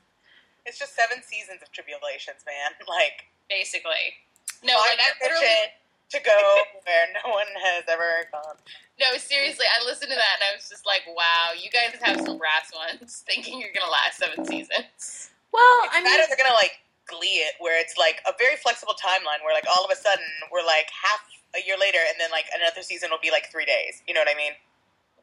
It's 0.67 0.79
just 0.79 0.97
seven 0.97 1.23
seasons 1.23 1.61
of 1.63 1.71
tribulations, 1.71 2.41
man. 2.47 2.73
Like 2.89 3.27
basically. 3.49 4.19
No, 4.65 4.73
like 4.81 4.99
I 4.99 5.13
your 5.21 5.31
literally, 5.31 5.47
shit 5.47 5.71
to 6.15 6.23
go 6.23 6.41
where 6.87 7.07
no 7.19 7.31
one 7.35 7.51
has 7.61 7.85
ever 7.91 8.25
gone. 8.31 8.57
no, 9.01 9.17
seriously, 9.19 9.67
I 9.69 9.85
listened 9.85 10.11
to 10.11 10.17
that 10.19 10.35
and 10.41 10.45
I 10.49 10.57
was 10.57 10.69
just 10.71 10.87
like, 10.87 11.03
wow, 11.11 11.53
you 11.59 11.69
guys 11.71 11.99
have 12.03 12.23
some 12.23 12.39
brass 12.39 12.71
ones, 12.73 13.23
thinking 13.29 13.61
you're 13.61 13.75
gonna 13.75 13.91
last 13.91 14.19
seven 14.19 14.47
seasons. 14.47 15.31
well 15.53 15.63
It's 15.87 15.95
i 15.95 16.01
bad 16.01 16.07
mean 16.07 16.21
if 16.23 16.29
they're 16.31 16.41
gonna 16.41 16.55
like 16.55 16.79
glee 17.11 17.45
it, 17.45 17.55
where 17.61 17.77
it's 17.81 17.99
like 17.99 18.23
a 18.25 18.33
very 18.39 18.57
flexible 18.57 18.95
timeline, 18.97 19.43
where 19.45 19.53
like 19.55 19.67
all 19.69 19.85
of 19.85 19.91
a 19.93 19.97
sudden 19.99 20.25
we're 20.51 20.65
like 20.65 20.89
half 20.95 21.21
a 21.55 21.61
year 21.67 21.77
later, 21.79 21.99
and 22.01 22.17
then 22.19 22.31
like 22.31 22.47
another 22.57 22.83
season 22.83 23.11
will 23.11 23.23
be 23.23 23.31
like 23.31 23.51
three 23.53 23.67
days. 23.67 24.03
You 24.09 24.15
know 24.15 24.21
what 24.21 24.31
I 24.33 24.39
mean? 24.39 24.53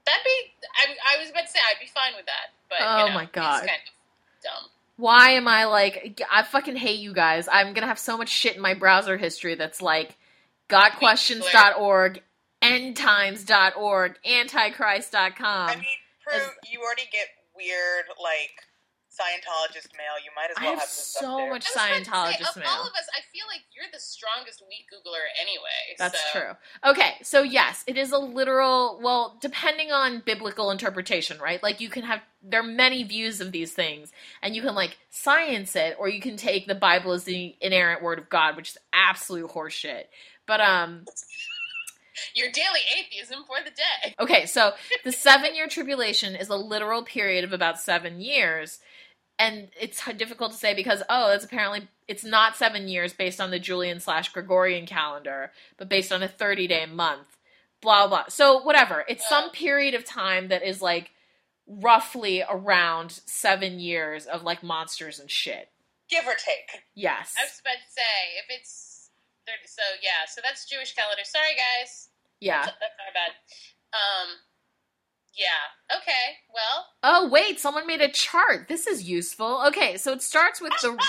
That'd 0.06 0.24
be, 0.26 0.38
I, 0.82 1.16
I 1.16 1.22
was 1.22 1.30
about 1.30 1.46
to 1.46 1.52
say, 1.52 1.60
I'd 1.60 1.80
be 1.80 1.86
fine 1.88 2.14
with 2.16 2.26
that, 2.26 2.54
but 2.70 2.80
Oh 2.82 3.06
you 3.06 3.10
know, 3.12 3.16
my 3.16 3.26
God. 3.32 3.64
it's 3.64 3.68
kind 3.72 3.82
of 3.82 4.44
dumb. 4.44 4.70
why 4.98 5.32
am 5.32 5.48
I 5.48 5.66
like 5.66 6.22
I 6.32 6.44
fucking 6.44 6.76
hate 6.76 7.00
you 7.00 7.14
guys. 7.14 7.48
I'm 7.52 7.74
gonna 7.74 7.88
have 7.88 8.00
so 8.00 8.18
much 8.18 8.30
shit 8.30 8.56
in 8.56 8.62
my 8.62 8.74
browser 8.74 9.18
history 9.18 9.56
that's 9.56 9.82
like 9.82 10.16
gotquestions.org, 10.72 12.22
endtimes.org, 12.64 14.16
antichrist.com. 14.26 15.70
I 15.70 15.76
mean, 15.76 15.86
Prue, 16.26 16.40
you 16.72 16.80
already 16.82 17.10
get 17.12 17.28
weird 17.56 18.06
like 18.22 18.52
Scientologist 19.12 19.92
mail. 19.98 20.16
You 20.24 20.32
might 20.36 20.52
as 20.52 20.58
I 20.58 20.64
well 20.64 20.72
have 20.72 20.80
have 20.80 20.88
this 20.90 21.16
so 21.20 21.38
there. 21.38 21.50
much- 21.52 21.68
I 21.76 21.98
was 21.98 22.06
say, 22.06 22.12
Scientologist 22.12 22.56
of 22.56 22.58
mail. 22.58 22.70
all 22.70 22.88
of 22.88 22.94
us, 22.94 23.08
I 23.16 23.22
feel 23.34 23.46
like 23.48 23.62
you're 23.76 23.86
the 23.92 24.00
strongest 24.00 24.62
weed 24.62 24.86
Googler 24.92 25.20
anyway. 25.40 25.96
That's 25.98 26.20
so. 26.32 26.40
true. 26.40 26.92
Okay, 26.92 27.16
so 27.22 27.44
yes, 27.44 27.84
it 27.88 27.98
is 27.98 28.14
a 28.14 28.18
literal, 28.18 29.00
well, 29.04 29.38
depending 29.42 29.92
on 29.92 30.22
biblical 30.26 30.72
interpretation, 30.72 31.40
right? 31.40 31.62
Like 31.62 31.82
you 31.82 31.90
can 31.90 32.04
have 32.04 32.22
there 32.44 32.62
are 32.62 32.64
many 32.64 33.04
views 33.04 33.40
of 33.40 33.52
these 33.52 33.72
things 33.72 34.12
and 34.42 34.56
you 34.56 34.64
can 34.64 34.74
like 34.74 34.98
science 35.12 35.76
it 35.76 35.96
or 36.00 36.10
you 36.10 36.20
can 36.20 36.38
take 36.38 36.66
the 36.66 36.74
Bible 36.74 37.12
as 37.12 37.26
the 37.26 37.56
inerrant 37.62 38.02
word 38.02 38.18
of 38.18 38.30
God, 38.30 38.56
which 38.56 38.70
is 38.70 38.78
absolute 38.94 39.52
horseshit. 39.52 40.06
But 40.48 40.62
um 40.62 41.06
Your 42.34 42.52
daily 42.52 42.82
atheism 42.98 43.44
for 43.46 43.58
the 43.64 43.72
day. 43.72 44.16
Okay, 44.20 44.46
so 44.46 44.74
the 45.04 45.12
seven 45.12 45.56
year 45.56 45.68
tribulation 45.68 46.36
is 46.36 46.50
a 46.50 46.56
literal 46.56 47.04
period 47.04 47.44
of 47.44 47.54
about 47.54 47.80
seven 47.80 48.22
years. 48.22 48.80
And 49.40 49.70
it's 49.80 50.04
difficult 50.18 50.52
to 50.52 50.58
say 50.58 50.76
because, 50.76 51.02
oh, 51.10 51.30
that's 51.30 51.46
apparently, 51.46 51.88
it's 52.08 52.24
not 52.24 52.56
seven 52.56 52.88
years 52.88 53.12
based 53.14 53.42
on 53.42 53.50
the 53.50 53.58
Julian 53.60 54.00
slash 54.00 54.30
Gregorian 54.30 54.86
calendar, 54.86 55.52
but 55.78 55.90
based 55.90 56.12
on 56.12 56.22
a 56.22 56.28
30 56.28 56.68
day 56.68 56.86
month. 56.86 57.38
Blah, 57.82 58.08
blah. 58.08 58.26
So, 58.30 58.62
whatever. 58.62 59.04
It's 59.10 59.28
some 59.28 59.50
period 59.50 59.96
of 59.96 60.06
time 60.06 60.50
that 60.50 60.62
is 60.62 60.82
like 60.84 61.12
roughly 61.68 62.44
around 62.48 63.12
seven 63.26 63.80
years 63.80 64.28
of 64.28 64.44
like 64.44 64.62
monsters 64.62 65.20
and 65.20 65.32
shit. 65.32 65.70
Give 66.10 66.26
or 66.26 66.34
take. 66.34 66.84
Yes. 66.94 67.34
I 67.40 67.46
was 67.46 67.60
about 67.62 67.82
to 67.84 67.92
say, 67.92 68.02
if 68.38 68.60
it's 68.60 68.91
30, 68.91 68.91
so 69.66 69.82
yeah, 70.02 70.28
so 70.28 70.42
that's 70.44 70.68
Jewish 70.70 70.94
calendar. 70.94 71.24
Sorry, 71.24 71.54
guys. 71.56 72.10
Yeah. 72.40 72.62
That's 72.66 72.80
not 72.80 73.14
bad. 73.14 73.32
Um, 73.94 74.30
yeah. 75.36 75.98
Okay. 75.98 76.38
Well, 76.54 76.86
Oh, 77.04 77.30
wait, 77.30 77.60
someone 77.60 77.88
made 77.88 78.02
a 78.02 78.10
chart. 78.12 78.68
This 78.68 78.88
is 78.88 79.04
useful. 79.08 79.64
Okay, 79.68 79.98
so 79.98 80.12
it 80.14 80.22
starts 80.22 80.62
with 80.62 80.74
the. 80.82 80.98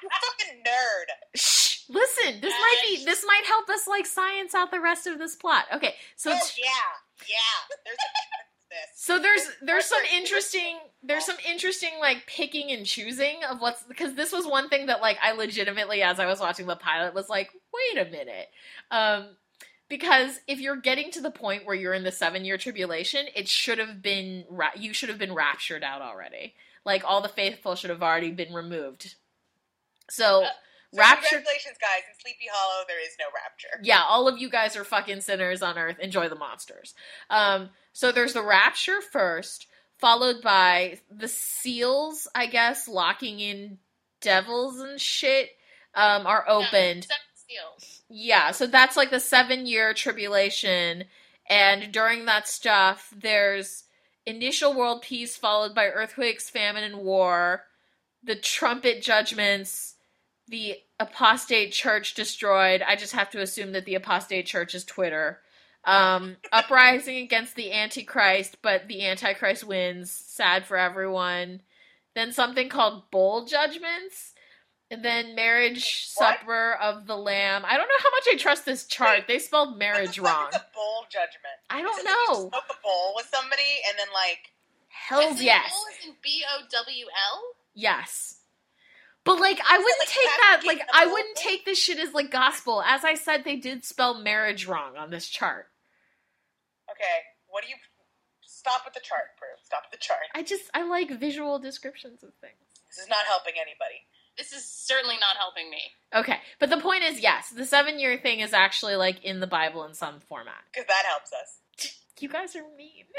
You 0.00 0.08
fucking 0.10 0.62
nerd. 0.62 1.06
Shh, 1.34 1.80
listen, 1.88 2.40
this 2.40 2.52
might 2.52 2.76
be 2.88 3.04
this 3.04 3.24
might 3.26 3.42
help 3.48 3.68
us 3.68 3.88
like 3.88 4.06
science 4.06 4.54
out 4.54 4.70
the 4.70 4.80
rest 4.80 5.08
of 5.08 5.18
this 5.18 5.34
plot. 5.34 5.64
Okay, 5.74 5.94
so 6.14 6.30
oh 6.30 6.38
yeah, 6.56 7.26
yeah. 7.28 7.76
There's 7.84 7.96
a 7.98 8.08
this. 8.70 9.02
so 9.04 9.18
there's 9.18 9.42
there's 9.60 9.86
some 9.86 10.02
interesting 10.14 10.78
there's 11.02 11.24
some 11.26 11.34
interesting 11.48 11.90
like 12.00 12.28
picking 12.28 12.70
and 12.70 12.86
choosing 12.86 13.38
of 13.50 13.60
what's 13.60 13.82
because 13.84 14.14
this 14.14 14.30
was 14.30 14.46
one 14.46 14.68
thing 14.68 14.86
that 14.86 15.00
like 15.00 15.18
I 15.20 15.32
legitimately 15.32 16.02
as 16.02 16.20
I 16.20 16.26
was 16.26 16.38
watching 16.38 16.66
the 16.66 16.76
pilot 16.76 17.14
was 17.14 17.28
like, 17.28 17.50
wait 17.94 18.06
a 18.06 18.10
minute. 18.10 18.48
Um 18.90 19.36
because 19.88 20.40
if 20.46 20.60
you're 20.60 20.76
getting 20.76 21.10
to 21.12 21.20
the 21.22 21.30
point 21.30 21.64
where 21.64 21.74
you're 21.74 21.94
in 21.94 22.04
the 22.04 22.10
7-year 22.10 22.58
tribulation, 22.58 23.24
it 23.34 23.48
should 23.48 23.78
have 23.78 24.02
been 24.02 24.44
ra- 24.50 24.68
you 24.76 24.92
should 24.92 25.08
have 25.08 25.18
been 25.18 25.32
raptured 25.34 25.82
out 25.82 26.02
already. 26.02 26.54
Like 26.84 27.04
all 27.06 27.22
the 27.22 27.28
faithful 27.28 27.74
should 27.74 27.88
have 27.90 28.02
already 28.02 28.30
been 28.30 28.52
removed. 28.52 29.14
So 30.10 30.44
Uh, 30.44 30.48
So 30.92 30.98
rapture 31.00 31.36
Congratulations, 31.36 31.76
guys. 31.80 32.02
In 32.08 32.18
Sleepy 32.20 32.46
Hollow, 32.52 32.84
there 32.88 33.02
is 33.02 33.14
no 33.18 33.26
rapture. 33.34 33.80
yeah, 33.82 34.02
all 34.02 34.26
of 34.28 34.38
you 34.38 34.48
guys 34.50 34.74
are 34.76 34.84
fucking 34.84 35.20
sinners 35.22 35.62
on 35.62 35.78
earth. 35.78 35.98
Enjoy 36.00 36.28
the 36.28 36.34
monsters. 36.36 36.94
Um, 37.30 37.70
so 37.92 38.10
there's 38.12 38.32
the 38.34 38.42
rapture 38.42 39.00
first, 39.02 39.66
followed 39.98 40.40
by 40.42 41.00
the 41.10 41.28
seals, 41.28 42.26
I 42.34 42.46
guess, 42.46 42.88
locking 42.88 43.40
in 43.40 43.78
devils 44.22 44.80
and 44.80 44.98
shit, 45.00 45.50
um, 45.94 46.26
are 46.26 46.44
opened. 46.48 47.04
Seven 47.04 47.16
seals. 47.48 48.02
Yeah, 48.08 48.50
so 48.52 48.66
that's 48.66 48.96
like 48.96 49.10
the 49.10 49.20
seven 49.20 49.66
year 49.66 49.94
tribulation. 49.94 51.04
And 51.48 51.92
during 51.92 52.26
that 52.26 52.46
stuff, 52.48 53.12
there's 53.16 53.84
initial 54.26 54.74
world 54.74 55.02
peace 55.02 55.36
followed 55.36 55.74
by 55.74 55.86
earthquakes, 55.86 56.50
famine, 56.50 56.84
and 56.84 56.98
war, 56.98 57.64
the 58.22 58.36
trumpet 58.36 59.02
judgments, 59.02 59.94
the 60.46 60.76
apostate 61.00 61.72
church 61.72 62.14
destroyed. 62.14 62.82
I 62.86 62.96
just 62.96 63.14
have 63.14 63.30
to 63.30 63.40
assume 63.40 63.72
that 63.72 63.84
the 63.84 63.94
apostate 63.94 64.46
church 64.46 64.74
is 64.74 64.84
Twitter. 64.84 65.40
Um, 65.84 66.36
uprising 66.52 67.16
against 67.18 67.54
the 67.54 67.72
Antichrist, 67.72 68.58
but 68.60 68.88
the 68.88 69.06
Antichrist 69.06 69.64
wins. 69.64 70.10
Sad 70.10 70.66
for 70.66 70.76
everyone. 70.76 71.62
Then 72.14 72.32
something 72.32 72.68
called 72.68 73.10
bowl 73.10 73.46
judgments. 73.46 74.34
And 74.90 75.04
then 75.04 75.34
marriage 75.34 76.08
What? 76.14 76.38
supper 76.40 76.72
of 76.80 77.06
the 77.06 77.16
lamb. 77.16 77.62
I 77.66 77.76
don't 77.76 77.88
know 77.88 78.02
how 78.02 78.10
much 78.10 78.24
I 78.32 78.36
trust 78.38 78.64
this 78.64 78.86
chart. 78.86 79.24
They 79.28 79.38
spelled 79.38 79.78
marriage 79.78 80.18
wrong. 80.18 80.48
a 80.54 80.60
bowl 80.74 81.04
judgment? 81.10 81.60
I 81.68 81.82
don't 81.82 82.04
know. 82.04 82.48
smoke 82.48 82.64
a 82.70 82.82
bowl 82.82 83.12
with 83.14 83.26
somebody 83.32 83.62
and 83.88 83.98
then 83.98 84.08
like 84.14 84.52
Hells 84.88 85.40
yes. 85.42 85.70
Bowl 85.70 85.84
is 85.92 86.06
in 86.08 86.14
B 86.22 86.42
O 86.56 86.62
W 86.70 87.04
L? 87.06 87.42
Yes. 87.74 88.36
But 89.24 89.38
like 89.40 89.60
I 89.68 89.76
wouldn't 89.76 89.98
like 89.98 90.08
take 90.08 90.24
that 90.40 90.62
like 90.66 90.80
I 90.92 91.06
wouldn't 91.06 91.34
bowl? 91.36 91.42
take 91.44 91.64
this 91.66 91.78
shit 91.78 91.98
as 91.98 92.14
like 92.14 92.30
gospel. 92.30 92.82
As 92.82 93.04
I 93.04 93.14
said, 93.14 93.44
they 93.44 93.56
did 93.56 93.84
spell 93.84 94.14
marriage 94.14 94.66
wrong 94.66 94.96
on 94.96 95.10
this 95.10 95.28
chart. 95.28 95.68
okay, 96.90 97.04
what 97.48 97.62
do 97.62 97.68
you 97.68 97.76
stop 98.40 98.82
with 98.86 98.94
the 98.94 99.00
chart, 99.00 99.36
Prue? 99.38 99.48
Stop 99.62 99.82
with 99.90 100.00
the 100.00 100.02
chart. 100.02 100.20
I 100.34 100.42
just 100.42 100.64
I 100.72 100.82
like 100.82 101.10
visual 101.20 101.58
descriptions 101.58 102.22
of 102.22 102.30
things. 102.40 102.56
This 102.88 102.98
is 103.04 103.08
not 103.10 103.26
helping 103.26 103.54
anybody. 103.60 104.00
This 104.38 104.52
is 104.52 104.64
certainly 104.64 105.16
not 105.20 105.36
helping 105.36 105.68
me. 105.68 105.82
Okay, 106.14 106.38
but 106.60 106.70
the 106.70 106.78
point 106.78 107.02
is, 107.02 107.20
yes, 107.20 107.50
the 107.50 107.66
seven 107.66 107.98
year 107.98 108.16
thing 108.16 108.40
is 108.40 108.52
actually 108.54 108.94
like 108.96 109.22
in 109.24 109.40
the 109.40 109.46
Bible 109.48 109.84
in 109.84 109.94
some 109.94 110.20
format. 110.28 110.62
Because 110.72 110.86
that 110.86 111.02
helps 111.06 111.32
us. 111.32 111.58
You 112.20 112.28
guys 112.28 112.56
are 112.56 112.64
mean. 112.76 113.04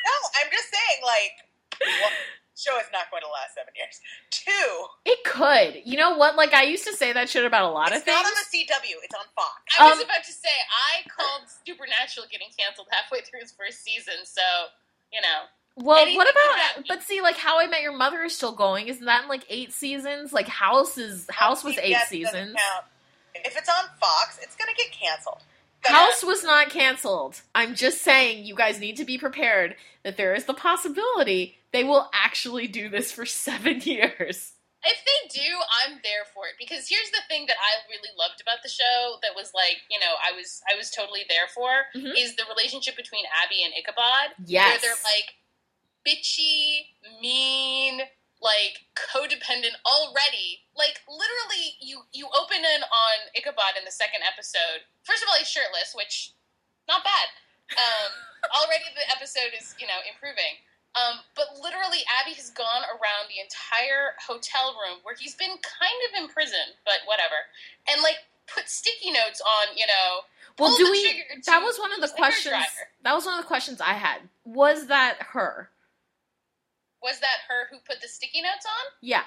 No, 0.00 0.12
I'm 0.40 0.50
just 0.50 0.68
saying, 0.72 1.00
like, 1.04 1.36
one 2.00 2.12
show 2.56 2.72
is 2.80 2.88
not 2.92 3.08
going 3.12 3.20
to 3.20 3.28
last 3.28 3.52
seven 3.56 3.72
years. 3.76 4.00
Two, 4.32 4.72
it 5.04 5.20
could. 5.28 5.84
You 5.84 5.96
know 6.00 6.16
what? 6.16 6.36
Like 6.36 6.52
I 6.52 6.64
used 6.64 6.84
to 6.88 6.96
say 6.96 7.12
that 7.12 7.28
shit 7.28 7.44
about 7.44 7.68
a 7.68 7.72
lot 7.72 7.92
of 7.92 8.00
things. 8.02 8.08
It's 8.08 8.16
not 8.16 8.24
on 8.24 8.32
the 8.32 8.48
CW. 8.48 8.96
It's 9.04 9.14
on 9.14 9.28
Fox. 9.36 9.60
I 9.78 9.88
was 9.92 10.00
Um, 10.00 10.04
about 10.08 10.24
to 10.24 10.32
say 10.32 10.52
I 10.72 11.04
called 11.08 11.48
Supernatural 11.68 12.26
getting 12.32 12.48
canceled 12.56 12.88
halfway 12.90 13.20
through 13.20 13.40
its 13.40 13.52
first 13.52 13.84
season, 13.84 14.24
so 14.24 14.40
you 15.12 15.20
know. 15.20 15.48
Well, 15.82 15.98
Anything 15.98 16.16
what 16.16 16.28
about? 16.30 16.84
But 16.88 17.02
see, 17.02 17.20
like 17.20 17.36
How 17.36 17.60
I 17.60 17.66
Met 17.66 17.82
Your 17.82 17.96
Mother 17.96 18.22
is 18.22 18.36
still 18.36 18.52
going. 18.52 18.88
Isn't 18.88 19.04
that 19.06 19.22
in 19.24 19.28
like 19.28 19.44
eight 19.48 19.72
seasons? 19.72 20.32
Like 20.32 20.46
House 20.48 20.98
is 20.98 21.26
House 21.30 21.64
was 21.64 21.78
eight 21.78 21.96
seasons. 22.08 22.56
If 23.34 23.56
it's 23.56 23.68
on 23.68 23.84
Fox, 24.00 24.38
it's 24.42 24.56
going 24.56 24.68
to 24.68 24.76
get 24.76 24.92
canceled. 24.92 25.42
House 25.84 26.22
was 26.22 26.44
not 26.44 26.68
canceled. 26.68 27.40
I'm 27.54 27.74
just 27.74 28.02
saying 28.02 28.44
you 28.44 28.54
guys 28.54 28.78
need 28.80 28.96
to 28.98 29.04
be 29.04 29.16
prepared 29.16 29.76
that 30.02 30.16
there 30.18 30.34
is 30.34 30.44
the 30.44 30.52
possibility 30.54 31.56
they 31.72 31.84
will 31.84 32.10
actually 32.12 32.66
do 32.66 32.88
this 32.90 33.10
for 33.12 33.24
seven 33.24 33.80
years. 33.84 34.52
If 34.82 34.96
they 35.04 35.40
do, 35.40 35.46
I'm 35.84 36.00
there 36.02 36.24
for 36.34 36.44
it 36.48 36.56
because 36.58 36.88
here's 36.88 37.10
the 37.10 37.20
thing 37.28 37.44
that 37.46 37.56
I 37.60 37.84
really 37.88 38.08
loved 38.18 38.40
about 38.40 38.62
the 38.62 38.68
show 38.70 39.16
that 39.22 39.32
was 39.36 39.52
like, 39.54 39.76
you 39.90 39.98
know, 40.00 40.12
I 40.24 40.32
was 40.36 40.60
I 40.70 40.76
was 40.76 40.90
totally 40.90 41.20
there 41.28 41.48
for 41.54 41.68
Mhm. 41.94 42.12
is 42.16 42.34
the 42.36 42.44
relationship 42.48 42.96
between 42.96 43.24
Abby 43.44 43.62
and 43.62 43.72
Ichabod. 43.76 44.36
Yes. 44.46 44.68
Where 44.82 44.90
they're 44.90 45.04
like 45.04 45.36
bitchy, 46.06 46.86
mean, 47.20 48.00
like 48.40 48.88
codependent 48.96 49.76
already. 49.84 50.64
Like 50.76 51.00
literally 51.06 51.76
you 51.80 52.02
you 52.12 52.26
open 52.32 52.58
in 52.58 52.80
on 52.82 53.16
Ichabod 53.36 53.76
in 53.76 53.84
the 53.84 53.92
second 53.92 54.24
episode. 54.24 54.88
First 55.04 55.22
of 55.22 55.28
all, 55.28 55.36
he's 55.36 55.48
shirtless, 55.48 55.92
which 55.94 56.32
not 56.88 57.04
bad. 57.04 57.28
Um, 57.76 58.10
already 58.64 58.88
the 58.96 59.06
episode 59.12 59.52
is, 59.54 59.76
you 59.78 59.86
know, 59.86 60.00
improving. 60.08 60.58
Um, 60.98 61.22
but 61.38 61.54
literally, 61.62 62.02
Abby 62.18 62.34
has 62.34 62.50
gone 62.50 62.82
around 62.90 63.30
the 63.30 63.38
entire 63.38 64.18
hotel 64.18 64.74
room 64.74 64.98
where 65.06 65.14
he's 65.14 65.38
been 65.38 65.54
kind 65.62 66.00
of 66.10 66.18
imprisoned, 66.18 66.74
but 66.82 67.06
whatever, 67.06 67.46
and 67.86 68.02
like 68.02 68.26
put 68.50 68.66
sticky 68.68 69.12
notes 69.12 69.40
on, 69.40 69.76
you 69.78 69.86
know. 69.86 70.26
well, 70.58 70.74
do 70.76 70.90
we? 70.90 71.22
That 71.46 71.62
was 71.62 71.78
one 71.78 71.92
of 71.94 72.00
the 72.00 72.08
questions. 72.08 72.66
That 73.04 73.14
was 73.14 73.24
one 73.24 73.38
of 73.38 73.44
the 73.44 73.46
questions 73.46 73.80
I 73.80 73.94
had. 73.94 74.26
Was 74.44 74.88
that 74.88 75.18
her? 75.30 75.70
Was 77.02 77.20
that 77.20 77.48
her 77.48 77.66
who 77.70 77.78
put 77.86 78.00
the 78.02 78.08
sticky 78.08 78.42
notes 78.42 78.66
on? 78.66 78.84
Yeah. 79.00 79.24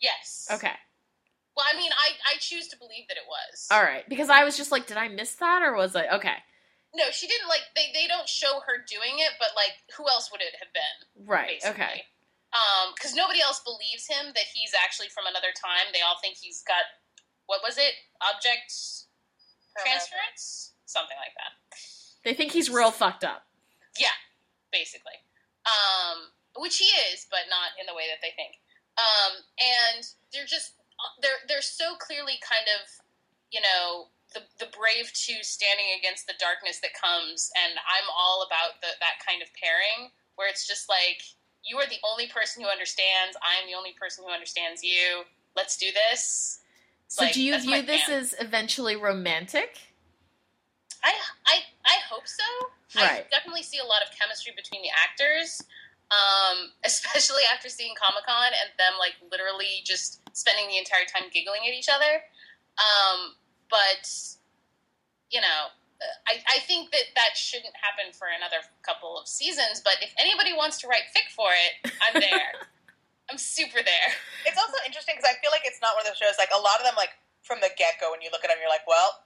Yes. 0.00 0.48
Okay. 0.50 0.74
Well, 1.56 1.66
I 1.72 1.76
mean, 1.76 1.92
I 1.92 2.34
I 2.34 2.38
choose 2.40 2.66
to 2.68 2.76
believe 2.76 3.06
that 3.08 3.16
it 3.16 3.26
was. 3.28 3.68
All 3.70 3.82
right. 3.82 4.02
Because 4.08 4.28
I 4.28 4.42
was 4.44 4.56
just 4.56 4.72
like, 4.72 4.86
did 4.86 4.96
I 4.96 5.08
miss 5.08 5.34
that, 5.36 5.62
or 5.62 5.74
was 5.74 5.94
I 5.94 6.08
okay? 6.18 6.42
No, 6.94 7.04
she 7.10 7.26
didn't 7.26 7.48
like. 7.48 7.62
They 7.76 7.90
they 7.94 8.06
don't 8.06 8.28
show 8.28 8.60
her 8.66 8.82
doing 8.82 9.22
it, 9.22 9.38
but 9.38 9.54
like, 9.54 9.74
who 9.96 10.08
else 10.08 10.30
would 10.30 10.42
it 10.42 10.54
have 10.58 10.72
been? 10.74 11.26
Right. 11.26 11.62
basically. 11.62 11.82
Okay. 11.82 11.96
Um, 12.54 12.94
because 12.94 13.14
nobody 13.14 13.42
else 13.42 13.58
believes 13.66 14.06
him 14.06 14.30
that 14.34 14.46
he's 14.54 14.70
actually 14.78 15.10
from 15.10 15.26
another 15.26 15.50
time. 15.54 15.90
They 15.90 16.02
all 16.06 16.18
think 16.22 16.38
he's 16.38 16.62
got 16.62 16.86
what 17.46 17.60
was 17.62 17.78
it? 17.78 17.94
Object 18.22 18.70
transference, 19.78 20.72
something 20.86 21.16
like 21.18 21.34
that. 21.38 21.52
They 22.24 22.34
think 22.34 22.52
he's 22.52 22.70
real 22.70 22.90
fucked 22.90 23.24
up. 23.24 23.42
Yeah, 23.98 24.14
basically. 24.72 25.18
Um, 25.66 26.30
which 26.56 26.78
he 26.78 26.88
is, 27.12 27.26
but 27.30 27.50
not 27.50 27.74
in 27.80 27.86
the 27.86 27.94
way 27.94 28.06
that 28.10 28.22
they 28.22 28.32
think. 28.36 28.58
Um, 28.96 29.42
and 29.58 30.06
they're 30.32 30.46
just 30.48 30.78
they're 31.20 31.42
they're 31.48 31.64
so 31.64 31.98
clearly 31.98 32.38
kind 32.42 32.66
of 32.78 32.86
you 33.50 33.60
know 33.60 34.08
the 34.34 34.42
the 34.62 34.70
brave 34.70 35.10
two 35.14 35.42
standing 35.42 35.86
against 35.98 36.26
the 36.26 36.38
darkness 36.38 36.78
that 36.80 36.94
comes, 36.94 37.50
and 37.58 37.78
I'm 37.78 38.08
all 38.10 38.46
about 38.46 38.80
the, 38.82 38.94
that 39.02 39.18
kind 39.22 39.42
of 39.42 39.48
pairing 39.58 40.10
where 40.36 40.48
it's 40.48 40.66
just 40.66 40.88
like 40.88 41.22
you 41.64 41.78
are 41.78 41.86
the 41.86 42.02
only 42.04 42.26
person 42.28 42.62
who 42.62 42.68
understands. 42.68 43.36
I 43.42 43.60
am 43.62 43.70
the 43.70 43.76
only 43.76 43.94
person 43.98 44.24
who 44.26 44.30
understands 44.30 44.82
you. 44.82 45.24
Let's 45.56 45.76
do 45.76 45.86
this. 45.94 46.60
It's 47.06 47.16
So 47.16 47.24
like, 47.24 47.34
do 47.34 47.42
you 47.42 47.58
view 47.60 47.82
this 47.82 48.08
as 48.08 48.34
eventually 48.38 48.96
romantic? 48.96 49.78
I 51.02 51.14
I 51.46 51.56
I 51.84 51.96
hope 52.10 52.26
so. 52.26 52.44
I 52.96 53.24
definitely 53.30 53.62
see 53.62 53.78
a 53.78 53.84
lot 53.84 54.02
of 54.02 54.16
chemistry 54.16 54.52
between 54.56 54.82
the 54.82 54.88
actors, 54.90 55.62
um, 56.14 56.70
especially 56.86 57.42
after 57.50 57.68
seeing 57.68 57.98
Comic 57.98 58.26
Con 58.26 58.54
and 58.54 58.70
them 58.78 58.94
like 58.98 59.18
literally 59.30 59.82
just 59.82 60.22
spending 60.36 60.70
the 60.70 60.78
entire 60.78 61.06
time 61.10 61.26
giggling 61.34 61.66
at 61.66 61.74
each 61.74 61.90
other. 61.90 62.22
Um, 62.78 63.34
but 63.70 64.06
you 65.30 65.42
know, 65.42 65.74
I, 66.28 66.38
I 66.46 66.58
think 66.64 66.90
that 66.92 67.10
that 67.18 67.34
shouldn't 67.34 67.74
happen 67.74 68.12
for 68.12 68.28
another 68.30 68.62
couple 68.86 69.18
of 69.18 69.26
seasons. 69.26 69.80
But 69.82 69.98
if 70.02 70.12
anybody 70.18 70.52
wants 70.52 70.78
to 70.82 70.86
write 70.86 71.10
fic 71.10 71.32
for 71.32 71.50
it, 71.50 71.90
I'm 72.02 72.20
there. 72.20 72.66
I'm 73.30 73.40
super 73.40 73.80
there. 73.80 74.10
It's 74.44 74.60
also 74.60 74.76
interesting 74.84 75.16
because 75.16 75.28
I 75.28 75.40
feel 75.40 75.48
like 75.48 75.64
it's 75.64 75.80
not 75.80 75.96
one 75.96 76.04
of 76.04 76.12
those 76.12 76.20
shows. 76.20 76.36
Like 76.36 76.52
a 76.52 76.60
lot 76.60 76.76
of 76.76 76.84
them, 76.84 76.92
like 76.94 77.16
from 77.40 77.64
the 77.64 77.72
get 77.72 77.96
go, 77.96 78.12
when 78.12 78.20
you 78.20 78.28
look 78.28 78.44
at 78.44 78.52
them, 78.52 78.60
you're 78.60 78.72
like, 78.72 78.84
well, 78.84 79.24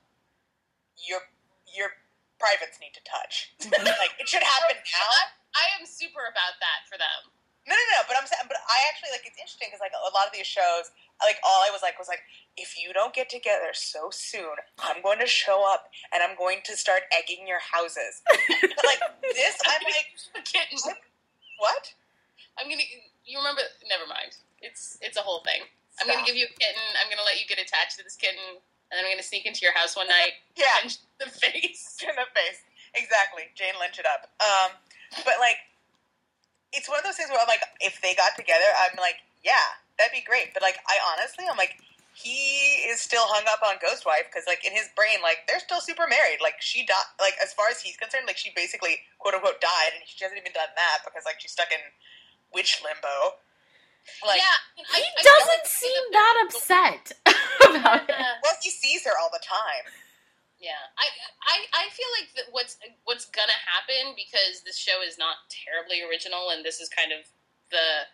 your 0.94 1.26
your 1.66 1.98
privates 2.38 2.78
need 2.78 2.94
to 2.94 3.02
touch. 3.02 3.52
like 3.84 4.14
it 4.22 4.30
should 4.30 4.46
happen 4.46 4.78
now. 4.78 5.10
I, 5.58 5.64
am 5.80 5.84
super 5.86 6.22
about 6.30 6.56
that 6.62 6.86
for 6.86 6.94
them. 6.98 7.20
No, 7.66 7.74
no, 7.76 7.84
no. 7.98 8.00
But 8.08 8.16
I'm 8.16 8.24
saying, 8.24 8.46
but 8.48 8.56
I 8.64 8.78
actually 8.88 9.12
like 9.12 9.26
it's 9.28 9.36
interesting 9.36 9.68
because 9.68 9.82
like 9.82 9.92
a 9.92 10.10
lot 10.16 10.24
of 10.24 10.32
these 10.32 10.48
shows, 10.48 10.88
like 11.20 11.36
all 11.44 11.60
I 11.66 11.70
was 11.74 11.82
like 11.84 11.98
was 12.00 12.08
like, 12.08 12.24
if 12.56 12.78
you 12.80 12.94
don't 12.96 13.12
get 13.12 13.28
together 13.28 13.76
so 13.76 14.08
soon, 14.08 14.56
I'm 14.80 15.02
going 15.04 15.20
to 15.20 15.28
show 15.28 15.66
up 15.68 15.92
and 16.14 16.22
I'm 16.24 16.32
going 16.38 16.64
to 16.70 16.78
start 16.80 17.04
egging 17.12 17.44
your 17.44 17.60
houses. 17.60 18.24
but 18.28 18.84
like 18.88 19.02
this, 19.34 19.58
I'm 19.68 19.84
like, 19.84 20.08
Kitten. 20.48 20.80
what? 21.60 21.92
I'm 22.56 22.70
gonna. 22.72 22.86
You 23.28 23.36
remember? 23.38 23.62
Never 23.84 24.08
mind. 24.08 24.40
It's 24.64 24.96
it's 25.04 25.20
a 25.20 25.22
whole 25.22 25.44
thing. 25.44 25.62
I'm 26.00 26.06
gonna 26.08 26.24
give 26.24 26.38
you 26.38 26.46
a 26.48 26.54
kitten. 26.56 26.82
I'm 27.02 27.10
gonna 27.12 27.26
let 27.26 27.36
you 27.42 27.46
get 27.46 27.58
attached 27.60 27.98
to 27.98 28.04
this 28.06 28.16
kitten, 28.16 28.40
and 28.88 28.94
then 28.96 29.04
I'm 29.04 29.12
gonna 29.12 29.26
sneak 29.26 29.44
into 29.44 29.60
your 29.62 29.74
house 29.76 29.92
one 29.94 30.08
night, 30.18 30.40
Yeah, 30.56 30.88
the 31.20 31.28
face. 31.28 31.98
in 32.00 32.14
the 32.16 32.26
face. 32.32 32.64
Exactly. 32.96 33.50
Jane 33.54 33.76
Lynch 33.78 33.98
it 34.00 34.06
up. 34.08 34.30
Um, 34.40 34.72
but 35.24 35.36
like, 35.40 35.58
it's 36.72 36.88
one 36.88 36.98
of 36.98 37.04
those 37.04 37.16
things 37.16 37.30
where 37.30 37.40
I'm 37.40 37.48
like, 37.48 37.64
if 37.80 38.00
they 38.02 38.14
got 38.14 38.36
together, 38.36 38.68
I'm 38.84 38.96
like, 39.00 39.24
yeah, 39.44 39.78
that'd 39.96 40.12
be 40.12 40.24
great. 40.24 40.52
But 40.52 40.62
like, 40.62 40.76
I 40.88 41.00
honestly, 41.14 41.44
I'm 41.48 41.56
like, 41.56 41.80
he 42.18 42.82
is 42.90 42.98
still 42.98 43.22
hung 43.30 43.46
up 43.46 43.62
on 43.62 43.78
Ghost 43.78 44.02
Wife 44.02 44.26
because 44.26 44.42
like 44.50 44.66
in 44.66 44.74
his 44.74 44.90
brain, 44.98 45.22
like 45.22 45.46
they're 45.46 45.62
still 45.62 45.78
super 45.78 46.10
married. 46.10 46.42
Like 46.42 46.58
she 46.58 46.82
died. 46.82 47.14
Like 47.22 47.38
as 47.38 47.54
far 47.54 47.70
as 47.70 47.78
he's 47.78 47.94
concerned, 47.94 48.26
like 48.26 48.36
she 48.36 48.50
basically 48.58 49.06
quote 49.22 49.38
unquote 49.38 49.62
died, 49.62 49.94
and 49.94 50.02
she 50.02 50.18
hasn't 50.26 50.34
even 50.40 50.50
done 50.50 50.72
that 50.74 51.06
because 51.06 51.22
like 51.22 51.38
she's 51.38 51.54
stuck 51.54 51.70
in 51.70 51.78
witch 52.50 52.82
limbo. 52.82 53.38
Like, 54.24 54.40
yeah, 54.42 54.58
He 54.74 54.82
I, 54.82 55.04
I 55.04 55.22
doesn't 55.22 55.62
don't 55.62 55.78
seem 55.78 56.02
that 56.10 56.34
upset 56.48 57.04
about 57.70 58.02
it. 58.08 58.16
Well, 58.42 58.56
he 58.62 58.70
sees 58.70 59.04
her 59.04 59.12
all 59.20 59.30
the 59.30 59.42
time. 59.42 59.84
Yeah. 60.60 60.90
I, 60.98 61.06
I 61.46 61.56
I 61.70 61.84
feel 61.94 62.10
like 62.18 62.34
that 62.34 62.46
what's 62.50 62.78
what's 63.04 63.26
gonna 63.30 63.58
happen 63.62 64.18
because 64.18 64.62
this 64.66 64.76
show 64.76 65.02
is 65.06 65.18
not 65.18 65.46
terribly 65.50 66.02
original, 66.02 66.50
and 66.50 66.64
this 66.64 66.82
is 66.82 66.90
kind 66.90 67.14
of 67.14 67.26
the 67.70 68.10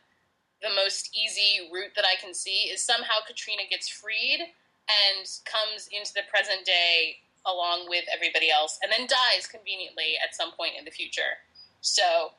the 0.61 0.73
most 0.73 1.13
easy 1.13 1.69
route 1.73 1.93
that 1.97 2.05
I 2.05 2.21
can 2.21 2.33
see 2.33 2.73
is 2.73 2.81
somehow 2.81 3.21
Katrina 3.27 3.69
gets 3.69 3.89
freed 3.89 4.41
and 4.41 5.25
comes 5.45 5.89
into 5.93 6.13
the 6.13 6.25
present 6.29 6.65
day 6.65 7.25
along 7.45 7.89
with 7.89 8.05
everybody 8.09 8.49
else, 8.49 8.81
and 8.81 8.89
then 8.93 9.09
dies 9.09 9.45
conveniently 9.49 10.17
at 10.21 10.33
some 10.33 10.53
point 10.57 10.77
in 10.79 10.85
the 10.85 10.93
future. 10.93 11.45
So 11.81 12.33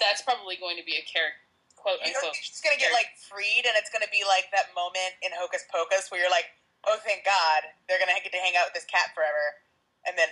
that's 0.00 0.20
probably 0.20 0.60
going 0.60 0.76
to 0.76 0.84
be 0.84 1.00
a 1.00 1.04
character, 1.08 1.40
quote 1.76 2.00
You 2.04 2.12
know, 2.12 2.32
she's 2.36 2.60
gonna 2.60 2.80
get 2.80 2.92
like 2.92 3.16
freed, 3.16 3.64
and 3.64 3.76
it's 3.76 3.88
gonna 3.88 4.10
be 4.12 4.24
like 4.24 4.52
that 4.52 4.72
moment 4.76 5.16
in 5.24 5.32
Hocus 5.32 5.64
Pocus 5.72 6.12
where 6.12 6.20
you're 6.20 6.32
like, 6.32 6.52
"Oh, 6.86 6.98
thank 7.04 7.24
God, 7.24 7.62
they're 7.88 7.98
gonna 7.98 8.16
get 8.22 8.32
to 8.32 8.42
hang 8.42 8.54
out 8.56 8.66
with 8.70 8.74
this 8.74 8.86
cat 8.88 9.14
forever," 9.14 9.60
and 10.06 10.18
then 10.18 10.28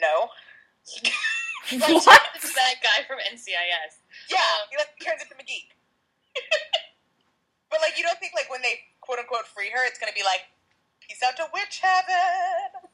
no, 0.00 0.30
Like, 1.72 2.04
What? 2.06 2.22
This 2.34 2.44
is 2.44 2.54
that 2.54 2.76
guy 2.84 3.04
from 3.08 3.18
NCIS. 3.24 3.98
yeah, 4.30 4.38
Um, 4.38 4.68
he 4.70 4.76
like 4.76 4.92
turns 5.00 5.22
into 5.22 5.34
McGee. 5.34 5.68
but 7.70 7.80
like, 7.80 7.96
you 7.98 8.04
don't 8.04 8.18
think 8.20 8.34
like 8.36 8.50
when 8.50 8.62
they 8.62 8.80
quote 9.00 9.18
unquote 9.18 9.46
free 9.48 9.70
her, 9.72 9.84
it's 9.86 9.98
gonna 9.98 10.16
be 10.16 10.24
like, 10.24 10.44
peace 11.00 11.22
out 11.24 11.36
to 11.38 11.46
witch 11.54 11.80
heaven. 11.82 12.90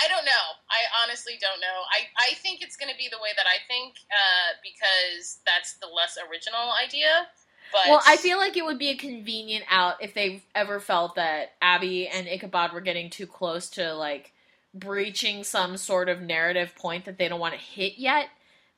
I 0.00 0.08
don't 0.08 0.24
know. 0.24 0.46
I 0.72 0.80
honestly 1.04 1.36
don't 1.40 1.60
know. 1.60 1.78
I, 1.92 2.08
I 2.16 2.34
think 2.40 2.62
it's 2.64 2.76
going 2.76 2.88
to 2.88 2.96
be 2.96 3.08
the 3.12 3.20
way 3.20 3.36
that 3.36 3.44
I 3.44 3.60
think 3.68 4.00
uh, 4.08 4.56
because 4.64 5.44
that's 5.44 5.76
the 5.76 5.88
less 5.92 6.16
original 6.16 6.72
idea. 6.72 7.28
But 7.72 7.82
Well, 7.88 8.02
I 8.06 8.16
feel 8.16 8.38
like 8.38 8.56
it 8.56 8.64
would 8.64 8.78
be 8.78 8.88
a 8.90 8.96
convenient 8.96 9.64
out 9.70 10.02
if 10.02 10.14
they 10.14 10.42
ever 10.54 10.80
felt 10.80 11.16
that 11.16 11.52
Abby 11.60 12.08
and 12.08 12.26
Ichabod 12.26 12.72
were 12.72 12.80
getting 12.80 13.10
too 13.10 13.26
close 13.26 13.70
to 13.70 13.94
like 13.94 14.32
breaching 14.74 15.44
some 15.44 15.76
sort 15.76 16.08
of 16.08 16.20
narrative 16.20 16.74
point 16.76 17.04
that 17.06 17.18
they 17.18 17.28
don't 17.28 17.40
want 17.40 17.54
to 17.54 17.60
hit 17.60 17.94
yet, 17.98 18.28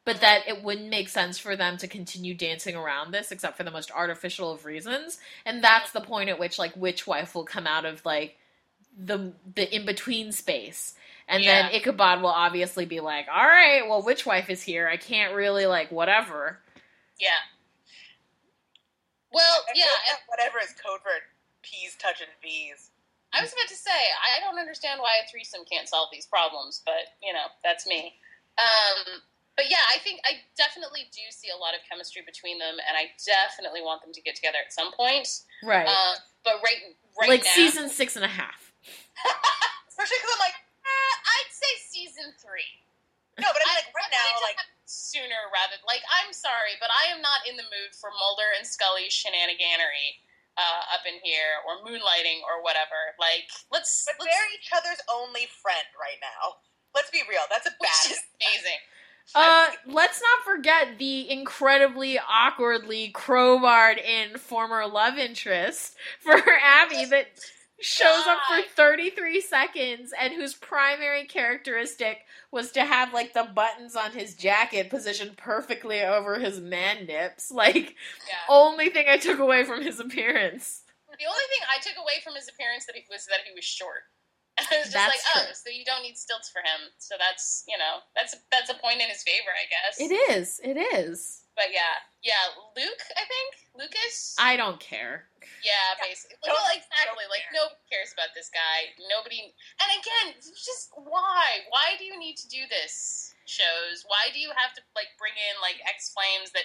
but 0.05 0.21
that 0.21 0.49
it 0.49 0.63
wouldn't 0.63 0.89
make 0.89 1.09
sense 1.09 1.39
for 1.39 1.57
them 1.57 1.77
to 1.79 1.89
continue 1.89 2.35
dancing 2.35 2.77
around 2.77 3.13
this 3.13 3.33
except 3.33 3.57
for 3.57 3.65
the 3.65 3.71
most 3.71 3.91
artificial 3.93 4.53
of 4.53 4.65
reasons. 4.65 5.19
And 5.45 5.63
that's 5.63 5.93
the 5.93 6.01
point 6.01 6.31
at 6.31 6.39
which 6.39 6.59
like 6.59 6.77
Witch 6.77 7.07
Wife 7.07 7.35
will 7.35 7.45
come 7.45 7.67
out 7.67 7.85
of 7.85 8.05
like 8.05 8.37
the 8.97 9.33
the 9.55 9.73
in 9.75 9.87
between 9.87 10.33
space. 10.33 10.95
And 11.29 11.45
then 11.45 11.71
Yeah. 11.71 11.77
Ichabod 11.79 12.23
will 12.23 12.31
obviously 12.31 12.87
be 12.87 13.01
like, 13.01 13.27
"All 13.33 13.47
right, 13.47 13.89
well, 13.89 14.03
Witch 14.03 14.27
Wife 14.27 14.51
is 14.51 14.63
here. 14.63 14.89
I 14.89 14.97
can't 14.97 15.35
really 15.35 15.67
like 15.67 15.93
whatever." 15.93 16.61
yeah. 17.21 17.29
Well, 19.33 19.65
I 19.69 19.73
yeah. 19.75 19.87
feel 19.87 20.19
like 20.19 20.27
whatever 20.27 20.59
is 20.59 20.75
code 20.79 21.01
for 21.03 21.15
P's 21.63 21.97
touching 21.97 22.31
V's. 22.43 22.91
I 23.31 23.43
was 23.43 23.55
about 23.55 23.71
to 23.71 23.79
say 23.79 23.95
I 23.95 24.43
don't 24.43 24.59
understand 24.59 24.99
why 24.99 25.23
a 25.23 25.25
threesome 25.31 25.63
can't 25.71 25.87
solve 25.87 26.11
these 26.11 26.27
problems, 26.27 26.83
but 26.83 27.15
you 27.23 27.33
know 27.33 27.47
that's 27.63 27.87
me. 27.87 28.19
Um, 28.59 29.23
but 29.55 29.71
yeah, 29.71 29.83
I 29.95 30.03
think 30.03 30.19
I 30.27 30.43
definitely 30.59 31.07
do 31.15 31.23
see 31.31 31.47
a 31.55 31.59
lot 31.59 31.75
of 31.79 31.81
chemistry 31.87 32.27
between 32.27 32.59
them, 32.59 32.75
and 32.83 32.99
I 32.99 33.15
definitely 33.23 33.87
want 33.87 34.03
them 34.03 34.11
to 34.11 34.23
get 34.25 34.35
together 34.35 34.59
at 34.59 34.73
some 34.75 34.91
point. 34.97 35.29
Right. 35.63 35.87
Uh, 35.87 36.15
but 36.43 36.59
right, 36.65 36.97
right 37.21 37.29
like 37.39 37.45
now, 37.45 37.55
season 37.55 37.87
six 37.87 38.17
and 38.17 38.25
a 38.25 38.33
half. 38.33 38.73
Especially 39.89 40.17
because 40.17 40.33
I'm 40.33 40.43
like, 40.43 40.57
Uh, 40.81 41.15
I'd 41.23 41.53
say 41.53 41.73
season 41.93 42.33
three. 42.41 42.73
no, 43.39 43.47
but 43.53 43.61
I'm 43.63 43.75
like, 43.79 43.93
right 43.93 44.09
now, 44.11 44.27
like, 44.43 44.57
have 44.57 44.65
it 44.65 44.80
sooner 44.91 45.47
rather. 45.55 45.79
Like, 45.87 46.03
I'm 46.11 46.35
sorry, 46.35 46.75
but 46.83 46.91
I 46.91 47.15
am 47.15 47.23
not 47.23 47.47
in 47.47 47.55
the 47.55 47.67
mood 47.71 47.95
for 47.95 48.11
Mulder 48.11 48.51
and 48.59 48.67
Scully 48.67 49.07
shenaniganery 49.07 50.19
uh, 50.59 50.95
up 50.99 51.07
in 51.07 51.23
here, 51.23 51.63
or 51.63 51.79
moonlighting, 51.87 52.43
or 52.43 52.67
whatever. 52.67 53.15
Like, 53.23 53.47
let's. 53.71 54.05
but 54.05 54.19
let's 54.19 54.35
they're 54.35 54.51
each 54.59 54.71
other's 54.75 55.01
only 55.07 55.47
friend 55.63 55.87
right 55.95 56.19
now. 56.19 56.59
Let's 56.91 57.15
be 57.15 57.23
real. 57.31 57.47
That's 57.47 57.71
a 57.71 57.75
which 57.79 57.87
bad. 57.87 58.11
is 58.11 58.21
amazing. 58.43 58.81
Uh, 59.33 59.71
let's 59.87 60.21
not 60.21 60.45
forget 60.45 60.99
the 60.99 61.31
incredibly 61.31 62.19
awkwardly 62.19 63.13
crowbarred 63.15 63.99
in 64.03 64.39
former 64.39 64.87
love 64.89 65.19
interest 65.19 65.95
for 66.19 66.35
Abby 66.65 67.05
that 67.05 67.27
shows 67.81 68.27
up 68.27 68.39
for 68.49 68.63
33 68.75 69.41
seconds 69.41 70.13
and 70.19 70.33
whose 70.35 70.55
primary 70.55 71.25
characteristic 71.25 72.19
was 72.53 72.73
to 72.73 72.85
have 72.85 73.13
like 73.15 73.33
the 73.33 73.49
buttons 73.55 73.97
on 73.97 74.13
his 74.13 74.35
jacket 74.35 74.91
positioned 74.91 75.37
perfectly 75.37 76.01
over 76.03 76.39
his 76.39 76.61
man 76.61 77.07
nips. 77.07 77.51
Like, 77.61 77.97
Yeah. 78.29 78.37
only 78.49 78.89
thing 78.91 79.07
I 79.09 79.17
took 79.19 79.39
away 79.39 79.65
from 79.65 79.83
his 79.83 80.01
appearance. 80.01 80.83
The 81.19 81.27
only 81.27 81.45
thing 81.51 81.67
I 81.69 81.81
took 81.83 81.97
away 82.01 82.21
from 82.25 82.35
his 82.35 82.49
appearance 82.49 82.87
that 82.87 82.97
he, 82.97 83.05
was 83.11 83.27
that 83.27 83.41
he 83.47 83.53
was 83.55 83.65
short. 83.65 84.03
I 84.59 84.63
was 84.63 84.71
just 84.89 84.93
That's 84.93 85.09
like, 85.11 85.21
oh, 85.37 85.45
true. 85.45 85.55
so 85.55 85.71
you 85.71 85.85
don't 85.85 86.03
need 86.03 86.17
stilts 86.17 86.49
for 86.51 86.61
him. 86.61 86.89
So 86.99 87.17
that's 87.19 87.65
you 87.69 87.77
know 87.77 88.01
that's 88.17 88.35
that's 88.51 88.71
a 88.71 88.75
point 88.75 89.01
in 89.01 89.09
his 89.09 89.23
favor, 89.23 89.51
I 89.53 89.67
guess. 89.69 90.01
It 90.01 90.13
is. 90.33 90.61
It 90.65 90.77
is. 90.97 91.43
But 91.61 91.77
yeah, 91.77 92.01
yeah, 92.25 92.57
Luke, 92.73 93.05
I 93.21 93.25
think 93.29 93.49
Lucas. 93.77 94.33
I 94.41 94.57
don't 94.57 94.81
care. 94.81 95.29
yeah, 95.61 95.93
basically. 96.01 96.41
Don't- 96.41 96.57
well, 96.57 96.73
exactly. 96.73 97.29
Like 97.29 97.45
care. 97.53 97.61
nobody 97.61 97.85
cares 97.93 98.17
about 98.17 98.33
this 98.33 98.49
guy. 98.49 98.97
Nobody. 99.13 99.53
And 99.77 99.91
again, 100.01 100.41
just 100.41 100.89
why? 100.97 101.69
Why 101.69 102.01
do 102.01 102.09
you 102.09 102.17
need 102.17 102.41
to 102.41 102.49
do 102.49 102.65
this? 102.73 103.37
Shows. 103.45 104.09
Why 104.09 104.33
do 104.33 104.41
you 104.41 104.49
have 104.57 104.73
to 104.73 104.83
like 104.97 105.13
bring 105.21 105.37
in 105.37 105.55
like 105.61 105.77
X 105.85 106.17
Flames 106.17 106.49
that 106.57 106.65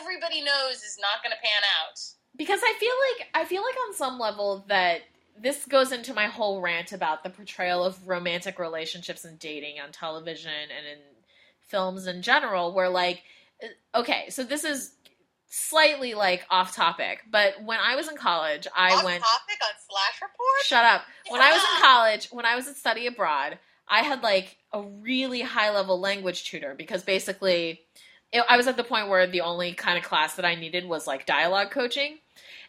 everybody 0.00 0.40
knows 0.40 0.80
is 0.80 0.96
not 0.96 1.20
going 1.20 1.36
to 1.36 1.42
pan 1.44 1.60
out? 1.84 2.00
because 2.36 2.60
I 2.62 2.72
feel 2.78 2.96
like 3.10 3.28
I 3.34 3.44
feel 3.44 3.62
like 3.62 3.74
on 3.88 3.94
some 3.94 4.18
level 4.18 4.64
that 4.68 5.02
this 5.38 5.66
goes 5.66 5.92
into 5.92 6.14
my 6.14 6.26
whole 6.26 6.60
rant 6.60 6.92
about 6.92 7.22
the 7.22 7.30
portrayal 7.30 7.84
of 7.84 8.06
romantic 8.06 8.58
relationships 8.58 9.24
and 9.24 9.38
dating 9.38 9.80
on 9.80 9.90
television 9.92 10.50
and 10.50 10.86
in 10.86 10.98
films 11.68 12.06
in 12.06 12.22
general 12.22 12.72
where 12.72 12.88
like 12.88 13.22
okay 13.94 14.26
so 14.30 14.44
this 14.44 14.64
is 14.64 14.94
slightly 15.52 16.14
like 16.14 16.46
off 16.48 16.74
topic 16.74 17.20
but 17.30 17.54
when 17.64 17.78
I 17.80 17.96
was 17.96 18.08
in 18.08 18.16
college 18.16 18.66
I 18.76 18.92
off 18.92 19.04
went 19.04 19.22
topic 19.22 19.58
on 19.62 19.74
Slash 19.90 20.22
Report. 20.22 20.64
Shut 20.64 20.84
up. 20.84 21.02
When 21.28 21.40
I 21.40 21.50
was 21.52 21.62
in 21.62 21.82
college, 21.82 22.28
when 22.30 22.46
I 22.46 22.54
was 22.54 22.68
at 22.68 22.76
study 22.76 23.06
abroad, 23.06 23.58
I 23.88 24.02
had 24.02 24.22
like 24.22 24.56
a 24.72 24.82
really 24.82 25.40
high 25.40 25.70
level 25.70 25.98
language 25.98 26.44
tutor 26.44 26.74
because 26.76 27.02
basically 27.02 27.80
it, 28.32 28.44
I 28.48 28.56
was 28.56 28.68
at 28.68 28.76
the 28.76 28.84
point 28.84 29.08
where 29.08 29.26
the 29.26 29.40
only 29.40 29.72
kind 29.72 29.98
of 29.98 30.04
class 30.04 30.36
that 30.36 30.44
I 30.44 30.54
needed 30.54 30.86
was 30.86 31.06
like 31.06 31.26
dialogue 31.26 31.70
coaching. 31.70 32.18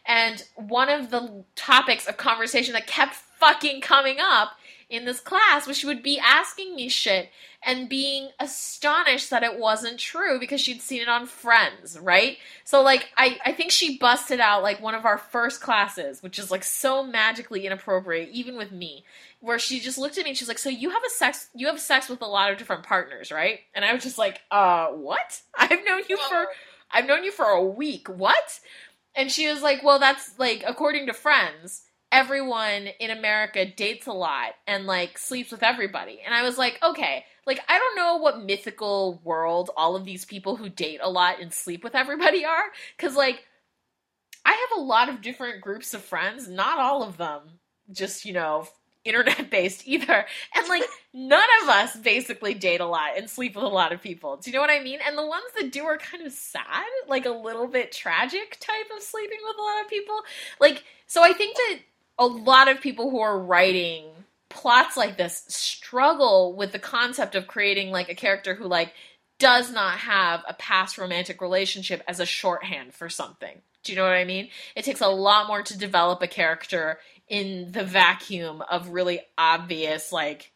And 0.04 0.42
one 0.56 0.88
of 0.88 1.10
the 1.10 1.44
topics 1.54 2.08
of 2.08 2.16
conversation 2.16 2.72
that 2.72 2.88
kept 2.88 3.14
fucking 3.14 3.82
coming 3.82 4.16
up 4.20 4.50
in 4.92 5.06
this 5.06 5.20
class 5.20 5.66
where 5.66 5.74
she 5.74 5.86
would 5.86 6.02
be 6.02 6.18
asking 6.18 6.76
me 6.76 6.86
shit 6.86 7.30
and 7.64 7.88
being 7.88 8.28
astonished 8.38 9.30
that 9.30 9.42
it 9.42 9.58
wasn't 9.58 9.98
true 9.98 10.38
because 10.38 10.60
she'd 10.60 10.82
seen 10.82 11.00
it 11.00 11.08
on 11.08 11.26
Friends, 11.26 11.98
right? 11.98 12.36
So 12.64 12.82
like 12.82 13.08
I, 13.16 13.38
I 13.44 13.52
think 13.52 13.70
she 13.70 13.96
busted 13.96 14.38
out 14.38 14.62
like 14.62 14.82
one 14.82 14.94
of 14.94 15.06
our 15.06 15.16
first 15.16 15.62
classes, 15.62 16.22
which 16.22 16.38
is 16.38 16.50
like 16.50 16.62
so 16.62 17.02
magically 17.02 17.64
inappropriate, 17.64 18.28
even 18.32 18.56
with 18.58 18.70
me, 18.70 19.04
where 19.40 19.58
she 19.58 19.80
just 19.80 19.96
looked 19.96 20.18
at 20.18 20.24
me 20.24 20.30
and 20.30 20.38
she's 20.38 20.48
like, 20.48 20.58
So 20.58 20.68
you 20.68 20.90
have 20.90 21.02
a 21.04 21.10
sex 21.10 21.48
you 21.54 21.68
have 21.68 21.80
sex 21.80 22.10
with 22.10 22.20
a 22.20 22.26
lot 22.26 22.52
of 22.52 22.58
different 22.58 22.82
partners, 22.82 23.32
right? 23.32 23.60
And 23.74 23.86
I 23.86 23.94
was 23.94 24.02
just 24.02 24.18
like, 24.18 24.42
uh, 24.50 24.88
what? 24.88 25.40
I've 25.58 25.84
known 25.86 26.02
you 26.06 26.18
for 26.18 26.48
I've 26.90 27.06
known 27.06 27.24
you 27.24 27.32
for 27.32 27.46
a 27.46 27.64
week. 27.64 28.08
What? 28.08 28.60
And 29.14 29.32
she 29.32 29.48
was 29.50 29.62
like, 29.62 29.82
Well, 29.82 29.98
that's 29.98 30.38
like 30.38 30.62
according 30.66 31.06
to 31.06 31.14
friends, 31.14 31.84
everyone 32.12 32.88
in 33.00 33.10
America 33.10 33.64
dates 33.64 34.06
a 34.06 34.12
lot 34.12 34.52
and 34.66 34.86
like 34.86 35.16
sleeps 35.16 35.50
with 35.50 35.62
everybody. 35.62 36.20
And 36.24 36.34
I 36.34 36.42
was 36.42 36.58
like, 36.58 36.78
okay, 36.82 37.24
like 37.46 37.60
I 37.68 37.78
don't 37.78 37.96
know 37.96 38.16
what 38.18 38.44
mythical 38.44 39.20
world 39.24 39.70
all 39.76 39.96
of 39.96 40.04
these 40.04 40.26
people 40.26 40.54
who 40.54 40.68
date 40.68 41.00
a 41.02 41.10
lot 41.10 41.40
and 41.40 41.52
sleep 41.52 41.82
with 41.82 41.94
everybody 41.94 42.44
are 42.44 42.64
cuz 42.98 43.16
like 43.16 43.42
I 44.44 44.50
have 44.50 44.78
a 44.78 44.82
lot 44.82 45.08
of 45.08 45.22
different 45.22 45.62
groups 45.62 45.94
of 45.94 46.04
friends, 46.04 46.48
not 46.48 46.78
all 46.78 47.02
of 47.02 47.16
them 47.16 47.60
just, 47.90 48.24
you 48.24 48.32
know, 48.32 48.68
internet 49.04 49.50
based 49.50 49.82
either. 49.86 50.26
And 50.54 50.68
like 50.68 50.84
none 51.14 51.48
of 51.62 51.68
us 51.70 51.96
basically 51.96 52.52
date 52.52 52.80
a 52.80 52.86
lot 52.86 53.16
and 53.16 53.30
sleep 53.30 53.54
with 53.54 53.64
a 53.64 53.68
lot 53.68 53.92
of 53.92 54.02
people. 54.02 54.36
Do 54.36 54.50
you 54.50 54.54
know 54.54 54.60
what 54.60 54.70
I 54.70 54.82
mean? 54.82 54.98
And 55.06 55.16
the 55.16 55.26
ones 55.26 55.50
that 55.58 55.72
do 55.72 55.84
are 55.84 55.96
kind 55.96 56.26
of 56.26 56.32
sad, 56.32 56.84
like 57.08 57.24
a 57.24 57.30
little 57.30 57.68
bit 57.68 57.90
tragic 57.90 58.58
type 58.60 58.90
of 58.94 59.02
sleeping 59.02 59.38
with 59.42 59.56
a 59.58 59.62
lot 59.62 59.82
of 59.82 59.88
people. 59.88 60.20
Like 60.60 60.84
so 61.06 61.22
I 61.22 61.32
think 61.32 61.56
that 61.56 61.78
a 62.22 62.26
lot 62.26 62.68
of 62.68 62.80
people 62.80 63.10
who 63.10 63.20
are 63.20 63.38
writing 63.38 64.04
plots 64.48 64.96
like 64.96 65.16
this 65.16 65.44
struggle 65.48 66.54
with 66.56 66.70
the 66.70 66.78
concept 66.78 67.34
of 67.34 67.48
creating 67.48 67.90
like 67.90 68.08
a 68.08 68.14
character 68.14 68.54
who 68.54 68.64
like 68.64 68.92
does 69.40 69.72
not 69.72 69.98
have 69.98 70.44
a 70.46 70.54
past 70.54 70.98
romantic 70.98 71.40
relationship 71.40 72.00
as 72.06 72.20
a 72.20 72.26
shorthand 72.26 72.94
for 72.94 73.08
something. 73.08 73.60
Do 73.82 73.92
you 73.92 73.96
know 73.96 74.04
what 74.04 74.12
I 74.12 74.24
mean? 74.24 74.50
It 74.76 74.84
takes 74.84 75.00
a 75.00 75.08
lot 75.08 75.48
more 75.48 75.62
to 75.62 75.76
develop 75.76 76.22
a 76.22 76.28
character 76.28 77.00
in 77.26 77.72
the 77.72 77.82
vacuum 77.82 78.62
of 78.70 78.90
really 78.90 79.22
obvious 79.36 80.12
like 80.12 80.52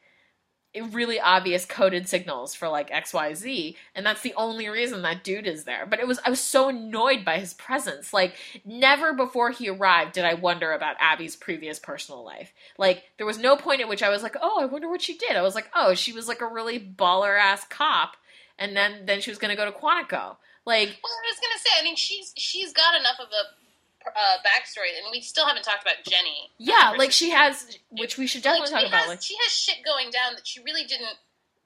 really 0.82 1.20
obvious 1.20 1.64
coded 1.64 2.08
signals 2.08 2.54
for 2.54 2.68
like 2.68 2.90
XYZ 2.90 3.76
and 3.94 4.04
that's 4.04 4.22
the 4.22 4.34
only 4.34 4.68
reason 4.68 5.02
that 5.02 5.24
dude 5.24 5.46
is 5.46 5.64
there. 5.64 5.86
But 5.86 6.00
it 6.00 6.06
was 6.06 6.18
I 6.24 6.30
was 6.30 6.40
so 6.40 6.68
annoyed 6.68 7.24
by 7.24 7.38
his 7.38 7.54
presence. 7.54 8.12
Like 8.12 8.34
never 8.64 9.12
before 9.12 9.50
he 9.50 9.68
arrived 9.68 10.12
did 10.12 10.24
I 10.24 10.34
wonder 10.34 10.72
about 10.72 10.96
Abby's 10.98 11.36
previous 11.36 11.78
personal 11.78 12.24
life. 12.24 12.52
Like 12.78 13.04
there 13.16 13.26
was 13.26 13.38
no 13.38 13.56
point 13.56 13.80
at 13.80 13.88
which 13.88 14.02
I 14.02 14.10
was 14.10 14.22
like, 14.22 14.36
"Oh, 14.40 14.60
I 14.60 14.66
wonder 14.66 14.88
what 14.88 15.02
she 15.02 15.16
did." 15.16 15.36
I 15.36 15.42
was 15.42 15.54
like, 15.54 15.70
"Oh, 15.74 15.94
she 15.94 16.12
was 16.12 16.28
like 16.28 16.40
a 16.40 16.46
really 16.46 16.78
baller 16.80 17.38
ass 17.38 17.64
cop." 17.68 18.16
And 18.58 18.76
then 18.76 19.06
then 19.06 19.20
she 19.20 19.30
was 19.30 19.38
going 19.38 19.50
to 19.50 19.56
go 19.56 19.64
to 19.64 19.76
Quantico. 19.76 20.36
Like 20.64 20.98
Well, 21.02 21.12
I 21.12 21.30
was 21.30 21.40
gonna 21.40 21.58
say, 21.58 21.70
I 21.78 21.84
mean, 21.84 21.96
she's 21.96 22.32
she's 22.36 22.72
got 22.72 22.98
enough 22.98 23.20
of 23.20 23.28
a 23.28 23.65
uh, 24.06 24.38
backstory, 24.46 24.94
and 24.96 25.10
we 25.10 25.20
still 25.20 25.46
haven't 25.46 25.62
talked 25.62 25.82
about 25.82 26.04
Jenny. 26.04 26.50
yeah, 26.58 26.94
like 26.96 27.12
she 27.12 27.30
has 27.30 27.78
which 27.90 28.18
we 28.18 28.26
should 28.26 28.42
definitely 28.42 28.72
like, 28.72 28.82
talk 28.82 28.88
about 28.88 29.00
has, 29.06 29.08
like 29.08 29.22
she 29.22 29.36
has 29.42 29.52
shit 29.52 29.84
going 29.84 30.10
down 30.10 30.34
that 30.34 30.46
she 30.46 30.62
really 30.62 30.84
didn't. 30.84 31.18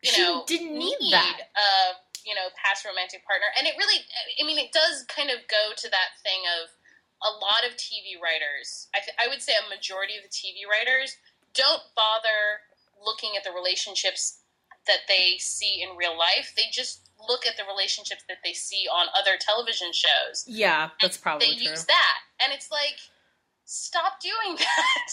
You 0.03 0.11
she 0.11 0.23
know, 0.23 0.45
didn't 0.47 0.73
need 0.73 0.97
that. 1.13 1.53
Uh, 1.53 1.93
you 2.25 2.35
know, 2.35 2.53
past 2.57 2.85
romantic 2.85 3.25
partner, 3.25 3.49
and 3.57 3.67
it 3.67 3.75
really, 3.77 4.01
I 4.41 4.45
mean, 4.45 4.59
it 4.59 4.73
does 4.73 5.05
kind 5.09 5.31
of 5.31 5.41
go 5.49 5.73
to 5.77 5.89
that 5.89 6.21
thing 6.23 6.45
of 6.61 6.69
a 7.21 7.33
lot 7.37 7.69
of 7.69 7.77
TV 7.77 8.17
writers. 8.17 8.89
I, 8.97 9.01
th- 9.01 9.17
I 9.21 9.29
would 9.29 9.41
say 9.45 9.53
a 9.57 9.69
majority 9.69 10.17
of 10.17 10.25
the 10.25 10.33
TV 10.33 10.65
writers 10.65 11.17
don't 11.53 11.83
bother 11.97 12.65
looking 13.05 13.37
at 13.37 13.45
the 13.45 13.53
relationships 13.53 14.40
that 14.91 15.07
they 15.07 15.37
see 15.39 15.81
in 15.83 15.97
real 15.97 16.19
life. 16.19 16.53
They 16.57 16.65
just 16.73 17.07
look 17.29 17.47
at 17.47 17.57
the 17.57 17.63
relationships 17.71 18.25
that 18.29 18.39
they 18.43 18.53
see 18.53 18.89
on 18.91 19.07
other 19.19 19.37
television 19.39 19.93
shows 19.93 20.43
Yeah, 20.49 20.89
that's 21.01 21.17
probably 21.17 21.49
they 21.49 21.57
true. 21.63 21.71
use 21.71 21.85
that 21.85 22.17
and 22.43 22.53
it's 22.53 22.71
like 22.73 22.97
stop 23.65 24.15
doing 24.21 24.57
that 24.59 25.13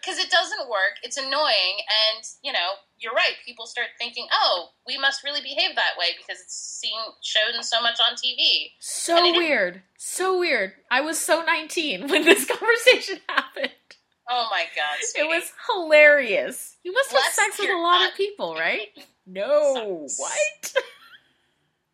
because 0.00 0.18
it 0.18 0.30
doesn't 0.30 0.68
work. 0.68 0.98
It's 1.02 1.16
annoying, 1.16 1.76
and 1.88 2.24
you 2.42 2.52
know, 2.52 2.76
you're 2.98 3.14
right. 3.14 3.34
People 3.46 3.66
start 3.66 3.88
thinking, 3.98 4.26
"Oh, 4.32 4.68
we 4.86 4.98
must 4.98 5.24
really 5.24 5.40
behave 5.40 5.74
that 5.76 5.96
way 5.98 6.08
because 6.18 6.42
it's 6.42 6.54
seen 6.82 6.98
shown 7.22 7.62
so 7.62 7.80
much 7.80 7.98
on 8.00 8.14
TV." 8.16 8.72
So 8.80 9.16
weird. 9.32 9.82
So 9.96 10.38
weird. 10.38 10.72
I 10.90 11.00
was 11.00 11.18
so 11.18 11.42
19 11.44 12.08
when 12.08 12.24
this 12.24 12.44
conversation 12.58 13.20
happened. 13.28 13.70
Oh 14.28 14.48
my 14.50 14.64
god, 14.74 14.98
It 15.16 15.26
was 15.28 15.52
hilarious. 15.70 16.76
You 16.82 16.92
must 16.92 17.12
have 17.12 17.22
sex 17.32 17.58
with 17.58 17.70
a 17.70 17.76
lot 17.78 18.08
of 18.08 18.14
people, 18.16 18.54
right? 18.54 18.88
No. 19.26 20.06
Sucks. 20.06 20.20
What? 20.20 20.84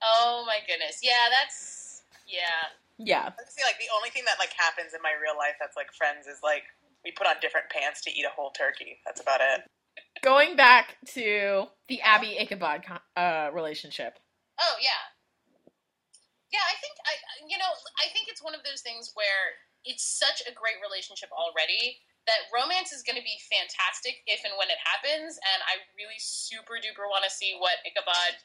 Oh 0.02 0.44
my 0.46 0.58
goodness, 0.66 1.00
yeah, 1.02 1.28
that's 1.28 2.02
yeah. 2.26 2.72
Yeah. 2.96 3.28
I 3.32 3.44
feel 3.52 3.64
like 3.68 3.80
the 3.80 3.92
only 3.96 4.10
thing 4.10 4.24
that 4.24 4.36
like 4.38 4.52
happens 4.56 4.92
in 4.94 5.00
my 5.02 5.12
real 5.16 5.36
life 5.36 5.56
that's 5.60 5.76
like 5.76 5.92
friends 5.92 6.26
is 6.26 6.40
like 6.42 6.64
we 7.04 7.12
put 7.12 7.26
on 7.26 7.36
different 7.40 7.68
pants 7.68 8.00
to 8.04 8.10
eat 8.10 8.24
a 8.24 8.32
whole 8.32 8.50
turkey. 8.50 9.00
That's 9.04 9.20
about 9.20 9.40
it. 9.40 9.64
Going 10.22 10.56
back 10.56 10.96
to 11.16 11.68
the 11.88 12.00
Abby 12.00 12.36
Ichabod 12.38 12.84
con- 12.84 13.04
uh, 13.16 13.48
relationship. 13.52 14.18
Oh 14.60 14.76
yeah, 14.80 15.00
yeah. 16.52 16.64
I 16.64 16.76
think 16.80 16.96
I, 17.04 17.12
you 17.48 17.56
know, 17.56 17.72
I 18.00 18.08
think 18.12 18.28
it's 18.28 18.42
one 18.44 18.54
of 18.54 18.60
those 18.64 18.80
things 18.80 19.12
where 19.12 19.56
it's 19.84 20.04
such 20.04 20.40
a 20.44 20.52
great 20.52 20.76
relationship 20.84 21.28
already 21.32 22.00
that 22.28 22.48
romance 22.52 22.92
is 22.92 23.04
going 23.04 23.16
to 23.16 23.24
be 23.24 23.40
fantastic 23.48 24.20
if 24.28 24.44
and 24.44 24.54
when 24.60 24.68
it 24.68 24.80
happens. 24.80 25.40
And 25.40 25.60
I 25.64 25.80
really 25.96 26.20
super 26.20 26.76
duper 26.76 27.08
want 27.08 27.24
to 27.24 27.32
see 27.32 27.56
what 27.56 27.80
Ichabod 27.86 28.36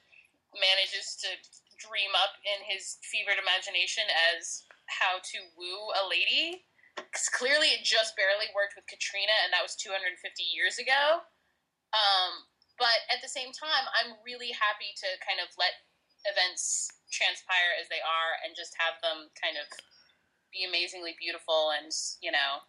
manages 0.55 1.19
to 1.23 1.29
dream 1.75 2.15
up 2.15 2.39
in 2.47 2.63
his 2.63 2.97
fevered 3.03 3.37
imagination 3.37 4.07
as 4.31 4.63
how 4.87 5.19
to 5.19 5.37
woo 5.59 5.91
a 5.99 6.03
lady. 6.07 6.63
Because 6.95 7.27
clearly 7.27 7.75
it 7.75 7.83
just 7.83 8.15
barely 8.15 8.47
worked 8.55 8.79
with 8.79 8.87
Katrina, 8.87 9.35
and 9.43 9.51
that 9.51 9.59
was 9.59 9.75
250 9.75 10.15
years 10.55 10.79
ago. 10.79 11.27
Um, 11.91 12.47
but 12.79 13.03
at 13.11 13.19
the 13.19 13.31
same 13.31 13.51
time, 13.51 13.85
I'm 13.99 14.15
really 14.23 14.55
happy 14.55 14.95
to 15.03 15.09
kind 15.19 15.43
of 15.43 15.51
let 15.59 15.75
events 16.23 16.87
transpire 17.11 17.75
as 17.75 17.91
they 17.91 17.99
are 17.99 18.39
and 18.43 18.55
just 18.55 18.75
have 18.79 18.95
them 19.03 19.27
kind 19.35 19.59
of 19.59 19.67
be 20.55 20.63
amazingly 20.63 21.19
beautiful 21.19 21.75
and, 21.75 21.91
you 22.23 22.31
know, 22.31 22.63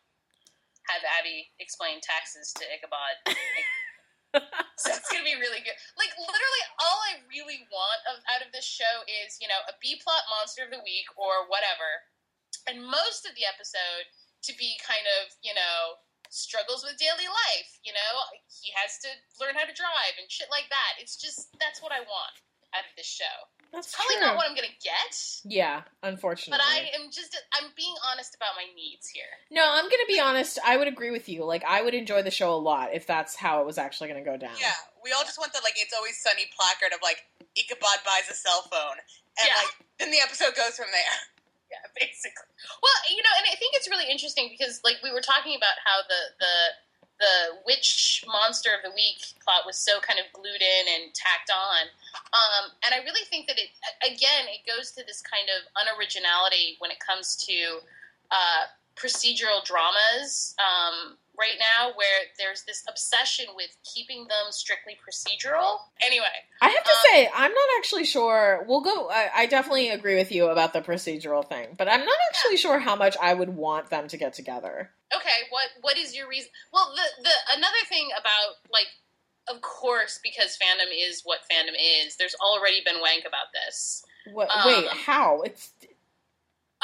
have 0.89 1.03
Abby 1.19 1.51
explain 1.59 1.99
taxes 2.03 2.55
to 2.57 2.65
Ichabod. 2.67 3.17
so 4.81 4.93
it's 4.93 5.11
going 5.11 5.23
to 5.23 5.29
be 5.29 5.39
really 5.39 5.63
good. 5.63 5.77
Like, 5.97 6.13
literally, 6.19 6.65
all 6.83 6.99
I 7.07 7.23
really 7.27 7.65
want 7.73 8.01
of, 8.11 8.23
out 8.31 8.45
of 8.45 8.53
this 8.53 8.67
show 8.67 9.05
is, 9.09 9.39
you 9.41 9.49
know, 9.49 9.61
a 9.67 9.75
B 9.83 9.99
plot 9.99 10.27
monster 10.31 10.67
of 10.67 10.73
the 10.73 10.83
week 10.83 11.09
or 11.17 11.47
whatever. 11.49 12.07
And 12.67 12.83
most 12.83 13.27
of 13.27 13.35
the 13.39 13.47
episode 13.47 14.07
to 14.47 14.53
be 14.55 14.79
kind 14.83 15.07
of, 15.23 15.35
you 15.43 15.55
know, 15.55 16.03
struggles 16.31 16.83
with 16.83 16.99
daily 16.99 17.27
life. 17.27 17.71
You 17.83 17.95
know, 17.95 18.13
he 18.51 18.75
has 18.75 18.99
to 19.07 19.11
learn 19.39 19.55
how 19.55 19.67
to 19.67 19.75
drive 19.75 20.15
and 20.19 20.31
shit 20.31 20.51
like 20.51 20.69
that. 20.71 20.99
It's 20.99 21.17
just 21.17 21.51
that's 21.59 21.83
what 21.83 21.95
I 21.95 22.03
want 22.03 22.37
out 22.75 22.87
of 22.87 22.95
this 22.99 23.09
show. 23.09 23.37
That's 23.73 23.95
Probably 23.95 24.17
true. 24.17 24.25
not 24.27 24.37
what 24.37 24.49
I'm 24.49 24.55
gonna 24.57 24.73
get, 24.83 25.13
yeah, 25.45 25.83
unfortunately. 26.03 26.57
but 26.57 26.65
I 26.65 26.89
am 26.99 27.11
just 27.11 27.37
I'm 27.53 27.71
being 27.77 27.95
honest 28.11 28.35
about 28.35 28.57
my 28.57 28.65
needs 28.75 29.09
here. 29.09 29.29
No, 29.51 29.63
I'm 29.69 29.85
gonna 29.85 30.09
be 30.09 30.19
honest. 30.21 30.59
I 30.65 30.77
would 30.77 30.89
agree 30.89 31.11
with 31.11 31.29
you. 31.29 31.45
Like, 31.45 31.65
I 31.67 31.83
would 31.83 31.95
enjoy 31.95 32.23
the 32.23 32.31
show 32.31 32.53
a 32.53 32.57
lot 32.57 32.95
if 32.95 33.07
that's 33.07 33.37
how 33.37 33.61
it 33.61 33.67
was 33.67 33.77
actually 33.79 34.09
gonna 34.09 34.25
go 34.25 34.37
down. 34.37 34.57
Yeah, 34.61 34.73
we 35.05 35.13
all 35.13 35.23
just 35.25 35.39
want 35.39 35.53
the 35.53 35.61
like 35.63 35.75
it's 35.77 35.93
always 35.95 36.17
sunny 36.19 36.47
placard 36.57 36.95
of 36.95 37.01
like 37.03 37.27
Ichabod 37.57 38.01
buys 38.05 38.29
a 38.31 38.35
cell 38.35 38.63
phone, 38.71 38.97
and 39.41 39.47
Yeah. 39.49 39.57
like 39.61 39.77
then 39.99 40.11
the 40.11 40.21
episode 40.21 40.55
goes 40.57 40.77
from 40.77 40.89
there. 40.93 41.19
Yeah, 41.67 41.83
basically. 41.99 42.47
Well, 42.79 42.99
you 43.11 43.19
know, 43.27 43.35
and 43.43 43.47
I 43.51 43.59
think 43.59 43.75
it's 43.75 43.91
really 43.91 44.07
interesting 44.09 44.55
because 44.55 44.81
like 44.87 45.03
we 45.03 45.11
were 45.11 45.21
talking 45.21 45.59
about 45.59 45.75
how 45.85 45.99
the 46.07 46.21
the 46.39 46.55
the 47.19 47.61
witch 47.65 48.25
monster 48.27 48.71
of 48.77 48.83
the 48.85 48.95
week 48.95 49.25
plot 49.43 49.65
was 49.65 49.77
so 49.77 50.01
kind 50.01 50.19
of 50.21 50.27
glued 50.33 50.61
in 50.61 50.85
and 50.95 51.15
tacked 51.15 51.51
on. 51.51 51.89
Um, 52.33 52.73
and 52.85 52.95
I 52.95 53.05
really 53.05 53.25
think 53.29 53.47
that 53.47 53.59
it 53.59 53.71
again 54.05 54.49
it 54.49 54.67
goes 54.69 54.93
to 54.93 55.05
this 55.07 55.23
kind 55.23 55.49
of 55.49 55.65
unoriginality 55.81 56.77
when 56.79 56.91
it 56.91 56.99
comes 57.01 57.37
to 57.49 57.81
uh, 58.31 58.69
procedural 58.97 59.65
dramas 59.65 60.55
um, 60.59 61.17
right 61.39 61.59
now, 61.59 61.93
where 61.95 62.07
there's 62.39 62.63
this 62.65 62.83
obsession 62.89 63.47
with 63.55 63.71
keeping 63.85 64.23
them 64.29 64.51
strictly 64.51 64.97
procedural. 64.97 65.79
Anyway, 66.01 66.25
I 66.61 66.69
have 66.69 66.85
to 66.85 66.91
Um, 66.91 66.97
say, 67.13 67.31
I'm 67.35 67.53
not 67.53 67.69
actually 67.79 68.05
sure. 68.05 68.65
We'll 68.69 68.81
go. 68.83 69.09
I, 69.11 69.29
I 69.35 69.47
definitely 69.47 69.91
agree 69.91 70.17
with 70.17 70.33
you 70.33 70.47
about 70.49 70.73
the 70.73 70.81
procedural 70.81 71.47
thing, 71.47 71.75
but 71.77 71.89
I'm 71.89 72.01
not 72.05 72.19
actually 72.31 72.57
sure 72.57 72.79
how 72.79 72.97
much 72.97 73.17
I 73.21 73.35
would 73.35 73.51
want 73.51 73.91
them 73.91 74.09
to 74.09 74.17
get 74.17 74.35
together. 74.35 74.91
okay, 75.15 75.47
what 75.51 75.67
what 75.83 75.97
is 75.99 76.17
your 76.17 76.29
reason? 76.29 76.51
Well, 76.73 76.93
the 76.95 77.23
the 77.23 77.57
another 77.57 77.83
thing 77.89 78.09
about 78.19 78.57
like, 78.73 78.87
of 79.49 79.61
course, 79.63 80.19
because 80.23 80.57
fandom 80.61 80.91
is 80.93 81.23
what 81.25 81.41
fandom 81.51 81.75
is. 82.05 82.17
There's 82.17 82.35
already 82.37 82.83
been 82.85 83.01
wank 83.01 83.25
about 83.27 83.53
this. 83.53 84.05
What, 84.33 84.49
Um, 84.51 84.63
wait, 84.67 84.89
how? 84.89 85.43
It's 85.43 85.71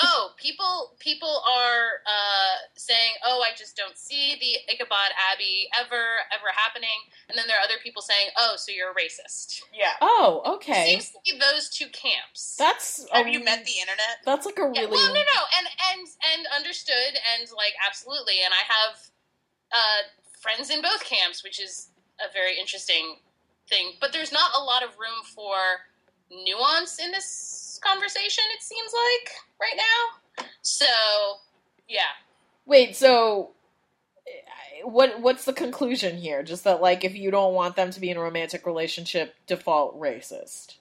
Oh, 0.00 0.30
people 0.38 0.96
people 1.00 1.42
are 1.46 2.00
uh, 2.06 2.56
saying, 2.76 3.12
"Oh, 3.24 3.42
I 3.42 3.54
just 3.56 3.76
don't 3.76 3.96
see 3.98 4.36
the 4.40 4.72
Ichabod 4.72 5.12
Abby 5.32 5.68
ever 5.78 6.20
ever 6.32 6.48
happening," 6.54 6.88
and 7.28 7.36
then 7.36 7.46
there 7.46 7.58
are 7.58 7.62
other 7.64 7.76
people 7.82 8.00
saying, 8.00 8.28
"Oh, 8.38 8.54
so 8.56 8.72
you're 8.72 8.90
a 8.90 8.94
racist." 8.94 9.60
Yeah. 9.72 9.92
oh, 10.00 10.42
It 10.46 10.48
okay. 10.56 10.86
seems 10.90 11.10
to 11.10 11.18
be 11.24 11.38
those 11.38 11.68
two 11.68 11.88
camps. 11.88 12.56
That's 12.58 13.06
Have 13.12 13.26
a- 13.26 13.30
you 13.30 13.44
met 13.44 13.64
the 13.66 13.78
internet? 13.80 14.24
That's 14.24 14.46
like 14.46 14.58
a 14.58 14.70
Yeah, 14.72 14.80
really 14.82 14.92
well, 14.92 15.08
no, 15.12 15.20
no, 15.20 15.40
and 15.58 15.66
and 15.92 16.08
and 16.32 16.46
understood, 16.56 17.12
and 17.36 17.48
like 17.54 17.74
absolutely, 17.86 18.40
and 18.44 18.54
I 18.54 18.64
have 18.72 19.10
uh, 19.72 20.02
friends 20.40 20.70
in 20.70 20.80
both 20.80 21.04
camps, 21.04 21.44
which 21.44 21.60
is 21.60 21.90
a 22.18 22.32
very 22.32 22.58
interesting 22.58 23.16
thing. 23.68 23.92
But 24.00 24.12
there's 24.12 24.32
not 24.32 24.52
a 24.56 24.62
lot 24.64 24.82
of 24.82 24.98
room 24.98 25.22
for 25.34 25.54
nuance 26.44 26.98
in 26.98 27.10
this 27.12 27.80
conversation. 27.84 28.44
It 28.56 28.62
seems 28.62 28.92
like 28.92 29.32
right 29.60 29.76
now. 29.76 30.44
So, 30.62 30.86
yeah, 31.88 32.02
Wait, 32.64 32.94
so 32.96 33.50
what 34.84 35.20
what's 35.20 35.44
the 35.44 35.52
conclusion 35.52 36.16
here? 36.16 36.42
Just 36.42 36.64
that 36.64 36.80
like 36.80 37.04
if 37.04 37.14
you 37.14 37.30
don't 37.30 37.54
want 37.54 37.76
them 37.76 37.90
to 37.90 38.00
be 38.00 38.10
in 38.10 38.16
a 38.16 38.20
romantic 38.20 38.66
relationship, 38.66 39.34
default 39.46 39.98
racist. 40.00 40.76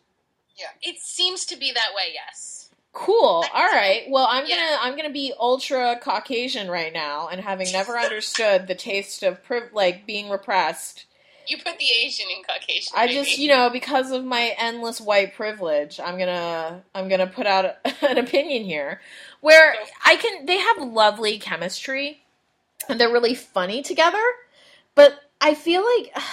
Yeah. 0.57 0.67
It 0.81 0.99
seems 0.99 1.45
to 1.45 1.57
be 1.57 1.71
that 1.71 1.89
way. 1.95 2.13
Yes. 2.13 2.69
Cool. 2.93 3.45
All 3.53 3.71
right. 3.71 4.03
Well, 4.09 4.27
I'm 4.29 4.45
Yeah. 4.45 4.55
gonna 4.57 4.77
I'm 4.81 4.95
gonna 4.95 5.09
be 5.11 5.33
ultra 5.39 5.97
Caucasian 6.01 6.69
right 6.69 6.93
now, 6.93 7.29
and 7.29 7.41
having 7.41 7.71
never 7.71 7.97
understood 7.99 8.67
the 8.67 8.75
taste 8.75 9.23
of 9.23 9.43
priv- 9.43 9.73
like 9.73 10.05
being 10.05 10.29
repressed. 10.29 11.05
You 11.47 11.57
put 11.57 11.77
the 11.77 11.87
Asian 12.03 12.27
in 12.35 12.43
Caucasian. 12.43 12.93
I 12.95 13.05
maybe. 13.05 13.17
just 13.17 13.37
you 13.37 13.49
know 13.49 13.69
because 13.69 14.11
of 14.11 14.23
my 14.23 14.55
endless 14.57 15.01
white 15.01 15.35
privilege, 15.35 15.99
I'm 15.99 16.17
gonna 16.17 16.83
I'm 16.93 17.09
gonna 17.09 17.27
put 17.27 17.47
out 17.47 17.75
an 18.01 18.17
opinion 18.17 18.63
here, 18.63 19.01
where 19.41 19.75
I 20.05 20.15
can 20.15 20.45
they 20.45 20.57
have 20.57 20.77
lovely 20.79 21.39
chemistry, 21.39 22.23
and 22.89 22.99
they're 22.99 23.11
really 23.11 23.35
funny 23.35 23.81
together, 23.81 24.23
but 24.95 25.13
I 25.39 25.53
feel 25.53 25.83
like. 25.97 26.15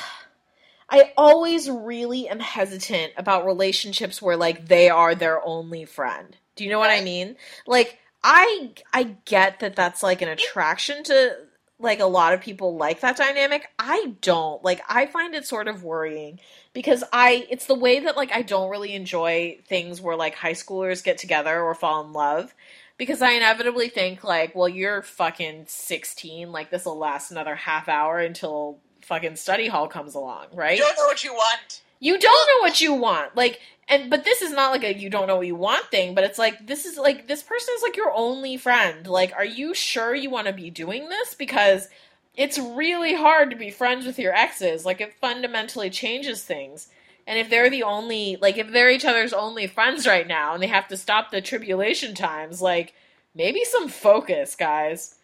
I 0.90 1.12
always 1.18 1.68
really 1.68 2.30
am 2.30 2.40
hesitant 2.40 3.12
about 3.18 3.44
relationships 3.44 4.22
where 4.22 4.38
like 4.38 4.68
they 4.68 4.88
are 4.88 5.14
their 5.14 5.44
only 5.44 5.84
friend. 5.84 6.34
Do 6.56 6.64
you 6.64 6.70
know 6.70 6.78
what 6.78 6.88
I 6.88 7.02
mean? 7.02 7.36
Like 7.66 7.98
I 8.24 8.72
I 8.92 9.16
get 9.24 9.60
that 9.60 9.76
that's 9.76 10.02
like 10.02 10.22
an 10.22 10.28
attraction 10.28 11.04
to 11.04 11.36
like 11.80 12.00
a 12.00 12.06
lot 12.06 12.34
of 12.34 12.40
people 12.40 12.76
like 12.76 13.00
that 13.00 13.16
dynamic. 13.16 13.70
I 13.78 14.14
don't. 14.20 14.62
Like 14.64 14.82
I 14.88 15.06
find 15.06 15.34
it 15.34 15.46
sort 15.46 15.68
of 15.68 15.84
worrying 15.84 16.40
because 16.72 17.04
I 17.12 17.46
it's 17.50 17.66
the 17.66 17.74
way 17.74 18.00
that 18.00 18.16
like 18.16 18.32
I 18.32 18.42
don't 18.42 18.70
really 18.70 18.94
enjoy 18.94 19.58
things 19.66 20.00
where 20.00 20.16
like 20.16 20.34
high 20.34 20.52
schoolers 20.52 21.04
get 21.04 21.18
together 21.18 21.60
or 21.60 21.74
fall 21.74 22.04
in 22.04 22.12
love 22.12 22.54
because 22.96 23.22
I 23.22 23.30
inevitably 23.30 23.88
think 23.88 24.24
like, 24.24 24.54
well, 24.54 24.68
you're 24.68 25.02
fucking 25.02 25.66
16, 25.68 26.50
like 26.50 26.70
this 26.70 26.84
will 26.84 26.98
last 26.98 27.30
another 27.30 27.54
half 27.54 27.88
hour 27.88 28.18
until 28.18 28.78
fucking 29.02 29.36
study 29.36 29.68
hall 29.68 29.88
comes 29.88 30.14
along, 30.14 30.46
right? 30.52 30.76
You 30.76 30.84
don't 30.84 30.96
know 30.98 31.06
what 31.06 31.22
you 31.22 31.32
want. 31.32 31.82
You 32.00 32.18
don't 32.18 32.46
know 32.46 32.60
what 32.60 32.80
you 32.80 32.94
want. 32.94 33.36
Like 33.36 33.60
and 33.88 34.10
but 34.10 34.24
this 34.24 34.42
is 34.42 34.52
not 34.52 34.70
like 34.70 34.84
a 34.84 34.94
you 34.96 35.10
don't 35.10 35.26
know 35.26 35.36
what 35.36 35.46
you 35.46 35.54
want 35.54 35.86
thing, 35.86 36.14
but 36.14 36.24
it's 36.24 36.38
like 36.38 36.66
this 36.66 36.84
is 36.84 36.98
like 36.98 37.26
this 37.26 37.42
person 37.42 37.74
is 37.76 37.82
like 37.82 37.96
your 37.96 38.12
only 38.12 38.56
friend. 38.56 39.06
Like 39.06 39.32
are 39.34 39.44
you 39.44 39.74
sure 39.74 40.14
you 40.14 40.30
want 40.30 40.46
to 40.46 40.52
be 40.52 40.70
doing 40.70 41.08
this 41.08 41.34
because 41.34 41.88
it's 42.36 42.58
really 42.58 43.14
hard 43.14 43.50
to 43.50 43.56
be 43.56 43.70
friends 43.70 44.06
with 44.06 44.18
your 44.18 44.34
exes. 44.34 44.84
Like 44.84 45.00
it 45.00 45.14
fundamentally 45.20 45.90
changes 45.90 46.44
things. 46.44 46.88
And 47.26 47.38
if 47.38 47.50
they're 47.50 47.68
the 47.68 47.82
only 47.82 48.38
like 48.40 48.56
if 48.56 48.70
they're 48.70 48.90
each 48.90 49.04
other's 49.04 49.32
only 49.32 49.66
friends 49.66 50.06
right 50.06 50.26
now 50.26 50.54
and 50.54 50.62
they 50.62 50.68
have 50.68 50.88
to 50.88 50.96
stop 50.96 51.30
the 51.30 51.40
tribulation 51.40 52.14
times, 52.14 52.62
like 52.62 52.94
maybe 53.34 53.64
some 53.64 53.88
focus, 53.88 54.54
guys. 54.54 55.16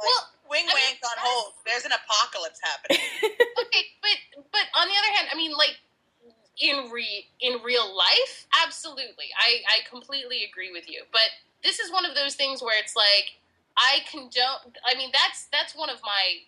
Well, 0.00 0.28
wing 0.54 0.70
I 0.70 0.74
mean, 0.74 0.94
wank 0.94 1.02
on 1.02 1.18
hold. 1.18 1.58
There's 1.66 1.84
an 1.84 1.90
apocalypse 1.90 2.62
happening. 2.62 3.02
okay, 3.66 3.84
but 3.98 4.46
but 4.54 4.66
on 4.78 4.86
the 4.86 4.94
other 4.94 5.12
hand, 5.18 5.26
I 5.32 5.36
mean, 5.36 5.50
like 5.58 5.82
in 6.62 6.90
re 6.94 7.26
in 7.42 7.58
real 7.66 7.90
life, 7.90 8.46
absolutely, 8.62 9.34
I 9.34 9.66
I 9.66 9.82
completely 9.90 10.46
agree 10.46 10.70
with 10.70 10.88
you. 10.88 11.02
But 11.10 11.34
this 11.66 11.80
is 11.82 11.90
one 11.90 12.06
of 12.06 12.14
those 12.14 12.38
things 12.38 12.62
where 12.62 12.78
it's 12.78 12.94
like 12.94 13.34
I 13.76 14.06
condone. 14.06 14.78
I 14.86 14.94
mean, 14.94 15.10
that's 15.10 15.50
that's 15.50 15.74
one 15.74 15.90
of 15.90 15.98
my 16.06 16.46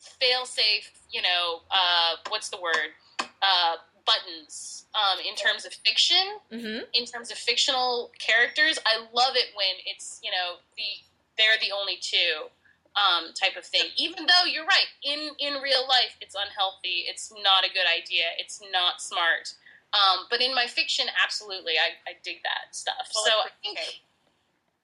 fail-safe. 0.00 0.90
You 1.12 1.22
know, 1.22 1.60
uh, 1.70 2.16
what's 2.28 2.48
the 2.48 2.60
word? 2.60 2.96
Uh, 3.20 3.76
buttons 4.06 4.86
um, 4.94 5.18
in 5.28 5.34
terms 5.34 5.66
of 5.66 5.74
fiction. 5.84 6.40
hmm 6.50 6.86
In 6.94 7.04
terms 7.04 7.30
of 7.30 7.36
fictional 7.36 8.12
characters, 8.18 8.78
I 8.86 9.04
love 9.12 9.36
it 9.36 9.52
when 9.54 9.76
it's 9.84 10.20
you 10.22 10.30
know 10.30 10.62
the 10.76 11.04
they're 11.36 11.60
the 11.60 11.74
only 11.76 11.98
two 12.00 12.48
um, 12.96 13.32
type 13.34 13.56
of 13.56 13.64
thing. 13.64 13.92
Even 13.96 14.26
though 14.26 14.48
you're 14.48 14.64
right, 14.64 14.88
in 15.04 15.30
in 15.38 15.60
real 15.60 15.86
life, 15.88 16.16
it's 16.20 16.34
unhealthy. 16.34 17.04
It's 17.06 17.32
not 17.44 17.64
a 17.64 17.68
good 17.68 17.86
idea. 17.86 18.32
It's 18.38 18.60
not 18.72 19.00
smart. 19.00 19.52
Um, 19.92 20.26
but 20.30 20.40
in 20.40 20.54
my 20.54 20.66
fiction, 20.66 21.06
absolutely, 21.22 21.74
I, 21.78 22.10
I 22.10 22.14
dig 22.24 22.42
that 22.42 22.74
stuff. 22.74 23.08
Well, 23.14 23.24
so 23.24 23.32
I 23.44 23.50
think 23.62 23.78
okay. 23.78 24.00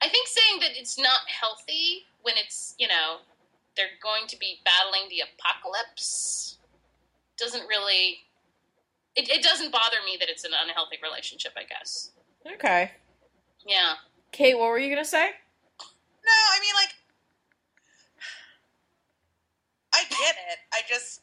I 0.02 0.08
think 0.08 0.28
saying 0.28 0.60
that 0.60 0.78
it's 0.78 0.98
not 0.98 1.20
healthy 1.26 2.06
when 2.22 2.34
it's 2.36 2.74
you 2.78 2.88
know 2.88 3.24
they're 3.76 3.96
going 4.02 4.28
to 4.28 4.38
be 4.38 4.60
battling 4.64 5.08
the 5.08 5.24
apocalypse 5.24 6.58
doesn't 7.38 7.66
really. 7.66 8.28
It, 9.14 9.28
it 9.28 9.42
doesn't 9.42 9.72
bother 9.72 9.98
me 10.06 10.16
that 10.20 10.30
it's 10.30 10.44
an 10.44 10.52
unhealthy 10.62 10.96
relationship. 11.02 11.52
I 11.56 11.64
guess. 11.64 12.12
Okay. 12.46 12.92
Yeah. 13.66 13.94
Kate, 14.32 14.58
what 14.58 14.68
were 14.68 14.78
you 14.78 14.88
gonna 14.88 15.04
say? 15.04 15.30
No, 16.24 16.38
I 16.54 16.60
mean 16.60 16.74
like 16.74 16.94
I 20.03 20.09
get 20.11 20.34
it. 20.50 20.59
I 20.74 20.80
just 20.88 21.20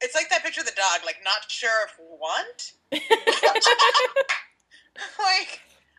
it's 0.00 0.14
like 0.14 0.28
that 0.30 0.44
picture 0.44 0.60
of 0.60 0.66
the 0.66 0.72
dog, 0.76 1.00
like 1.04 1.16
not 1.24 1.50
sure 1.50 1.86
if 1.86 1.98
want. 1.98 2.72
like 2.92 3.02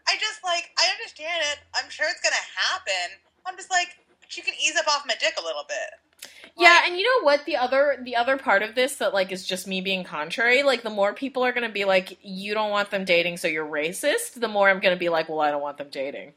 I 0.08 0.16
just 0.20 0.44
like 0.44 0.70
I 0.78 0.92
understand 0.94 1.44
it. 1.52 1.60
I'm 1.76 1.90
sure 1.90 2.06
it's 2.10 2.22
gonna 2.22 2.36
happen. 2.70 3.18
I'm 3.46 3.58
just 3.58 3.72
like 3.72 3.90
she 4.28 4.42
can 4.42 4.54
ease 4.54 4.76
up 4.80 4.88
off 4.88 5.06
my 5.08 5.16
dick 5.20 5.34
a 5.40 5.44
little 5.44 5.66
bit. 5.68 6.32
Yeah, 6.58 6.82
and 6.86 6.98
you 6.98 7.04
know 7.04 7.24
what? 7.26 7.46
The 7.46 7.58
other 7.58 7.98
the 8.04 8.16
other 8.16 8.38
part 8.38 8.62
of 8.62 8.76
this 8.76 8.98
that 8.98 9.14
like 9.14 9.32
is 9.32 9.46
just 9.46 9.68
me 9.68 9.82
being 9.82 10.04
contrary. 10.04 10.64
Like 10.64 10.84
the 10.84 10.90
more 10.90 11.14
people 11.14 11.44
are 11.44 11.52
gonna 11.54 11.70
be 11.70 11.86
like, 11.86 12.18
you 12.22 12.54
don't 12.54 12.72
want 12.72 12.92
them 12.92 13.06
dating, 13.06 13.38
so 13.38 13.48
you're 13.48 13.66
racist. 13.66 14.40
The 14.40 14.48
more 14.48 14.70
I'm 14.70 14.80
gonna 14.80 14.98
be 14.98 15.10
like, 15.10 15.30
well, 15.30 15.40
I 15.42 15.52
don't 15.52 15.62
want 15.62 15.78
them 15.78 15.90
dating. 15.90 16.34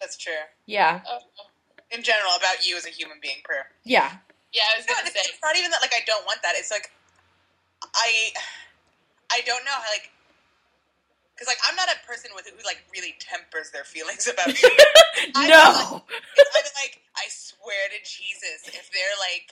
That's 0.00 0.16
true. 0.16 0.32
Yeah, 0.66 1.02
Oh, 1.06 1.18
oh. 1.38 1.49
In 1.90 2.02
general, 2.02 2.30
about 2.38 2.62
you 2.66 2.76
as 2.78 2.86
a 2.86 2.90
human 2.94 3.18
being, 3.20 3.42
prayer. 3.42 3.66
yeah, 3.84 4.14
yeah, 4.54 4.62
I 4.74 4.78
was 4.78 4.86
No, 4.86 4.94
gonna 4.94 5.10
it's, 5.10 5.14
say. 5.14 5.26
it's 5.26 5.42
not 5.42 5.56
even 5.58 5.70
that 5.74 5.82
like 5.82 5.94
I 5.94 6.02
don't 6.06 6.22
want 6.26 6.38
that. 6.42 6.54
It's 6.54 6.70
like 6.70 6.90
I 7.82 8.30
I 9.32 9.42
don't 9.42 9.64
know 9.66 9.74
how 9.74 9.90
like 9.90 10.10
because 11.34 11.48
like 11.50 11.58
I'm 11.66 11.74
not 11.74 11.88
a 11.90 11.98
person 12.06 12.30
with 12.36 12.46
who 12.46 12.60
like 12.62 12.84
really 12.94 13.16
tempers 13.18 13.70
their 13.74 13.82
feelings 13.88 14.28
about 14.30 14.54
you. 14.54 14.70
I 15.34 15.48
no, 15.50 16.04
It's 16.06 16.52
either 16.54 16.74
like 16.78 17.02
I 17.18 17.26
swear 17.32 17.90
to 17.90 17.98
Jesus, 18.06 18.70
if 18.70 18.86
their 18.94 19.12
like 19.18 19.50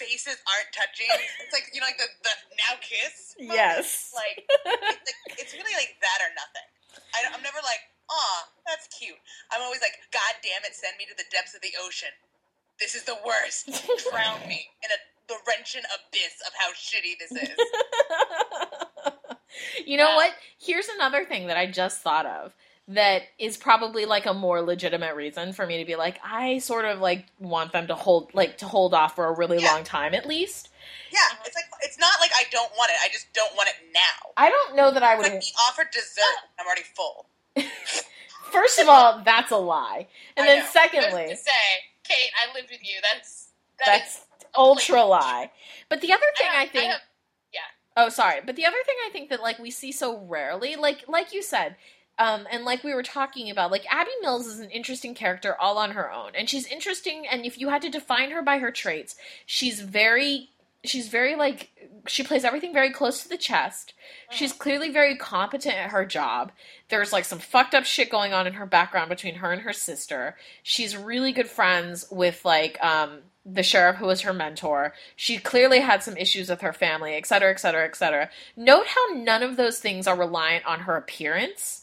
faces 0.00 0.40
aren't 0.48 0.72
touching, 0.72 1.12
it's 1.44 1.52
like 1.52 1.68
you 1.76 1.80
know 1.84 1.88
like 1.92 2.00
the, 2.00 2.08
the 2.24 2.34
now 2.56 2.80
kiss. 2.80 3.36
moment. 3.36 3.52
yes, 3.52 4.12
Like 4.16 4.48
it's 4.48 5.04
like 5.04 5.20
it's 5.44 5.52
really 5.52 5.76
like 5.76 5.92
that 6.00 6.18
or 6.24 6.32
nothing. 6.32 6.68
I 7.12 7.28
I'm 7.36 7.42
never 7.44 7.60
like, 7.60 7.84
aw, 8.12 8.44
that's 8.68 8.86
cute. 8.92 9.16
I'm 9.50 9.62
always 9.62 9.80
like, 9.80 9.96
God 10.12 10.36
damn 10.42 10.62
it, 10.68 10.74
send 10.76 10.98
me 10.98 11.06
to 11.08 11.16
the 11.16 11.24
depths 11.32 11.54
of 11.56 11.62
the 11.62 11.72
ocean. 11.82 12.12
This 12.78 12.94
is 12.94 13.04
the 13.04 13.16
worst. 13.24 13.66
Drown 14.10 14.46
me 14.48 14.68
in 14.84 14.90
a 14.92 14.98
the 15.28 15.36
wrenching 15.46 15.82
abyss 15.86 16.42
of 16.46 16.52
how 16.58 16.72
shitty 16.72 17.16
this 17.18 17.30
is. 17.32 17.56
you 19.86 19.96
know 19.96 20.14
what? 20.16 20.32
Here's 20.60 20.88
another 20.88 21.24
thing 21.24 21.46
that 21.46 21.56
I 21.56 21.66
just 21.70 22.00
thought 22.02 22.26
of 22.26 22.54
that 22.88 23.22
is 23.38 23.56
probably 23.56 24.04
like 24.04 24.26
a 24.26 24.34
more 24.34 24.60
legitimate 24.60 25.14
reason 25.14 25.52
for 25.52 25.66
me 25.66 25.78
to 25.78 25.84
be 25.84 25.94
like, 25.96 26.18
I 26.24 26.58
sort 26.58 26.84
of 26.84 27.00
like 27.00 27.26
want 27.38 27.72
them 27.72 27.86
to 27.86 27.94
hold 27.94 28.34
like 28.34 28.58
to 28.58 28.66
hold 28.66 28.94
off 28.94 29.14
for 29.14 29.26
a 29.26 29.32
really 29.36 29.62
Yeah. 29.62 29.72
long 29.72 29.84
time 29.84 30.14
at 30.14 30.26
least. 30.26 30.70
Yeah, 31.12 31.20
it's 31.46 31.54
like 31.54 31.66
it's 31.82 31.98
not 31.98 32.14
like 32.20 32.32
I 32.36 32.44
don't 32.50 32.72
want 32.76 32.90
it. 32.90 32.96
I 33.04 33.08
just 33.12 33.32
don't 33.32 33.54
want 33.56 33.68
it 33.68 33.76
now. 33.94 34.32
I 34.36 34.50
don't 34.50 34.74
know 34.76 34.90
that 34.90 35.02
I 35.02 35.14
It's 35.14 35.22
would 35.22 35.32
like 35.32 35.40
be 35.40 35.52
offered 35.68 35.88
dessert. 35.92 36.22
I'm 36.58 36.66
already 36.66 36.82
full. 36.96 37.26
First 38.52 38.78
of 38.78 38.88
all, 38.88 39.22
that's 39.24 39.50
a 39.50 39.56
lie. 39.56 40.06
And 40.36 40.44
I 40.44 40.46
then 40.46 40.58
know. 40.60 40.68
Secondly, 40.70 41.34
say, 41.34 41.50
Kate, 42.04 42.30
I 42.36 42.54
lived 42.54 42.70
with 42.70 42.82
you. 42.82 42.96
That's 43.02 43.48
that 43.78 43.86
that's 43.86 44.20
ultra 44.54 45.04
lie. 45.04 45.50
But 45.88 46.00
the 46.00 46.12
other 46.12 46.26
thing 46.36 46.48
I, 46.52 46.60
have- 46.62 46.70
think 46.70 46.90
have- 46.90 47.00
Oh, 47.96 48.08
sorry. 48.08 48.40
But 48.44 48.56
the 48.56 48.64
other 48.64 48.76
thing 48.86 48.94
I 49.06 49.10
think 49.10 49.30
that 49.30 49.42
like 49.42 49.58
we 49.58 49.70
see 49.70 49.92
so 49.92 50.18
rarely, 50.26 50.76
like 50.76 51.04
like 51.08 51.32
you 51.32 51.42
said, 51.42 51.76
um, 52.18 52.46
and 52.50 52.64
like 52.64 52.82
we 52.84 52.94
were 52.94 53.02
talking 53.02 53.50
about, 53.50 53.70
like 53.70 53.84
Abby 53.92 54.10
Mills 54.22 54.46
is 54.46 54.60
an 54.60 54.70
interesting 54.70 55.14
character 55.14 55.54
all 55.60 55.78
on 55.78 55.90
her 55.92 56.10
own, 56.10 56.32
and 56.34 56.48
she's 56.48 56.66
interesting. 56.66 57.26
And 57.30 57.44
if 57.44 57.58
you 57.58 57.68
had 57.68 57.82
to 57.82 57.90
define 57.90 58.30
her 58.30 58.42
by 58.42 58.58
her 58.58 58.70
traits, 58.70 59.16
she's 59.44 59.80
very, 59.80 60.48
she's 60.84 61.08
very 61.08 61.36
like 61.36 61.70
she 62.08 62.24
plays 62.24 62.44
everything 62.44 62.72
very 62.72 62.90
close 62.90 63.22
to 63.22 63.28
the 63.28 63.36
chest. 63.36 63.94
She's 64.30 64.52
clearly 64.52 64.90
very 64.90 65.16
competent 65.16 65.76
at 65.76 65.90
her 65.90 66.04
job. 66.04 66.50
There's 66.88 67.12
like 67.12 67.24
some 67.24 67.38
fucked 67.38 67.74
up 67.74 67.84
shit 67.84 68.10
going 68.10 68.32
on 68.32 68.46
in 68.46 68.54
her 68.54 68.66
background 68.66 69.08
between 69.08 69.36
her 69.36 69.52
and 69.52 69.62
her 69.62 69.72
sister. 69.72 70.36
She's 70.62 70.96
really 70.96 71.32
good 71.32 71.48
friends 71.48 72.06
with 72.10 72.44
like 72.44 72.82
um 72.84 73.20
the 73.44 73.62
sheriff 73.62 73.96
who 73.96 74.06
was 74.06 74.20
her 74.22 74.32
mentor. 74.32 74.94
She 75.16 75.38
clearly 75.38 75.80
had 75.80 76.02
some 76.02 76.16
issues 76.16 76.48
with 76.48 76.60
her 76.60 76.72
family, 76.72 77.14
et 77.14 77.26
cetera, 77.26 77.50
et 77.50 77.58
cetera, 77.58 77.84
et 77.84 77.96
cetera. 77.96 78.30
Note 78.56 78.86
how 78.86 79.14
none 79.14 79.42
of 79.42 79.56
those 79.56 79.80
things 79.80 80.06
are 80.06 80.16
reliant 80.16 80.64
on 80.64 80.80
her 80.80 80.96
appearance 80.96 81.81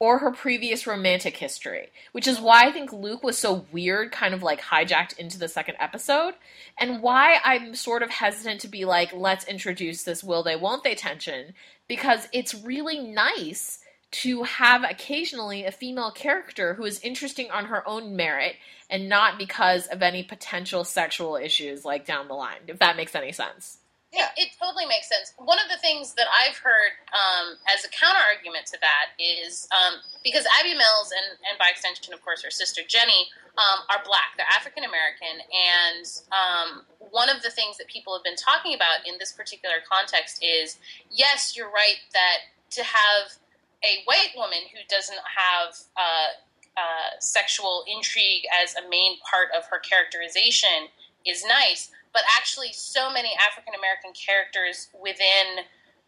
or 0.00 0.18
her 0.18 0.30
previous 0.30 0.86
romantic 0.86 1.36
history, 1.36 1.90
which 2.12 2.26
is 2.26 2.40
why 2.40 2.64
I 2.64 2.72
think 2.72 2.90
Luke 2.90 3.22
was 3.22 3.36
so 3.36 3.66
weird, 3.70 4.10
kind 4.10 4.32
of 4.32 4.42
like 4.42 4.62
hijacked 4.62 5.18
into 5.18 5.38
the 5.38 5.46
second 5.46 5.76
episode, 5.78 6.34
and 6.78 7.02
why 7.02 7.38
I'm 7.44 7.74
sort 7.74 8.02
of 8.02 8.10
hesitant 8.10 8.62
to 8.62 8.68
be 8.68 8.86
like, 8.86 9.12
let's 9.12 9.46
introduce 9.46 10.02
this 10.02 10.24
will 10.24 10.42
they, 10.42 10.56
won't 10.56 10.82
they 10.82 10.94
tension, 10.94 11.52
because 11.86 12.26
it's 12.32 12.54
really 12.54 12.98
nice 12.98 13.80
to 14.12 14.42
have 14.42 14.82
occasionally 14.82 15.64
a 15.64 15.70
female 15.70 16.10
character 16.10 16.74
who 16.74 16.84
is 16.84 16.98
interesting 17.00 17.50
on 17.50 17.66
her 17.66 17.86
own 17.86 18.16
merit 18.16 18.56
and 18.88 19.08
not 19.08 19.38
because 19.38 19.86
of 19.86 20.02
any 20.02 20.22
potential 20.22 20.82
sexual 20.82 21.36
issues 21.36 21.84
like 21.84 22.06
down 22.06 22.26
the 22.26 22.34
line, 22.34 22.58
if 22.66 22.78
that 22.78 22.96
makes 22.96 23.14
any 23.14 23.32
sense. 23.32 23.79
Yeah. 24.12 24.28
It, 24.36 24.50
it 24.50 24.58
totally 24.58 24.86
makes 24.86 25.08
sense. 25.08 25.32
One 25.38 25.58
of 25.58 25.70
the 25.70 25.78
things 25.78 26.14
that 26.14 26.26
I've 26.30 26.58
heard 26.58 26.98
um, 27.14 27.56
as 27.70 27.84
a 27.84 27.90
counter 27.90 28.18
argument 28.18 28.66
to 28.74 28.78
that 28.82 29.14
is 29.22 29.68
um, 29.70 30.02
because 30.24 30.44
Abby 30.58 30.74
Mills 30.74 31.14
and, 31.14 31.38
and 31.46 31.58
by 31.58 31.70
extension, 31.70 32.12
of 32.12 32.22
course, 32.22 32.42
her 32.42 32.50
sister 32.50 32.82
Jenny 32.86 33.30
um, 33.58 33.86
are 33.86 34.02
black. 34.04 34.34
They're 34.36 34.50
African 34.50 34.84
American, 34.84 35.42
and 35.50 36.06
um, 36.30 36.68
one 36.98 37.28
of 37.28 37.42
the 37.42 37.50
things 37.50 37.78
that 37.78 37.86
people 37.86 38.14
have 38.14 38.24
been 38.24 38.38
talking 38.38 38.74
about 38.74 39.06
in 39.06 39.14
this 39.18 39.32
particular 39.32 39.82
context 39.86 40.42
is 40.42 40.78
yes, 41.10 41.54
you're 41.56 41.70
right 41.70 41.98
that 42.12 42.50
to 42.78 42.82
have 42.82 43.38
a 43.82 44.02
white 44.04 44.32
woman 44.36 44.70
who 44.72 44.78
doesn't 44.88 45.18
have 45.24 45.74
uh, 45.96 46.30
uh, 46.76 47.10
sexual 47.18 47.84
intrigue 47.88 48.44
as 48.62 48.74
a 48.76 48.88
main 48.88 49.18
part 49.28 49.48
of 49.56 49.66
her 49.66 49.78
characterization 49.78 50.88
is 51.26 51.44
nice, 51.44 51.90
but 52.12 52.22
actually, 52.36 52.72
so 52.72 53.12
many 53.12 53.30
African 53.38 53.74
American 53.74 54.12
characters 54.12 54.88
within 55.00 55.64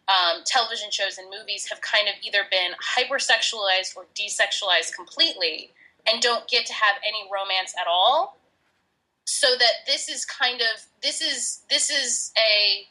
um, 0.07 0.43
television 0.45 0.91
shows 0.91 1.17
and 1.17 1.29
movies 1.29 1.67
have 1.69 1.79
kind 1.81 2.07
of 2.07 2.15
either 2.23 2.43
been 2.51 2.71
hypersexualized 2.81 3.95
or 3.95 4.05
desexualized 4.15 4.93
completely 4.93 5.71
and 6.05 6.21
don't 6.21 6.47
get 6.49 6.65
to 6.65 6.73
have 6.73 6.95
any 7.07 7.23
romance 7.31 7.73
at 7.79 7.87
all. 7.87 8.37
So 9.25 9.55
that 9.57 9.87
this 9.87 10.09
is 10.09 10.25
kind 10.25 10.59
of 10.59 10.85
this 11.01 11.21
is 11.21 11.63
this 11.69 11.89
is 11.89 12.33
a 12.37 12.85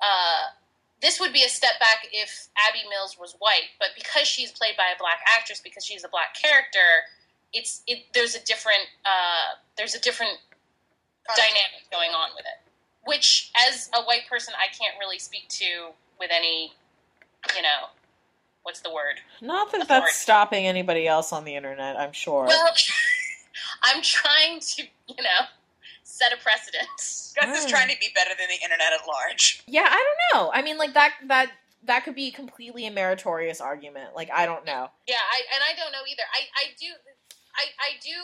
uh, 0.00 0.52
this 1.00 1.18
would 1.20 1.32
be 1.32 1.44
a 1.44 1.48
step 1.48 1.78
back 1.80 2.06
if 2.12 2.48
Abby 2.68 2.80
Mills 2.90 3.16
was 3.18 3.34
white, 3.38 3.70
but 3.78 3.88
because 3.94 4.26
she's 4.26 4.50
played 4.50 4.76
by 4.76 4.92
a 4.94 4.98
black 4.98 5.20
actress, 5.38 5.60
because 5.60 5.84
she's 5.84 6.04
a 6.04 6.08
black 6.08 6.34
character, 6.34 7.06
it's 7.52 7.82
it. 7.86 8.04
There's 8.12 8.34
a 8.34 8.44
different 8.44 8.84
uh, 9.06 9.56
there's 9.78 9.94
a 9.94 10.00
different 10.00 10.38
dynamic 11.36 11.90
going 11.92 12.10
on 12.10 12.30
with 12.36 12.44
it, 12.46 12.70
which 13.04 13.50
as 13.68 13.90
a 13.94 14.02
white 14.02 14.22
person 14.28 14.54
I 14.58 14.66
can't 14.74 14.94
really 14.98 15.18
speak 15.18 15.48
to 15.50 15.90
with 16.18 16.30
any, 16.32 16.72
you 17.54 17.62
know, 17.62 17.88
what's 18.62 18.80
the 18.80 18.92
word? 18.92 19.20
Not 19.40 19.70
that 19.72 19.82
Authority. 19.82 20.06
that's 20.06 20.16
stopping 20.18 20.66
anybody 20.66 21.06
else 21.06 21.32
on 21.32 21.44
the 21.44 21.54
internet, 21.54 21.96
I'm 21.98 22.12
sure. 22.12 22.44
Well, 22.46 22.68
I'm 23.84 24.02
trying 24.02 24.60
to, 24.60 24.82
you 24.82 25.22
know, 25.22 25.46
set 26.02 26.32
a 26.32 26.36
precedent. 26.36 26.88
Gus 26.98 27.58
is 27.58 27.66
Mm. 27.66 27.68
trying 27.68 27.88
to 27.88 27.96
be 28.00 28.08
better 28.14 28.30
than 28.38 28.48
the 28.48 28.62
internet 28.62 28.92
at 28.92 29.06
large. 29.06 29.62
yeah, 29.66 29.86
I 29.88 30.04
don't 30.32 30.40
know. 30.42 30.50
I 30.52 30.62
mean, 30.62 30.78
like 30.78 30.94
that 30.94 31.12
that 31.26 31.50
that 31.84 32.04
could 32.04 32.14
be 32.16 32.30
completely 32.32 32.86
a 32.86 32.90
meritorious 32.90 33.60
argument. 33.60 34.16
Like 34.16 34.30
I 34.34 34.44
don't 34.46 34.64
know. 34.64 34.90
Yeah, 35.06 35.22
I 35.22 35.42
and 35.54 35.62
I 35.62 35.76
don't 35.78 35.92
know 35.92 36.02
either. 36.10 36.22
I 36.34 36.40
I 36.56 36.64
do 36.80 36.86
I 37.54 37.64
I 37.78 37.90
do 38.02 38.18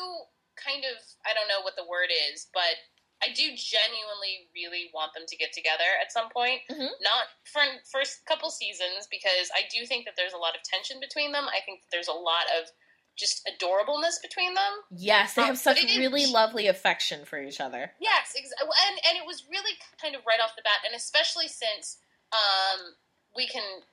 kind 0.56 0.84
of 0.84 0.98
I 1.24 1.32
don't 1.34 1.46
know 1.48 1.62
what 1.62 1.76
the 1.76 1.84
word 1.88 2.08
is, 2.32 2.48
but 2.52 2.74
I 3.22 3.28
do 3.32 3.54
genuinely 3.56 4.48
really 4.54 4.90
want 4.92 5.14
them 5.14 5.24
to 5.26 5.36
get 5.36 5.52
together 5.52 5.86
at 6.00 6.12
some 6.12 6.28
point. 6.30 6.62
Mhm. 6.70 6.90
Not 7.00 7.28
for 7.44 7.62
first 7.90 8.24
couple 8.26 8.50
seasons 8.50 9.06
because 9.10 9.50
I 9.54 9.62
do 9.70 9.86
think 9.86 10.04
that 10.04 10.14
there's 10.16 10.32
a 10.32 10.38
lot 10.38 10.54
of 10.56 10.62
tension 10.62 11.00
between 11.00 11.32
them. 11.32 11.48
I 11.48 11.60
think 11.60 11.82
that 11.82 11.90
there's 11.90 12.08
a 12.08 12.12
lot 12.12 12.46
of 12.50 12.70
just 13.16 13.46
adorableness 13.46 14.20
between 14.20 14.54
them. 14.54 14.82
Yes, 14.90 15.34
they 15.34 15.42
have 15.42 15.58
such 15.58 15.82
really 15.82 16.26
lovely 16.26 16.66
affection 16.66 17.24
for 17.24 17.40
each 17.40 17.60
other. 17.60 17.94
Yes, 18.00 18.34
ex- 18.36 18.50
and 18.60 19.00
and 19.06 19.16
it 19.16 19.24
was 19.24 19.44
really 19.48 19.78
kind 20.00 20.14
of 20.16 20.26
right 20.26 20.40
off 20.40 20.56
the 20.56 20.62
bat, 20.62 20.84
and 20.84 20.94
especially 20.94 21.48
since 21.48 21.98
um, 22.32 22.96
we 23.36 23.46
can 23.46 23.84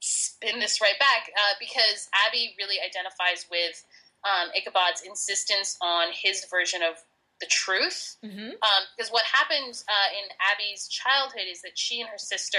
spin 0.00 0.58
this 0.60 0.80
right 0.80 0.98
back 0.98 1.30
uh, 1.36 1.54
because 1.60 2.08
Abby 2.26 2.54
really 2.58 2.76
identifies 2.80 3.46
with 3.50 3.84
um, 4.24 4.48
Ichabod's 4.56 5.02
insistence 5.02 5.76
on 5.80 6.08
his 6.12 6.44
version 6.46 6.82
of 6.82 6.96
the 7.40 7.46
truth. 7.46 8.16
Mm-hmm. 8.24 8.50
Um, 8.50 8.82
because 8.96 9.10
what 9.10 9.24
happened 9.24 9.82
uh, 9.88 10.10
in 10.18 10.28
Abby's 10.52 10.88
childhood 10.88 11.46
is 11.50 11.62
that 11.62 11.76
she 11.76 12.00
and 12.00 12.08
her 12.08 12.18
sister 12.18 12.58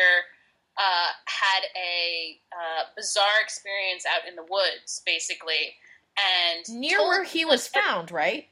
uh, 0.77 1.11
had 1.25 1.63
a 1.77 2.39
uh, 2.51 2.83
bizarre 2.95 3.41
experience 3.41 4.05
out 4.05 4.27
in 4.27 4.35
the 4.35 4.43
woods, 4.43 5.01
basically, 5.05 5.75
and 6.17 6.69
Near 6.69 6.99
where 6.99 7.23
he 7.23 7.45
was 7.45 7.67
found, 7.67 8.11
right? 8.11 8.47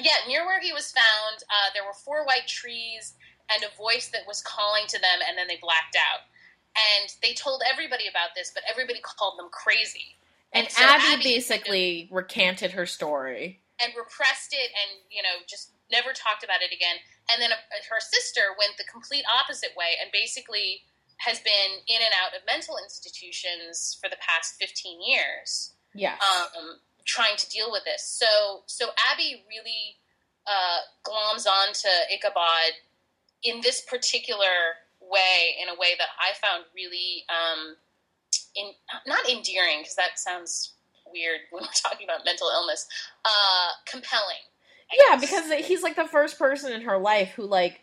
yeah, 0.00 0.26
near 0.26 0.44
where 0.44 0.60
he 0.60 0.72
was 0.72 0.90
found, 0.90 1.44
uh, 1.44 1.70
there 1.74 1.84
were 1.84 1.92
four 1.92 2.24
white 2.24 2.48
trees 2.48 3.14
and 3.50 3.62
a 3.62 3.76
voice 3.76 4.08
that 4.08 4.26
was 4.26 4.42
calling 4.42 4.84
to 4.88 4.98
them, 4.98 5.20
and 5.28 5.38
then 5.38 5.46
they 5.46 5.58
blacked 5.60 5.96
out. 5.96 6.26
And 6.74 7.14
they 7.22 7.34
told 7.34 7.62
everybody 7.70 8.08
about 8.08 8.30
this, 8.34 8.50
but 8.52 8.64
everybody 8.68 9.00
called 9.00 9.38
them 9.38 9.48
crazy. 9.52 10.16
And, 10.52 10.68
so 10.70 10.84
Abby, 10.84 11.22
basically 11.22 12.08
recanted 12.10 12.72
her 12.72 12.86
story. 12.86 13.60
And 13.80 13.92
repressed 13.96 14.52
it, 14.52 14.70
and 14.74 15.02
you 15.10 15.22
know, 15.22 15.42
just 15.48 15.72
never 15.90 16.12
talked 16.12 16.44
about 16.44 16.62
it 16.62 16.72
again. 16.74 16.96
And 17.30 17.40
then 17.40 17.52
uh, 17.52 17.58
her 17.90 18.00
sister 18.00 18.54
went 18.58 18.76
the 18.76 18.84
complete 18.84 19.24
opposite 19.26 19.74
way, 19.76 19.98
and 20.00 20.10
basically 20.12 20.84
has 21.18 21.40
been 21.40 21.80
in 21.86 22.02
and 22.02 22.14
out 22.18 22.34
of 22.34 22.42
mental 22.46 22.76
institutions 22.76 23.96
for 24.00 24.10
the 24.10 24.20
past 24.20 24.56
fifteen 24.58 25.00
years. 25.02 25.72
Yes. 25.94 26.18
um, 26.58 26.78
trying 27.04 27.36
to 27.36 27.48
deal 27.48 27.70
with 27.70 27.84
this. 27.84 28.02
So 28.04 28.62
so 28.66 28.90
Abby 29.12 29.44
really 29.48 29.96
uh, 30.46 30.80
gloms 31.04 31.46
onto 31.46 31.88
Ichabod 32.12 32.78
in 33.42 33.60
this 33.60 33.80
particular 33.80 34.80
way, 35.00 35.56
in 35.60 35.68
a 35.68 35.78
way 35.78 35.94
that 35.98 36.08
I 36.18 36.34
found 36.34 36.64
really 36.74 37.24
um, 37.28 37.76
in 38.56 38.72
not 39.06 39.28
endearing 39.28 39.80
because 39.80 39.96
that 39.96 40.18
sounds 40.18 40.73
weird 41.14 41.40
when 41.50 41.62
we're 41.62 41.68
talking 41.80 42.04
about 42.04 42.24
mental 42.24 42.50
illness. 42.52 42.86
Uh, 43.24 43.70
compelling. 43.86 44.44
I 44.92 44.96
yeah, 44.98 45.16
guess. 45.16 45.30
because 45.30 45.66
he's 45.66 45.82
like 45.82 45.96
the 45.96 46.04
first 46.04 46.38
person 46.38 46.72
in 46.72 46.82
her 46.82 46.98
life 46.98 47.30
who 47.30 47.44
like 47.44 47.80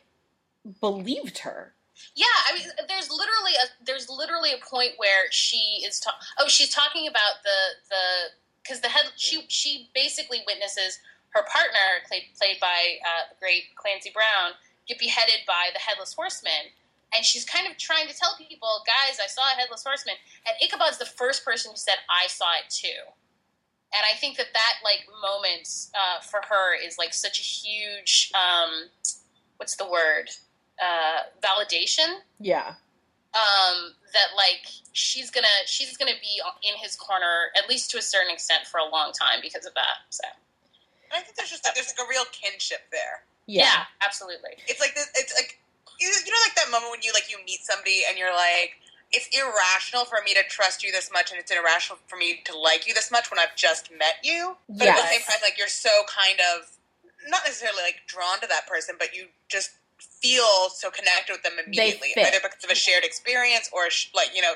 believed 0.79 1.39
her. 1.39 1.73
Yeah, 2.15 2.25
I 2.49 2.53
mean, 2.53 2.67
there's 2.87 3.09
literally 3.09 3.53
a 3.57 3.85
there's 3.85 4.09
literally 4.09 4.51
a 4.53 4.63
point 4.63 4.93
where 4.97 5.31
she 5.31 5.81
is 5.85 5.99
ta- 5.99 6.17
oh 6.39 6.47
she's 6.47 6.73
talking 6.73 7.07
about 7.07 7.43
the 7.43 7.59
the 7.89 8.03
because 8.63 8.81
the 8.81 8.89
head 8.89 9.05
she 9.17 9.45
she 9.47 9.89
basically 9.93 10.41
witnesses 10.47 10.99
her 11.31 11.43
partner 11.43 12.03
played 12.07 12.23
played 12.37 12.59
by 12.59 12.99
uh, 13.05 13.29
the 13.29 13.35
great 13.39 13.75
Clancy 13.75 14.11
Brown 14.13 14.53
get 14.87 14.99
beheaded 14.99 15.45
by 15.47 15.69
the 15.73 15.79
headless 15.79 16.13
horseman, 16.13 16.73
and 17.15 17.23
she's 17.25 17.45
kind 17.45 17.67
of 17.69 17.77
trying 17.77 18.07
to 18.07 18.15
tell 18.15 18.35
people, 18.37 18.83
guys, 18.85 19.19
I 19.21 19.27
saw 19.27 19.41
a 19.51 19.55
headless 19.59 19.83
horseman, 19.83 20.15
and 20.45 20.55
Ichabod's 20.61 20.97
the 20.97 21.05
first 21.05 21.45
person 21.45 21.71
who 21.71 21.77
said 21.77 21.95
I 22.09 22.27
saw 22.27 22.51
it 22.59 22.69
too, 22.69 23.07
and 23.93 24.03
I 24.11 24.17
think 24.17 24.37
that 24.37 24.47
that 24.53 24.73
like 24.83 25.05
moment 25.21 25.67
uh, 25.93 26.21
for 26.21 26.41
her 26.49 26.75
is 26.75 26.97
like 26.97 27.13
such 27.13 27.39
a 27.39 27.43
huge 27.43 28.31
um, 28.33 28.89
what's 29.57 29.75
the 29.75 29.85
word 29.89 30.29
uh, 30.81 31.21
validation 31.41 32.19
Yeah. 32.39 32.75
um, 33.33 33.93
that 34.13 34.35
like 34.35 34.65
she's 34.93 35.29
gonna 35.31 35.47
she's 35.65 35.95
gonna 35.97 36.17
be 36.21 36.41
in 36.67 36.75
his 36.81 36.95
corner 36.95 37.51
at 37.57 37.69
least 37.69 37.91
to 37.91 37.97
a 37.97 38.01
certain 38.01 38.31
extent 38.31 38.65
for 38.67 38.77
a 38.79 38.89
long 38.89 39.11
time 39.13 39.39
because 39.41 39.65
of 39.65 39.73
that. 39.75 40.03
So 40.09 40.23
And 41.11 41.19
I 41.19 41.21
think 41.23 41.35
there's 41.37 41.49
just 41.51 41.63
like, 41.65 41.75
there's 41.75 41.87
like 41.95 42.05
a 42.05 42.09
real 42.09 42.25
kinship 42.31 42.81
there. 42.91 43.23
Yeah. 43.47 43.83
absolutely. 44.05 44.51
It's 44.67 44.79
like 44.79 44.95
this. 44.95 45.09
It's 45.15 45.33
like 45.35 45.59
you, 45.99 46.07
you 46.07 46.31
know, 46.31 46.41
like 46.47 46.55
that 46.55 46.71
moment 46.71 46.91
when 46.91 47.01
you 47.03 47.11
like 47.13 47.29
you 47.29 47.37
meet 47.45 47.61
somebody 47.61 48.01
and 48.09 48.17
you're 48.17 48.33
like, 48.33 48.79
it's 49.11 49.27
irrational 49.35 50.05
for 50.05 50.19
me 50.25 50.33
to 50.33 50.43
trust 50.49 50.83
you 50.83 50.91
this 50.91 51.09
much, 51.11 51.31
and 51.31 51.39
it's 51.39 51.51
irrational 51.51 51.99
for 52.07 52.15
me 52.15 52.41
to 52.45 52.57
like 52.57 52.87
you 52.87 52.93
this 52.93 53.11
much 53.11 53.29
when 53.29 53.39
I've 53.39 53.55
just 53.55 53.91
met 53.91 54.15
you. 54.23 54.55
But 54.69 54.87
at 54.87 54.95
the 54.97 55.07
same 55.07 55.21
time, 55.21 55.37
like 55.43 55.57
you're 55.57 55.67
so 55.67 55.89
kind 56.07 56.39
of 56.55 56.71
not 57.27 57.41
necessarily 57.45 57.83
like 57.83 58.01
drawn 58.07 58.39
to 58.39 58.47
that 58.47 58.67
person, 58.67 58.95
but 58.97 59.15
you 59.15 59.27
just 59.49 59.71
feel 59.99 60.69
so 60.73 60.89
connected 60.89 61.33
with 61.33 61.43
them 61.43 61.53
immediately, 61.63 62.09
either 62.17 62.39
because 62.41 62.63
of 62.63 62.71
a 62.71 62.75
shared 62.75 63.03
experience 63.03 63.69
or 63.73 63.89
sh- 63.89 64.07
like 64.15 64.31
you 64.35 64.41
know, 64.41 64.53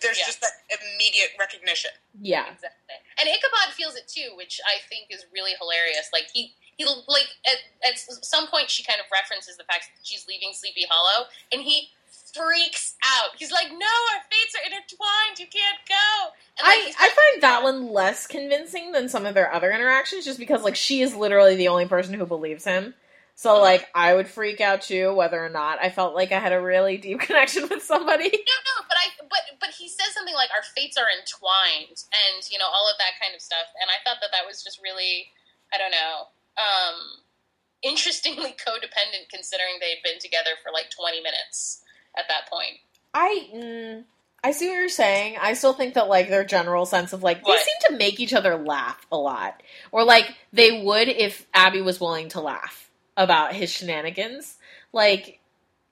there's 0.00 0.18
Yeah. 0.18 0.26
just 0.26 0.40
that 0.40 0.52
immediate 0.80 1.30
recognition. 1.38 1.90
Yeah. 2.20 2.46
Exactly. 2.52 2.94
And 3.18 3.28
Ichabod 3.28 3.74
feels 3.74 3.96
it 3.96 4.06
too, 4.08 4.36
which 4.36 4.60
I 4.66 4.78
think 4.88 5.08
is 5.10 5.24
really 5.32 5.52
hilarious. 5.58 6.08
Like 6.12 6.28
he 6.32 6.54
he 6.76 6.84
like 6.84 7.28
at, 7.46 7.58
at 7.88 7.98
some 7.98 8.46
point 8.48 8.70
she 8.70 8.82
kind 8.82 9.00
of 9.00 9.06
references 9.12 9.56
the 9.56 9.64
fact 9.64 9.90
that 9.94 10.06
she's 10.06 10.26
leaving 10.28 10.52
Sleepy 10.52 10.86
Hollow, 10.88 11.26
and 11.52 11.60
he 11.62 11.90
freaks 12.34 12.94
out. 13.04 13.30
He's 13.36 13.52
like, 13.52 13.68
"No, 13.70 13.76
our 13.76 14.22
fates 14.30 14.54
are 14.56 14.66
intertwined. 14.66 15.38
You 15.38 15.46
can't 15.46 15.78
go." 15.88 16.30
And, 16.58 16.66
like, 16.66 16.78
I, 16.78 16.84
he's 16.86 16.96
I 16.98 17.08
find 17.08 17.42
that 17.42 17.62
one 17.62 17.92
less 17.92 18.26
convincing 18.26 18.92
than 18.92 19.08
some 19.08 19.26
of 19.26 19.34
their 19.34 19.52
other 19.52 19.70
interactions 19.70 20.24
just 20.24 20.38
because 20.38 20.62
like 20.62 20.76
she 20.76 21.02
is 21.02 21.14
literally 21.14 21.56
the 21.56 21.68
only 21.68 21.86
person 21.86 22.14
who 22.14 22.26
believes 22.26 22.64
him. 22.64 22.94
So 23.40 23.56
like 23.56 23.88
I 23.94 24.12
would 24.12 24.28
freak 24.28 24.60
out 24.60 24.82
too 24.84 25.14
whether 25.14 25.40
or 25.40 25.48
not 25.48 25.80
I 25.80 25.88
felt 25.88 26.14
like 26.14 26.30
I 26.30 26.38
had 26.38 26.52
a 26.52 26.60
really 26.60 26.98
deep 26.98 27.20
connection 27.24 27.68
with 27.72 27.82
somebody. 27.82 28.28
No, 28.28 28.56
no, 28.68 28.76
but 28.84 29.00
I, 29.00 29.06
but, 29.32 29.40
but 29.60 29.70
he 29.70 29.88
says 29.88 30.12
something 30.12 30.36
like 30.36 30.52
our 30.52 30.60
fates 30.76 31.00
are 31.00 31.08
entwined, 31.08 32.04
and 32.12 32.44
you 32.52 32.60
know 32.60 32.68
all 32.68 32.84
of 32.84 33.00
that 33.00 33.16
kind 33.16 33.32
of 33.32 33.40
stuff. 33.40 33.64
And 33.80 33.88
I 33.88 33.96
thought 34.04 34.20
that 34.20 34.28
that 34.36 34.44
was 34.44 34.60
just 34.60 34.76
really, 34.84 35.32
I 35.72 35.80
don't 35.80 35.88
know, 35.88 36.28
um, 36.60 37.24
interestingly 37.82 38.52
codependent, 38.60 39.32
considering 39.32 39.80
they'd 39.80 40.04
been 40.04 40.20
together 40.20 40.60
for 40.60 40.68
like 40.68 40.92
twenty 40.92 41.24
minutes 41.24 41.80
at 42.16 42.24
that 42.28 42.50
point. 42.50 42.78
I 43.14 43.48
mm, 43.54 44.04
I 44.42 44.52
see 44.52 44.68
what 44.68 44.74
you're 44.74 44.88
saying. 44.88 45.36
I 45.40 45.54
still 45.54 45.72
think 45.72 45.94
that 45.94 46.08
like 46.08 46.28
their 46.28 46.44
general 46.44 46.86
sense 46.86 47.12
of 47.12 47.22
like 47.22 47.44
they 47.44 47.56
seem 47.56 47.90
to 47.90 47.96
make 47.96 48.20
each 48.20 48.32
other 48.32 48.56
laugh 48.56 49.06
a 49.10 49.16
lot, 49.16 49.62
or 49.92 50.04
like 50.04 50.34
they 50.52 50.82
would 50.82 51.08
if 51.08 51.46
Abby 51.54 51.80
was 51.80 52.00
willing 52.00 52.28
to 52.30 52.40
laugh 52.40 52.90
about 53.16 53.52
his 53.52 53.70
shenanigans. 53.70 54.56
Like 54.92 55.40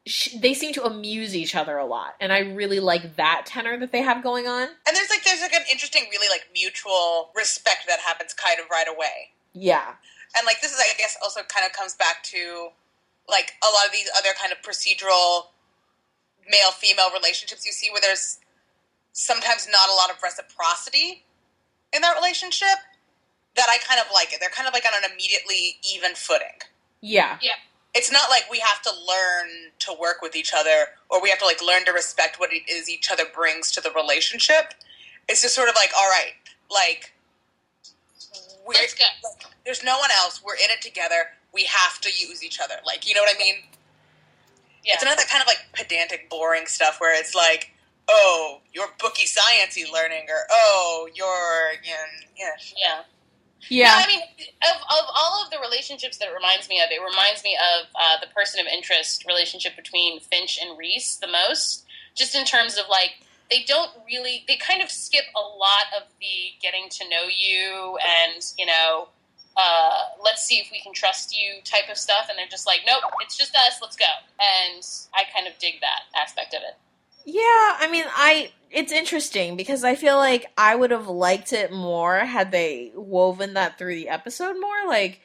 sh- 0.06 0.34
they 0.40 0.54
seem 0.54 0.72
to 0.74 0.84
amuse 0.84 1.36
each 1.36 1.54
other 1.54 1.76
a 1.76 1.86
lot, 1.86 2.14
and 2.20 2.32
I 2.32 2.40
really 2.40 2.80
like 2.80 3.16
that 3.16 3.42
tenor 3.46 3.78
that 3.78 3.92
they 3.92 4.02
have 4.02 4.22
going 4.22 4.46
on. 4.46 4.62
And 4.62 4.96
there's 4.96 5.10
like 5.10 5.24
there's 5.24 5.42
like 5.42 5.54
an 5.54 5.64
interesting, 5.70 6.04
really 6.10 6.28
like 6.30 6.48
mutual 6.52 7.30
respect 7.34 7.84
that 7.88 8.00
happens 8.00 8.32
kind 8.32 8.60
of 8.60 8.66
right 8.70 8.88
away. 8.88 9.30
Yeah, 9.52 9.94
and 10.36 10.46
like 10.46 10.60
this 10.60 10.72
is 10.72 10.78
i 10.78 10.96
guess 10.98 11.16
also 11.22 11.40
kind 11.48 11.66
of 11.66 11.72
comes 11.72 11.94
back 11.94 12.22
to 12.22 12.68
like 13.28 13.52
a 13.62 13.70
lot 13.72 13.86
of 13.86 13.92
these 13.92 14.08
other 14.16 14.30
kind 14.40 14.52
of 14.52 14.58
procedural 14.62 15.52
male 16.50 16.70
female 16.72 17.10
relationships 17.12 17.64
you 17.66 17.72
see 17.72 17.88
where 17.90 18.00
there's 18.00 18.38
sometimes 19.12 19.68
not 19.70 19.88
a 19.90 19.94
lot 19.94 20.10
of 20.10 20.22
reciprocity 20.22 21.24
in 21.92 22.02
that 22.02 22.14
relationship 22.16 22.78
that 23.56 23.66
i 23.68 23.78
kind 23.86 24.00
of 24.00 24.06
like 24.12 24.32
it 24.32 24.40
they're 24.40 24.50
kind 24.50 24.66
of 24.68 24.74
like 24.74 24.84
on 24.86 24.92
an 25.04 25.10
immediately 25.10 25.76
even 25.92 26.14
footing 26.14 26.58
yeah, 27.00 27.38
Yeah. 27.40 27.52
it's 27.94 28.10
not 28.10 28.28
like 28.28 28.44
we 28.50 28.58
have 28.58 28.82
to 28.82 28.90
learn 28.90 29.70
to 29.80 29.94
work 30.00 30.16
with 30.20 30.34
each 30.34 30.52
other 30.56 30.86
or 31.10 31.22
we 31.22 31.30
have 31.30 31.38
to 31.38 31.44
like 31.46 31.62
learn 31.62 31.84
to 31.84 31.92
respect 31.92 32.40
what 32.40 32.52
it 32.52 32.62
is 32.68 32.88
each 32.90 33.10
other 33.10 33.24
brings 33.32 33.70
to 33.72 33.80
the 33.80 33.90
relationship 33.92 34.74
it's 35.28 35.42
just 35.42 35.54
sort 35.54 35.68
of 35.68 35.74
like 35.76 35.90
all 35.96 36.08
right 36.08 36.34
like 36.70 37.12
we're 38.66 38.74
Let's 38.74 38.94
go. 38.94 39.04
there's 39.64 39.82
no 39.82 39.98
one 39.98 40.10
else. 40.18 40.42
We're 40.44 40.56
in 40.56 40.68
it 40.70 40.82
together. 40.82 41.32
We 41.54 41.64
have 41.64 42.00
to 42.02 42.10
use 42.10 42.44
each 42.44 42.60
other. 42.60 42.74
Like, 42.84 43.08
you 43.08 43.14
know 43.14 43.22
what 43.22 43.34
I 43.34 43.38
mean? 43.38 43.54
Yeah, 44.88 44.94
It's 44.94 45.02
another 45.02 45.22
kind 45.28 45.42
of 45.42 45.46
like 45.46 45.58
pedantic, 45.74 46.30
boring 46.30 46.64
stuff 46.64 46.96
where 46.98 47.12
it's 47.12 47.34
like, 47.34 47.72
oh, 48.08 48.62
you're 48.72 48.88
booky 48.98 49.26
sciencey 49.26 49.84
learning, 49.92 50.24
or 50.30 50.46
oh, 50.50 51.08
you're, 51.14 51.72
you 51.84 51.90
know, 51.90 52.26
yeah. 52.34 52.56
yeah. 52.74 53.02
yeah. 53.68 53.98
No, 53.98 54.04
I 54.04 54.06
mean, 54.06 54.20
of, 54.64 54.80
of 54.80 55.04
all 55.14 55.44
of 55.44 55.50
the 55.50 55.58
relationships 55.60 56.16
that 56.16 56.28
it 56.28 56.34
reminds 56.34 56.70
me 56.70 56.80
of, 56.80 56.90
it 56.90 57.02
reminds 57.04 57.44
me 57.44 57.54
of 57.54 57.86
uh, 57.94 58.16
the 58.22 58.32
person 58.34 58.60
of 58.60 58.66
interest 58.66 59.26
relationship 59.28 59.76
between 59.76 60.20
Finch 60.20 60.58
and 60.58 60.78
Reese 60.78 61.16
the 61.16 61.28
most. 61.28 61.84
Just 62.16 62.34
in 62.34 62.46
terms 62.46 62.78
of 62.78 62.86
like, 62.88 63.10
they 63.50 63.64
don't 63.66 63.90
really, 64.06 64.44
they 64.48 64.56
kind 64.56 64.80
of 64.80 64.90
skip 64.90 65.24
a 65.36 65.40
lot 65.40 65.92
of 66.00 66.08
the 66.18 66.56
getting 66.62 66.88
to 66.88 67.08
know 67.10 67.28
you 67.28 67.98
and, 68.00 68.42
you 68.56 68.64
know, 68.64 69.08
uh, 69.58 70.04
let's 70.22 70.44
see 70.44 70.60
if 70.60 70.68
we 70.70 70.80
can 70.80 70.92
trust 70.92 71.36
you 71.36 71.60
type 71.64 71.90
of 71.90 71.98
stuff. 71.98 72.26
And 72.28 72.38
they're 72.38 72.46
just 72.46 72.66
like, 72.66 72.80
nope, 72.86 73.02
it's 73.20 73.36
just 73.36 73.54
us, 73.54 73.78
let's 73.82 73.96
go. 73.96 74.06
And 74.40 74.86
I 75.14 75.24
kind 75.34 75.48
of 75.48 75.58
dig 75.58 75.80
that 75.80 76.02
aspect 76.20 76.54
of 76.54 76.62
it. 76.62 76.76
Yeah, 77.24 77.42
I 77.42 77.88
mean, 77.90 78.04
I 78.08 78.52
it's 78.70 78.92
interesting 78.92 79.56
because 79.56 79.84
I 79.84 79.96
feel 79.96 80.16
like 80.16 80.46
I 80.56 80.74
would 80.74 80.90
have 80.90 81.08
liked 81.08 81.52
it 81.52 81.72
more 81.72 82.18
had 82.20 82.52
they 82.52 82.92
woven 82.94 83.54
that 83.54 83.76
through 83.76 83.96
the 83.96 84.08
episode 84.08 84.54
more. 84.58 84.86
Like 84.86 85.20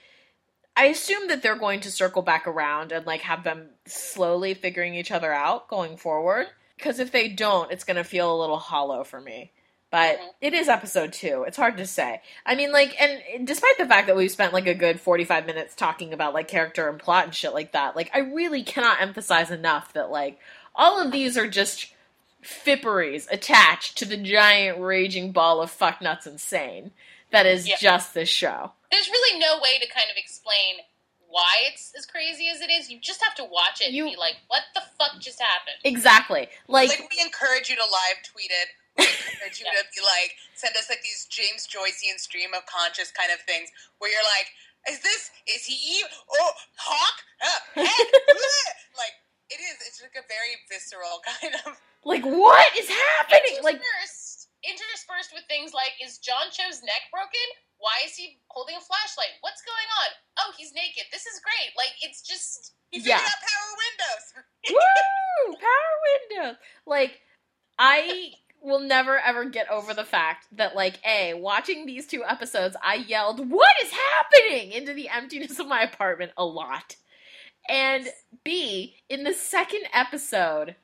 I 0.75 0.85
assume 0.85 1.27
that 1.27 1.43
they're 1.43 1.55
going 1.55 1.81
to 1.81 1.91
circle 1.91 2.21
back 2.21 2.47
around 2.47 2.91
and 2.91 3.05
like 3.05 3.21
have 3.21 3.43
them 3.43 3.69
slowly 3.85 4.53
figuring 4.53 4.95
each 4.95 5.11
other 5.11 5.31
out 5.31 5.69
going 5.69 5.95
forward 5.95 6.47
because 6.77 6.99
if 6.99 7.11
they 7.11 7.29
don't, 7.29 7.71
it's 7.71 7.83
going 7.83 7.97
to 7.97 8.03
feel 8.03 8.35
a 8.35 8.39
little 8.39 8.57
hollow 8.57 9.03
for 9.03 9.21
me. 9.21 9.51
But 9.93 10.17
Mhm. 10.19 10.33
it 10.41 10.53
is 10.55 10.67
episode 10.69 11.13
two. 11.13 11.43
It's 11.43 11.55
hard 11.55 11.77
to 11.77 11.85
say. 11.85 12.19
I 12.47 12.55
mean, 12.55 12.71
like, 12.71 12.99
and 12.99 13.45
despite 13.45 13.77
the 13.77 13.85
fact 13.85 14.07
that 14.07 14.15
we've 14.15 14.31
spent 14.31 14.51
like 14.51 14.65
a 14.65 14.73
good 14.73 14.99
forty-five 14.99 15.45
minutes 15.45 15.75
talking 15.75 16.11
about 16.13 16.33
like 16.33 16.47
character 16.47 16.89
and 16.89 16.99
plot 16.99 17.25
and 17.25 17.35
shit 17.35 17.53
like 17.53 17.73
that, 17.73 17.95
like, 17.95 18.09
I 18.11 18.17
really 18.19 18.63
cannot 18.63 18.99
emphasize 18.99 19.51
enough 19.51 19.93
that 19.93 20.09
like 20.09 20.39
all 20.73 20.99
of 20.99 21.11
these 21.11 21.37
are 21.37 21.47
just 21.47 21.93
fipperies 22.43 23.31
attached 23.31 23.95
to 23.99 24.05
the 24.05 24.17
giant 24.17 24.79
raging 24.79 25.31
ball 25.31 25.61
of 25.61 25.69
fuck 25.69 26.01
nuts 26.01 26.25
insane 26.25 26.91
that 27.29 27.45
is 27.45 27.67
Yeah. 27.67 27.75
just 27.79 28.15
this 28.15 28.29
show. 28.29 28.71
There's 28.91 29.07
really 29.09 29.39
no 29.39 29.59
way 29.59 29.77
to 29.77 29.85
kind 29.87 30.09
of 30.09 30.17
explain 30.17 30.77
why 31.27 31.53
it's 31.67 31.93
as 31.95 32.07
crazy 32.07 32.49
as 32.49 32.61
it 32.61 32.71
is. 32.71 32.89
You 32.89 32.99
just 32.99 33.23
have 33.23 33.35
to 33.35 33.43
watch 33.43 33.79
it 33.81 33.91
You- 33.91 34.05
and 34.05 34.13
be 34.13 34.17
like, 34.17 34.37
"What 34.47 34.63
the 34.73 34.81
fuck 34.99 35.19
just 35.19 35.39
happened?" 35.39 35.77
Exactly. 35.83 36.49
Like, 36.67 36.89
Like 36.89 37.09
we 37.11 37.19
encourage 37.21 37.69
you 37.69 37.75
to 37.75 37.83
live 37.85 38.23
tweet 38.23 38.49
it. 38.51 38.69
Encourage 38.99 39.59
you 39.59 39.65
Yeah. 39.65 39.81
be 39.95 40.01
like 40.05 40.35
send 40.55 40.75
us 40.77 40.89
like 40.89 41.01
these 41.01 41.25
James 41.29 41.65
Joycean 41.67 42.19
stream 42.19 42.53
of 42.53 42.65
conscious 42.69 43.11
kind 43.11 43.31
of 43.33 43.39
things 43.45 43.69
where 43.99 44.11
you're 44.11 44.29
like, 44.37 44.47
is 44.89 44.99
this 45.01 45.31
is 45.49 45.65
he 45.65 46.03
oh 46.05 46.51
hawk 46.77 47.17
uh, 47.41 47.61
head 47.87 48.07
like 48.97 49.15
it 49.49 49.59
is. 49.61 49.77
It's 49.85 50.01
like 50.01 50.15
a 50.17 50.25
very 50.29 50.55
visceral 50.71 51.21
kind 51.29 51.53
of. 51.67 51.77
like 52.05 52.23
what 52.25 52.65
is 52.77 52.89
happening? 52.89 53.61
Like, 53.61 53.77
interspersed, 53.77 54.49
interspersed 54.65 55.31
with 55.35 55.45
things 55.51 55.73
like, 55.77 55.93
"Is 56.01 56.17
John 56.17 56.49
Cho's 56.49 56.81
neck 56.81 57.05
broken? 57.13 57.47
Why 57.77 57.93
is 58.07 58.15
he 58.15 58.39
holding 58.49 58.73
a 58.79 58.81
flashlight? 58.81 59.37
What's 59.45 59.61
going 59.61 59.89
on? 60.01 60.09
Oh, 60.41 60.49
he's 60.57 60.73
naked. 60.73 61.05
This 61.11 61.27
is 61.27 61.37
great. 61.43 61.75
Like, 61.77 61.93
it's 62.01 62.23
just." 62.23 62.73
He 62.89 63.01
Yeah. 63.03 63.17
out 63.21 63.41
power 63.45 63.71
windows. 63.77 64.25
woo, 64.73 65.57
power 65.59 65.95
windows. 66.09 66.57
Like, 66.87 67.21
I 67.77 68.33
will 68.63 68.79
never 68.79 69.19
ever 69.19 69.45
get 69.45 69.69
over 69.69 69.93
the 69.93 70.05
fact 70.05 70.47
that, 70.53 70.75
like, 70.75 70.99
a 71.05 71.33
watching 71.33 71.85
these 71.85 72.07
two 72.07 72.23
episodes, 72.23 72.75
I 72.83 72.95
yelled, 72.95 73.49
"What 73.49 73.75
is 73.83 73.91
happening?" 73.91 74.71
into 74.71 74.93
the 74.93 75.09
emptiness 75.09 75.59
of 75.59 75.67
my 75.67 75.81
apartment 75.81 76.31
a 76.37 76.45
lot, 76.45 76.95
and 77.67 78.07
b 78.43 78.97
in 79.09 79.23
the 79.23 79.33
second 79.33 79.83
episode, 79.93 80.75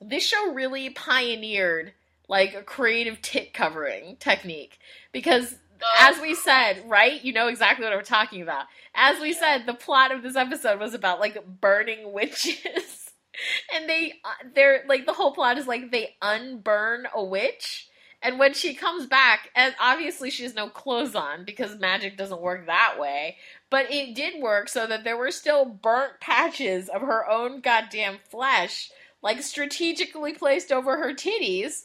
this 0.00 0.26
show 0.26 0.52
really 0.52 0.90
pioneered 0.90 1.94
like 2.28 2.54
a 2.54 2.62
creative 2.62 3.20
tit 3.22 3.52
covering 3.52 4.16
technique 4.16 4.78
because 5.12 5.56
as 6.00 6.20
we 6.20 6.34
said, 6.34 6.82
right? 6.86 7.22
You 7.22 7.32
know 7.32 7.48
exactly 7.48 7.84
what 7.84 7.94
we're 7.94 8.02
talking 8.02 8.42
about. 8.42 8.66
As 8.94 9.20
we 9.20 9.32
said, 9.32 9.66
the 9.66 9.74
plot 9.74 10.12
of 10.12 10.22
this 10.22 10.36
episode 10.36 10.78
was 10.78 10.94
about 10.94 11.20
like 11.20 11.60
burning 11.60 12.12
witches. 12.12 13.03
and 13.74 13.88
they 13.88 14.14
uh, 14.24 14.48
they're 14.54 14.84
like 14.88 15.06
the 15.06 15.12
whole 15.12 15.32
plot 15.32 15.58
is 15.58 15.66
like 15.66 15.90
they 15.90 16.14
unburn 16.22 17.06
a 17.14 17.22
witch 17.22 17.88
and 18.22 18.38
when 18.38 18.54
she 18.54 18.74
comes 18.74 19.06
back 19.06 19.50
and 19.54 19.74
obviously 19.80 20.30
she 20.30 20.44
has 20.44 20.54
no 20.54 20.68
clothes 20.68 21.14
on 21.14 21.44
because 21.44 21.78
magic 21.78 22.16
doesn't 22.16 22.40
work 22.40 22.66
that 22.66 22.96
way 22.98 23.36
but 23.70 23.90
it 23.90 24.14
did 24.14 24.42
work 24.42 24.68
so 24.68 24.86
that 24.86 25.04
there 25.04 25.16
were 25.16 25.30
still 25.30 25.64
burnt 25.64 26.20
patches 26.20 26.88
of 26.88 27.02
her 27.02 27.28
own 27.28 27.60
goddamn 27.60 28.18
flesh 28.28 28.90
like 29.22 29.42
strategically 29.42 30.32
placed 30.32 30.70
over 30.70 30.98
her 30.98 31.12
titties 31.12 31.84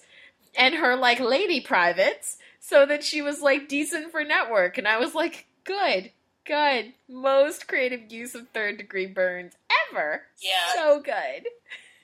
and 0.56 0.76
her 0.76 0.96
like 0.96 1.20
lady 1.20 1.62
privates 1.62 2.38
so 2.60 2.86
that 2.86 3.04
she 3.04 3.22
was 3.22 3.42
like 3.42 3.70
decent 3.70 4.12
for 4.12 4.24
network. 4.24 4.78
And 4.78 4.88
i 4.88 5.00
was 5.00 5.16
like 5.16 5.48
good 5.64 6.12
good 6.50 6.94
most 7.08 7.68
creative 7.68 8.12
use 8.12 8.34
of 8.36 8.50
third 8.50 8.78
degree 8.78 9.06
burns 9.06 9.54
ever 9.92 10.24
Yeah. 10.42 10.74
so 10.74 11.00
good 11.00 11.46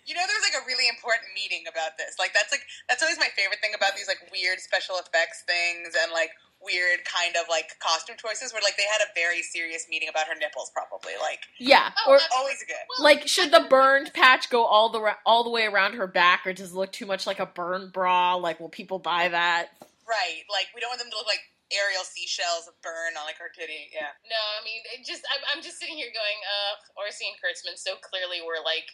You 0.05 0.13
know, 0.13 0.21
there's 0.29 0.45
like 0.45 0.61
a 0.61 0.65
really 0.69 0.87
important 0.87 1.33
meeting 1.33 1.65
about 1.67 1.97
this. 1.97 2.19
Like 2.21 2.29
that's 2.31 2.51
like 2.53 2.61
that's 2.87 3.01
always 3.01 3.17
my 3.17 3.29
favorite 3.35 3.57
thing 3.59 3.73
about 3.75 3.95
these 3.97 4.07
like 4.07 4.21
weird 4.31 4.59
special 4.61 4.97
effects 5.01 5.41
things 5.49 5.95
and 5.99 6.11
like 6.13 6.29
weird 6.61 7.01
kind 7.09 7.33
of 7.35 7.49
like 7.49 7.73
costume 7.81 8.15
choices 8.15 8.53
where 8.53 8.61
like 8.61 8.77
they 8.77 8.85
had 8.85 9.01
a 9.01 9.09
very 9.17 9.41
serious 9.41 9.87
meeting 9.89 10.07
about 10.07 10.27
her 10.29 10.35
nipples 10.37 10.69
probably. 10.77 11.13
Like 11.19 11.39
yeah 11.57 11.89
Oh, 12.05 12.11
or 12.13 12.17
that's- 12.21 12.37
always 12.37 12.61
good. 12.67 12.77
Well, 12.87 13.03
like 13.03 13.27
should 13.27 13.49
the 13.49 13.65
burned 13.67 14.13
patch 14.13 14.51
go 14.51 14.63
all 14.63 14.89
the 14.93 15.01
ra- 15.01 15.21
all 15.25 15.43
the 15.43 15.49
way 15.49 15.65
around 15.65 15.93
her 15.95 16.05
back 16.05 16.45
or 16.45 16.53
does 16.53 16.71
it 16.71 16.75
look 16.77 16.91
too 16.91 17.07
much 17.07 17.25
like 17.25 17.39
a 17.41 17.47
burn 17.47 17.89
bra 17.89 18.35
like 18.35 18.59
will 18.59 18.69
people 18.69 18.99
buy 18.99 19.27
that 19.29 19.69
Right. 20.07 20.45
Like 20.53 20.67
we 20.75 20.81
don't 20.81 20.91
want 20.93 21.01
them 21.01 21.09
to 21.09 21.17
look 21.17 21.25
like 21.25 21.41
Ariel 21.73 22.05
seashells 22.05 22.69
burn 22.83 23.17
on 23.17 23.25
like 23.25 23.37
her 23.41 23.49
titty. 23.49 23.89
Yeah. 23.93 24.13
No, 24.29 24.37
I 24.37 24.61
mean, 24.65 24.81
it 24.93 25.01
just 25.05 25.25
I'm, 25.33 25.41
I'm 25.49 25.61
just 25.63 25.79
sitting 25.81 25.95
here 25.97 26.13
going, 26.13 26.39
uh, 26.45 26.73
Orci 27.01 27.25
and 27.25 27.37
Kurtzman 27.41 27.77
so 27.77 27.97
clearly 28.01 28.41
were 28.45 28.61
like 28.63 28.85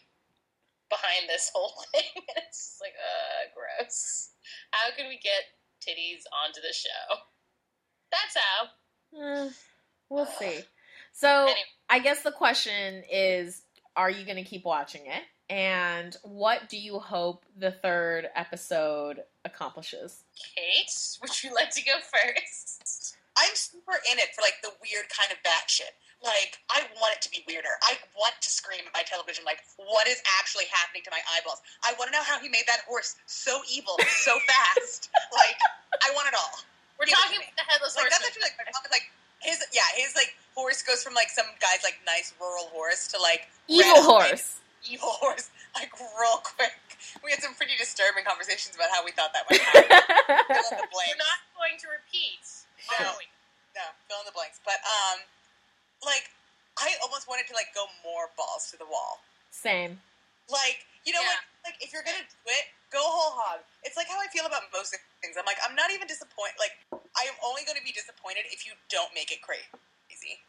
behind 0.89 1.27
this 1.27 1.51
whole 1.53 1.73
thing. 1.91 2.07
it's 2.39 2.79
just 2.79 2.81
like, 2.81 2.95
uh, 2.95 3.51
gross. 3.51 4.31
How 4.71 4.91
can 4.95 5.07
we 5.11 5.19
get 5.19 5.51
titties 5.83 6.23
onto 6.31 6.61
the 6.61 6.71
show? 6.73 7.19
That's 8.11 8.35
how. 8.39 8.67
Eh, 9.19 9.49
we'll 10.09 10.25
see 10.25 10.61
so 11.13 11.27
Anyway. 11.43 11.55
i 11.89 11.99
guess 11.99 12.23
the 12.23 12.31
question 12.31 13.03
is 13.11 13.63
are 13.97 14.09
you 14.09 14.23
going 14.25 14.37
to 14.37 14.49
keep 14.49 14.63
watching 14.63 15.01
it 15.05 15.23
and 15.51 16.15
what 16.23 16.69
do 16.69 16.77
you 16.79 16.97
hope 16.97 17.43
the 17.59 17.71
third 17.71 18.29
episode 18.35 19.19
accomplishes 19.43 20.23
Kate, 20.55 20.95
would 21.21 21.43
you 21.43 21.53
like 21.53 21.69
to 21.75 21.83
go 21.83 21.99
first? 21.99 23.19
I'm 23.35 23.51
super 23.55 23.99
in 24.11 24.15
it 24.15 24.31
for 24.31 24.41
like 24.41 24.63
the 24.63 24.71
weird 24.79 25.11
kind 25.11 25.27
of 25.27 25.39
batshit. 25.43 25.91
Like 26.23 26.59
I 26.71 26.87
want 26.99 27.19
it 27.19 27.21
to 27.27 27.31
be 27.31 27.43
weirder. 27.47 27.75
I 27.83 27.99
want 28.15 28.39
to 28.39 28.49
scream 28.49 28.87
at 28.87 28.93
my 28.95 29.03
television 29.03 29.43
like, 29.43 29.59
what 29.75 30.07
is 30.07 30.23
actually 30.39 30.71
happening 30.71 31.03
to 31.03 31.11
my 31.11 31.19
eyeballs? 31.35 31.59
I 31.83 31.95
want 31.99 32.11
to 32.11 32.13
know 32.15 32.23
how 32.23 32.39
he 32.39 32.47
made 32.47 32.67
that 32.71 32.87
horse 32.87 33.19
so 33.27 33.59
evil 33.67 33.99
so 34.23 34.39
fast. 34.47 35.11
like 35.35 35.59
I 35.99 36.15
want 36.15 36.31
it 36.31 36.35
all. 36.35 36.63
We're 36.95 37.11
Give 37.11 37.17
talking 37.19 37.43
about 37.43 37.55
the 37.59 37.67
headless 37.67 37.99
Like 37.99 38.07
that's 38.07 38.23
actually 38.23 38.47
like 38.47 38.55
my 38.55 38.71
mom 38.71 38.87
is 38.87 38.93
like 38.93 39.11
his 39.43 39.59
yeah 39.75 39.87
his 39.99 40.15
like 40.15 40.31
horse 40.55 40.79
goes 40.79 41.03
from 41.03 41.11
like 41.11 41.27
some 41.27 41.49
guy's 41.59 41.83
like 41.83 41.99
nice 42.07 42.31
rural 42.39 42.71
horse 42.71 43.09
to 43.11 43.17
like 43.17 43.49
evil 43.67 43.99
red, 43.99 44.31
horse 44.31 44.60
evil 44.91 45.09
horse 45.23 45.47
like 45.75 45.91
real 45.95 46.43
quick. 46.43 46.75
We 47.23 47.31
had 47.31 47.39
some 47.41 47.55
pretty 47.55 47.73
disturbing 47.79 48.27
conversations 48.27 48.75
about 48.75 48.91
how 48.91 49.01
we 49.07 49.11
thought 49.15 49.31
that 49.33 49.47
went 49.49 49.63
down. 49.63 49.87
Fill 50.51 50.67
in 50.75 50.79
the 50.83 50.89
blanks. 50.95 51.11
We're 51.15 51.23
not 51.23 51.39
going 51.55 51.75
to 51.79 51.87
repeat. 51.89 52.43
No. 52.99 53.07
are 53.09 53.17
we? 53.17 53.25
No, 53.73 53.85
fill 54.11 54.19
in 54.21 54.27
the 54.27 54.35
blanks. 54.35 54.59
But 54.67 54.77
um, 54.83 55.23
like 56.03 56.29
I 56.77 56.93
almost 57.01 57.25
wanted 57.31 57.47
to 57.49 57.55
like 57.55 57.71
go 57.73 57.87
more 58.03 58.29
balls 58.35 58.67
to 58.73 58.77
the 58.77 58.85
wall. 58.87 59.23
same 59.49 59.97
Like 60.51 60.85
you 61.07 61.15
know, 61.15 61.23
Yeah. 61.23 61.39
like 61.63 61.73
like 61.73 61.77
if 61.81 61.89
you're 61.95 62.05
gonna 62.05 62.21
do 62.25 62.41
it, 62.51 62.65
go 62.93 62.99
whole 63.01 63.33
hog. 63.37 63.63
It's 63.87 63.95
like 63.97 64.05
how 64.11 64.19
I 64.21 64.27
feel 64.29 64.45
about 64.45 64.67
most 64.75 64.93
things. 65.23 65.37
I'm 65.39 65.47
like 65.47 65.57
I'm 65.65 65.73
not 65.73 65.89
even 65.93 66.05
disappointed. 66.05 66.57
Like 66.61 66.75
I 67.17 67.23
am 67.27 67.37
only 67.43 67.63
going 67.67 67.77
to 67.79 67.85
be 67.85 67.91
disappointed 67.93 68.47
if 68.53 68.63
you 68.65 68.73
don't 68.91 69.11
make 69.17 69.31
it 69.35 69.41
crazy. 69.43 69.67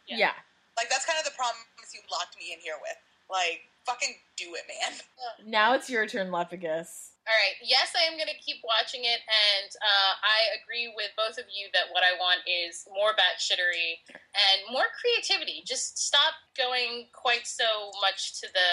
Yeah. 0.07 0.31
yeah. 0.31 0.35
Like 0.77 0.89
that's 0.89 1.05
kind 1.05 1.17
of 1.21 1.25
the 1.27 1.33
promise 1.37 1.63
you 1.93 2.01
locked 2.09 2.33
me 2.39 2.53
in 2.53 2.59
here 2.61 2.77
with. 2.81 2.97
Like 3.29 3.67
fucking 3.85 4.15
do 4.37 4.55
it, 4.55 4.65
man. 4.67 4.99
now 5.45 5.73
it's 5.73 5.89
your 5.89 6.07
turn 6.07 6.31
lephagus 6.31 7.13
All 7.23 7.35
right. 7.35 7.55
Yes, 7.63 7.93
I 7.95 8.07
am 8.09 8.17
going 8.17 8.31
to 8.31 8.39
keep 8.43 8.59
watching 8.63 9.03
it, 9.03 9.21
and 9.23 9.69
uh, 9.79 10.13
I 10.23 10.59
agree 10.59 10.91
with 10.95 11.11
both 11.15 11.37
of 11.37 11.47
you 11.47 11.67
that 11.73 11.91
what 11.91 12.03
I 12.03 12.15
want 12.19 12.41
is 12.47 12.87
more 12.91 13.15
batshittery 13.15 14.03
and 14.11 14.57
more 14.71 14.87
creativity. 14.99 15.63
Just 15.65 15.97
stop 15.97 16.35
going 16.57 17.07
quite 17.13 17.47
so 17.47 17.91
much 18.01 18.39
to 18.41 18.47
the, 18.51 18.69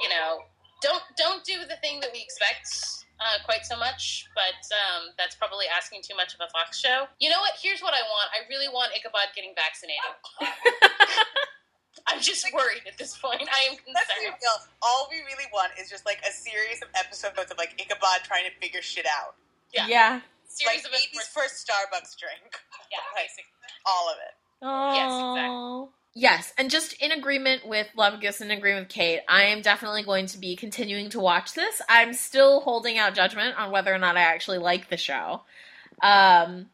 you 0.00 0.08
know, 0.08 0.44
don't 0.80 1.02
don't 1.16 1.44
do 1.44 1.62
the 1.68 1.76
thing 1.78 2.00
that 2.00 2.10
we 2.12 2.20
expect 2.20 3.02
uh, 3.22 3.38
quite 3.46 3.64
so 3.64 3.78
much. 3.78 4.26
But 4.34 4.58
um, 4.74 5.14
that's 5.16 5.36
probably 5.36 5.66
asking 5.70 6.02
too 6.02 6.16
much 6.16 6.34
of 6.34 6.40
a 6.42 6.50
Fox 6.50 6.78
show. 6.78 7.06
You 7.20 7.30
know 7.30 7.38
what? 7.38 7.54
Here's 7.60 7.80
what 7.80 7.94
I 7.94 8.02
want. 8.02 8.28
I 8.34 8.42
really 8.50 8.68
want 8.68 8.92
Ichabod 8.96 9.30
getting 9.34 9.54
vaccinated. 9.54 10.12
I'm 12.06 12.20
just 12.20 12.44
worried 12.52 12.82
at 12.86 12.98
this 12.98 13.16
point. 13.16 13.42
I 13.42 13.70
am 13.70 13.76
Let's 13.92 14.08
be 14.08 14.24
concerned. 14.24 14.36
real. 14.42 14.58
All 14.82 15.08
we 15.10 15.18
really 15.18 15.48
want 15.52 15.72
is 15.80 15.88
just 15.90 16.04
like 16.06 16.18
a 16.28 16.32
series 16.32 16.82
of 16.82 16.88
episodes 16.94 17.50
of 17.50 17.58
like 17.58 17.74
Ichabod 17.78 18.24
trying 18.24 18.44
to 18.44 18.50
figure 18.60 18.82
shit 18.82 19.06
out. 19.06 19.34
Yeah. 19.72 19.86
yeah. 19.88 20.20
Series 20.46 20.84
like 20.84 20.86
of 20.86 20.90
baby's 20.92 21.26
first 21.28 21.66
Starbucks 21.66 22.18
drink. 22.18 22.60
yeah, 22.90 22.98
Like, 23.16 23.24
basically. 23.24 23.72
all 23.86 24.10
of 24.10 24.16
it. 24.18 24.34
Oh. 24.62 24.94
Yes, 24.94 25.12
exactly. 25.40 25.98
Yes, 26.14 26.52
and 26.58 26.70
just 26.70 26.92
in 27.02 27.10
agreement 27.10 27.66
with 27.66 27.86
Lovegus 27.96 28.42
and 28.42 28.52
in 28.52 28.58
agreement 28.58 28.86
with 28.88 28.94
Kate, 28.94 29.20
I 29.30 29.44
am 29.44 29.62
definitely 29.62 30.02
going 30.02 30.26
to 30.26 30.38
be 30.38 30.56
continuing 30.56 31.08
to 31.10 31.20
watch 31.20 31.54
this. 31.54 31.80
I'm 31.88 32.12
still 32.12 32.60
holding 32.60 32.98
out 32.98 33.14
judgment 33.14 33.56
on 33.58 33.70
whether 33.70 33.94
or 33.94 33.98
not 33.98 34.18
I 34.18 34.20
actually 34.20 34.58
like 34.58 34.90
the 34.90 34.98
show. 34.98 35.40
Um, 36.02 36.66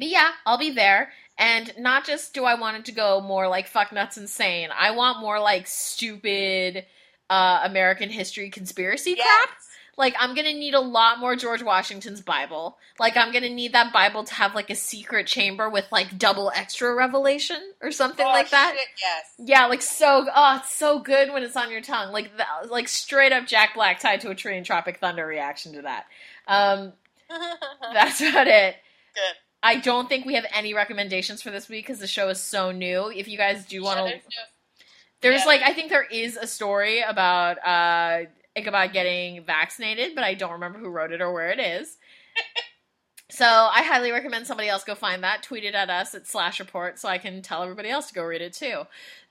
but 0.00 0.08
yeah, 0.08 0.30
I'll 0.44 0.58
be 0.58 0.70
there. 0.70 1.12
And 1.40 1.72
not 1.78 2.04
just 2.04 2.34
do 2.34 2.44
I 2.44 2.54
want 2.54 2.76
it 2.76 2.84
to 2.84 2.92
go 2.92 3.20
more 3.20 3.48
like 3.48 3.66
fuck 3.66 3.92
nuts 3.92 4.16
insane, 4.18 4.68
I 4.78 4.92
want 4.92 5.20
more 5.20 5.40
like 5.40 5.66
stupid 5.66 6.84
uh, 7.30 7.60
American 7.64 8.10
history 8.10 8.50
conspiracy 8.50 9.14
crap. 9.14 9.48
Like 9.96 10.14
I'm 10.18 10.34
gonna 10.34 10.52
need 10.52 10.74
a 10.74 10.80
lot 10.80 11.18
more 11.18 11.36
George 11.36 11.62
Washington's 11.62 12.20
Bible. 12.20 12.76
Like 12.98 13.16
I'm 13.16 13.32
gonna 13.32 13.48
need 13.50 13.72
that 13.72 13.92
Bible 13.92 14.24
to 14.24 14.34
have 14.34 14.54
like 14.54 14.70
a 14.70 14.74
secret 14.74 15.26
chamber 15.26 15.68
with 15.68 15.86
like 15.90 16.18
double 16.18 16.52
extra 16.54 16.94
revelation 16.94 17.58
or 17.82 17.90
something 17.90 18.24
Oh, 18.24 18.30
like 18.30 18.50
that. 18.50 18.74
shit, 18.76 18.88
yes. 19.02 19.24
Yeah, 19.48 19.66
like 19.66 19.82
so. 19.82 20.26
Oh, 20.34 20.56
it's 20.60 20.74
so 20.74 21.00
good 21.00 21.32
when 21.32 21.42
it's 21.42 21.56
on 21.56 21.70
your 21.70 21.82
tongue. 21.82 22.12
Like 22.12 22.36
the, 22.36 22.68
like 22.68 22.88
straight 22.88 23.32
up 23.32 23.46
Jack 23.46 23.74
Black 23.74 23.98
tied 24.00 24.20
to 24.22 24.30
a 24.30 24.34
tree 24.34 24.56
in 24.56 24.64
Tropic 24.64 24.98
Thunder 24.98 25.26
reaction 25.26 25.72
to 25.74 25.82
that. 25.82 26.06
Um, 26.46 26.92
That's 27.92 28.20
about 28.22 28.46
it. 28.46 28.76
Good. 29.14 29.36
I 29.62 29.76
don't 29.76 30.08
think 30.08 30.24
we 30.26 30.34
have 30.34 30.46
any 30.54 30.72
recommendations 30.74 31.42
for 31.42 31.50
this 31.50 31.68
week 31.68 31.86
because 31.86 31.98
the 31.98 32.06
show 32.06 32.28
is 32.28 32.40
so 32.40 32.72
new. 32.72 33.10
If 33.10 33.28
you 33.28 33.36
guys 33.36 33.66
do 33.66 33.82
want 33.82 33.98
Yeah, 33.98 34.04
to, 34.04 34.10
there's 34.10 34.24
no- 34.24 34.42
there's 35.22 35.40
yeah. 35.42 35.46
like 35.46 35.62
I 35.62 35.72
think 35.74 35.90
there 35.90 36.04
is 36.04 36.36
a 36.36 36.46
story 36.46 37.00
about 37.02 37.58
uh 37.66 38.26
Ichabod 38.56 38.92
getting 38.92 39.44
vaccinated, 39.44 40.14
but 40.14 40.24
I 40.24 40.34
don't 40.34 40.52
remember 40.52 40.78
who 40.78 40.88
wrote 40.88 41.12
it 41.12 41.20
or 41.20 41.32
where 41.32 41.50
it 41.50 41.60
is. 41.60 41.96
So 43.30 43.46
I 43.46 43.82
highly 43.82 44.12
recommend 44.12 44.46
somebody 44.46 44.68
else 44.68 44.84
go 44.84 44.94
find 44.94 45.22
that. 45.22 45.42
Tweet 45.42 45.64
it 45.64 45.74
at 45.74 45.88
us 45.88 46.14
at 46.14 46.26
slash 46.26 46.60
report 46.60 46.98
so 46.98 47.08
I 47.08 47.18
can 47.18 47.42
tell 47.42 47.62
everybody 47.62 47.88
else 47.88 48.08
to 48.08 48.14
go 48.14 48.24
read 48.24 48.42
it 48.42 48.52
too. 48.52 48.82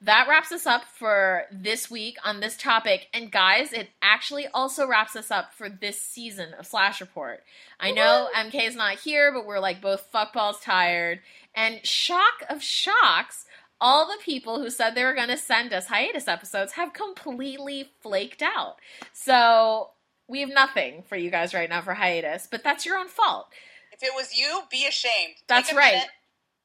That 0.01 0.27
wraps 0.29 0.51
us 0.51 0.65
up 0.65 0.85
for 0.85 1.43
this 1.51 1.91
week 1.91 2.17
on 2.23 2.39
this 2.39 2.57
topic. 2.57 3.07
And 3.13 3.31
guys, 3.31 3.73
it 3.73 3.89
actually 4.01 4.47
also 4.47 4.87
wraps 4.87 5.15
us 5.15 5.31
up 5.31 5.53
for 5.53 5.69
this 5.69 6.01
season 6.01 6.53
of 6.57 6.65
Slash 6.65 7.01
Report. 7.01 7.43
I 7.79 7.91
know 7.91 8.29
MK 8.35 8.67
is 8.67 8.75
not 8.75 8.99
here, 8.99 9.31
but 9.31 9.45
we're 9.45 9.59
like 9.59 9.81
both 9.81 10.11
fuckballs 10.11 10.61
tired. 10.61 11.19
And 11.53 11.85
shock 11.85 12.43
of 12.49 12.63
shocks, 12.63 13.45
all 13.81 14.07
the 14.07 14.23
people 14.23 14.59
who 14.59 14.69
said 14.69 14.95
they 14.95 15.03
were 15.03 15.15
going 15.15 15.29
to 15.29 15.37
send 15.37 15.73
us 15.73 15.87
hiatus 15.87 16.27
episodes 16.27 16.73
have 16.73 16.93
completely 16.93 17.91
flaked 18.01 18.41
out. 18.41 18.77
So 19.13 19.91
we 20.27 20.41
have 20.41 20.49
nothing 20.49 21.03
for 21.07 21.15
you 21.15 21.31
guys 21.31 21.53
right 21.53 21.69
now 21.69 21.81
for 21.81 21.95
hiatus, 21.95 22.47
but 22.49 22.63
that's 22.63 22.85
your 22.85 22.97
own 22.97 23.07
fault. 23.07 23.47
If 24.01 24.07
it 24.09 24.15
was 24.15 24.37
you, 24.37 24.61
be 24.71 24.85
ashamed. 24.87 25.35
That's 25.47 25.73
right. 25.73 25.93
minute, 25.93 26.09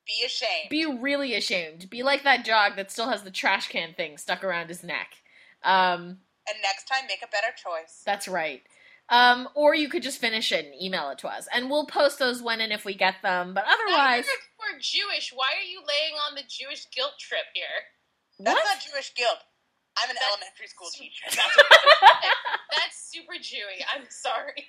Be 0.07 0.25
ashamed. 0.25 0.71
Be 0.71 0.87
really 0.87 1.35
ashamed. 1.35 1.91
Be 1.91 2.03
like 2.03 2.23
that 2.23 2.45
jog 2.45 2.77
that 2.77 2.91
still 2.93 3.09
has 3.09 3.23
the 3.23 3.31
trash 3.31 3.69
can 3.69 3.95
thing 3.95 4.19
stuck 4.19 4.45
around 4.45 4.69
his 4.69 4.85
neck. 4.85 5.15
Um, 5.65 6.19
and 6.47 6.59
next 6.63 6.87
time, 6.87 7.07
make 7.09 7.23
a 7.25 7.29
better 7.31 7.53
choice. 7.57 8.03
that's 8.05 8.29
right. 8.29 8.63
Um, 9.11 9.49
or 9.55 9.75
you 9.75 9.89
could 9.89 10.03
just 10.03 10.19
finish 10.19 10.51
it 10.51 10.65
and 10.65 10.75
email 10.81 11.11
it 11.11 11.19
to 11.19 11.29
us, 11.29 11.47
and 11.53 11.69
we'll 11.71 11.87
post 11.87 12.19
those 12.19 12.41
when 12.43 12.61
and 12.61 12.73
if 12.73 12.85
we 12.87 12.95
get 12.95 13.17
them. 13.23 13.53
But 13.53 13.65
otherwise, 13.67 14.25
we're 14.59 14.79
Jewish. 14.81 15.31
Why 15.35 15.49
are 15.59 15.67
you 15.67 15.81
laying 15.81 16.15
on 16.29 16.35
the 16.37 16.43
Jewish 16.49 16.87
guilt 16.91 17.13
trip 17.19 17.45
here? 17.53 17.65
What? 18.39 18.55
That's 18.55 18.65
not 18.65 18.93
Jewish 18.93 19.13
guilt. 19.15 19.39
I'm 19.97 20.11
an 20.11 20.17
That's- 20.17 20.31
elementary 20.31 20.67
school 20.67 20.89
teacher. 20.93 21.25
That's 21.31 21.57
That's 22.71 23.11
super 23.11 23.35
Jewy. 23.41 23.85
I'm 23.95 24.05
sorry. 24.11 24.67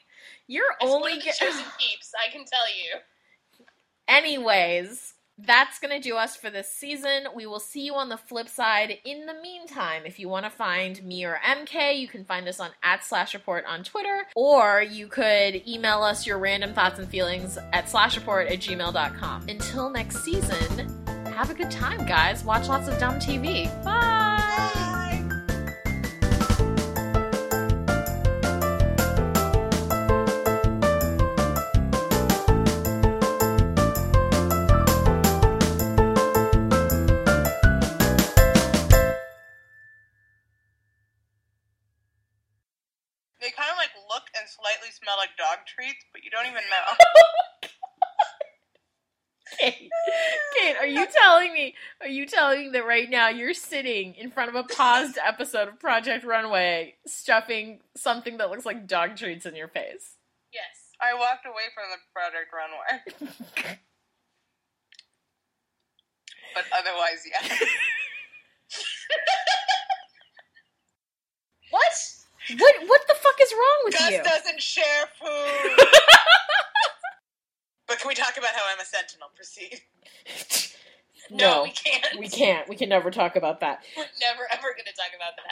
You're 0.48 0.66
It's 0.80 0.90
one 0.90 1.02
only 1.02 1.14
of 1.14 1.20
the 1.20 1.26
get- 1.26 1.38
chosen 1.38 1.64
peeps. 1.80 2.12
I 2.16 2.32
can 2.32 2.46
tell 2.46 2.68
you. 2.68 3.66
Anyways, 4.08 5.14
that's 5.38 5.80
going 5.80 5.94
to 6.00 6.00
do 6.00 6.16
us 6.16 6.36
for 6.36 6.50
this 6.50 6.70
season. 6.72 7.26
We 7.36 7.46
will 7.48 7.60
see 7.60 7.82
you 7.86 7.96
on 7.96 8.10
the 8.10 8.18
flip 8.18 8.48
side. 8.48 9.00
In 9.04 9.26
the 9.26 9.34
meantime, 9.42 10.04
if 10.06 10.20
you 10.20 10.30
want 10.30 10.46
to 10.46 10.50
find 10.52 11.04
me 11.04 11.26
or 11.26 11.40
MK, 11.44 12.00
you 12.00 12.08
can 12.08 12.24
find 12.24 12.48
us 12.48 12.60
on 12.60 12.70
at 12.84 13.04
slash 13.04 13.34
report 13.34 13.66
on 13.68 13.84
Twitter, 13.84 14.28
or 14.36 14.82
you 14.82 15.08
could 15.08 15.68
email 15.68 16.04
us 16.04 16.26
your 16.28 16.38
random 16.38 16.74
thoughts 16.74 17.00
and 17.00 17.10
feelings 17.10 17.58
at 17.74 17.90
slash 17.90 18.16
report 18.16 18.48
at 18.48 18.60
gmail.com. 18.60 19.50
Until 19.50 19.90
next 19.90 20.24
season, 20.24 21.04
have 21.34 21.50
a 21.50 21.54
good 21.56 21.72
time, 21.72 22.06
guys. 22.06 22.44
Watch 22.46 22.68
lots 22.70 22.88
of 22.88 22.98
dumb 23.00 23.16
TV. 23.16 23.66
Bye! 23.84 23.92
Bye. 23.92 24.25
Smell 45.06 45.18
like 45.18 45.38
dog 45.38 45.66
treats, 45.68 46.04
but 46.12 46.24
you 46.24 46.32
don't 46.32 46.48
even 46.48 46.64
know. 46.70 47.70
Oh 49.58 49.58
Kate, 49.60 49.90
Kate, 50.58 50.76
are 50.78 50.88
you 50.88 51.06
telling 51.06 51.54
me? 51.54 51.76
Are 52.02 52.08
you 52.08 52.26
telling 52.26 52.66
me 52.66 52.70
that 52.72 52.86
right 52.86 53.10
now 53.10 53.30
you're 53.30 53.54
sitting 53.54 54.16
in 54.16 54.32
front 54.32 54.50
of 54.50 54.56
a 54.56 54.64
paused 54.64 55.18
episode 55.24 55.68
of 55.70 55.80
Project 55.80 56.26
Runway, 56.26 56.96
stuffing 57.06 57.80
something 57.96 58.38
that 58.38 58.50
looks 58.50 58.66
like 58.66 58.88
dog 58.88 59.16
treats 59.16 59.46
in 59.46 59.56
your 59.56 59.68
face? 59.68 60.16
Yes. 60.52 60.64
I 61.00 61.14
walked 61.14 61.46
away 61.46 61.70
from 61.74 61.86
the 61.92 62.00
Project 62.12 62.52
Runway, 62.52 63.78
but 66.56 66.66
otherwise, 66.74 67.24
yeah. 67.32 67.58
What? 71.72 72.15
What? 72.58 72.76
What 72.88 73.02
the 73.08 73.16
fuck 73.16 73.36
is 73.42 73.54
wrong 73.54 73.82
with 73.86 73.94
Gus 73.98 74.12
you? 74.12 74.24
doesn't 74.24 74.62
share 74.62 75.06
food. 75.20 75.86
but 77.88 78.00
can 78.00 78.08
we 78.08 78.16
talk 78.16 78.38
about 78.38 78.52
how 78.52 78.62
Emma 78.74 78.86
Sentinel 78.86 79.30
proceed? 79.36 79.82
No, 81.32 81.38
no, 81.38 81.64
we 81.64 81.72
can't. 81.72 82.20
we 82.20 82.30
can't. 82.30 82.70
We 82.70 82.76
can 82.76 82.90
never 82.90 83.10
talk 83.10 83.36
about 83.36 83.60
that. 83.62 83.84
We're 83.98 84.06
never 84.22 84.44
ever 84.54 84.74
going 84.74 84.86
to 84.86 84.94
talk 84.94 85.10
about 85.16 85.34
that. 85.38 85.52